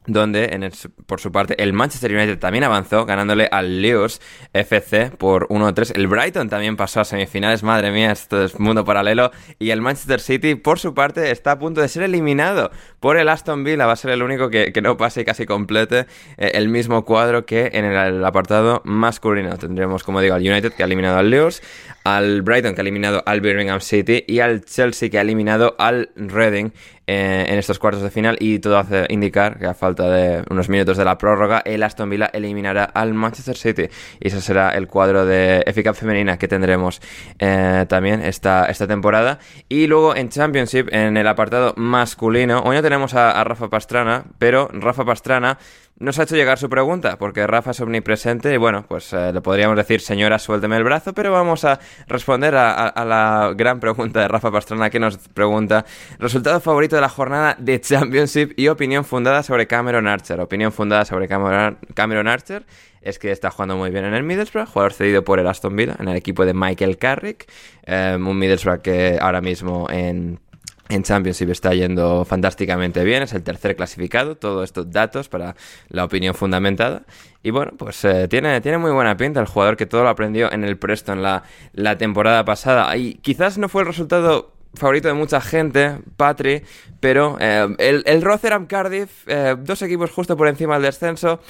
donde 0.07 0.47
en 0.53 0.69
por 1.07 1.21
su 1.21 1.31
parte 1.31 1.63
el 1.63 1.73
Manchester 1.73 2.13
United 2.13 2.39
también 2.39 2.65
avanzó 2.65 3.07
ganándole 3.07 3.49
al 3.51 3.83
Leos 3.83 4.21
FC 4.53 5.11
por 5.11 5.49
1-3. 5.49 5.93
El 5.97 6.09
Brighton 6.09 6.49
también 6.49 6.77
pasó 6.77 7.01
a 7.01 7.05
semifinales, 7.05 7.63
madre 7.63 7.91
mía, 7.91 8.13
esto 8.13 8.43
es 8.43 8.59
mundo 8.59 8.85
paralelo. 8.85 9.31
Y 9.59 9.71
el 9.71 9.81
Manchester 9.81 10.21
City 10.21 10.55
por 10.55 10.79
su 10.79 10.95
parte 10.95 11.31
está 11.31 11.53
a 11.53 11.59
punto 11.59 11.81
de 11.81 11.89
ser 11.89 12.03
eliminado 12.03 12.71
por 13.01 13.17
el 13.17 13.29
Aston 13.29 13.65
Villa, 13.65 13.87
va 13.87 13.93
a 13.93 13.97
ser 13.97 14.11
el 14.11 14.23
único 14.23 14.51
que, 14.51 14.73
no 14.83 14.97
pase 14.97 15.21
y 15.21 15.25
casi 15.25 15.47
complete 15.47 16.07
eh, 16.37 16.53
el 16.55 16.69
mismo 16.69 17.05
cuadro 17.05 17.47
que 17.47 17.71
en 17.73 17.85
el, 17.85 18.25
apartado 18.25 18.83
masculino. 18.85 19.57
Tendremos, 19.59 20.03
como 20.03 20.21
digo, 20.21 20.35
al 20.35 20.43
United 20.43 20.73
que 20.73 20.83
ha 20.83 20.87
eliminado 20.87 21.19
al 21.19 21.31
Leos, 21.31 21.63
al 22.05 22.43
Brighton 22.43 22.75
que 22.75 22.81
ha 22.81 22.83
eliminado 22.83 23.23
al 23.27 23.41
Birmingham 23.41 23.81
City 23.81 24.25
y 24.27 24.41
al 24.41 24.65
Chelsea 24.65 25.11
que 25.11 25.19
ha 25.19 25.23
eliminado 25.23 25.75
al 25.79 26.11
Reading 26.17 26.71
eh, 27.07 27.47
en 27.49 27.59
estos 27.59 27.79
cuartos 27.79 28.03
de 28.03 28.11
final. 28.11 28.37
Y 28.41 28.59
todo 28.59 28.79
hace 28.79 29.07
indicar 29.09 29.59
que 29.59 29.67
a 29.67 29.75
falta 29.75 30.11
de 30.11 30.45
unos 30.51 30.69
minutos 30.69 30.97
de 30.97 31.05
la 31.05 31.19
prórroga 31.19 31.63
el 31.65 31.83
Aston 31.83 32.11
Villa 32.11 32.31
eliminará 32.33 32.85
al 32.85 33.15
Manchester 33.15 33.57
City. 33.57 33.89
Y 34.21 34.29
ese 34.29 34.41
será 34.41 34.71
el 34.71 34.89
cuadro 34.89 35.27
de 35.27 35.65
FA 35.73 35.95
femenina 35.95 36.39
que 36.39 36.49
tendremos 36.49 37.01
eh, 37.39 37.87
también 37.89 38.23
esta, 38.23 38.67
esta 38.67 38.87
temporada. 38.87 39.39
Y 39.69 39.87
luego 39.87 40.15
en 40.17 40.29
Championship 40.29 40.89
en 40.93 41.17
el 41.17 41.27
apartado 41.27 41.75
masculino 41.77 42.63
hoy 42.65 42.77
no 42.77 42.83
tenemos 42.83 43.15
a 43.15 43.43
Rafa 43.45 43.69
Pastrana 43.69 44.25
pero 44.39 44.69
Rafa 44.73 45.05
Pastrana 45.05 45.59
nos 45.99 46.19
ha 46.19 46.25
hecho 46.25 46.35
llegar 46.35 46.59
su 46.59 46.69
pregunta, 46.69 47.17
porque 47.17 47.47
Rafa 47.47 47.71
es 47.71 47.81
omnipresente 47.81 48.53
y 48.53 48.57
bueno, 48.57 48.85
pues 48.89 49.13
eh, 49.13 49.33
le 49.33 49.41
podríamos 49.41 49.77
decir, 49.77 50.01
señora, 50.01 50.39
suélteme 50.39 50.77
el 50.77 50.85
brazo, 50.85 51.13
pero 51.13 51.31
vamos 51.31 51.65
a 51.65 51.79
responder 52.09 52.55
a, 52.57 53.05
la 53.05 53.53
gran 53.55 53.79
pregunta 53.79 54.21
de 54.21 54.29
Rafa 54.29 54.51
Pastrana 54.51 54.91
que 54.91 54.99
nos 54.99 55.19
pregunta, 55.29 55.85
resultado 56.19 56.61
favorito 56.61 56.97
de 56.97 57.03
la 57.03 57.09
jornada 57.09 57.57
de 57.59 57.81
Championship 57.81 58.53
y 58.57 58.69
opinión 58.69 59.05
fundada 59.05 59.43
sobre 59.43 59.67
Cameron 59.67 60.09
Archer. 60.09 60.41
Opinión 60.41 60.73
fundada 60.73 61.05
sobre 61.05 61.29
Cameron, 61.29 62.29
Archer 62.29 62.65
es 63.01 63.19
que 63.19 63.31
está 63.31 63.51
jugando 63.51 63.77
muy 63.77 63.91
bien 63.91 64.05
en 64.05 64.15
el 64.15 64.23
Middlesbrough, 64.23 64.69
jugador 64.69 64.93
cedido 64.93 65.25
por 65.25 65.41
el 65.41 65.47
Aston 65.47 65.75
Villa, 65.75 65.97
en 65.99 66.09
el 66.09 66.17
equipo 66.17 66.45
de 66.45 66.55
Michael 66.55 66.99
Carrick, 66.99 67.51
eh, 67.85 68.17
un 68.19 68.39
Middlesbrough 68.39 68.81
que 68.81 69.19
ahora 69.21 69.41
mismo 69.41 69.89
en 69.91 70.41
en 70.89 71.03
Championship 71.03 71.51
está 71.51 71.75
yendo 71.75 72.25
fantásticamente 72.25 73.05
bien, 73.05 73.23
es 73.23 73.33
el 73.33 73.43
tercer 73.43 73.77
clasificado, 73.77 74.37
todos 74.37 74.65
estos 74.65 74.91
datos 74.91 75.29
para 75.29 75.55
la 75.89 76.05
opinión 76.05 76.35
fundamentada. 76.35 77.03
Y 77.43 77.51
bueno, 77.51 77.73
pues 77.77 78.05
eh, 78.05 78.29
tiene, 78.29 78.61
tiene 78.61 78.79
muy 78.79 78.91
buena 78.91 79.17
pinta 79.17 79.41
el 79.41 79.47
jugador 79.47 79.77
que 79.77 79.87
todo 79.87 80.03
lo 80.03 80.09
aprendió 80.09 80.53
en 80.53 80.65
el 80.65 80.77
Preston 80.77 81.23
la, 81.23 81.45
la 81.73 81.97
temporada 81.99 82.45
pasada. 82.45 82.95
Y 82.97 83.15
quizás 83.15 83.59
no 83.59 83.69
fue 83.69 83.83
el 83.83 83.89
resultado 83.89 84.53
favorito 84.75 85.09
de 85.09 85.15
mucha 85.15 85.41
gente, 85.41 85.99
Patri, 86.17 86.63
pero 87.01 87.37
eh, 87.41 87.75
el, 87.79 88.03
el 88.07 88.23
Rotherham 88.23 88.67
Cardiff, 88.67 89.27
eh, 89.27 89.57
dos 89.59 89.83
equipos 89.83 90.11
justo 90.11 90.37
por 90.37 90.49
encima 90.49 90.75
del 90.75 90.85
descenso, 90.85 91.41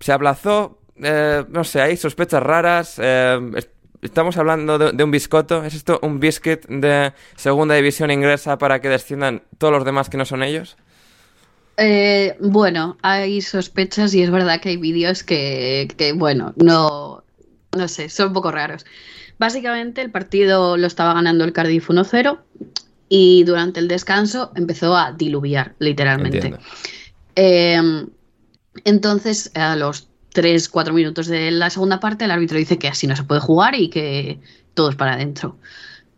se 0.00 0.12
aplazó, 0.12 0.78
no 0.96 1.64
sé, 1.64 1.80
hay 1.80 1.96
sospechas 1.96 2.42
raras, 2.42 3.00
estamos 4.02 4.36
hablando 4.36 4.78
de, 4.78 5.04
un 5.04 5.10
biscoto. 5.10 5.64
¿Es 5.64 5.74
esto 5.74 5.98
un 6.02 6.20
biscuit 6.20 6.66
de 6.66 7.12
segunda 7.36 7.74
división 7.74 8.10
inglesa 8.10 8.58
para 8.58 8.80
que 8.80 8.88
desciendan 8.88 9.42
todos 9.58 9.72
los 9.72 9.84
demás 9.84 10.10
que 10.10 10.18
no 10.18 10.24
son 10.24 10.42
ellos? 10.42 10.76
Eh, 11.78 12.36
bueno, 12.40 12.98
hay 13.02 13.40
sospechas 13.40 14.12
y 14.12 14.22
es 14.22 14.30
verdad 14.30 14.60
que 14.60 14.70
hay 14.70 14.76
vídeos 14.76 15.22
que, 15.22 16.14
bueno, 16.16 16.52
no, 16.56 17.24
no 17.76 17.88
sé, 17.88 18.08
son 18.08 18.28
un 18.28 18.32
poco 18.34 18.50
raros. 18.50 18.84
Básicamente 19.38 20.02
el 20.02 20.10
partido 20.10 20.76
lo 20.76 20.86
estaba 20.86 21.14
ganando 21.14 21.44
el 21.44 21.52
Cardiff 21.52 21.88
1-0 21.88 22.38
y 23.08 23.44
durante 23.44 23.80
el 23.80 23.88
descanso 23.88 24.52
empezó 24.54 24.96
a 24.96 25.12
diluviar, 25.12 25.74
literalmente. 25.78 26.54
Eh, 27.34 28.06
entonces, 28.84 29.50
a 29.54 29.76
los 29.76 30.11
tres, 30.32 30.68
cuatro 30.68 30.94
minutos 30.94 31.26
de 31.26 31.50
la 31.50 31.70
segunda 31.70 32.00
parte, 32.00 32.24
el 32.24 32.30
árbitro 32.30 32.58
dice 32.58 32.78
que 32.78 32.88
así 32.88 33.06
no 33.06 33.16
se 33.16 33.24
puede 33.24 33.40
jugar 33.40 33.74
y 33.74 33.88
que 33.88 34.40
todo 34.74 34.90
es 34.90 34.96
para 34.96 35.14
adentro. 35.14 35.58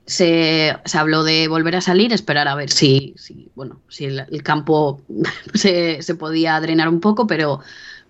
Se, 0.06 0.76
habló 0.94 1.24
de 1.24 1.48
volver 1.48 1.76
a 1.76 1.80
salir, 1.80 2.12
esperar 2.12 2.46
a 2.46 2.54
ver 2.54 2.70
si, 2.70 3.14
bueno, 3.54 3.80
si 3.88 4.04
el, 4.04 4.42
campo 4.42 5.00
se, 5.54 6.02
se, 6.02 6.14
podía 6.14 6.60
drenar 6.60 6.88
un 6.88 7.00
poco, 7.00 7.26
pero 7.26 7.60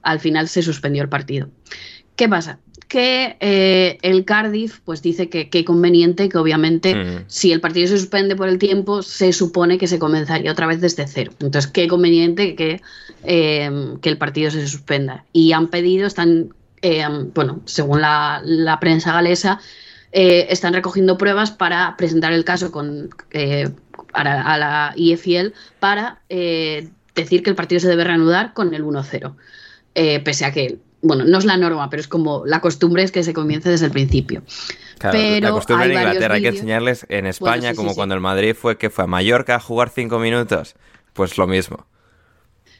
al 0.03 0.21
final 0.21 0.49
se 0.49 0.63
suspendió 0.63 1.03
el 1.03 1.09
partido. 1.09 1.49
¿Qué 2.17 2.29
pasa? 2.29 2.59
Que 2.95 3.37
eh, 3.41 3.99
el 4.03 4.25
Cardiff 4.25 4.79
pues 4.85 5.03
dice 5.03 5.29
que 5.29 5.51
qué 5.51 5.65
conveniente 5.65 6.29
que 6.29 6.39
obviamente 6.39 6.95
mm. 6.95 7.25
si 7.27 7.51
el 7.51 7.61
partido 7.61 7.89
se 7.89 7.99
suspende 7.99 8.37
por 8.37 8.49
el 8.49 8.61
tiempo 8.61 9.03
se 9.03 9.33
supone 9.33 9.79
que 9.79 9.89
se 9.89 9.99
comenzaría 9.99 10.53
otra 10.53 10.69
vez 10.69 10.81
desde 10.81 11.09
cero. 11.09 11.33
Entonces 11.41 11.69
qué 11.69 11.89
conveniente 11.89 12.55
que, 12.55 12.81
eh, 13.25 13.97
que 14.01 14.09
el 14.09 14.17
partido 14.17 14.53
se 14.53 14.65
suspenda. 14.69 15.25
Y 15.33 15.51
han 15.51 15.71
pedido, 15.71 16.07
están, 16.07 16.55
eh, 16.83 17.05
bueno, 17.35 17.63
según 17.65 18.01
la, 18.01 18.79
prensa 18.81 19.13
galesa, 19.13 19.59
están 20.13 20.73
recogiendo 20.73 21.19
pruebas 21.19 21.51
para 21.51 21.97
presentar 21.97 22.33
el 22.33 22.45
caso 22.45 22.71
con, 22.71 23.11
a, 24.13 24.57
la 24.57 24.93
IFL 24.95 25.49
para 25.81 26.21
decir 26.29 27.43
que 27.43 27.51
el 27.51 27.57
partido 27.57 27.81
se 27.81 27.89
debe 27.89 28.05
reanudar 28.05 28.55
con 28.55 28.73
el 28.73 28.85
1-0. 28.85 29.35
pese 30.23 30.45
a 30.45 30.53
que 30.53 30.79
bueno, 31.05 31.25
no 31.25 31.39
es 31.39 31.45
la 31.45 31.57
norma, 31.57 31.91
pero 31.91 32.01
es 32.01 32.09
como 32.09 32.45
la 32.47 32.61
costumbre 32.61 33.03
es 33.03 33.13
que 33.13 33.23
se 33.23 33.35
comience 33.35 33.69
desde 33.69 33.87
el 33.87 33.93
principio. 33.93 34.43
pero 34.99 35.41
la 35.41 35.51
costumbre 35.51 35.87
en 35.87 35.93
Inglaterra 35.93 36.35
hay 36.35 36.43
que 36.43 36.49
enseñarles 36.49 37.07
en 37.09 37.27
España, 37.27 37.75
como 37.75 37.95
cuando 37.95 38.15
el 38.15 38.21
Madrid 38.21 38.57
fue 38.59 38.79
que 38.79 38.91
fue 38.91 39.05
a 39.05 39.07
Mallorca 39.07 39.57
a 39.57 39.61
jugar 39.61 39.91
cinco 39.91 40.19
minutos, 40.19 40.75
pues 41.13 41.37
lo 41.39 41.47
mismo. 41.47 41.87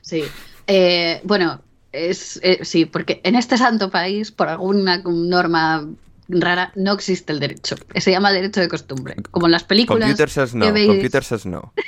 Sí, 0.01 0.25
eh, 0.67 1.21
bueno, 1.25 1.61
es 1.93 2.41
eh, 2.43 2.61
sí, 2.63 2.87
porque 2.87 3.21
en 3.25 3.37
este 3.37 3.59
santo 3.59 3.91
país, 3.91 4.33
por 4.33 4.49
alguna 4.49 5.03
norma 5.05 5.87
rara, 6.29 6.73
no 6.75 6.93
existe 6.93 7.33
el 7.33 7.41
derecho. 7.41 7.77
Se 7.95 8.11
llama 8.11 8.33
derecho 8.33 8.61
de 8.61 8.69
costumbre. 8.69 9.17
Como 9.31 9.47
en 9.47 9.53
las 9.53 9.65
películas. 9.65 10.09
Computer 10.09 10.31
says 10.31 10.55
no. 10.55 10.67
Computer 10.67 11.23
says 11.23 11.47
no. 11.47 11.73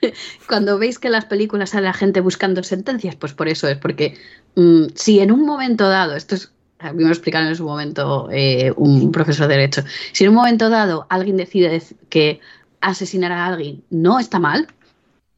Cuando 0.48 0.78
veis 0.78 0.98
que 0.98 1.08
en 1.08 1.12
las 1.12 1.24
películas 1.24 1.70
sale 1.70 1.86
la 1.86 1.92
gente 1.92 2.20
buscando 2.20 2.62
sentencias, 2.62 3.16
pues 3.16 3.32
por 3.32 3.48
eso 3.48 3.68
es, 3.68 3.76
porque 3.76 4.16
mm, 4.56 4.86
si 4.94 5.20
en 5.20 5.32
un 5.32 5.44
momento 5.44 5.88
dado, 5.88 6.16
esto 6.16 6.34
es, 6.34 6.52
a 6.78 6.92
mí 6.92 7.04
me 7.04 7.10
explicaron 7.10 7.48
en 7.48 7.56
su 7.56 7.64
momento 7.64 8.28
eh, 8.30 8.72
un 8.76 9.10
profesor 9.12 9.48
de 9.48 9.56
Derecho, 9.56 9.82
si 10.12 10.24
en 10.24 10.30
un 10.30 10.36
momento 10.36 10.70
dado 10.70 11.06
alguien 11.08 11.36
decide 11.36 11.82
que 12.08 12.40
asesinar 12.80 13.32
a 13.32 13.46
alguien 13.46 13.82
no 13.90 14.18
está 14.18 14.38
mal, 14.38 14.68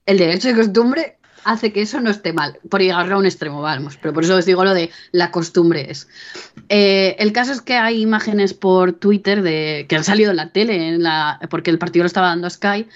el 0.07 0.19
derecho 0.19 0.49
de 0.49 0.55
costumbre 0.55 1.16
hace 1.45 1.73
que 1.73 1.82
eso 1.82 2.01
no 2.01 2.11
esté 2.11 2.32
mal, 2.32 2.59
por 2.69 2.81
llegar 2.81 3.11
a 3.11 3.16
un 3.16 3.24
extremo, 3.24 3.62
vamos, 3.62 3.97
pero 3.97 4.12
por 4.12 4.24
eso 4.24 4.37
os 4.37 4.45
digo 4.45 4.65
lo 4.65 4.74
de 4.74 4.91
la 5.12 5.31
costumbre 5.31 5.91
es. 5.91 6.09
Eh, 6.69 7.16
el 7.19 7.32
caso 7.32 7.53
es 7.53 7.61
que 7.61 7.74
hay 7.74 8.01
imágenes 8.03 8.55
por 8.55 8.93
Twitter 8.93 9.43
de 9.43 9.87
que 9.89 9.97
han 9.97 10.05
salido 10.05 10.31
en 10.31 10.37
la 10.37 10.53
tele, 10.53 10.89
en 10.89 11.03
la, 11.03 11.41
porque 11.49 11.70
el 11.70 11.78
partido 11.78 12.03
lo 12.03 12.09
estaba 12.09 12.28
dando 12.28 12.51
Sky, 12.51 12.87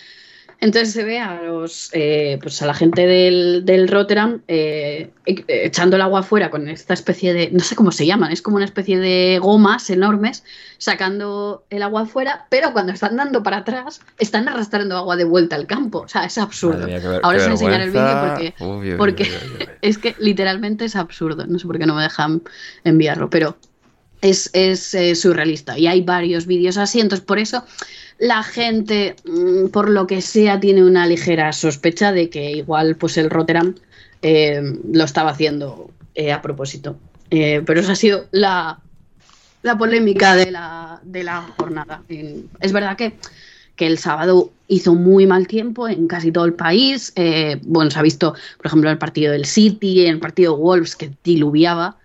entonces 0.60 0.93
se 0.93 1.05
ve 1.05 1.18
a 1.18 1.43
los 1.43 1.90
eh, 1.93 2.39
pues 2.40 2.60
a 2.62 2.66
la 2.66 2.74
gente 2.74 3.06
del, 3.06 3.64
del 3.64 3.89
Rotterdam 3.89 4.40
eh, 4.48 5.10
e, 5.26 5.44
echando 5.48 5.97
el 5.97 6.02
agua 6.02 6.20
afuera 6.20 6.51
con 6.51 6.68
esta 6.68 6.94
especie 6.94 7.35
de, 7.35 7.51
no 7.51 7.60
sé 7.60 7.74
cómo 7.76 7.93
se 7.93 8.06
llaman, 8.06 8.32
es 8.32 8.40
como 8.43 8.56
una 8.56 8.64
especie 8.64 8.98
de 8.98 9.39
gomas 9.40 9.90
enormes 9.90 10.44
sacando 10.78 11.64
el 11.70 11.82
agua 11.82 12.02
afuera, 12.02 12.47
pero 12.51 12.72
cuando 12.72 12.93
están 12.93 13.16
dando 13.16 13.43
para 13.43 13.59
atrás 13.59 14.01
están 14.18 14.48
arrastrando 14.48 14.97
agua 14.97 15.16
de 15.16 15.24
vuelta 15.24 15.56
al 15.56 15.66
campo. 15.66 16.01
O 16.01 16.09
sea, 16.09 16.24
es 16.24 16.36
absurdo. 16.39 16.86
Mía, 16.86 16.98
ver- 16.98 17.20
Ahora 17.22 17.39
os 17.39 17.44
voy 17.44 17.51
a 17.51 17.52
enseñar 17.52 17.81
el 17.81 17.90
vídeo 17.90 18.55
porque, 18.59 18.94
porque 18.98 19.31
es 19.82 19.98
que 19.98 20.14
literalmente 20.18 20.85
es 20.85 20.97
absurdo. 20.97 21.47
No 21.47 21.59
sé 21.59 21.66
por 21.66 21.78
qué 21.78 21.86
no 21.86 21.94
me 21.94 22.02
dejan 22.02 22.43
enviarlo, 22.85 23.31
pero 23.31 23.56
es, 24.20 24.51
es 24.52 24.94
eh, 24.94 25.14
surrealista. 25.14 25.78
Y 25.78 25.86
hay 25.86 26.02
varios 26.02 26.47
vídeos 26.47 26.76
así, 26.76 27.01
entonces 27.01 27.24
por 27.24 27.39
eso 27.39 27.64
la 28.19 28.43
gente, 28.43 29.16
mm, 29.24 29.69
por 29.69 29.91
lo 29.91 30.07
que 30.07 30.20
sea, 30.20 30.61
tiene 30.61 30.85
una 30.85 31.07
ligera 31.07 31.53
sospecha 31.53 32.12
de 32.12 32.31
que 32.31 32.53
igual 32.53 32.97
pues 32.97 33.16
el 33.16 33.31
Rotterdam 33.31 33.74
eh, 34.23 34.62
lo 34.93 35.05
estaba 35.05 35.31
haciendo 35.31 35.91
eh, 36.15 36.32
a 36.32 36.41
propósito. 36.41 36.97
Eh, 37.31 37.62
pero 37.66 37.81
esa 37.81 37.93
ha 37.93 37.97
sido 37.97 38.27
la, 38.31 38.81
la 39.62 39.77
polémica 39.77 40.36
de 40.36 40.51
la, 40.51 41.01
de 41.03 41.24
la 41.24 41.43
jornada. 41.59 42.03
Es 42.61 42.73
verdad 42.73 42.97
que, 42.97 43.15
que 43.77 43.86
el 43.86 43.99
sábado 43.99 44.53
hizo 44.69 44.95
muy 44.95 45.27
mal 45.27 45.49
tiempo 45.49 45.89
en 45.89 46.07
casi 46.07 46.31
todo 46.31 46.45
el 46.45 46.55
país. 46.55 47.12
Bueno, 47.62 47.91
se 47.91 47.99
ha 47.99 48.03
visto, 48.03 48.35
por 48.57 48.66
ejemplo, 48.66 48.91
el 48.91 48.99
partido 48.99 49.32
del 49.32 49.47
City, 49.47 50.07
el 50.07 50.20
partido 50.20 50.57
Wolves 50.57 50.95
que 50.95 51.11
diluviaba. 51.24 51.97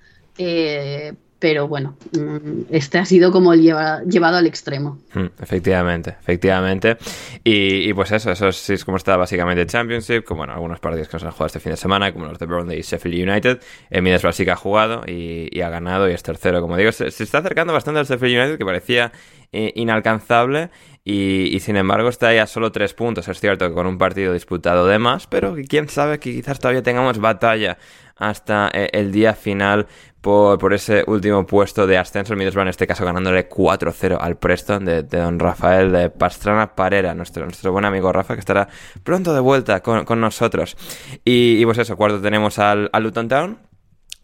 Pero 1.39 1.69
bueno, 1.69 1.95
mm, 2.11 2.63
este 2.69 2.97
ha 2.97 3.05
sido 3.05 3.31
como 3.31 3.53
el 3.53 3.61
lleva- 3.61 4.01
llevado 4.03 4.35
al 4.37 4.45
extremo. 4.45 4.99
Mm, 5.13 5.27
Efectivamente, 5.41 6.15
efectivamente. 6.19 6.97
Y, 7.45 7.89
y 7.89 7.93
pues 7.93 8.11
eso, 8.11 8.31
eso 8.31 8.49
es, 8.49 8.83
como 8.83 8.97
está 8.97 9.15
básicamente 9.15 9.61
el 9.61 9.67
Championship, 9.67 10.25
como 10.25 10.39
bueno, 10.39 10.53
algunos 10.53 10.79
partidos 10.81 11.07
que 11.07 11.15
nos 11.15 11.23
han 11.23 11.31
jugado 11.31 11.47
este 11.47 11.59
fin 11.61 11.71
de 11.71 11.77
semana, 11.77 12.11
como 12.11 12.25
los 12.25 12.37
de 12.39 12.45
Burnley 12.45 12.79
y 12.79 12.81
Sheffield 12.81 13.29
United. 13.29 13.59
El 13.89 14.01
Middlesbrough 14.01 14.33
sí 14.35 14.43
que 14.43 14.51
ha 14.51 14.57
jugado 14.57 15.03
y, 15.07 15.47
y 15.51 15.61
ha 15.61 15.69
ganado 15.69 16.09
y 16.09 16.13
es 16.13 16.23
tercero, 16.23 16.59
como 16.61 16.75
digo. 16.75 16.91
Se, 16.91 17.09
se 17.09 17.23
está 17.23 17.37
acercando 17.37 17.71
bastante 17.71 18.01
al 18.01 18.05
Sheffield 18.05 18.37
United, 18.37 18.57
que 18.57 18.65
parecía 18.65 19.11
eh, 19.53 19.71
inalcanzable. 19.75 20.69
Y, 21.05 21.55
y 21.55 21.59
sin 21.61 21.77
embargo 21.77 22.09
está 22.09 22.27
ahí 22.27 22.37
a 22.37 22.45
solo 22.47 22.71
tres 22.73 22.93
puntos. 22.93 23.27
Es 23.29 23.39
cierto 23.39 23.73
con 23.73 23.87
un 23.87 23.97
partido 23.97 24.33
disputado 24.33 24.85
de 24.85 24.99
más, 24.99 25.25
pero 25.25 25.55
quién 25.67 25.87
sabe 25.89 26.19
que 26.19 26.33
quizás 26.33 26.59
todavía 26.59 26.83
tengamos 26.83 27.17
batalla 27.19 27.77
hasta 28.17 28.69
eh, 28.73 28.89
el 28.91 29.11
día 29.13 29.33
final 29.33 29.87
por, 30.21 30.73
ese 30.73 31.03
último 31.07 31.45
puesto 31.45 31.87
de 31.87 31.97
ascenso. 31.97 32.33
El 32.33 32.39
Middlesbrough 32.39 32.63
en 32.63 32.69
este 32.69 32.87
caso 32.87 33.05
ganándole 33.05 33.47
4-0 33.49 34.17
al 34.19 34.37
Preston 34.37 34.85
de, 34.85 35.03
don 35.03 35.39
Rafael 35.39 35.91
de 35.91 36.09
Pastrana 36.09 36.75
Parera, 36.75 37.13
nuestro, 37.13 37.45
nuestro 37.45 37.71
buen 37.71 37.85
amigo 37.85 38.11
Rafa, 38.11 38.33
que 38.33 38.39
estará 38.39 38.67
pronto 39.03 39.33
de 39.33 39.39
vuelta 39.39 39.81
con, 39.81 40.05
con 40.05 40.19
nosotros. 40.19 40.75
Y, 41.23 41.63
pues 41.65 41.77
eso, 41.77 41.95
cuarto 41.95 42.21
tenemos 42.21 42.59
al, 42.59 42.89
al 42.91 43.03
Luton 43.03 43.27
Town. 43.27 43.69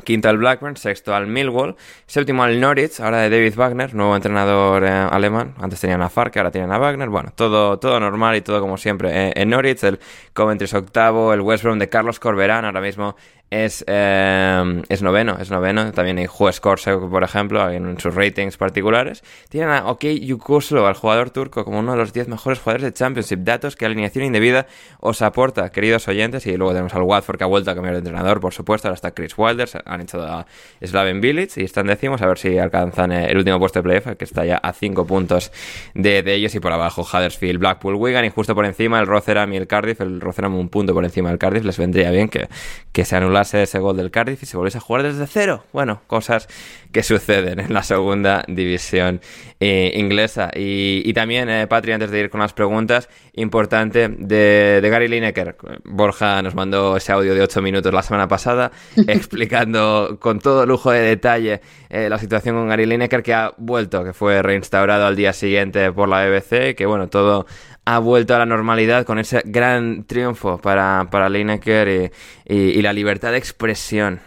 Quinto 0.04 0.28
al 0.28 0.38
Blackburn, 0.38 0.76
sexto 0.76 1.16
al 1.16 1.26
Millwall, 1.26 1.78
séptimo 2.06 2.44
al 2.44 2.60
Norwich, 2.60 3.00
ahora 3.00 3.22
de 3.22 3.30
David 3.30 3.56
Wagner, 3.56 3.96
nuevo 3.96 4.14
entrenador 4.14 4.84
eh, 4.84 4.90
alemán. 4.90 5.56
Antes 5.58 5.80
tenían 5.80 6.02
a 6.02 6.10
Farke, 6.10 6.38
ahora 6.38 6.52
tienen 6.52 6.74
a 6.74 6.78
Wagner. 6.78 7.08
Bueno, 7.08 7.32
todo, 7.34 7.80
todo 7.80 7.98
normal 8.02 8.36
y 8.36 8.42
todo 8.42 8.60
como 8.60 8.76
siempre. 8.76 9.30
Eh, 9.30 9.34
en 9.38 9.50
Norwich, 9.50 9.84
el 9.86 10.00
Coventry 10.34 10.66
es 10.66 10.74
octavo, 10.74 11.34
el 11.34 11.40
West 11.40 11.64
Brom 11.64 11.80
de 11.80 11.88
Carlos 11.88 12.20
Corberán 12.20 12.66
ahora 12.66 12.82
mismo 12.82 13.16
es, 13.52 13.86
eh, 13.88 14.82
es 14.90 15.02
noveno, 15.02 15.38
es 15.40 15.52
noveno. 15.52 15.92
También 15.92 16.18
hay 16.18 16.26
Juez 16.26 16.60
Corse, 16.60 16.98
por 16.98 17.24
ejemplo, 17.24 17.70
en 17.70 18.00
sus 18.00 18.16
ratings 18.16 18.58
particulares. 18.58 19.24
Tienen 19.50 19.70
a 19.70 19.88
OK 19.88 20.04
Yukuslo, 20.06 20.88
al 20.88 20.96
jugador 20.96 21.30
turco, 21.30 21.64
como 21.64 21.80
uno 21.80 21.92
de 21.92 21.98
los 21.98 22.12
10 22.12 22.28
mejores 22.28 22.60
jugadores 22.60 22.84
de 22.84 22.94
Championship. 22.94 23.40
Datos 23.40 23.76
que 23.76 23.86
alineación 23.86 24.26
indebida 24.26 24.66
os 25.00 25.22
aporta, 25.22 25.70
queridos 25.72 26.08
oyentes. 26.08 26.46
Y 26.48 26.58
luego 26.58 26.74
tenemos 26.74 26.94
al 26.96 27.04
Watford, 27.04 27.38
que 27.38 27.44
ha 27.44 27.48
vuelto 27.48 27.72
a 27.72 27.76
cambiar 27.76 27.94
de 27.94 28.00
entrenador, 28.00 28.40
por 28.40 28.54
supuesto. 28.54 28.88
Ahora 28.88 28.96
está 28.96 29.12
Chris 29.12 29.34
Wilder, 29.38 29.68
se 29.68 29.80
han 29.86 30.02
echado 30.02 30.26
a 30.26 30.46
Slaven 30.82 31.22
Bilic 31.22 31.56
y 31.58 31.64
están 31.64 31.88
décimos. 31.88 32.22
A 32.22 32.28
ver 32.28 32.40
si 32.40 32.58
alcanzan 32.58 33.12
eh, 33.12 33.28
el 33.30 33.38
último 33.38 33.60
puesto 33.60 33.80
de 33.80 33.84
playoff, 33.84 34.18
que 34.18 34.26
está 34.26 34.44
ya 34.44 34.58
a 34.58 34.74
5 34.74 35.06
puntos 35.06 35.52
de, 35.94 36.24
de 36.24 36.34
ellos. 36.34 36.56
Y 36.56 36.60
por 36.60 36.74
abajo, 36.74 37.04
Huddersfield, 37.04 37.60
Blackpool, 37.60 37.96
Wigan. 37.96 38.26
Y 38.26 38.30
justo 38.30 38.56
por 38.56 38.66
encima, 38.66 39.00
el 39.00 39.06
Rotherham 39.06 39.54
y 39.54 39.58
el 39.58 39.68
Cardiff. 39.68 40.02
El 40.02 40.20
Rotherham 40.20 40.56
un 40.56 40.70
punto 40.70 40.94
por 40.94 41.06
encima 41.06 41.30
del 41.30 41.38
Cardiff. 41.38 41.64
Les 41.64 41.78
vendría 41.78 42.10
bien 42.10 42.28
que, 42.28 42.48
que 42.92 43.06
se 43.06 43.16
anulase 43.36 43.64
ese 43.64 43.80
gol 43.80 43.98
del 43.98 44.12
Cardiff 44.12 44.42
y 44.44 44.46
se 44.46 44.56
volviese 44.56 44.78
a 44.78 44.82
jugar 44.82 45.04
desde 45.04 45.28
cero. 45.28 45.64
Bueno, 45.74 46.02
cosas 46.08 46.48
que 46.92 47.04
suceden 47.04 47.60
en 47.60 47.74
la 47.74 47.84
segunda 47.84 48.46
división 48.48 49.20
eh, 49.60 49.92
inglesa. 49.96 50.50
Y, 50.56 51.02
y 51.04 51.14
también, 51.14 51.50
eh, 51.50 51.68
Patri, 51.68 51.92
antes 51.92 52.12
de 52.12 52.20
ir 52.20 52.30
con 52.30 52.40
las 52.40 52.54
preguntas, 52.54 53.10
importante 53.34 54.08
de, 54.08 54.80
de 54.82 54.90
Gary 54.90 55.10
Lineker. 55.10 55.58
Borja 55.84 56.42
nos 56.42 56.56
mandó 56.56 56.96
ese 56.96 57.12
audio 57.12 57.36
de 57.36 57.42
8 57.42 57.62
minutos 57.62 57.94
la 57.94 58.04
semana 58.04 58.28
pasada 58.28 58.72
explicando 59.08 60.18
con 60.22 60.40
todo 60.40 60.66
lujo 60.66 60.92
de 60.92 61.02
detalle 61.02 61.62
eh, 61.90 62.08
la 62.10 62.18
situación 62.18 62.56
con 62.56 62.70
Gary 62.70 62.86
Lineker 62.86 63.22
que 63.22 63.34
ha 63.34 63.54
vuelto, 63.58 64.04
que 64.04 64.14
fue 64.14 64.42
reinstaurado 64.42 65.06
al 65.06 65.16
día 65.18 65.34
siguiente 65.34 65.92
por 65.92 66.08
la 66.08 66.26
BBC, 66.26 66.76
que 66.76 66.86
bueno, 66.86 67.10
todo 67.10 67.46
ha 67.86 68.00
vuelto 68.00 68.36
a 68.36 68.40
la 68.40 68.46
normalidad 68.46 69.06
con 69.06 69.20
ese 69.20 69.42
gran 69.46 70.06
triunfo 70.06 70.58
para, 70.58 71.08
para 71.12 71.30
Lineker 71.30 72.12
y, 72.48 72.54
y, 72.54 72.58
y 72.80 72.82
la 72.82 72.94
libertad 72.94 73.32
de 73.32 73.38
expresión. 73.38 74.20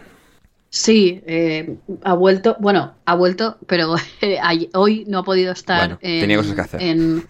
Sí, 0.71 1.21
eh, 1.25 1.77
ha 2.03 2.13
vuelto, 2.13 2.55
bueno, 2.59 2.93
ha 3.05 3.15
vuelto, 3.15 3.57
pero 3.67 3.95
eh, 4.21 4.39
hoy 4.73 5.03
no 5.07 5.19
ha 5.19 5.23
podido 5.23 5.51
estar 5.51 5.79
Bueno, 5.79 5.99
en, 6.01 6.21
tenía 6.21 6.37
cosas 6.37 6.55
que 6.55 6.61
hacer. 6.61 6.81
en- 6.81 7.25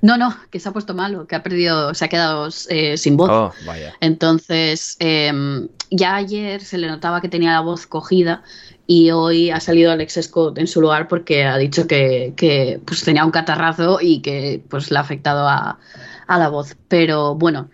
No, 0.00 0.18
no, 0.18 0.36
que 0.50 0.60
se 0.60 0.68
ha 0.68 0.72
puesto 0.72 0.92
malo, 0.94 1.26
que 1.26 1.34
ha 1.34 1.42
perdido, 1.42 1.94
se 1.94 2.04
ha 2.04 2.08
quedado 2.08 2.48
eh, 2.68 2.96
sin 2.98 3.16
voz. 3.16 3.30
Oh, 3.32 3.52
vaya. 3.66 3.94
Entonces, 4.00 4.96
em, 5.00 5.68
ya 5.90 6.14
ayer 6.16 6.60
se 6.62 6.76
le 6.78 6.88
notaba 6.88 7.20
que 7.22 7.28
tenía 7.30 7.52
la 7.52 7.60
voz 7.60 7.86
cogida 7.86 8.42
y 8.86 9.10
hoy 9.10 9.50
ha 9.50 9.60
salido 9.60 9.92
Alex 9.92 10.18
Scott 10.22 10.58
en 10.58 10.66
su 10.66 10.80
lugar 10.80 11.08
porque 11.08 11.44
ha 11.44 11.56
dicho 11.58 11.86
que, 11.86 12.34
que, 12.36 12.80
pues, 12.84 13.02
tenía 13.04 13.24
un 13.24 13.30
catarrazo 13.30 13.98
y 14.00 14.20
que 14.20 14.62
pues, 14.68 14.90
le 14.90 14.98
ha 14.98 15.00
afectado 15.00 15.48
a, 15.48 15.78
a 16.26 16.38
la 16.38 16.48
voz. 16.48 16.76
Pero 16.88 17.34
bueno, 17.34 17.70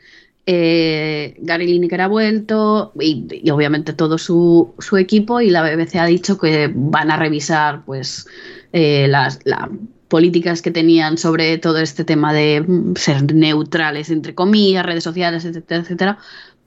eh, 0.46 1.36
Gary 1.40 1.66
Lineker 1.66 2.00
ha 2.00 2.08
vuelto 2.08 2.92
y, 2.98 3.48
obviamente 3.50 3.92
todo 3.92 4.18
su, 4.18 4.74
su 4.78 4.96
equipo 4.96 5.40
y 5.40 5.50
la 5.50 5.62
BBC 5.62 5.96
ha 5.96 6.06
dicho 6.06 6.38
que 6.38 6.70
van 6.74 7.10
a 7.10 7.16
revisar 7.16 7.84
pues 7.84 8.26
eh, 8.72 9.06
las 9.08 9.40
la- 9.44 9.70
políticas 10.08 10.60
que 10.62 10.72
tenían 10.72 11.18
sobre 11.18 11.56
todo 11.58 11.78
este 11.78 12.04
tema 12.04 12.32
de 12.32 12.64
ser 12.96 13.32
neutrales 13.32 14.10
entre 14.10 14.34
comillas, 14.34 14.84
redes 14.84 15.04
sociales, 15.04 15.44
etcétera, 15.44 15.82
etcétera, 15.82 16.18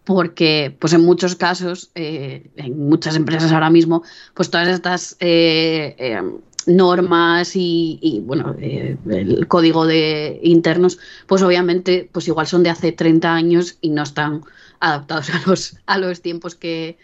porque 0.05 0.75
pues 0.80 0.93
en 0.93 1.01
muchos 1.01 1.35
casos, 1.35 1.91
eh, 1.95 2.49
en 2.55 2.88
muchas 2.88 3.15
empresas 3.15 3.51
ahora 3.51 3.69
mismo, 3.69 4.03
pues 4.34 4.49
todas 4.49 4.67
estas 4.67 5.15
eh, 5.19 5.95
eh, 5.97 6.21
normas 6.65 7.55
y, 7.55 7.99
y, 8.01 8.19
bueno, 8.19 8.55
eh, 8.59 8.97
el 9.09 9.47
código 9.47 9.85
de 9.85 10.39
internos, 10.43 10.99
pues 11.27 11.41
obviamente 11.41 12.09
pues 12.11 12.27
igual 12.27 12.47
son 12.47 12.63
de 12.63 12.69
hace 12.69 12.91
30 12.91 13.34
años 13.34 13.77
y 13.81 13.89
no 13.89 14.03
están 14.03 14.43
adaptados 14.80 15.30
a 15.34 15.41
los, 15.45 15.77
a 15.85 15.97
los 15.97 16.21
tiempos 16.21 16.55
que, 16.55 16.97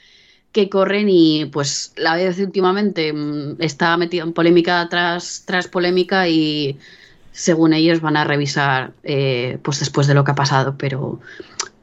que 0.51 0.69
corren 0.69 1.07
y 1.09 1.45
pues 1.45 1.93
la 1.95 2.15
BBC 2.17 2.39
últimamente 2.39 3.13
mm, 3.13 3.61
está 3.61 3.95
metida 3.95 4.23
en 4.23 4.33
polémica 4.33 4.87
tras, 4.89 5.43
tras 5.45 5.67
polémica 5.67 6.27
y 6.27 6.77
según 7.31 7.71
ellos 7.71 8.01
van 8.01 8.17
a 8.17 8.25
revisar 8.25 8.91
pues 9.61 9.79
después 9.79 10.07
de 10.07 10.13
lo 10.13 10.25
que 10.25 10.31
ha 10.31 10.35
pasado, 10.35 10.75
pero 10.77 11.21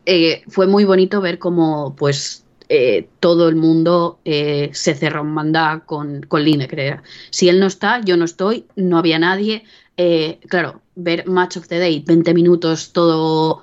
eh, 0.06 0.42
fue 0.48 0.66
muy 0.66 0.84
bonito 0.84 1.20
ver 1.20 1.38
cómo 1.38 1.94
pues 1.96 2.44
eh, 2.68 3.08
todo 3.20 3.48
el 3.48 3.54
mundo 3.54 4.18
eh, 4.24 4.70
se 4.72 4.94
cerró 4.94 5.20
en 5.20 5.28
manda 5.28 5.82
con, 5.86 6.22
con 6.22 6.42
Lineker. 6.44 7.00
Si 7.30 7.48
él 7.48 7.60
no 7.60 7.66
está, 7.66 8.00
yo 8.00 8.16
no 8.16 8.24
estoy, 8.24 8.64
no 8.74 8.98
había 8.98 9.18
nadie. 9.18 9.64
Eh, 9.96 10.38
claro, 10.48 10.80
ver 10.96 11.28
Match 11.28 11.58
of 11.58 11.68
the 11.68 11.78
Day, 11.78 12.02
20 12.04 12.34
minutos, 12.34 12.92
todo, 12.92 13.62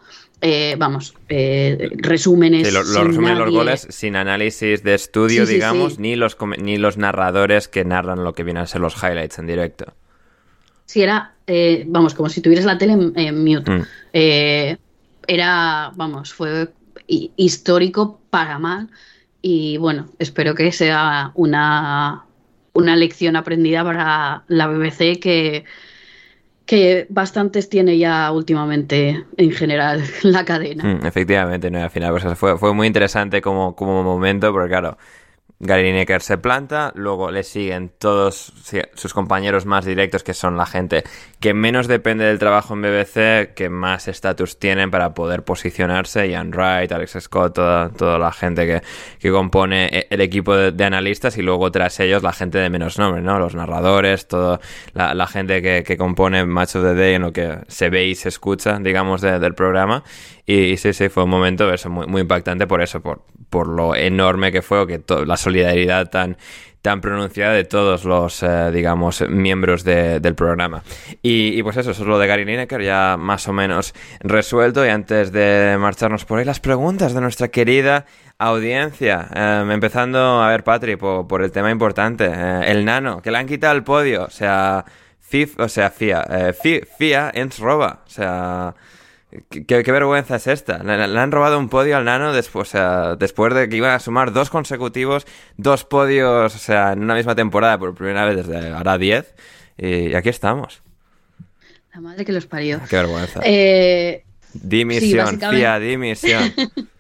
vamos, 0.78 1.16
resúmenes. 1.30 2.68
Sí, 2.68 2.74
lo, 2.74 2.84
lo 2.84 3.04
resumen 3.04 3.40
los 3.40 3.52
goles 3.52 3.88
sin 3.90 4.16
análisis 4.16 4.84
de 4.84 4.94
estudio, 4.94 5.46
Sí, 5.46 5.54
digamos, 5.54 5.94
sí. 5.96 6.02
Ni, 6.02 6.16
los, 6.16 6.38
ni 6.60 6.78
los 6.78 6.98
narradores 6.98 7.68
que 7.68 7.84
narran 7.84 8.24
lo 8.24 8.34
que 8.34 8.44
vienen 8.44 8.64
a 8.64 8.68
ser 8.68 8.82
los 8.82 8.96
highlights 9.02 9.38
en 9.40 9.48
directo. 9.48 9.94
Sí, 10.86 11.02
era, 11.02 11.34
vamos, 11.88 12.14
como 12.14 12.30
si 12.30 12.42
tuvieras 12.42 12.66
la 12.66 12.78
tele 12.78 12.94
en, 12.94 13.14
en 13.16 13.44
mute. 13.44 13.72
Mm. 13.72 13.86
Era, 15.28 15.92
vamos, 15.96 16.34
fue 16.34 16.74
hi- 17.08 17.32
histórico 17.36 18.20
para 18.30 18.60
mal 18.60 18.90
y 19.42 19.78
bueno, 19.78 20.08
espero 20.20 20.56
que 20.56 20.72
sea 20.72 21.32
una, 21.36 22.26
una 22.74 22.96
lección 22.96 23.36
aprendida 23.36 23.84
para 23.84 24.44
la 24.48 24.68
BBC 24.68 25.20
que, 25.20 25.66
que 26.66 27.08
bastantes 27.10 27.70
tiene 27.70 27.98
ya 27.98 28.32
últimamente 28.32 29.26
en 29.38 29.52
general 29.52 30.04
la 30.24 30.46
cadena. 30.46 30.84
Mm, 30.84 31.06
efectivamente, 31.06 31.70
no, 31.70 31.82
al 31.84 31.90
final 31.90 32.12
pues, 32.12 32.38
fue, 32.38 32.58
fue 32.58 32.74
muy 32.74 32.88
interesante 32.88 33.42
como, 33.42 33.76
como 33.76 34.04
momento, 34.04 34.52
porque 34.52 34.70
claro, 34.70 34.98
Gary 35.60 35.84
Lineker 35.84 36.22
se 36.22 36.38
planta, 36.38 36.92
luego 36.96 37.32
le 37.32 37.44
siguen 37.44 37.92
todos 37.98 38.54
sus 38.96 39.14
compañeros 39.14 39.66
más 39.66 39.86
directos, 39.86 40.24
que 40.24 40.34
son 40.34 40.58
la 40.58 40.66
gente 40.66 41.04
que 41.44 41.54
menos 41.54 41.90
depende 41.90 42.24
del 42.24 42.40
trabajo 42.40 42.74
en 42.74 42.84
BBC, 42.84 43.54
que 43.54 43.68
más 43.70 44.08
estatus 44.08 44.60
tienen 44.60 44.90
para 44.92 45.14
poder 45.14 45.44
posicionarse, 45.44 46.30
Ian 46.30 46.54
Wright, 46.54 46.90
Alex 46.90 47.18
Scott, 47.20 47.54
toda, 47.54 48.18
la 48.18 48.32
gente 48.32 48.66
que, 48.66 48.82
que, 49.20 49.30
compone 49.30 49.88
e, 49.88 50.08
el 50.10 50.22
equipo 50.22 50.56
de, 50.56 50.86
analistas 50.86 51.38
y 51.38 51.42
luego 51.42 51.70
tras 51.70 52.00
ellos 52.00 52.24
la 52.24 52.32
gente 52.32 52.60
de 52.60 52.70
menos 52.70 52.98
nombre, 52.98 53.22
¿no? 53.22 53.40
Los 53.40 53.56
narradores, 53.56 54.26
toda 54.26 54.62
la, 54.94 55.28
gente 55.28 55.62
que, 55.62 55.84
que, 55.86 55.98
compone 55.98 56.46
Match 56.46 56.78
of 56.78 56.84
the 56.84 56.94
Day 56.94 57.16
en 57.16 57.24
lo 57.24 57.34
que 57.34 57.58
se 57.68 57.90
ve 57.90 58.06
y 58.06 58.16
se 58.16 58.30
escucha, 58.30 58.80
digamos, 58.80 59.20
del 59.20 59.54
programa. 59.54 60.06
Y, 60.46 60.78
sí, 60.78 60.94
sí, 60.94 61.10
fue 61.10 61.26
un 61.26 61.30
momento 61.30 61.70
muy, 61.90 62.08
muy 62.08 62.22
impactante 62.22 62.68
por 62.68 62.82
eso, 62.82 63.02
por, 63.02 63.22
por 63.50 63.68
lo 63.68 63.98
enorme 63.98 64.54
que 64.54 64.62
fue, 64.62 64.88
que 64.88 65.02
la 65.26 65.36
solidaridad 65.36 66.10
tan, 66.10 66.38
tan 66.84 67.00
pronunciada 67.00 67.54
de 67.54 67.64
todos 67.64 68.04
los, 68.04 68.44
eh, 68.44 68.70
digamos, 68.74 69.24
miembros 69.30 69.86
del 69.86 70.36
programa. 70.36 70.84
Y, 71.22 71.64
pues 71.64 71.78
eso, 71.78 71.92
eso 71.92 72.04
es 72.04 72.08
lo 72.08 72.20
de 72.20 72.28
Gary 72.28 72.44
Lineker, 72.44 72.84
ya 72.84 73.16
más 73.18 73.48
o 73.48 73.54
menos 73.54 73.94
resuelto. 74.20 74.86
Y 74.86 74.90
antes 74.90 75.32
de 75.32 75.78
marcharnos 75.80 76.26
por 76.26 76.40
ahí, 76.40 76.46
las 76.46 76.60
preguntas 76.60 77.14
de 77.14 77.22
nuestra 77.22 77.48
querida 77.48 78.06
audiencia. 78.38 79.30
Em, 79.34 79.72
empezando, 79.72 80.44
a 80.44 80.50
ver, 80.50 80.66
Patri, 80.66 80.98
por, 80.98 81.42
el 81.42 81.54
tema 81.54 81.72
importante, 81.72 82.30
eh, 82.30 82.64
el 82.66 82.84
nano, 82.84 83.22
que 83.22 83.32
le 83.32 83.38
han 83.38 83.48
quitado 83.48 83.74
el 83.76 83.84
podio, 83.84 84.26
o 84.26 84.30
sea, 84.30 84.84
FIF, 85.22 85.58
o 85.60 85.70
sea, 85.70 85.90
FIA, 85.90 86.26
eh, 86.30 86.86
FIA 86.98 87.32
ens 87.34 87.60
roba, 87.60 88.02
o 88.06 88.10
sea... 88.10 88.76
¿Qué, 89.50 89.92
vergüenza 89.92 90.36
es 90.36 90.48
esta? 90.48 90.84
Le, 90.84 91.20
han 91.20 91.32
robado 91.32 91.58
un 91.60 91.70
podio 91.70 91.98
al 91.98 92.06
Nano 92.06 92.34
después, 92.34 92.70
o 92.70 92.72
sea, 92.72 93.16
después 93.16 93.54
de 93.54 93.70
que 93.70 93.78
iban 93.78 93.92
a 93.92 94.00
sumar 94.00 94.34
dos 94.34 94.50
consecutivos, 94.50 95.26
dos 95.58 95.86
podios, 95.86 96.56
o 96.56 96.60
sea, 96.60 96.94
en 96.94 97.04
una 97.04 97.16
misma 97.16 97.36
temporada 97.36 97.78
por 97.78 97.96
primera 97.96 98.26
vez 98.26 98.46
desde 98.46 98.70
ahora 98.70 98.98
10. 98.98 99.34
Y 99.78 100.14
aquí 100.14 100.30
estamos. 100.30 100.84
La 101.94 102.02
madre 102.02 102.26
que 102.26 102.32
los 102.32 102.46
parió. 102.46 102.80
Qué 102.90 102.96
vergüenza. 102.96 103.42
Eh, 103.44 104.24
dimisión, 104.54 105.40
FIA, 105.40 105.80
dimisión. 105.80 106.54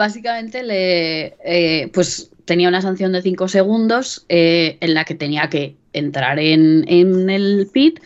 básicamente 0.00 0.62
le, 0.62 1.36
eh, 1.44 1.90
pues 1.92 2.30
tenía 2.46 2.68
una 2.68 2.80
sanción 2.80 3.12
de 3.12 3.20
5 3.20 3.48
segundos 3.48 4.24
eh, 4.30 4.78
en 4.80 4.94
la 4.94 5.04
que 5.04 5.14
tenía 5.14 5.50
que 5.50 5.76
entrar 5.92 6.38
en, 6.38 6.86
en 6.88 7.28
el 7.28 7.68
pit, 7.70 8.00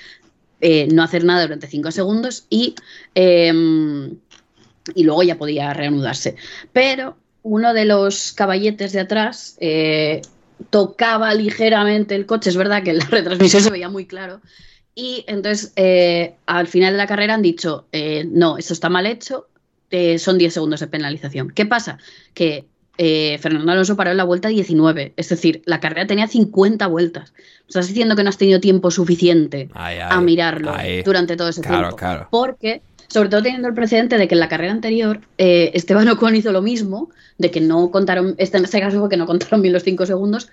eh, 0.67 0.89
no 0.91 1.03
hacer 1.03 1.25
nada 1.25 1.43
durante 1.43 1.67
5 1.67 1.91
segundos 1.91 2.47
y, 2.49 2.75
em, 3.15 4.17
y 4.95 5.05
luego 5.05 5.23
ya 5.23 5.37
podía 5.37 5.75
reanudarse. 5.75 6.37
Pero 6.73 7.19
uno 7.43 7.75
de 7.75 7.85
los 7.85 8.33
caballetes 8.33 8.93
de 8.93 9.01
atrás 9.01 9.59
eh, 9.61 10.23
tocaba 10.71 11.35
ligeramente 11.35 12.15
el 12.15 12.25
coche, 12.25 12.49
es 12.49 12.57
verdad 12.57 12.83
que 12.83 12.93
en 12.93 12.99
la 12.99 13.05
retransmisión 13.11 13.63
se 13.63 13.69
veía 13.69 13.91
muy 13.91 14.07
claro. 14.07 14.41
Y 14.95 15.27
entonces 15.29 15.75
eh, 15.77 16.37
al 16.47 16.67
final 16.67 16.95
de 16.95 16.99
la 16.99 17.07
carrera 17.07 17.35
han 17.35 17.43
dicho, 17.43 17.87
no, 18.29 18.57
esto 18.57 18.73
está 18.73 18.89
mal 18.89 19.05
hecho, 19.05 19.49
son 20.17 20.39
10 20.39 20.55
segundos 20.55 20.81
de 20.81 20.87
penalización. 20.87 21.51
¿Qué 21.51 21.67
pasa? 21.67 21.99
Que 22.33 22.65
eh, 22.97 23.39
Fernando 23.41 23.73
Alonso 23.73 23.97
paró 23.97 24.11
en 24.11 24.17
la 24.17 24.25
vuelta 24.25 24.49
19. 24.49 25.15
Es 25.17 25.29
decir, 25.29 25.63
la 25.67 25.81
carrera 25.81 26.07
tenía 26.07 26.29
50 26.29 26.87
vueltas. 26.87 27.35
Estás 27.67 27.89
diciendo 27.89 28.15
que 28.17 28.23
no 28.23 28.29
has 28.29 28.39
tenido 28.39 28.61
tiempo 28.61 28.91
suficiente 28.91 29.69
a 29.75 30.21
mirarlo 30.21 30.75
durante 31.05 31.37
todo 31.37 31.49
ese 31.49 31.63
tiempo. 31.63 31.97
Porque, 32.31 32.83
sobre 33.15 33.29
todo 33.29 33.45
teniendo 33.45 33.69
el 33.69 33.75
precedente 33.75 34.19
de 34.19 34.27
que 34.27 34.35
en 34.35 34.41
la 34.41 34.49
carrera 34.49 34.73
anterior 34.73 35.21
eh, 35.39 35.71
Esteban 35.75 36.09
Ocon 36.09 36.35
hizo 36.35 36.51
lo 36.51 36.63
mismo, 36.63 37.11
de 37.39 37.53
que 37.53 37.61
no 37.61 37.93
contaron, 37.93 38.35
este, 38.39 38.59
en 38.59 38.65
este 38.65 38.81
caso 38.81 38.99
fue 38.99 39.09
que 39.09 39.17
no 39.17 39.25
contaron 39.25 39.63
bien 39.63 39.73
los 39.73 39.85
5 39.85 40.05
segundos, 40.05 40.49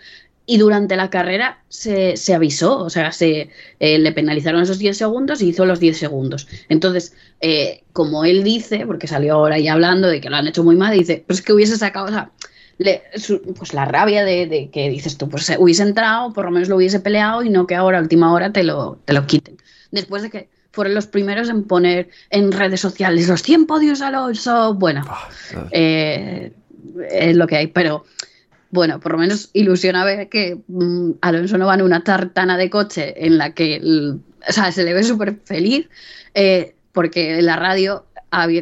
y 0.45 0.59
durante 0.59 0.95
la 0.95 1.09
carrera 1.09 1.63
se, 1.69 2.13
avisó, 2.35 2.77
o 2.77 2.91
sea, 2.91 3.13
se 3.13 3.49
eh, 3.79 3.97
le 3.97 4.11
penalizaron 4.11 4.61
esos 4.61 4.77
10 4.77 4.95
segundos 4.95 5.41
y 5.41 5.49
hizo 5.49 5.65
los 5.65 5.79
10 5.79 5.97
segundos. 5.97 6.47
Entonces, 6.69 7.15
eh, 7.39 7.81
como 7.93 8.25
él 8.25 8.43
dice, 8.43 8.85
porque 8.85 9.07
salió 9.07 9.33
ahora 9.33 9.57
ya 9.57 9.73
hablando 9.73 10.07
de 10.07 10.21
que 10.21 10.29
lo 10.29 10.35
han 10.35 10.47
hecho 10.47 10.63
muy 10.63 10.75
mal, 10.75 10.95
dice, 10.95 11.23
pues 11.25 11.41
que 11.41 11.53
hubiese 11.53 11.77
sacado, 11.77 12.05
o 12.05 12.09
sea, 12.09 12.29
pues 13.57 13.73
la 13.73 13.85
rabia 13.85 14.23
de, 14.23 14.69
que 14.71 14.88
dices 14.88 15.17
tú, 15.17 15.27
pues 15.29 15.51
hubiese 15.57 15.81
entrado, 15.81 16.31
por 16.31 16.45
lo 16.45 16.51
menos 16.51 16.69
lo 16.69 16.75
hubiese 16.75 16.99
peleado 16.99 17.41
y 17.41 17.49
no 17.49 17.65
que 17.65 17.73
ahora 17.73 17.99
última 17.99 18.31
hora 18.31 18.53
te 18.53 18.63
lo, 18.63 18.99
te 19.05 19.13
lo 19.13 19.25
quiten. 19.25 19.57
Después 19.89 20.21
de 20.21 20.29
que 20.29 20.60
fueron 20.72 20.95
los 20.95 21.07
primeros 21.07 21.49
en 21.49 21.64
poner 21.64 22.10
en 22.30 22.52
redes 22.52 22.81
sociales 22.81 23.27
los 23.27 23.41
100 23.43 23.65
podios 23.65 24.02
Alonso, 24.02 24.73
bueno, 24.73 25.03
ah, 25.07 25.30
eh, 25.72 26.53
es 27.10 27.35
lo 27.35 27.48
que 27.48 27.57
hay, 27.57 27.68
pero 27.68 28.06
bueno, 28.72 28.99
por 28.99 29.11
lo 29.11 29.18
menos 29.18 29.49
ilusiona 29.53 30.06
ver 30.06 30.30
que 30.30 30.60
mm, 30.68 31.11
Alonso 31.22 31.57
no 31.57 31.68
va 31.68 31.76
en 31.76 31.81
una 31.81 32.03
tartana 32.03 32.57
de 32.57 32.69
coche 32.69 33.26
en 33.26 33.38
la 33.38 33.53
que, 33.53 33.81
o 33.84 34.52
sea, 34.52 34.72
se 34.72 34.84
le 34.84 34.93
ve 34.93 35.03
súper 35.03 35.39
feliz, 35.43 35.89
eh, 36.34 36.76
porque 36.93 37.38
en 37.39 37.45
la 37.45 37.57
radio, 37.57 38.06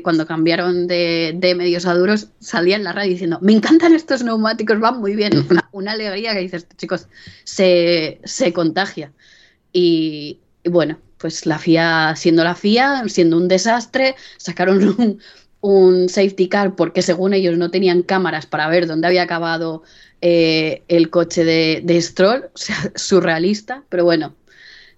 cuando 0.03 0.25
cambiaron 0.25 0.87
de, 0.87 1.53
medios 1.55 1.85
a 1.85 1.93
duros, 1.93 2.29
salía 2.39 2.75
en 2.75 2.83
la 2.83 2.91
radio 2.91 3.11
diciendo, 3.11 3.39
me 3.41 3.53
encantan 3.53 3.93
estos 3.93 4.23
neumáticos, 4.23 4.79
van 4.79 4.99
muy 4.99 5.15
bien. 5.15 5.31
Una, 5.71 5.91
alegría 5.91 6.33
que 6.33 6.39
dices, 6.39 6.67
chicos, 6.77 7.07
se, 7.43 8.19
contagia. 8.53 9.11
Y, 9.71 10.39
bueno, 10.65 10.97
pues 11.19 11.45
la 11.45 11.59
FIA, 11.59 12.15
siendo 12.15 12.43
la 12.43 12.55
FIA, 12.55 13.03
siendo 13.07 13.37
un 13.37 13.47
desastre, 13.47 14.15
sacaron 14.37 14.83
un, 14.97 15.19
un 15.61 16.09
safety 16.09 16.47
car 16.47 16.75
porque 16.75 17.01
según 17.01 17.33
ellos 17.33 17.57
no 17.57 17.69
tenían 17.71 18.03
cámaras 18.03 18.45
para 18.45 18.67
ver 18.67 18.87
dónde 18.87 19.07
había 19.07 19.23
acabado 19.23 19.83
eh, 20.21 20.83
el 20.87 21.09
coche 21.09 21.43
de, 21.43 21.81
de, 21.83 22.01
Stroll, 22.01 22.45
o 22.53 22.57
sea, 22.57 22.75
surrealista, 22.95 23.83
pero 23.89 24.03
bueno, 24.03 24.35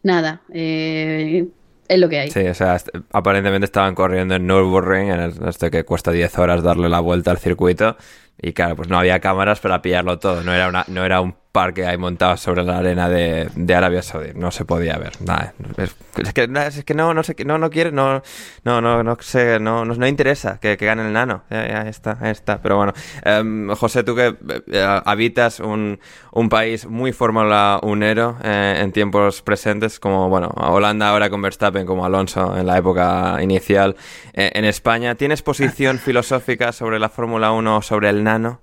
nada, 0.03 0.41
eh, 0.53 1.47
es 1.87 1.99
lo 1.99 2.09
que 2.09 2.19
hay. 2.19 2.31
Sí, 2.31 2.47
o 2.47 2.53
sea, 2.53 2.77
aparentemente 3.11 3.65
estaban 3.65 3.95
corriendo 3.95 4.35
en 4.35 4.47
Nürburgring, 4.47 5.09
en 5.09 5.47
este 5.47 5.69
que 5.69 5.83
cuesta 5.83 6.11
10 6.11 6.37
horas 6.39 6.63
darle 6.63 6.89
la 6.89 6.99
vuelta 6.99 7.31
al 7.31 7.37
circuito, 7.37 7.97
y 8.41 8.53
claro, 8.53 8.75
pues 8.75 8.87
no 8.87 8.97
había 8.97 9.19
cámaras 9.19 9.59
para 9.59 9.81
pillarlo 9.81 10.17
todo, 10.17 10.43
no 10.43 10.53
era, 10.53 10.67
una, 10.67 10.85
no 10.87 11.05
era 11.05 11.21
un 11.21 11.35
parque 11.51 11.85
ahí 11.85 11.97
montado 11.97 12.37
sobre 12.37 12.63
la 12.63 12.77
arena 12.77 13.09
de, 13.09 13.49
de 13.55 13.75
Arabia 13.75 14.01
Saudí. 14.01 14.29
No 14.35 14.51
se 14.51 14.65
podía 14.65 14.97
ver. 14.97 15.13
Nada, 15.21 15.53
es, 15.77 16.33
que, 16.33 16.49
es 16.67 16.83
que 16.85 16.93
no, 16.93 17.13
no 17.13 17.23
sé, 17.23 17.35
no, 17.45 17.57
no 17.57 17.69
quiere, 17.69 17.91
no, 17.91 18.21
no, 18.63 18.81
no, 18.81 19.03
no 19.03 19.17
sé, 19.19 19.59
no, 19.59 19.83
no, 19.83 20.07
interesa 20.07 20.59
que, 20.59 20.77
que, 20.77 20.85
gane 20.85 21.05
el 21.05 21.13
nano. 21.13 21.43
Ya, 21.49 21.87
está, 21.87 22.17
está. 22.29 22.61
Pero 22.61 22.77
bueno, 22.77 22.93
em, 23.23 23.69
José, 23.75 24.03
tú 24.03 24.15
que 24.15 24.35
eh, 24.71 25.01
habitas 25.05 25.59
un, 25.59 25.99
un, 26.31 26.49
país 26.49 26.85
muy 26.85 27.11
Fórmula 27.11 27.79
unero 27.83 28.37
eh, 28.43 28.79
en 28.81 28.91
tiempos 28.91 29.41
presentes, 29.41 29.99
como 29.99 30.29
bueno, 30.29 30.49
Holanda 30.55 31.09
ahora 31.09 31.29
con 31.29 31.41
Verstappen, 31.41 31.85
como 31.85 32.05
Alonso 32.05 32.57
en 32.57 32.65
la 32.65 32.77
época 32.77 33.37
inicial 33.41 33.95
eh, 34.33 34.51
en 34.53 34.65
España, 34.65 35.15
¿tienes 35.15 35.41
posición 35.41 35.99
filosófica 35.99 36.71
sobre 36.71 36.99
la 36.99 37.09
Fórmula 37.09 37.51
1 37.51 37.77
o 37.77 37.81
sobre 37.81 38.09
el 38.09 38.23
nano? 38.23 38.61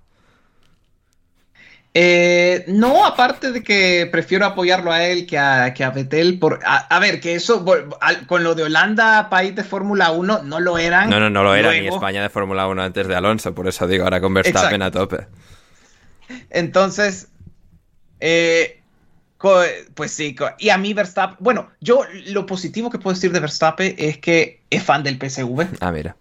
Eh, 2.01 2.62
no, 2.69 3.05
aparte 3.05 3.51
de 3.51 3.61
que 3.61 4.09
prefiero 4.12 4.47
apoyarlo 4.47 4.93
a 4.93 5.05
él 5.05 5.27
que 5.27 5.37
a, 5.37 5.75
que 5.75 5.83
a 5.83 5.91
Vettel. 5.91 6.39
Por, 6.39 6.61
a, 6.65 6.99
ver, 7.01 7.19
que 7.19 7.35
eso, 7.35 7.65
con 8.29 8.45
lo 8.45 8.55
de 8.55 8.62
Holanda, 8.62 9.29
país 9.29 9.57
de 9.57 9.65
Fórmula 9.65 10.12
1, 10.12 10.45
no 10.45 10.61
lo 10.61 10.79
eran. 10.79 11.11
No, 11.11 11.19
no, 11.19 11.29
no 11.29 11.43
lo 11.43 11.57
era 11.57 11.73
ni 11.73 11.89
España 11.89 12.23
de 12.23 12.29
Fórmula 12.29 12.69
1 12.69 12.81
antes 12.81 13.09
de 13.09 13.16
Alonso, 13.16 13.53
por 13.53 13.66
eso 13.66 13.89
digo, 13.89 14.05
ahora 14.05 14.20
con 14.20 14.33
Verstappen 14.33 14.81
a 14.81 14.93
tope. 14.93 15.27
Entonces, 16.51 17.27
eh, 18.20 18.81
pues 19.39 20.12
sí, 20.12 20.37
y 20.61 20.69
a 20.69 20.79
mí 20.79 20.95
Verstappen, 20.95 21.39
bueno, 21.41 21.73
yo 21.81 22.03
lo 22.27 22.47
positivo 22.47 22.91
que 22.91 23.01
puedo 23.01 23.16
decir 23.16 23.33
de 23.33 23.41
Verstappen 23.41 23.97
es 23.99 24.19
que 24.19 24.61
es 24.70 24.85
fan 24.85 25.03
del 25.03 25.19
PSV. 25.19 25.66
Ah, 25.81 25.91
mira. 25.91 26.15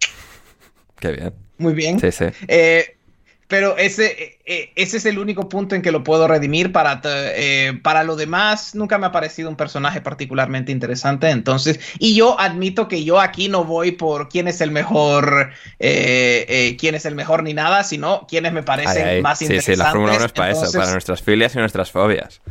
Qué 0.99 1.11
bien. 1.11 1.33
Muy 1.59 1.75
bien. 1.75 1.99
Sí, 1.99 2.11
sí. 2.11 2.25
Eh, 2.47 2.96
pero 3.47 3.77
ese, 3.77 4.05
e, 4.05 4.53
e, 4.53 4.71
ese 4.75 4.97
es 4.97 5.05
el 5.05 5.19
único 5.19 5.47
punto 5.47 5.73
en 5.75 5.81
que 5.81 5.91
lo 5.91 6.03
puedo 6.03 6.27
redimir. 6.27 6.73
Para, 6.73 7.01
eh, 7.05 7.79
para 7.81 8.03
lo 8.03 8.15
demás, 8.15 8.75
nunca 8.75 8.97
me 8.97 9.05
ha 9.05 9.11
parecido 9.11 9.49
un 9.49 9.55
personaje 9.55 10.01
particularmente 10.01 10.71
interesante. 10.71 11.29
Entonces, 11.29 11.79
y 11.97 12.13
yo 12.13 12.39
admito 12.39 12.87
que 12.87 13.05
yo 13.05 13.21
aquí 13.21 13.47
no 13.47 13.63
voy 13.63 13.91
por 13.91 14.27
quién 14.27 14.49
es 14.49 14.59
el 14.59 14.71
mejor, 14.71 15.51
eh, 15.79 16.45
eh, 16.49 16.77
quién 16.77 16.95
es 16.95 17.05
el 17.05 17.15
mejor 17.15 17.43
ni 17.43 17.53
nada, 17.53 17.83
sino 17.83 18.27
quiénes 18.27 18.51
me 18.51 18.63
parecen 18.63 19.21
más 19.21 19.41
interesantes. 19.41 19.65
Sí, 19.65 19.71
sí, 19.71 19.77
la 19.77 19.91
Fórmula 19.91 20.15
1 20.17 20.25
es 20.25 20.31
para 20.33 20.51
eso, 20.51 20.71
para 20.77 20.91
nuestras 20.91 21.21
filias 21.21 21.55
y 21.55 21.59
nuestras 21.59 21.91
fobias. 21.91 22.41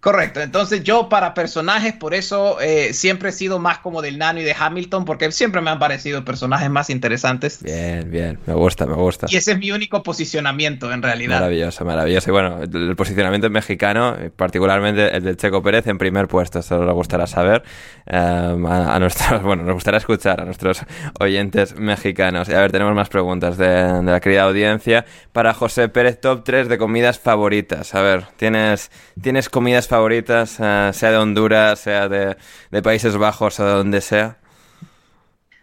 Correcto, 0.00 0.40
entonces 0.40 0.82
yo 0.82 1.10
para 1.10 1.34
personajes, 1.34 1.92
por 1.92 2.14
eso 2.14 2.58
eh, 2.58 2.94
siempre 2.94 3.28
he 3.28 3.32
sido 3.32 3.58
más 3.58 3.80
como 3.80 4.00
del 4.00 4.16
Nano 4.16 4.40
y 4.40 4.44
de 4.44 4.56
Hamilton, 4.58 5.04
porque 5.04 5.30
siempre 5.30 5.60
me 5.60 5.68
han 5.68 5.78
parecido 5.78 6.24
personajes 6.24 6.70
más 6.70 6.88
interesantes. 6.88 7.62
Bien, 7.62 8.10
bien, 8.10 8.38
me 8.46 8.54
gusta, 8.54 8.86
me 8.86 8.94
gusta. 8.94 9.26
Y 9.28 9.36
ese 9.36 9.52
es 9.52 9.58
mi 9.58 9.72
único 9.72 10.02
posicionamiento 10.02 10.90
en 10.90 11.02
realidad. 11.02 11.40
Maravilloso, 11.40 11.84
maravilloso. 11.84 12.30
Y 12.30 12.32
bueno, 12.32 12.62
el 12.62 12.96
posicionamiento 12.96 13.50
mexicano, 13.50 14.16
particularmente 14.36 15.14
el 15.14 15.22
del 15.22 15.36
Checo 15.36 15.62
Pérez 15.62 15.86
en 15.86 15.98
primer 15.98 16.28
puesto, 16.28 16.60
eso 16.60 16.82
nos 16.82 16.94
gustará 16.94 17.26
saber. 17.26 17.62
Eh, 18.06 18.16
a, 18.16 18.98
nuestros, 18.98 19.42
bueno, 19.44 19.64
nos 19.64 19.74
gustará 19.74 19.98
escuchar 19.98 20.40
a 20.40 20.46
nuestros 20.46 20.80
oyentes 21.18 21.76
mexicanos. 21.76 22.48
Y 22.48 22.54
a 22.54 22.60
ver, 22.60 22.72
tenemos 22.72 22.94
más 22.94 23.10
preguntas 23.10 23.58
de, 23.58 23.66
de 23.66 24.10
la 24.10 24.20
querida 24.20 24.44
audiencia. 24.44 25.04
Para 25.32 25.52
José 25.52 25.90
Pérez, 25.90 26.18
top 26.22 26.42
3 26.42 26.70
de 26.70 26.78
comidas 26.78 27.18
favoritas. 27.18 27.94
A 27.94 28.00
ver, 28.00 28.24
¿tienes, 28.38 28.90
¿tienes 29.20 29.50
comidas 29.50 29.89
favoritas, 29.90 30.56
eh, 30.60 30.90
sea 30.94 31.10
de 31.10 31.16
Honduras, 31.18 31.80
sea 31.80 32.08
de, 32.08 32.36
Países 32.82 33.16
Bajos 33.16 33.60
o 33.60 33.66
de 33.66 33.72
donde 33.72 34.00
sea? 34.00 34.38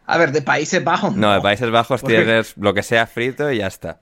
A 0.05 0.17
ver, 0.17 0.31
de 0.31 0.41
Países 0.41 0.83
Bajos. 0.83 1.15
No, 1.15 1.33
de 1.33 1.41
Países 1.41 1.71
Bajos 1.71 2.03
tienes 2.03 2.55
lo 2.57 2.73
que 2.73 2.83
sea 2.83 3.07
frito 3.07 3.51
y 3.51 3.57
ya 3.57 3.67
está. 3.67 4.01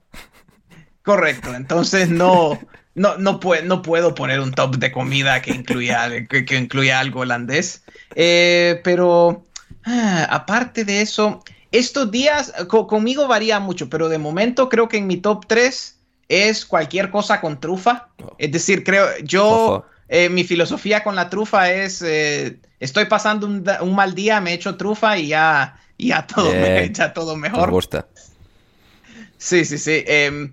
Correcto, 1.02 1.54
entonces 1.54 2.10
no, 2.10 2.58
no, 2.94 3.16
no, 3.18 3.40
no 3.64 3.82
puedo 3.82 4.14
poner 4.14 4.40
un 4.40 4.52
top 4.52 4.76
de 4.76 4.90
comida 4.90 5.40
que 5.40 5.52
incluya, 5.52 6.10
que, 6.26 6.56
incluya 6.56 6.98
algo 6.98 7.20
holandés. 7.20 7.84
Eh, 8.16 8.80
pero 8.82 9.44
ah, 9.84 10.26
aparte 10.30 10.84
de 10.84 11.02
eso, 11.02 11.44
estos 11.70 12.10
días 12.10 12.52
conmigo 12.66 13.28
varía 13.28 13.60
mucho, 13.60 13.88
pero 13.88 14.08
de 14.08 14.18
momento 14.18 14.68
creo 14.68 14.88
que 14.88 14.98
en 14.98 15.06
mi 15.06 15.18
top 15.18 15.46
3 15.46 15.98
es 16.28 16.66
cualquier 16.66 17.10
cosa 17.10 17.40
con 17.40 17.60
trufa. 17.60 18.08
Oh. 18.22 18.34
Es 18.38 18.50
decir, 18.50 18.82
creo, 18.82 19.06
yo... 19.22 19.86
Eh, 20.08 20.28
mi 20.28 20.44
filosofía 20.44 21.02
con 21.02 21.16
la 21.16 21.28
trufa 21.28 21.72
es, 21.72 22.00
eh, 22.02 22.58
estoy 22.78 23.06
pasando 23.06 23.46
un, 23.46 23.94
mal 23.94 24.14
día, 24.14 24.40
me 24.40 24.52
echo 24.52 24.76
trufa 24.76 25.18
y 25.18 25.28
ya, 25.28 25.80
ya, 25.98 26.26
todo, 26.26 26.52
me, 26.52 26.88
todo 27.14 27.36
mejor. 27.36 27.66
Me 27.66 27.72
gusta. 27.72 28.06
Sí, 29.38 29.64
sí, 29.64 29.78
sí. 29.78 30.04
Em, 30.06 30.52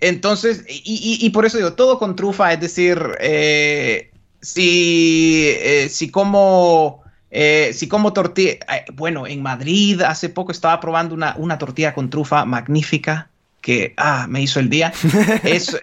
entonces, 0.00 0.64
y, 0.68 1.28
por 1.30 1.46
eso 1.46 1.58
digo, 1.58 1.74
todo 1.74 1.98
con 1.98 2.16
trufa, 2.16 2.52
es 2.52 2.60
decir, 2.60 3.00
eh, 3.20 4.10
si, 4.40 5.56
si 5.88 6.10
como... 6.10 7.02
si 7.30 7.88
como 7.88 8.12
tortilla, 8.12 8.58
bueno, 8.94 9.26
en 9.26 9.42
Madrid 9.42 10.02
hace 10.02 10.28
poco 10.28 10.52
estaba 10.52 10.80
probando 10.80 11.14
una, 11.14 11.34
una 11.38 11.58
tortilla 11.58 11.94
con 11.94 12.10
trufa 12.10 12.44
magnífica 12.44 13.30
que, 13.60 13.94
ah, 13.96 14.26
me 14.28 14.42
hizo 14.42 14.60
el 14.60 14.68
día. 14.68 14.92
es, 15.44 15.80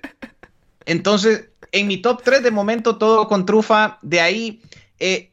entonces, 0.86 1.49
en 1.72 1.88
mi 1.88 1.98
top 1.98 2.22
3 2.24 2.44
de 2.44 2.52
momento 2.52 2.98
todo 2.98 3.28
con 3.28 3.46
trufa. 3.46 4.00
De 4.02 4.22
ahí, 4.22 4.62
eh, 5.00 5.30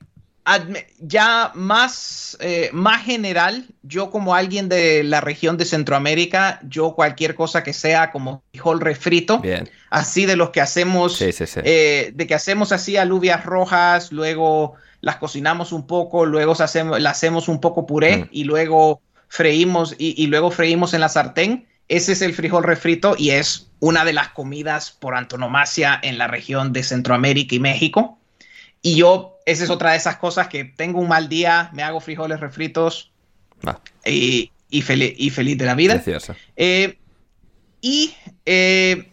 ya 1.00 1.50
más, 1.54 2.36
eh, 2.40 2.70
más 2.72 3.04
general, 3.04 3.66
yo 3.82 4.10
como 4.10 4.34
alguien 4.34 4.68
de 4.68 5.02
la 5.02 5.20
región 5.20 5.56
de 5.56 5.64
Centroamérica, 5.64 6.60
yo 6.68 6.94
cualquier 6.94 7.34
cosa 7.34 7.64
que 7.64 7.72
sea 7.72 8.12
como 8.12 8.42
frijol 8.50 8.80
refrito, 8.80 9.42
así 9.90 10.24
de 10.24 10.36
los 10.36 10.50
que 10.50 10.60
hacemos, 10.60 11.20
eh, 11.20 12.12
de 12.14 12.26
que 12.26 12.34
hacemos 12.34 12.70
así 12.70 12.96
alubias 12.96 13.44
rojas, 13.44 14.12
luego 14.12 14.74
las 15.00 15.16
cocinamos 15.16 15.72
un 15.72 15.86
poco, 15.86 16.26
luego 16.26 16.52
hacemos, 16.52 17.00
las 17.00 17.16
hacemos 17.16 17.48
un 17.48 17.60
poco 17.60 17.86
puré 17.86 18.18
mm. 18.18 18.28
y 18.30 18.44
luego 18.44 19.00
freímos 19.28 19.96
y, 19.98 20.22
y 20.22 20.28
luego 20.28 20.50
freímos 20.50 20.94
en 20.94 21.00
la 21.00 21.08
sartén. 21.08 21.66
Ese 21.88 22.12
es 22.12 22.22
el 22.22 22.34
frijol 22.34 22.64
refrito 22.64 23.14
y 23.16 23.30
es 23.30 23.68
una 23.80 24.04
de 24.04 24.12
las 24.12 24.30
comidas 24.30 24.90
por 24.90 25.14
antonomasia 25.14 25.98
en 26.02 26.18
la 26.18 26.26
región 26.26 26.72
de 26.72 26.82
Centroamérica 26.82 27.54
y 27.54 27.60
México. 27.60 28.18
Y 28.82 28.96
yo, 28.96 29.38
esa 29.46 29.64
es 29.64 29.70
otra 29.70 29.92
de 29.92 29.96
esas 29.96 30.16
cosas 30.16 30.48
que 30.48 30.64
tengo 30.64 31.00
un 31.00 31.08
mal 31.08 31.28
día, 31.28 31.70
me 31.72 31.82
hago 31.82 32.00
frijoles 32.00 32.40
refritos 32.40 33.12
y, 34.04 34.50
y, 34.70 34.78
y, 34.78 35.30
feliz 35.30 35.58
de 35.58 35.64
la 35.64 35.74
vida. 35.74 36.02
Eh, 36.56 36.98
y 37.80 38.14
eh, 38.44 39.08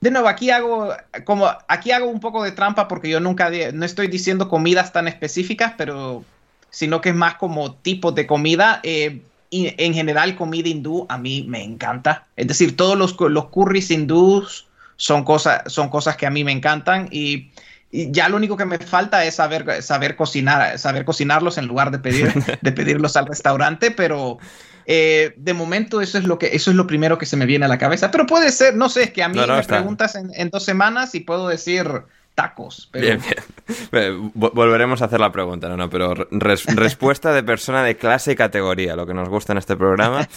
de 0.00 0.10
nuevo, 0.10 0.28
aquí 0.28 0.50
hago, 0.50 0.94
como, 1.24 1.50
aquí 1.68 1.90
hago 1.90 2.06
un 2.06 2.20
poco 2.20 2.42
de 2.42 2.52
trampa 2.52 2.88
porque 2.88 3.08
yo 3.08 3.20
nunca, 3.20 3.50
no 3.72 3.84
estoy 3.84 4.08
diciendo 4.08 4.48
comidas 4.48 4.92
tan 4.92 5.08
específicas, 5.08 5.74
pero 5.76 6.24
sino 6.70 7.00
que 7.00 7.10
es 7.10 7.14
más 7.14 7.36
como 7.36 7.74
tipos 7.74 8.14
de 8.14 8.26
comida. 8.26 8.80
Eh, 8.82 9.22
en 9.54 9.94
general 9.94 10.36
comida 10.36 10.68
hindú 10.68 11.06
a 11.08 11.18
mí 11.18 11.44
me 11.48 11.62
encanta. 11.62 12.26
Es 12.36 12.46
decir, 12.46 12.76
todos 12.76 12.96
los, 12.98 13.16
los 13.18 13.46
curries 13.46 13.90
hindús 13.90 14.66
son 14.96 15.24
cosas, 15.24 15.62
son 15.66 15.88
cosas 15.88 16.16
que 16.16 16.26
a 16.26 16.30
mí 16.30 16.44
me 16.44 16.52
encantan 16.52 17.08
y, 17.10 17.50
ya 17.92 18.28
lo 18.28 18.36
único 18.36 18.56
que 18.56 18.64
me 18.64 18.78
falta 18.78 19.24
es 19.24 19.36
saber, 19.36 19.80
saber 19.80 20.16
cocinar, 20.16 20.80
saber 20.80 21.04
cocinarlos 21.04 21.58
en 21.58 21.66
lugar 21.66 21.92
de, 21.92 22.00
pedir, 22.00 22.32
de 22.60 22.72
pedirlos 22.72 23.16
al 23.16 23.26
restaurante, 23.26 23.92
pero 23.92 24.38
eh, 24.84 25.32
de 25.36 25.54
momento 25.54 26.00
eso 26.00 26.18
es 26.18 26.24
lo 26.24 26.36
que 26.36 26.56
eso 26.56 26.72
es 26.72 26.76
lo 26.76 26.88
primero 26.88 27.18
que 27.18 27.26
se 27.26 27.36
me 27.36 27.46
viene 27.46 27.66
a 27.66 27.68
la 27.68 27.78
cabeza. 27.78 28.10
Pero 28.10 28.26
puede 28.26 28.50
ser, 28.50 28.74
no 28.74 28.88
sé, 28.88 29.04
es 29.04 29.10
que 29.12 29.22
a 29.22 29.28
mí 29.28 29.38
me 29.38 29.62
preguntas 29.62 30.16
en, 30.16 30.32
en, 30.34 30.50
dos 30.50 30.64
semanas 30.64 31.14
y 31.14 31.20
puedo 31.20 31.46
decir 31.46 31.86
tacos. 32.34 32.90
Bien, 32.92 33.20
bien. 33.20 34.32
Volveremos 34.34 35.02
a 35.02 35.06
hacer 35.06 35.20
la 35.20 35.30
pregunta, 35.32 35.68
no, 35.68 35.76
no, 35.76 35.88
pero 35.88 36.14
respuesta 36.30 37.32
de 37.32 37.42
persona 37.42 37.82
de 37.82 37.96
clase 37.96 38.32
y 38.32 38.36
categoría, 38.36 38.96
lo 38.96 39.06
que 39.06 39.14
nos 39.14 39.28
gusta 39.28 39.52
en 39.52 39.58
este 39.58 39.76
programa. 39.76 40.28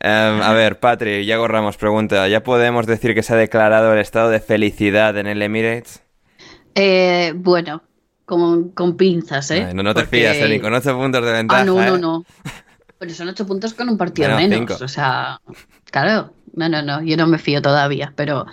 Em, 0.00 0.42
a 0.42 0.52
ver, 0.52 0.78
Patri, 0.78 1.24
Yago 1.24 1.48
Ramos 1.48 1.76
pregunta, 1.76 2.28
¿ya 2.28 2.42
podemos 2.42 2.86
decir 2.86 3.14
que 3.14 3.22
se 3.22 3.34
ha 3.34 3.36
declarado 3.36 3.92
el 3.92 3.98
estado 3.98 4.30
de 4.30 4.40
felicidad 4.40 5.16
en 5.16 5.26
el 5.26 5.42
Emirates? 5.42 6.02
Eh, 6.74 7.32
bueno, 7.34 7.82
con, 8.26 8.70
con 8.70 8.96
pinzas, 8.96 9.50
¿eh? 9.50 9.72
no, 9.72 9.82
no 9.82 9.94
te 9.94 10.04
fías, 10.06 10.36
ni 10.48 10.60
con 10.60 10.74
ocho 10.74 10.96
puntos 10.96 11.24
de 11.24 11.32
ventaja. 11.32 11.62
Ah, 11.62 11.64
no, 11.64 11.74
no, 11.74 11.96
¿eh? 11.96 11.98
no. 11.98 12.24
Pero 12.98 13.12
son 13.12 13.28
ocho 13.28 13.46
puntos 13.46 13.74
con 13.74 13.88
un 13.88 13.96
partido 13.96 14.34
menos. 14.36 14.80
O 14.80 14.88
sea, 14.88 15.40
claro, 15.90 16.32
no, 16.56 16.68
no, 16.68 16.82
no, 16.82 17.02
yo 17.02 17.16
no 17.16 17.26
me 17.26 17.38
fío 17.38 17.62
todavía, 17.62 18.12
pero 18.16 18.46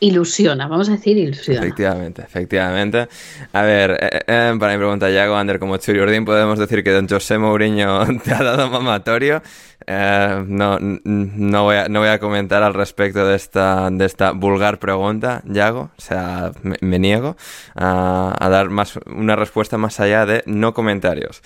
ilusiona, 0.00 0.68
vamos 0.68 0.88
a 0.88 0.92
decir 0.92 1.16
ilusiona. 1.16 1.60
Efectivamente, 1.60 2.22
efectivamente. 2.22 3.08
A 3.52 3.62
ver, 3.62 3.98
eh, 4.00 4.20
eh, 4.26 4.56
para 4.58 4.72
mi 4.72 4.78
pregunta, 4.78 5.10
Yago, 5.10 5.36
Ander, 5.36 5.58
como 5.58 5.76
Churi 5.76 6.20
podemos 6.20 6.58
decir 6.58 6.84
que 6.84 6.92
don 6.92 7.08
José 7.08 7.36
Mourinho 7.38 8.06
te 8.24 8.32
ha 8.32 8.42
dado 8.42 8.70
mamatorio. 8.70 9.42
Eh, 9.90 10.44
no, 10.46 10.76
no, 10.78 11.64
voy 11.64 11.76
a, 11.76 11.88
no 11.88 12.00
voy 12.00 12.10
a 12.10 12.18
comentar 12.18 12.62
al 12.62 12.74
respecto 12.74 13.26
de 13.26 13.34
esta, 13.34 13.88
de 13.90 14.04
esta 14.04 14.32
vulgar 14.32 14.78
pregunta, 14.78 15.40
Yago. 15.46 15.90
O 15.96 16.00
sea, 16.00 16.52
me, 16.62 16.98
niego 16.98 17.38
a, 17.74 18.48
dar 18.50 18.68
más, 18.68 18.98
una 19.06 19.34
respuesta 19.34 19.78
más 19.78 19.98
allá 19.98 20.26
de 20.26 20.42
no 20.44 20.74
comentarios. 20.74 21.40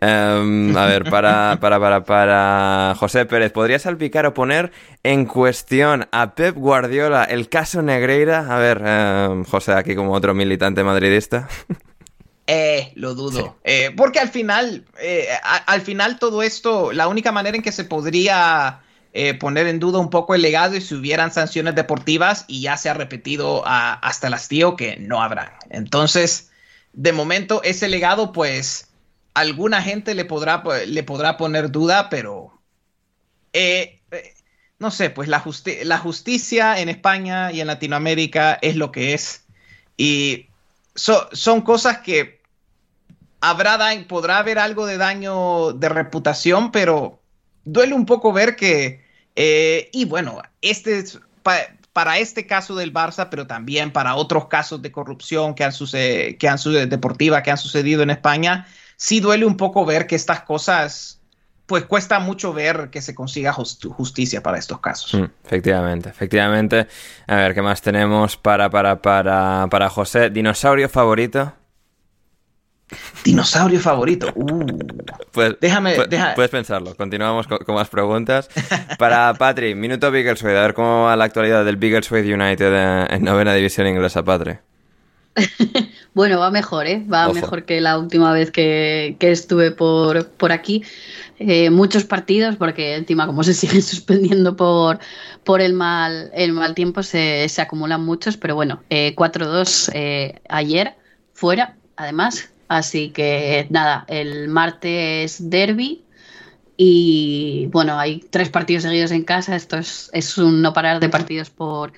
Em, 0.00 0.76
a 0.76 0.86
ver, 0.86 1.10
para, 1.10 1.58
para, 1.60 1.80
para, 1.80 2.04
para 2.04 2.94
José 2.96 3.26
Pérez, 3.26 3.50
¿podrías 3.50 3.82
salpicar 3.82 4.26
o 4.26 4.34
poner 4.34 4.70
en 5.02 5.24
cuestión 5.26 6.06
a 6.12 6.36
Pep 6.36 6.54
Guardiola 6.54 7.24
el 7.24 7.48
caso 7.48 7.82
Negreira? 7.82 8.46
A 8.48 8.58
ver, 8.58 8.80
em, 8.84 9.42
José, 9.42 9.72
aquí 9.72 9.96
como 9.96 10.12
otro 10.12 10.34
militante 10.34 10.84
madridista. 10.84 11.48
Eh, 12.50 12.92
lo 12.94 13.14
dudo. 13.14 13.58
Eh, 13.62 13.92
porque 13.94 14.18
al 14.18 14.30
final, 14.30 14.86
eh, 14.98 15.28
al 15.66 15.82
final 15.82 16.18
todo 16.18 16.42
esto, 16.42 16.92
la 16.92 17.06
única 17.06 17.30
manera 17.30 17.58
en 17.58 17.62
que 17.62 17.72
se 17.72 17.84
podría 17.84 18.80
eh, 19.12 19.34
poner 19.34 19.66
en 19.66 19.78
duda 19.78 19.98
un 19.98 20.08
poco 20.08 20.34
el 20.34 20.40
legado 20.40 20.74
es 20.74 20.86
si 20.86 20.94
hubieran 20.94 21.30
sanciones 21.30 21.74
deportivas 21.74 22.46
y 22.48 22.62
ya 22.62 22.78
se 22.78 22.88
ha 22.88 22.94
repetido 22.94 23.62
hasta 23.66 24.28
el 24.28 24.34
hastío 24.34 24.76
que 24.76 24.96
no 24.96 25.22
habrán. 25.22 25.50
Entonces, 25.68 26.50
de 26.94 27.12
momento, 27.12 27.62
ese 27.64 27.86
legado, 27.86 28.32
pues, 28.32 28.88
alguna 29.34 29.82
gente 29.82 30.14
le 30.14 30.24
podrá, 30.24 30.62
le 30.86 31.02
podrá 31.02 31.36
poner 31.36 31.70
duda, 31.70 32.08
pero 32.08 32.58
no 34.78 34.90
sé, 34.90 35.10
pues 35.10 35.28
la, 35.28 35.44
la 35.82 35.98
justicia 35.98 36.80
en 36.80 36.88
España 36.88 37.52
y 37.52 37.60
en 37.60 37.66
Latinoamérica 37.66 38.58
es 38.62 38.74
lo 38.76 38.90
que 38.90 39.12
es. 39.12 39.44
Y 39.98 40.46
son 40.94 41.60
cosas 41.60 41.98
que 41.98 42.37
habrá 43.40 43.78
podrá 44.06 44.38
haber 44.38 44.58
algo 44.58 44.86
de 44.86 44.96
daño 44.96 45.72
de 45.72 45.88
reputación, 45.88 46.70
pero 46.72 47.20
duele 47.64 47.94
un 47.94 48.06
poco 48.06 48.32
ver 48.32 48.56
que, 48.56 49.04
eh, 49.36 49.88
y 49.92 50.04
bueno, 50.04 50.42
este 50.60 50.98
es 50.98 51.20
para 51.92 52.18
este 52.18 52.46
caso 52.46 52.76
del 52.76 52.92
Barça, 52.92 53.28
pero 53.28 53.46
también 53.46 53.92
para 53.92 54.14
otros 54.14 54.46
casos 54.46 54.80
de 54.82 54.92
corrupción 54.92 55.54
que 55.54 55.64
han 55.64 55.72
sucedido, 55.72 56.38
que 56.38 56.48
han 56.48 56.58
deportiva 56.88 57.42
que 57.42 57.50
han 57.50 57.58
sucedido 57.58 58.02
en 58.02 58.10
España, 58.10 58.66
sí 58.96 59.18
duele 59.18 59.44
un 59.44 59.56
poco 59.56 59.84
ver 59.84 60.06
que 60.06 60.14
estas 60.14 60.42
cosas, 60.42 61.20
pues 61.66 61.84
cuesta 61.86 62.20
mucho 62.20 62.52
ver 62.52 62.90
que 62.90 63.02
se 63.02 63.14
consiga 63.14 63.52
justicia 63.52 64.42
para 64.42 64.58
estos 64.58 64.80
casos. 64.80 65.14
Mm, 65.14 65.24
efectivamente, 65.44 66.08
efectivamente. 66.08 66.86
A 67.26 67.34
ver, 67.34 67.54
¿qué 67.54 67.62
más 67.62 67.82
tenemos 67.82 68.36
para, 68.36 68.70
para, 68.70 69.02
para, 69.02 69.66
para 69.68 69.90
José? 69.90 70.30
¿Dinosaurio 70.30 70.88
favorito? 70.88 71.52
Dinosaurio 73.24 73.80
favorito. 73.80 74.28
Uh. 74.34 74.66
Pues, 75.32 75.56
déjame, 75.60 75.94
Puedes 76.34 76.50
pensarlo. 76.50 76.94
Continuamos 76.94 77.46
con, 77.46 77.74
más 77.74 77.88
preguntas. 77.88 78.48
Para 78.98 79.34
Patri, 79.34 79.74
minuto 79.74 80.10
Biggleswade. 80.10 80.58
A 80.58 80.62
ver 80.62 80.74
cómo 80.74 81.04
va 81.04 81.16
la 81.16 81.24
actualidad 81.24 81.64
del 81.64 81.76
Biggleswade 81.76 82.32
United 82.32 83.10
en 83.10 83.22
novena 83.24 83.54
división 83.54 83.86
inglesa, 83.86 84.24
Patri. 84.24 84.58
Bueno, 86.14 86.40
va 86.40 86.50
mejor, 86.50 86.88
¿eh? 86.88 87.04
Va 87.06 87.32
mejor 87.32 87.64
que 87.64 87.80
la 87.80 87.96
última 87.96 88.32
vez 88.32 88.50
que, 88.50 89.16
estuve 89.20 89.70
por, 89.70 90.26
por 90.30 90.50
aquí. 90.50 90.82
Eh, 91.38 91.70
muchos 91.70 92.02
partidos, 92.02 92.56
porque 92.56 92.96
encima 92.96 93.24
como 93.26 93.44
se 93.44 93.54
siguen 93.54 93.82
suspendiendo 93.82 94.56
por, 94.56 94.98
por 95.44 95.60
el, 95.60 95.74
mal, 95.74 96.32
el 96.34 96.52
mal 96.52 96.74
tiempo, 96.74 97.04
se, 97.04 97.48
se 97.48 97.62
acumulan 97.62 98.04
muchos, 98.04 98.36
pero 98.36 98.56
bueno, 98.56 98.82
4-2 98.90 99.90
eh, 99.94 100.40
ayer, 100.48 100.96
fuera, 101.34 101.76
además. 101.96 102.50
Así 102.68 103.10
que 103.10 103.66
nada, 103.70 104.04
el 104.08 104.48
martes 104.48 105.50
derby, 105.50 106.04
y 106.80 107.66
bueno, 107.72 107.98
hay 107.98 108.20
tres 108.30 108.50
partidos 108.50 108.84
seguidos 108.84 109.10
en 109.10 109.24
casa. 109.24 109.56
Esto 109.56 109.78
es, 109.78 110.10
es 110.12 110.38
un 110.38 110.62
no 110.62 110.72
parar 110.72 111.00
de 111.00 111.08
partidos 111.08 111.50
por, 111.50 111.92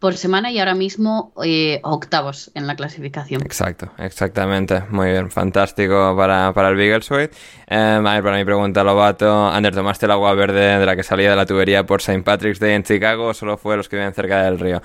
por 0.00 0.16
semana 0.16 0.52
y 0.52 0.58
ahora 0.58 0.74
mismo 0.74 1.32
eh, 1.44 1.80
octavos 1.82 2.52
en 2.54 2.68
la 2.68 2.76
clasificación. 2.76 3.42
Exacto, 3.42 3.90
exactamente. 3.98 4.84
Muy 4.88 5.10
bien, 5.10 5.30
fantástico 5.30 6.14
para, 6.16 6.52
para 6.54 6.70
el 6.70 6.76
Biggleswade. 6.76 7.30
Eh, 7.66 7.76
a 7.76 7.98
ver, 8.00 8.22
para 8.22 8.38
mi 8.38 8.44
pregunta, 8.44 8.84
Lobato, 8.84 9.48
Ander, 9.48 9.74
¿tomaste 9.74 10.06
el 10.06 10.12
agua 10.12 10.32
verde 10.34 10.78
de 10.78 10.86
la 10.86 10.94
que 10.94 11.02
salía 11.02 11.30
de 11.30 11.36
la 11.36 11.44
tubería 11.44 11.84
por 11.84 12.00
St. 12.00 12.22
Patrick's 12.22 12.60
Day 12.60 12.74
en 12.74 12.82
Chicago 12.84 13.26
o 13.26 13.34
solo 13.34 13.58
fue 13.58 13.76
los 13.76 13.88
que 13.88 13.96
viven 13.96 14.14
cerca 14.14 14.44
del 14.44 14.58
río? 14.58 14.80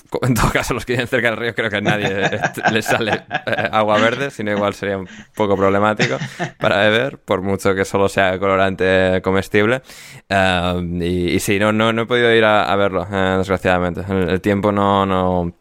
En 0.22 0.34
todo 0.34 0.50
caso, 0.52 0.74
los 0.74 0.86
que 0.86 0.92
viven 0.92 1.08
cerca 1.08 1.30
del 1.30 1.36
río 1.36 1.54
creo 1.54 1.68
que 1.68 1.76
a 1.76 1.80
nadie 1.80 2.30
les 2.72 2.84
sale 2.84 3.12
eh, 3.46 3.68
agua 3.72 3.98
verde, 3.98 4.30
sino 4.30 4.52
igual 4.52 4.74
sería 4.74 4.96
un 4.96 5.08
poco 5.34 5.56
problemático 5.56 6.18
para 6.58 6.78
beber, 6.78 7.18
por 7.18 7.42
mucho 7.42 7.74
que 7.74 7.84
solo 7.84 8.08
sea 8.08 8.38
colorante 8.38 9.20
comestible. 9.22 9.82
y, 10.30 11.38
sí, 11.40 11.58
no, 11.58 11.72
no, 11.72 11.92
no 11.92 12.02
he 12.02 12.06
podido 12.06 12.32
ir 12.32 12.44
a, 12.44 12.74
verlo, 12.76 13.04
desgraciadamente. 13.04 14.02
El 14.08 14.40
tiempo 14.40 14.52
tiempo 14.52 14.70
no, 14.70 15.06
no, 15.06 15.54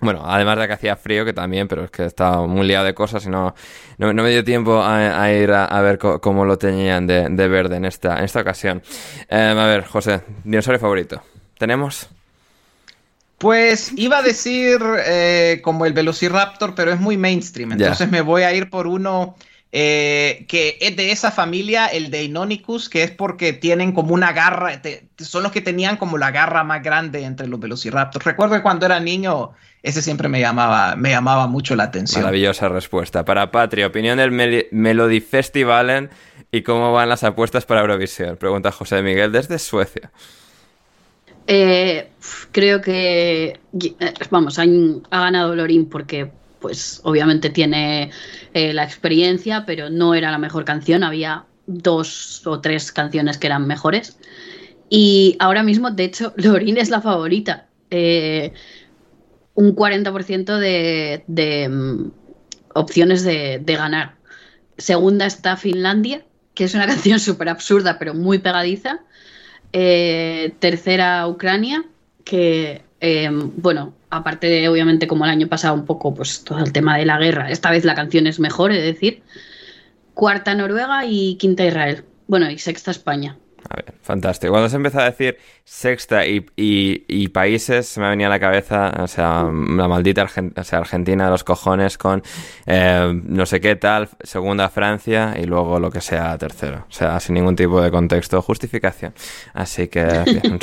bueno, 0.00 0.22
además 0.24 0.56
de 0.58 0.68
que 0.68 0.72
hacía 0.74 0.94
frío, 0.94 1.24
que 1.24 1.32
también, 1.32 1.66
pero 1.66 1.82
es 1.84 1.90
que 1.90 2.04
estaba 2.04 2.46
muy 2.46 2.64
liado 2.64 2.84
de 2.84 2.94
cosas 2.94 3.26
y 3.26 3.28
no, 3.28 3.56
no, 3.98 4.14
me 4.14 4.30
dio 4.30 4.44
tiempo 4.44 4.80
a, 4.84 5.32
ir 5.32 5.50
a, 5.50 5.80
ver 5.80 5.98
cómo 5.98 6.44
lo 6.44 6.56
tenían 6.58 7.08
de, 7.08 7.48
verde 7.48 7.76
en 7.76 7.84
esta, 7.84 8.18
en 8.18 8.24
esta 8.24 8.40
ocasión. 8.40 8.82
Em, 9.28 9.58
a 9.58 9.66
ver, 9.66 9.84
José, 9.84 10.22
dinosaurio 10.44 10.78
favorito. 10.78 11.22
¿Tenemos? 11.58 12.08
Pues 13.38 13.92
iba 13.96 14.18
a 14.18 14.22
decir 14.22 14.78
eh, 15.04 15.60
como 15.62 15.84
el 15.84 15.92
Velociraptor, 15.92 16.74
pero 16.74 16.92
es 16.92 17.00
muy 17.00 17.16
mainstream. 17.16 17.72
Entonces 17.72 18.10
me 18.10 18.22
voy 18.22 18.42
a 18.42 18.54
ir 18.54 18.70
por 18.70 18.86
uno 18.86 19.36
eh, 19.78 20.46
que 20.48 20.78
es 20.80 20.96
de 20.96 21.12
esa 21.12 21.30
familia, 21.30 21.86
el 21.86 22.10
de 22.10 22.24
Inonicus, 22.24 22.88
que 22.88 23.02
es 23.02 23.10
porque 23.10 23.52
tienen 23.52 23.92
como 23.92 24.14
una 24.14 24.32
garra, 24.32 24.80
son 25.18 25.42
los 25.42 25.52
que 25.52 25.60
tenían 25.60 25.98
como 25.98 26.16
la 26.16 26.30
garra 26.30 26.64
más 26.64 26.82
grande 26.82 27.24
entre 27.24 27.46
los 27.46 27.60
velociraptors. 27.60 28.24
Recuerdo 28.24 28.54
que 28.54 28.62
cuando 28.62 28.86
era 28.86 29.00
niño, 29.00 29.50
ese 29.82 30.00
siempre 30.00 30.28
me 30.28 30.40
llamaba, 30.40 30.96
me 30.96 31.10
llamaba 31.10 31.46
mucho 31.46 31.76
la 31.76 31.82
atención. 31.84 32.22
Maravillosa 32.22 32.70
respuesta. 32.70 33.26
Para 33.26 33.50
Patria, 33.50 33.88
opinión 33.88 34.16
del 34.16 34.30
Melody 34.70 35.20
Festival 35.20 36.08
y 36.50 36.62
cómo 36.62 36.92
van 36.92 37.10
las 37.10 37.22
apuestas 37.22 37.66
para 37.66 37.82
Eurovisión. 37.82 38.38
Pregunta 38.38 38.72
José 38.72 39.02
Miguel 39.02 39.30
desde 39.30 39.58
Suecia. 39.58 40.10
Eh, 41.46 42.10
creo 42.52 42.80
que, 42.80 43.60
eh, 43.80 44.14
vamos, 44.30 44.58
ha 44.58 44.66
ganado 45.10 45.54
Lorín 45.54 45.88
porque 45.88 46.30
pues 46.60 47.00
obviamente 47.04 47.50
tiene 47.50 48.10
eh, 48.54 48.72
la 48.72 48.82
experiencia, 48.82 49.64
pero 49.66 49.90
no 49.90 50.14
era 50.14 50.30
la 50.30 50.38
mejor 50.38 50.64
canción, 50.64 51.04
había 51.04 51.44
dos 51.66 52.44
o 52.46 52.60
tres 52.60 52.90
canciones 52.90 53.38
que 53.38 53.46
eran 53.46 53.66
mejores. 53.66 54.18
Y 54.88 55.36
ahora 55.38 55.62
mismo, 55.62 55.90
de 55.90 56.04
hecho, 56.04 56.32
Lorin 56.36 56.78
es 56.78 56.90
la 56.90 57.00
favorita. 57.00 57.68
Un 59.54 59.74
40% 59.74 60.58
de, 60.58 61.24
de 61.26 61.68
mm, 61.68 62.10
opciones 62.76 63.24
de, 63.24 63.62
ganar. 63.66 64.16
Segunda 64.76 65.26
está 65.26 65.56
Finlandia, 65.56 66.24
que 66.54 66.64
es 66.64 66.74
una 66.74 66.86
canción 66.92 67.18
súper 67.18 67.48
absurda, 67.48 67.98
pero 67.98 68.14
muy 68.14 68.38
pegadiza. 68.38 69.00
Eh, 69.72 70.54
tercera, 70.58 71.26
Ucrania, 71.28 71.84
que, 72.24 72.82
bueno, 73.56 73.94
aparte 74.10 74.46
de 74.48 74.68
obviamente 74.68 75.06
como 75.06 75.24
el 75.24 75.30
año 75.30 75.48
pasado 75.48 75.74
un 75.74 75.84
poco 75.84 76.14
pues 76.14 76.44
todo 76.44 76.58
el 76.60 76.72
tema 76.72 76.96
de 76.96 77.04
la 77.04 77.18
guerra, 77.18 77.50
esta 77.50 77.70
vez 77.70 77.84
la 77.84 77.94
canción 77.94 78.26
es 78.26 78.40
mejor, 78.40 78.72
es 78.72 78.82
decir, 78.82 79.22
cuarta 80.14 80.54
Noruega 80.54 81.04
y 81.06 81.36
quinta 81.36 81.64
Israel. 81.64 82.04
Bueno, 82.26 82.50
y 82.50 82.58
sexta 82.58 82.90
España. 82.90 83.36
A 83.68 83.76
ver, 83.76 83.94
fantástico. 84.02 84.52
Cuando 84.52 84.68
se 84.68 84.76
empezó 84.76 85.00
a 85.00 85.04
decir 85.04 85.38
sexta 85.64 86.22
y, 86.26 87.28
países, 87.28 87.88
se 87.88 88.00
me 88.00 88.08
venía 88.08 88.28
a 88.28 88.30
la 88.30 88.38
cabeza, 88.38 88.92
o 89.00 89.08
sea, 89.08 89.44
la 89.44 89.88
maldita 89.88 90.26
sea, 90.28 90.78
Argentina 90.78 91.24
de 91.24 91.30
los 91.30 91.42
cojones 91.42 91.98
con 91.98 92.22
eh, 92.66 93.20
no 93.24 93.46
sé 93.46 93.60
qué 93.60 93.76
tal, 93.76 94.08
segunda 94.22 94.68
Francia 94.68 95.34
y 95.40 95.44
luego 95.44 95.80
lo 95.80 95.90
que 95.90 96.00
sea 96.00 96.38
tercero. 96.38 96.86
O 96.88 96.92
sea, 96.92 97.18
sin 97.18 97.34
ningún 97.34 97.56
tipo 97.56 97.80
de 97.80 97.90
contexto 97.90 98.38
o 98.38 98.42
justificación. 98.42 99.12
Así 99.54 99.88
que 99.88 100.04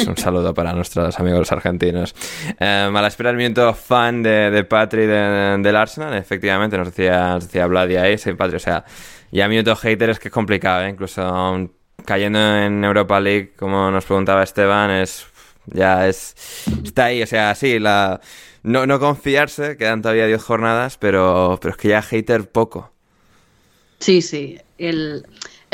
un, 0.07 0.17
saludo 0.17 0.53
para 0.53 0.73
nuestros 0.73 1.19
amigos 1.19 1.51
argentinos. 1.51 2.15
Eh, 2.59 2.89
a 2.93 3.01
la 3.01 3.07
espera 3.07 3.29
del 3.29 3.37
minuto 3.37 3.73
fan 3.73 4.23
de, 4.23 4.49
de 4.49 4.63
Patri 4.63 5.05
del 5.05 5.75
Arsenal, 5.75 6.13
efectivamente, 6.13 6.77
nos 6.77 6.87
decía, 6.87 7.33
nos 7.33 7.45
decía 7.45 7.67
Vladi 7.67 7.97
ahí, 7.97 8.17
sí, 8.17 8.33
Patri, 8.33 8.55
o 8.55 8.59
sea, 8.59 8.85
ya 9.31 9.47
minuto 9.47 9.75
hater 9.75 10.11
es 10.11 10.19
que 10.19 10.27
es 10.27 10.33
complicado, 10.33 10.83
¿eh? 10.83 10.89
incluso 10.89 11.69
cayendo 12.05 12.39
en 12.39 12.83
Europa 12.83 13.19
League, 13.19 13.53
como 13.57 13.91
nos 13.91 14.05
preguntaba 14.05 14.43
Esteban, 14.43 14.91
es 14.91 15.25
ya 15.65 16.07
es 16.07 16.35
está 16.83 17.05
ahí, 17.05 17.23
o 17.23 17.27
sea, 17.27 17.55
sí, 17.55 17.79
la 17.79 18.19
no, 18.63 18.87
no 18.87 18.99
confiarse, 18.99 19.77
quedan 19.77 20.01
todavía 20.01 20.25
10 20.25 20.41
jornadas, 20.41 20.97
pero, 20.97 21.59
pero 21.61 21.73
es 21.73 21.77
que 21.77 21.89
ya 21.89 22.01
hater 22.01 22.49
poco. 22.49 22.91
Sí, 23.99 24.21
sí. 24.21 24.57
El, 24.77 25.25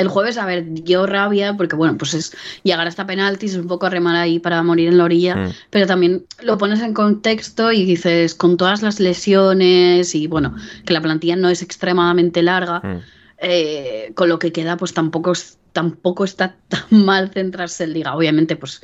jueves, 0.08 0.38
a 0.38 0.46
ver, 0.46 0.66
yo 0.74 1.06
rabia, 1.06 1.56
porque 1.56 1.76
bueno, 1.76 1.98
pues 1.98 2.14
es 2.14 2.36
llegar 2.64 2.88
hasta 2.88 3.06
penaltis, 3.06 3.52
es 3.52 3.58
un 3.58 3.68
poco 3.68 3.90
remar 3.90 4.16
ahí 4.16 4.40
para 4.40 4.64
morir 4.64 4.88
en 4.88 4.98
la 4.98 5.04
orilla, 5.04 5.36
mm. 5.36 5.54
pero 5.70 5.86
también 5.88 6.26
lo 6.42 6.58
pones 6.58 6.80
en 6.82 6.94
contexto 6.94 7.72
y 7.72 7.86
dices, 7.86 8.34
con 8.34 8.58
todas 8.58 8.82
las 8.82 9.00
lesiones 9.00 10.16
y 10.16 10.28
bueno, 10.28 10.56
que 10.86 10.94
la 10.94 11.02
plantilla 11.02 11.36
no 11.36 11.50
es 11.50 11.62
extremadamente 11.62 12.42
larga, 12.42 12.80
mm. 12.80 13.02
Eh, 13.42 14.12
con 14.16 14.30
lo 14.30 14.40
que 14.40 14.52
queda, 14.52 14.78
pues 14.78 14.94
tampoco 14.94 15.34
tampoco 15.72 16.24
está 16.24 16.56
tan 16.68 16.86
mal 17.06 17.30
centrarse 17.30 17.84
en 17.84 17.94
liga. 17.94 18.16
Obviamente, 18.16 18.56
pues 18.56 18.82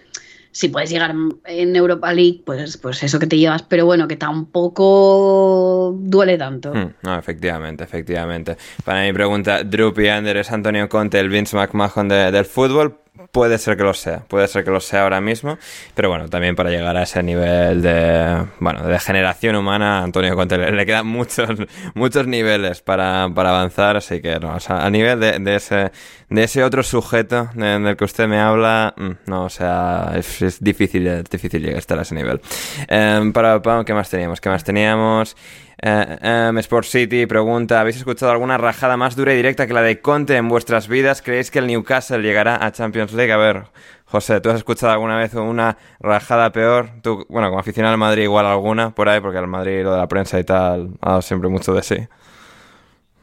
si 0.52 0.70
puedes 0.70 0.90
llegar 0.90 1.14
en 1.44 1.76
Europa 1.76 2.14
League, 2.14 2.42
pues, 2.46 2.78
pues 2.78 3.04
eso 3.04 3.20
que 3.20 3.28
te 3.28 3.38
llevas, 3.38 3.64
pero 3.64 3.86
bueno, 3.86 4.08
que 4.08 4.16
tampoco 4.16 5.94
duele 6.00 6.38
tanto. 6.38 6.74
Hmm, 6.74 6.94
no, 7.04 7.20
efectivamente, 7.20 7.84
efectivamente. 7.84 8.56
Para 8.86 9.04
mi 9.04 9.12
pregunta, 9.12 9.66
Drupi 9.66 10.08
Ander 10.08 10.38
es 10.38 10.50
Antonio 10.52 10.88
Conte, 10.88 11.20
el 11.20 11.28
Vince 11.28 11.58
McMahon 11.58 12.08
del 12.08 12.46
fútbol. 12.46 13.00
Puede 13.32 13.58
ser 13.58 13.78
que 13.78 13.84
lo 13.84 13.94
sea, 13.94 14.20
puede 14.28 14.48
ser 14.48 14.66
que 14.66 14.72
lo 14.72 14.82
sea 14.82 15.04
ahora 15.04 15.22
mismo, 15.22 15.58
pero 15.94 16.10
bueno, 16.10 16.28
también 16.28 16.56
para 16.56 16.70
llegar 16.70 16.98
a 16.98 17.04
ese 17.04 17.24
nivel 17.24 17.82
de, 17.82 18.46
bueno, 18.60 18.86
de 18.86 19.00
generación 19.00 19.56
humana, 19.56 20.04
Antonio 20.04 20.36
Conte 20.36 20.58
le, 20.58 20.86
quedan 20.86 21.08
muchos, 21.08 21.50
muchos 21.94 22.28
niveles 22.28 22.82
para, 22.82 23.24
avanzar, 23.24 23.96
así 23.96 24.22
que 24.22 24.38
no, 24.40 24.58
a 24.68 24.90
nivel 24.90 25.20
de, 25.20 25.56
ese, 25.56 25.92
de 26.30 26.44
ese 26.44 26.64
otro 26.64 26.84
sujeto 26.84 27.50
del 27.56 27.96
que 27.96 28.04
usted 28.04 28.28
me 28.28 28.40
habla, 28.40 28.94
mm, 28.98 29.12
no, 29.28 29.46
o 29.46 29.50
sea, 29.50 30.12
es, 30.16 30.58
difícil, 30.60 31.08
es 31.08 31.24
difícil 31.26 31.62
llegar 31.62 32.00
a 32.00 32.02
ese 32.02 32.16
nivel. 32.16 32.42
Em, 32.88 33.32
para, 33.32 33.62
para, 33.62 33.86
¿qué 33.86 33.94
más 33.94 34.10
teníamos? 34.10 34.42
¿Qué 34.42 34.50
más 34.50 34.64
teníamos? 34.64 35.38
Eh, 35.82 36.18
em, 36.22 36.58
Sport 36.60 36.88
City 36.88 37.26
pregunta, 37.26 37.82
¿habéis 37.82 37.98
escuchado 37.98 38.32
alguna 38.32 38.58
rajada 38.58 38.96
más 38.96 39.16
dura 39.16 39.34
y 39.34 39.38
directa 39.38 39.68
que 39.68 39.74
la 39.74 39.82
de 39.82 40.00
Conte 40.00 40.38
en 40.38 40.48
vuestras 40.48 40.88
vidas? 40.88 41.22
¿Creéis 41.22 41.52
que 41.52 41.60
el 41.60 41.68
Newcastle 41.68 42.22
llegará 42.22 42.66
a 42.66 42.72
Champions 42.72 43.12
League? 43.14 43.32
A 43.32 43.38
ver, 43.38 43.66
José, 44.06 44.40
¿tú 44.40 44.50
has 44.50 44.58
escuchado 44.58 44.94
alguna 44.94 45.18
vez 45.18 45.34
una 45.34 45.78
rajada 46.00 46.52
peor? 46.52 46.90
Tú, 47.02 47.26
bueno, 47.28 47.50
como 47.50 47.60
aficionado 47.60 47.94
al 47.94 48.00
Madrid 48.00 48.24
igual 48.24 48.46
alguna 48.46 48.96
por 48.96 49.10
ahí, 49.10 49.20
porque 49.20 49.38
al 49.38 49.48
Madrid 49.48 49.84
lo 49.84 49.92
de 49.92 49.98
la 49.98 50.08
prensa 50.08 50.40
y 50.40 50.46
tal 50.46 50.92
ha 51.02 51.10
dado 51.10 51.22
siempre 51.22 51.50
mucho 51.50 51.74
de 51.74 51.84
sí. 51.84 51.98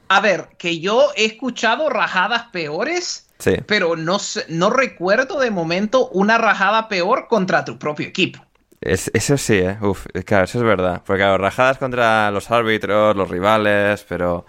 A 0.09 0.21
ver, 0.21 0.49
que 0.59 0.79
yo 0.79 1.09
he 1.17 1.25
escuchado 1.25 1.89
rajadas 1.89 2.45
peores, 2.53 3.31
sí. 3.39 3.57
pero 3.67 3.97
no, 3.97 4.19
no 4.49 4.69
recuerdo 4.69 5.41
de 5.41 5.51
momento 5.51 6.09
una 6.09 6.37
rajada 6.37 6.89
peor 6.89 7.29
contra 7.29 7.65
tu 7.65 7.79
propio 7.79 8.07
equipo 8.07 8.45
eso 8.83 9.39
sí, 9.39 9.55
¿eh? 9.55 9.79
Uf, 9.81 10.07
claro, 10.25 10.45
eso 10.45 10.59
es 10.59 10.65
verdad. 10.65 11.03
Porque, 11.07 11.21
claro, 11.21 11.39
rajadas 11.39 11.79
contra 11.79 12.31
los 12.31 12.51
árbitros, 12.51 13.17
los 13.17 13.29
rivales, 13.29 14.05
pero... 14.09 14.47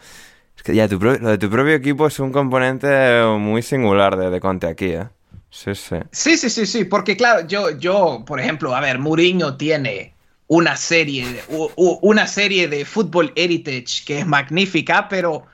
Es 0.55 0.63
que 0.63 0.75
ya 0.75 0.87
tu 0.87 0.99
lo 0.99 1.17
de 1.17 1.37
tu 1.37 1.49
propio 1.49 1.73
equipo 1.73 2.07
es 2.07 2.19
un 2.19 2.31
componente 2.31 3.23
muy 3.39 3.61
singular 3.61 4.15
de, 4.17 4.29
de 4.29 4.39
Conte 4.39 4.67
aquí, 4.67 4.91
¿eh? 4.93 5.07
Sí, 5.49 5.75
sí. 5.75 5.97
Sí, 6.11 6.37
sí, 6.37 6.49
sí, 6.49 6.65
sí. 6.65 6.85
Porque, 6.85 7.15
claro, 7.15 7.47
yo, 7.47 7.77
yo 7.77 8.23
por 8.25 8.39
ejemplo, 8.39 8.75
a 8.75 8.81
ver, 8.81 8.97
Mourinho 8.99 9.55
tiene 9.55 10.13
una 10.47 10.75
serie, 10.75 11.43
una 11.75 12.27
serie 12.27 12.67
de 12.67 12.85
Football 12.85 13.33
Heritage 13.35 14.03
que 14.05 14.19
es 14.19 14.27
magnífica, 14.27 15.07
pero 15.07 15.45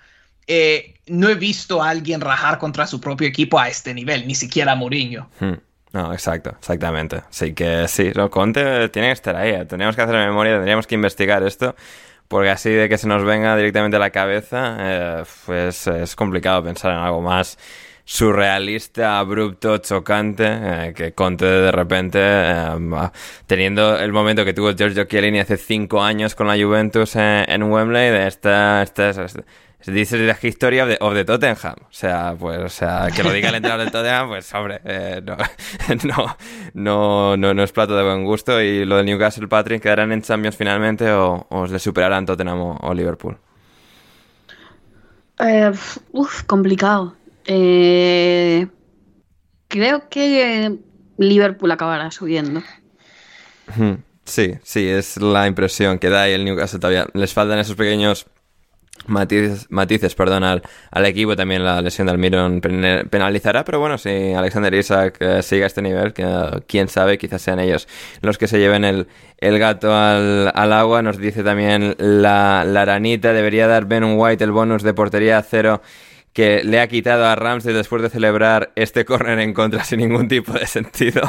eh, 0.47 0.95
no 1.07 1.29
he 1.29 1.35
visto 1.35 1.81
a 1.81 1.89
alguien 1.89 2.21
rajar 2.21 2.57
contra 2.57 2.87
su 2.87 2.99
propio 2.99 3.27
equipo 3.27 3.59
a 3.59 3.69
este 3.69 3.93
nivel, 3.93 4.27
ni 4.27 4.35
siquiera 4.35 4.75
Mourinho. 4.75 5.29
Hmm. 5.39 5.53
No, 5.93 6.13
exacto, 6.13 6.51
exactamente. 6.59 7.23
Así 7.29 7.53
que 7.53 7.87
sí, 7.87 8.11
no, 8.15 8.29
Conte 8.29 8.89
tiene 8.89 9.09
que 9.09 9.13
estar 9.13 9.35
ahí. 9.35 9.51
¿eh? 9.51 9.65
Tenemos 9.65 9.95
que 9.95 10.01
hacer 10.03 10.15
memoria, 10.15 10.53
tendríamos 10.53 10.87
que 10.87 10.95
investigar 10.95 11.43
esto. 11.43 11.75
porque 12.27 12.49
así 12.51 12.69
de 12.69 12.87
que 12.89 12.97
se 12.97 13.07
nos 13.07 13.23
venga 13.23 13.55
directamente 13.57 13.97
a 13.97 13.99
la 13.99 14.11
cabeza, 14.11 14.77
eh, 14.79 15.23
pues 15.45 15.87
es 15.87 16.15
complicado 16.15 16.63
pensar 16.63 16.91
en 16.91 16.99
algo 16.99 17.21
más 17.21 17.57
surrealista, 18.09 19.19
abrupto, 19.19 19.77
chocante, 19.77 20.43
eh, 20.47 20.93
que 20.95 21.13
Conte 21.13 21.45
de 21.45 21.71
repente, 21.71 22.19
eh, 22.19 23.09
teniendo 23.45 23.99
el 23.99 24.11
momento 24.11 24.43
que 24.43 24.53
tuvo 24.53 24.73
Giorgio 24.73 25.03
Chiellini 25.03 25.39
hace 25.39 25.57
cinco 25.57 26.01
años 26.01 26.33
con 26.33 26.47
la 26.47 26.57
Juventus 26.57 27.15
en, 27.15 27.61
Wembley, 27.63 28.09
de 28.09 28.27
esta, 28.27 28.81
esta 28.81 29.11
Dice 29.85 30.17
la 30.17 30.37
historia 30.41 30.83
of 30.83 30.89
the, 30.89 30.97
of 30.99 31.13
the, 31.13 31.23
Tottenham. 31.23 31.75
O 31.83 31.91
sea, 31.91 32.35
pues, 32.37 32.59
o 32.59 32.67
sea, 32.67 33.07
que 33.15 33.23
lo 33.23 33.31
diga 33.31 33.47
el 33.47 33.55
entrenador 33.55 33.85
del 33.85 33.91
Tottenham, 33.93 34.27
pues, 34.27 34.53
hombre, 34.53 34.81
eh, 34.83 35.21
no, 35.23 35.37
no, 36.73 37.37
no, 37.37 37.53
no, 37.53 37.63
es 37.63 37.71
plato 37.71 37.95
de 37.95 38.03
buen 38.03 38.25
gusto. 38.25 38.61
Y 38.61 38.83
lo 38.83 38.97
del 38.97 39.05
Newcastle 39.05 39.47
Patrick, 39.47 39.81
¿quedarán 39.81 40.11
en 40.11 40.21
Champions 40.21 40.57
finalmente 40.57 41.09
o, 41.11 41.47
os 41.49 41.71
le 41.71 41.79
superarán 41.79 42.25
Tottenham 42.25 42.59
o, 42.59 42.93
Liverpool? 42.93 43.37
Eh, 45.39 45.71
uf, 46.11 46.43
complicado. 46.43 47.15
Eh, 47.45 48.67
creo 49.69 50.09
que 50.09 50.77
Liverpool 51.17 51.71
acabará 51.71 52.11
subiendo. 52.11 52.61
Sí, 54.25 54.55
sí, 54.61 54.87
es 54.87 55.17
la 55.17 55.47
impresión 55.47 55.99
que 55.99 56.09
da 56.09 56.29
y 56.29 56.33
el 56.33 56.43
Newcastle 56.43 56.79
todavía. 56.79 57.07
Les 57.13 57.33
faltan 57.33 57.59
esos 57.59 57.77
pequeños 57.77 58.27
matices, 59.07 59.67
matices 59.69 60.15
perdón, 60.15 60.43
al, 60.43 60.61
equipo. 61.05 61.35
También 61.35 61.63
la 61.63 61.81
lesión 61.81 62.07
de 62.07 62.11
Almiron 62.11 62.61
penalizará, 62.61 63.63
pero 63.63 63.79
bueno, 63.79 63.97
si 63.97 64.33
Alexander 64.33 64.73
Isaac 64.73 65.17
eh, 65.19 65.41
sigue 65.43 65.63
a 65.63 65.67
este 65.67 65.81
nivel, 65.81 66.13
que 66.13 66.25
quién 66.67 66.87
sabe, 66.87 67.17
quizás 67.17 67.41
sean 67.41 67.59
ellos 67.59 67.87
los 68.21 68.37
que 68.37 68.47
se 68.47 68.59
lleven 68.59 68.83
el, 68.83 69.07
el 69.37 69.59
gato 69.59 69.93
al, 69.93 70.51
al, 70.53 70.73
agua. 70.73 71.01
Nos 71.01 71.17
dice 71.17 71.43
también 71.43 71.95
la, 71.97 72.63
la 72.65 72.81
aranita, 72.81 73.33
debería 73.33 73.67
dar 73.67 73.85
Ben 73.85 74.03
White 74.17 74.43
el 74.43 74.51
bonus 74.51 74.83
de 74.83 74.93
portería 74.93 75.37
a 75.37 75.43
cero 75.43 75.81
que 76.33 76.63
le 76.63 76.79
ha 76.79 76.87
quitado 76.87 77.25
a 77.25 77.35
Ramsey 77.35 77.73
después 77.73 78.01
de 78.01 78.09
celebrar 78.09 78.71
este 78.75 79.05
córner 79.09 79.39
en 79.39 79.53
contra 79.53 79.83
sin 79.83 79.99
ningún 79.99 80.27
tipo 80.27 80.53
de 80.53 80.67
sentido. 80.67 81.21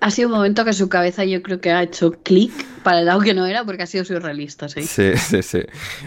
Ha 0.00 0.10
sido 0.10 0.28
un 0.28 0.34
momento 0.34 0.64
que 0.64 0.72
su 0.72 0.88
cabeza 0.88 1.24
yo 1.24 1.42
creo 1.42 1.60
que 1.60 1.70
ha 1.70 1.82
hecho 1.82 2.12
clic 2.22 2.52
para 2.82 3.00
el 3.00 3.06
lado 3.06 3.20
que 3.20 3.34
no 3.34 3.46
era 3.46 3.64
porque 3.64 3.82
ha 3.82 3.86
sido 3.86 4.04
surrealista, 4.04 4.68
sí. 4.68 4.82
Sí, 4.82 5.16
sí, 5.16 5.42
sí. 5.42 5.62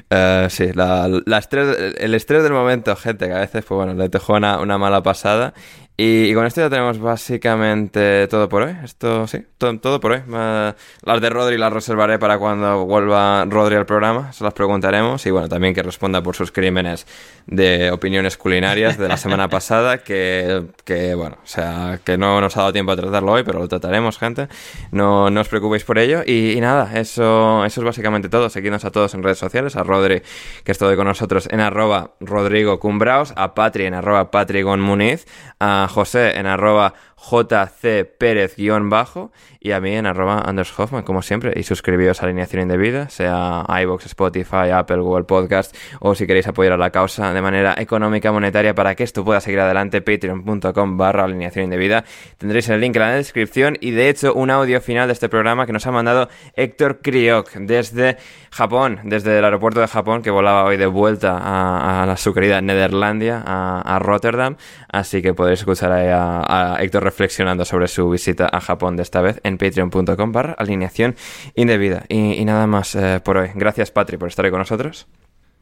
Eh, 0.09 0.71
la, 0.76 1.38
estrés, 1.38 1.95
el 1.97 2.13
estrés 2.13 2.43
del 2.43 2.53
momento, 2.53 2.95
gente, 2.95 3.27
que 3.27 3.34
a 3.34 3.39
veces 3.39 3.65
pues 3.65 3.76
bueno, 3.77 3.93
le 3.93 4.09
dejó 4.09 4.34
una 4.34 4.77
mala 4.77 5.03
pasada 5.03 5.53
y, 6.01 6.34
con 6.34 6.45
esto 6.45 6.61
ya 6.61 6.69
tenemos 6.69 6.97
básicamente 6.97 8.26
todo 8.30 8.47
por 8.47 8.61
hoy. 8.61 8.73
Esto 8.85 9.27
sí, 9.27 9.45
todo, 9.57 9.99
por 9.99 10.13
hoy. 10.13 10.21
las 10.30 11.19
de 11.19 11.30
Rodri 11.30 11.57
las 11.57 11.73
reservaré 11.73 12.17
para 12.17 12.39
cuando 12.39 12.85
vuelva 12.85 13.43
Rodri 13.43 13.76
al 13.76 13.85
programa. 13.85 14.31
Se 14.31 14.45
las 14.45 14.53
preguntaremos. 14.53 15.26
Y 15.26 15.31
bueno, 15.31 15.49
también 15.49 15.73
que 15.73 15.84
responda 15.84 16.23
por 16.23 16.38
sus 16.38 16.53
crímenes 16.53 17.05
de 17.47 17.91
opiniones 17.91 18.38
culinarias 18.38 18.97
de 18.97 19.09
la 19.09 19.17
semana 19.17 19.49
pasada. 19.49 19.97
Que, 19.97 20.67
que 20.85 21.15
bueno, 21.15 21.35
o 21.43 21.47
sea, 21.47 21.99
que 22.01 22.17
no 22.17 22.39
nos 22.39 22.55
ha 22.55 22.61
dado 22.61 22.71
tiempo 22.71 22.93
a 22.93 22.95
tratarlo 22.95 23.34
hoy, 23.34 23.43
pero 23.43 23.59
lo 23.59 23.67
trataremos, 23.67 24.17
gente. 24.17 24.47
No, 24.91 25.30
no 25.30 25.41
os 25.41 25.49
preocupéis 25.49 25.84
por 25.84 25.99
ello. 25.99 26.21
Y, 26.26 26.61
nada, 26.61 26.97
eso, 26.97 27.65
eso 27.65 27.81
es 27.81 27.85
básicamente 27.85 28.30
todo. 28.30 28.49
Seguidnos 28.49 28.85
a 28.85 28.91
todos 28.91 29.13
en 29.15 29.23
redes 29.23 29.39
sociales. 29.39 29.76
A 29.76 29.84
Rodri, 29.84 30.21
que 30.63 30.71
estuvo 30.71 30.95
con 30.95 31.07
nosotros 31.07 31.49
en 31.51 31.59
arroba 31.59 32.11
Rodrigo 32.21 32.80
Cumbraos. 32.80 33.34
A 33.35 33.53
Patri 33.53 33.84
en 33.84 33.95
arroba 33.95 34.31
Patrigon 34.31 34.80
Muniz. 34.80 35.26
A 35.59 35.89
José 35.90 36.38
en 36.40 36.45
arroba 36.45 36.94
JC 37.20 38.06
Pérez-bajo 38.18 39.32
y 39.60 39.72
a 39.72 39.82
mí 39.82 39.94
en 39.96 40.06
arroba 40.06 40.41
Anders 40.46 40.78
Hoffman, 40.78 41.04
como 41.04 41.22
siempre. 41.22 41.54
Y 41.56 41.64
suscribíos 41.64 42.22
a 42.22 42.26
Alineación 42.26 42.62
Indebida, 42.62 43.10
sea 43.10 43.66
iBox, 43.82 44.06
Spotify, 44.06 44.70
Apple, 44.74 44.98
Google 44.98 45.26
Podcast, 45.26 45.76
o 46.00 46.16
si 46.16 46.26
queréis 46.26 46.48
apoyar 46.48 46.74
a 46.74 46.78
la 46.78 46.91
causa 46.91 47.34
de 47.34 47.41
manera 47.41 47.76
económica, 47.78 48.32
monetaria, 48.32 48.74
para 48.74 48.96
que 48.96 49.04
esto 49.04 49.26
pueda 49.26 49.41
seguir 49.41 49.60
adelante, 49.60 50.02
patreon.com 50.02 50.98
barra 50.98 51.26
Alineación 51.26 51.66
Indebida. 51.66 52.06
Tendréis 52.38 52.70
el 52.70 52.80
link 52.80 52.96
en 52.96 53.02
la 53.02 53.12
descripción 53.12 53.78
y 53.82 53.91
de 53.91 54.10
hecho 54.10 54.34
un 54.34 54.50
audio 54.50 54.80
final 54.82 55.08
de 55.08 55.14
este 55.14 55.28
programa 55.28 55.66
que 55.66 55.74
nos 55.74 55.86
ha 55.88 55.91
mandado 55.91 56.30
Héctor 56.56 57.00
Kriok 57.02 57.52
desde 57.56 58.18
Japón, 58.52 59.02
desde 59.04 59.38
el 59.38 59.44
aeropuerto 59.44 59.82
de 59.82 59.88
Japón, 59.88 60.22
que 60.22 60.32
volaba 60.32 60.64
hoy 60.64 60.78
de 60.78 60.86
vuelta 60.86 61.38
a, 61.41 62.18
su 62.18 62.34
querida 62.34 62.62
Nederlandia, 62.62 63.44
a, 63.46 64.00
Rotterdam. 64.00 64.56
Así 64.90 65.22
que 65.22 65.34
podéis 65.34 65.60
escuchar 65.60 65.91
a, 65.91 66.76
a 66.76 66.82
Héctor 66.82 67.04
reflexionando 67.10 67.65
sobre 67.65 67.88
su 67.88 68.07
visita 68.07 68.48
a 68.52 68.61
Japón 68.61 68.95
de 68.95 69.02
esta 69.02 69.22
vez 69.22 69.41
en 69.44 69.57
patreon.com 69.57 70.31
barra 70.31 70.53
alineación 70.53 71.15
indebida. 71.56 72.06
Y, 72.07 72.45
nada 72.45 72.68
más 72.68 72.94
eh, 72.94 73.19
por 73.23 73.38
hoy. 73.38 73.49
Gracias, 73.56 73.90
Patri, 73.90 74.18
por 74.18 74.27
estar 74.27 74.45
ahí 74.45 74.52
con 74.52 74.60
nosotros. 74.60 75.07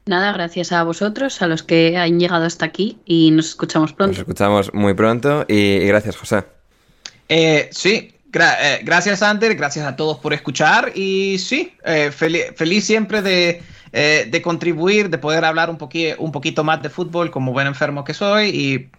Nada, 0.06 0.34
gracias 0.34 0.72
a 0.72 0.84
vosotros, 0.84 1.41
a 1.41 1.48
los 1.48 1.64
que 1.64 1.98
han 1.98 2.19
llegado 2.19 2.45
hasta 2.45 2.65
aquí 2.65 2.98
y 3.06 3.32
nos 3.32 3.48
escuchamos 3.49 3.94
pronto. 3.94 4.11
Nos 4.11 4.19
escuchamos 4.19 4.74
muy 4.74 4.94
pronto 4.94 5.45
y, 5.48 5.80
gracias, 5.88 6.18
José. 6.18 6.44
Eh, 7.30 7.69
sí, 7.72 8.14
eh, 8.34 8.80
gracias, 8.84 9.22
Ander, 9.24 9.56
gracias 9.56 9.86
a 9.86 9.95
todos 9.95 10.18
por 10.19 10.34
escuchar 10.34 10.91
y 10.95 11.38
sí, 11.40 11.74
feliz 12.11 12.86
siempre 12.86 13.22
de, 13.22 13.61
de, 13.91 14.41
contribuir, 14.41 15.10
de 15.10 15.18
poder 15.18 15.44
hablar 15.45 15.69
un, 15.69 15.78
un 16.18 16.32
poquito 16.32 16.64
más 16.64 16.82
de 16.82 16.90
fútbol 16.90 17.32
como 17.32 17.53
buen 17.53 17.68
enfermo 17.68 18.03
que 18.03 18.14
soy 18.14 18.49
y 18.49 18.90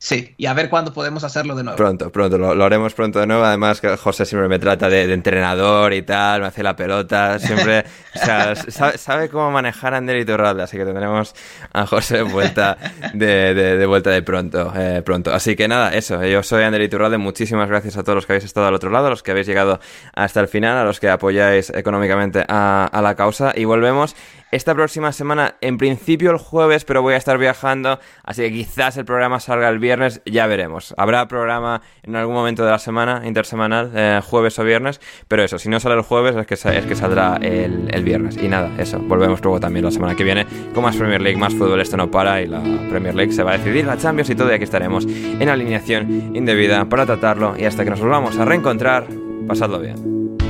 Sí, 0.00 0.32
y 0.36 0.46
a 0.46 0.54
ver 0.54 0.70
cuándo 0.70 0.92
podemos 0.92 1.24
hacerlo 1.24 1.56
de 1.56 1.64
nuevo. 1.64 1.76
Pronto, 1.76 2.12
pronto, 2.12 2.38
lo, 2.38 2.64
haremos 2.64 2.94
pronto 2.94 3.18
de 3.18 3.26
nuevo. 3.26 3.42
Además, 3.42 3.82
José 4.00 4.24
siempre 4.26 4.48
me 4.48 4.60
trata 4.60 4.88
de, 4.88 5.12
entrenador 5.12 5.92
y 5.92 6.02
tal, 6.02 6.40
me 6.40 6.46
hace 6.46 6.62
la 6.62 6.76
pelota, 6.76 7.40
siempre, 7.40 7.84
o 8.14 8.18
sea, 8.18 8.54
sabe, 8.96 9.28
cómo 9.28 9.50
manejar 9.50 9.94
a 9.94 9.96
Ander 9.96 10.24
Turralde, 10.24 10.62
así 10.62 10.76
que 10.76 10.84
tendremos 10.84 11.34
a 11.72 11.84
José 11.84 12.22
vuelta 12.22 12.78
de, 13.12 13.54
de, 13.54 13.86
vuelta 13.86 14.10
de 14.10 14.22
pronto, 14.22 14.72
eh, 14.76 15.02
pronto. 15.04 15.34
Así 15.34 15.56
que 15.56 15.66
nada, 15.66 15.92
eso, 15.92 16.24
yo 16.24 16.44
soy 16.44 16.62
Ander 16.62 16.80
Iturralde, 16.80 17.18
muchísimas 17.18 17.68
gracias 17.68 17.96
a 17.96 18.04
todos 18.04 18.14
los 18.14 18.26
que 18.26 18.34
habéis 18.34 18.44
estado 18.44 18.68
al 18.68 18.74
otro 18.74 18.90
lado, 18.90 19.08
a 19.08 19.10
los 19.10 19.24
que 19.24 19.32
habéis 19.32 19.48
llegado 19.48 19.80
hasta 20.14 20.38
el 20.38 20.46
final, 20.46 20.76
a 20.78 20.84
los 20.84 21.00
que 21.00 21.08
apoyáis 21.08 21.70
económicamente 21.70 22.44
a 22.46 23.00
la 23.02 23.16
causa, 23.16 23.52
y 23.52 23.64
volvemos 23.64 24.14
esta 24.50 24.74
próxima 24.74 25.12
semana, 25.12 25.56
en 25.60 25.78
principio 25.78 26.30
el 26.30 26.38
jueves, 26.38 26.84
pero 26.84 27.02
voy 27.02 27.14
a 27.14 27.16
estar 27.16 27.38
viajando, 27.38 27.98
así 28.24 28.42
que 28.42 28.52
quizás 28.52 28.96
el 28.96 29.04
programa 29.04 29.40
salga 29.40 29.68
el 29.68 29.78
viernes, 29.78 30.22
ya 30.24 30.46
veremos. 30.46 30.94
Habrá 30.96 31.28
programa 31.28 31.82
en 32.02 32.16
algún 32.16 32.34
momento 32.34 32.64
de 32.64 32.70
la 32.70 32.78
semana, 32.78 33.22
intersemanal, 33.24 33.92
eh, 33.94 34.20
jueves 34.24 34.58
o 34.58 34.64
viernes, 34.64 35.00
pero 35.28 35.42
eso, 35.42 35.58
si 35.58 35.68
no 35.68 35.80
sale 35.80 35.96
el 35.96 36.02
jueves 36.02 36.36
es 36.36 36.46
que, 36.46 36.54
es 36.54 36.86
que 36.86 36.94
saldrá 36.94 37.36
el, 37.42 38.02
viernes. 38.02 38.36
Y 38.36 38.48
nada, 38.48 38.70
eso, 38.78 38.98
volvemos 39.00 39.42
luego 39.42 39.60
también 39.60 39.84
la 39.84 39.90
semana 39.90 40.14
que 40.14 40.24
viene 40.24 40.46
con 40.72 40.82
más 40.82 40.96
Premier 40.96 41.20
League, 41.20 41.38
más 41.38 41.54
fútbol, 41.54 41.80
esto 41.80 41.96
no 41.96 42.10
para 42.10 42.40
y 42.40 42.46
la 42.46 42.62
Premier 42.88 43.14
League 43.14 43.32
se 43.32 43.42
va 43.42 43.52
a 43.52 43.58
decidir, 43.58 43.84
la 43.84 43.98
Champions 43.98 44.30
y 44.30 44.34
todo, 44.34 44.50
y 44.50 44.54
aquí 44.54 44.64
estaremos 44.64 45.04
en 45.06 45.48
alineación 45.48 46.34
indebida 46.34 46.86
para 46.86 47.04
tratarlo 47.04 47.54
y 47.58 47.64
hasta 47.64 47.84
que 47.84 47.90
nos 47.90 48.00
volvamos 48.00 48.38
a 48.38 48.44
reencontrar, 48.44 49.06
pasadlo 49.46 49.80
bien. 49.80 50.47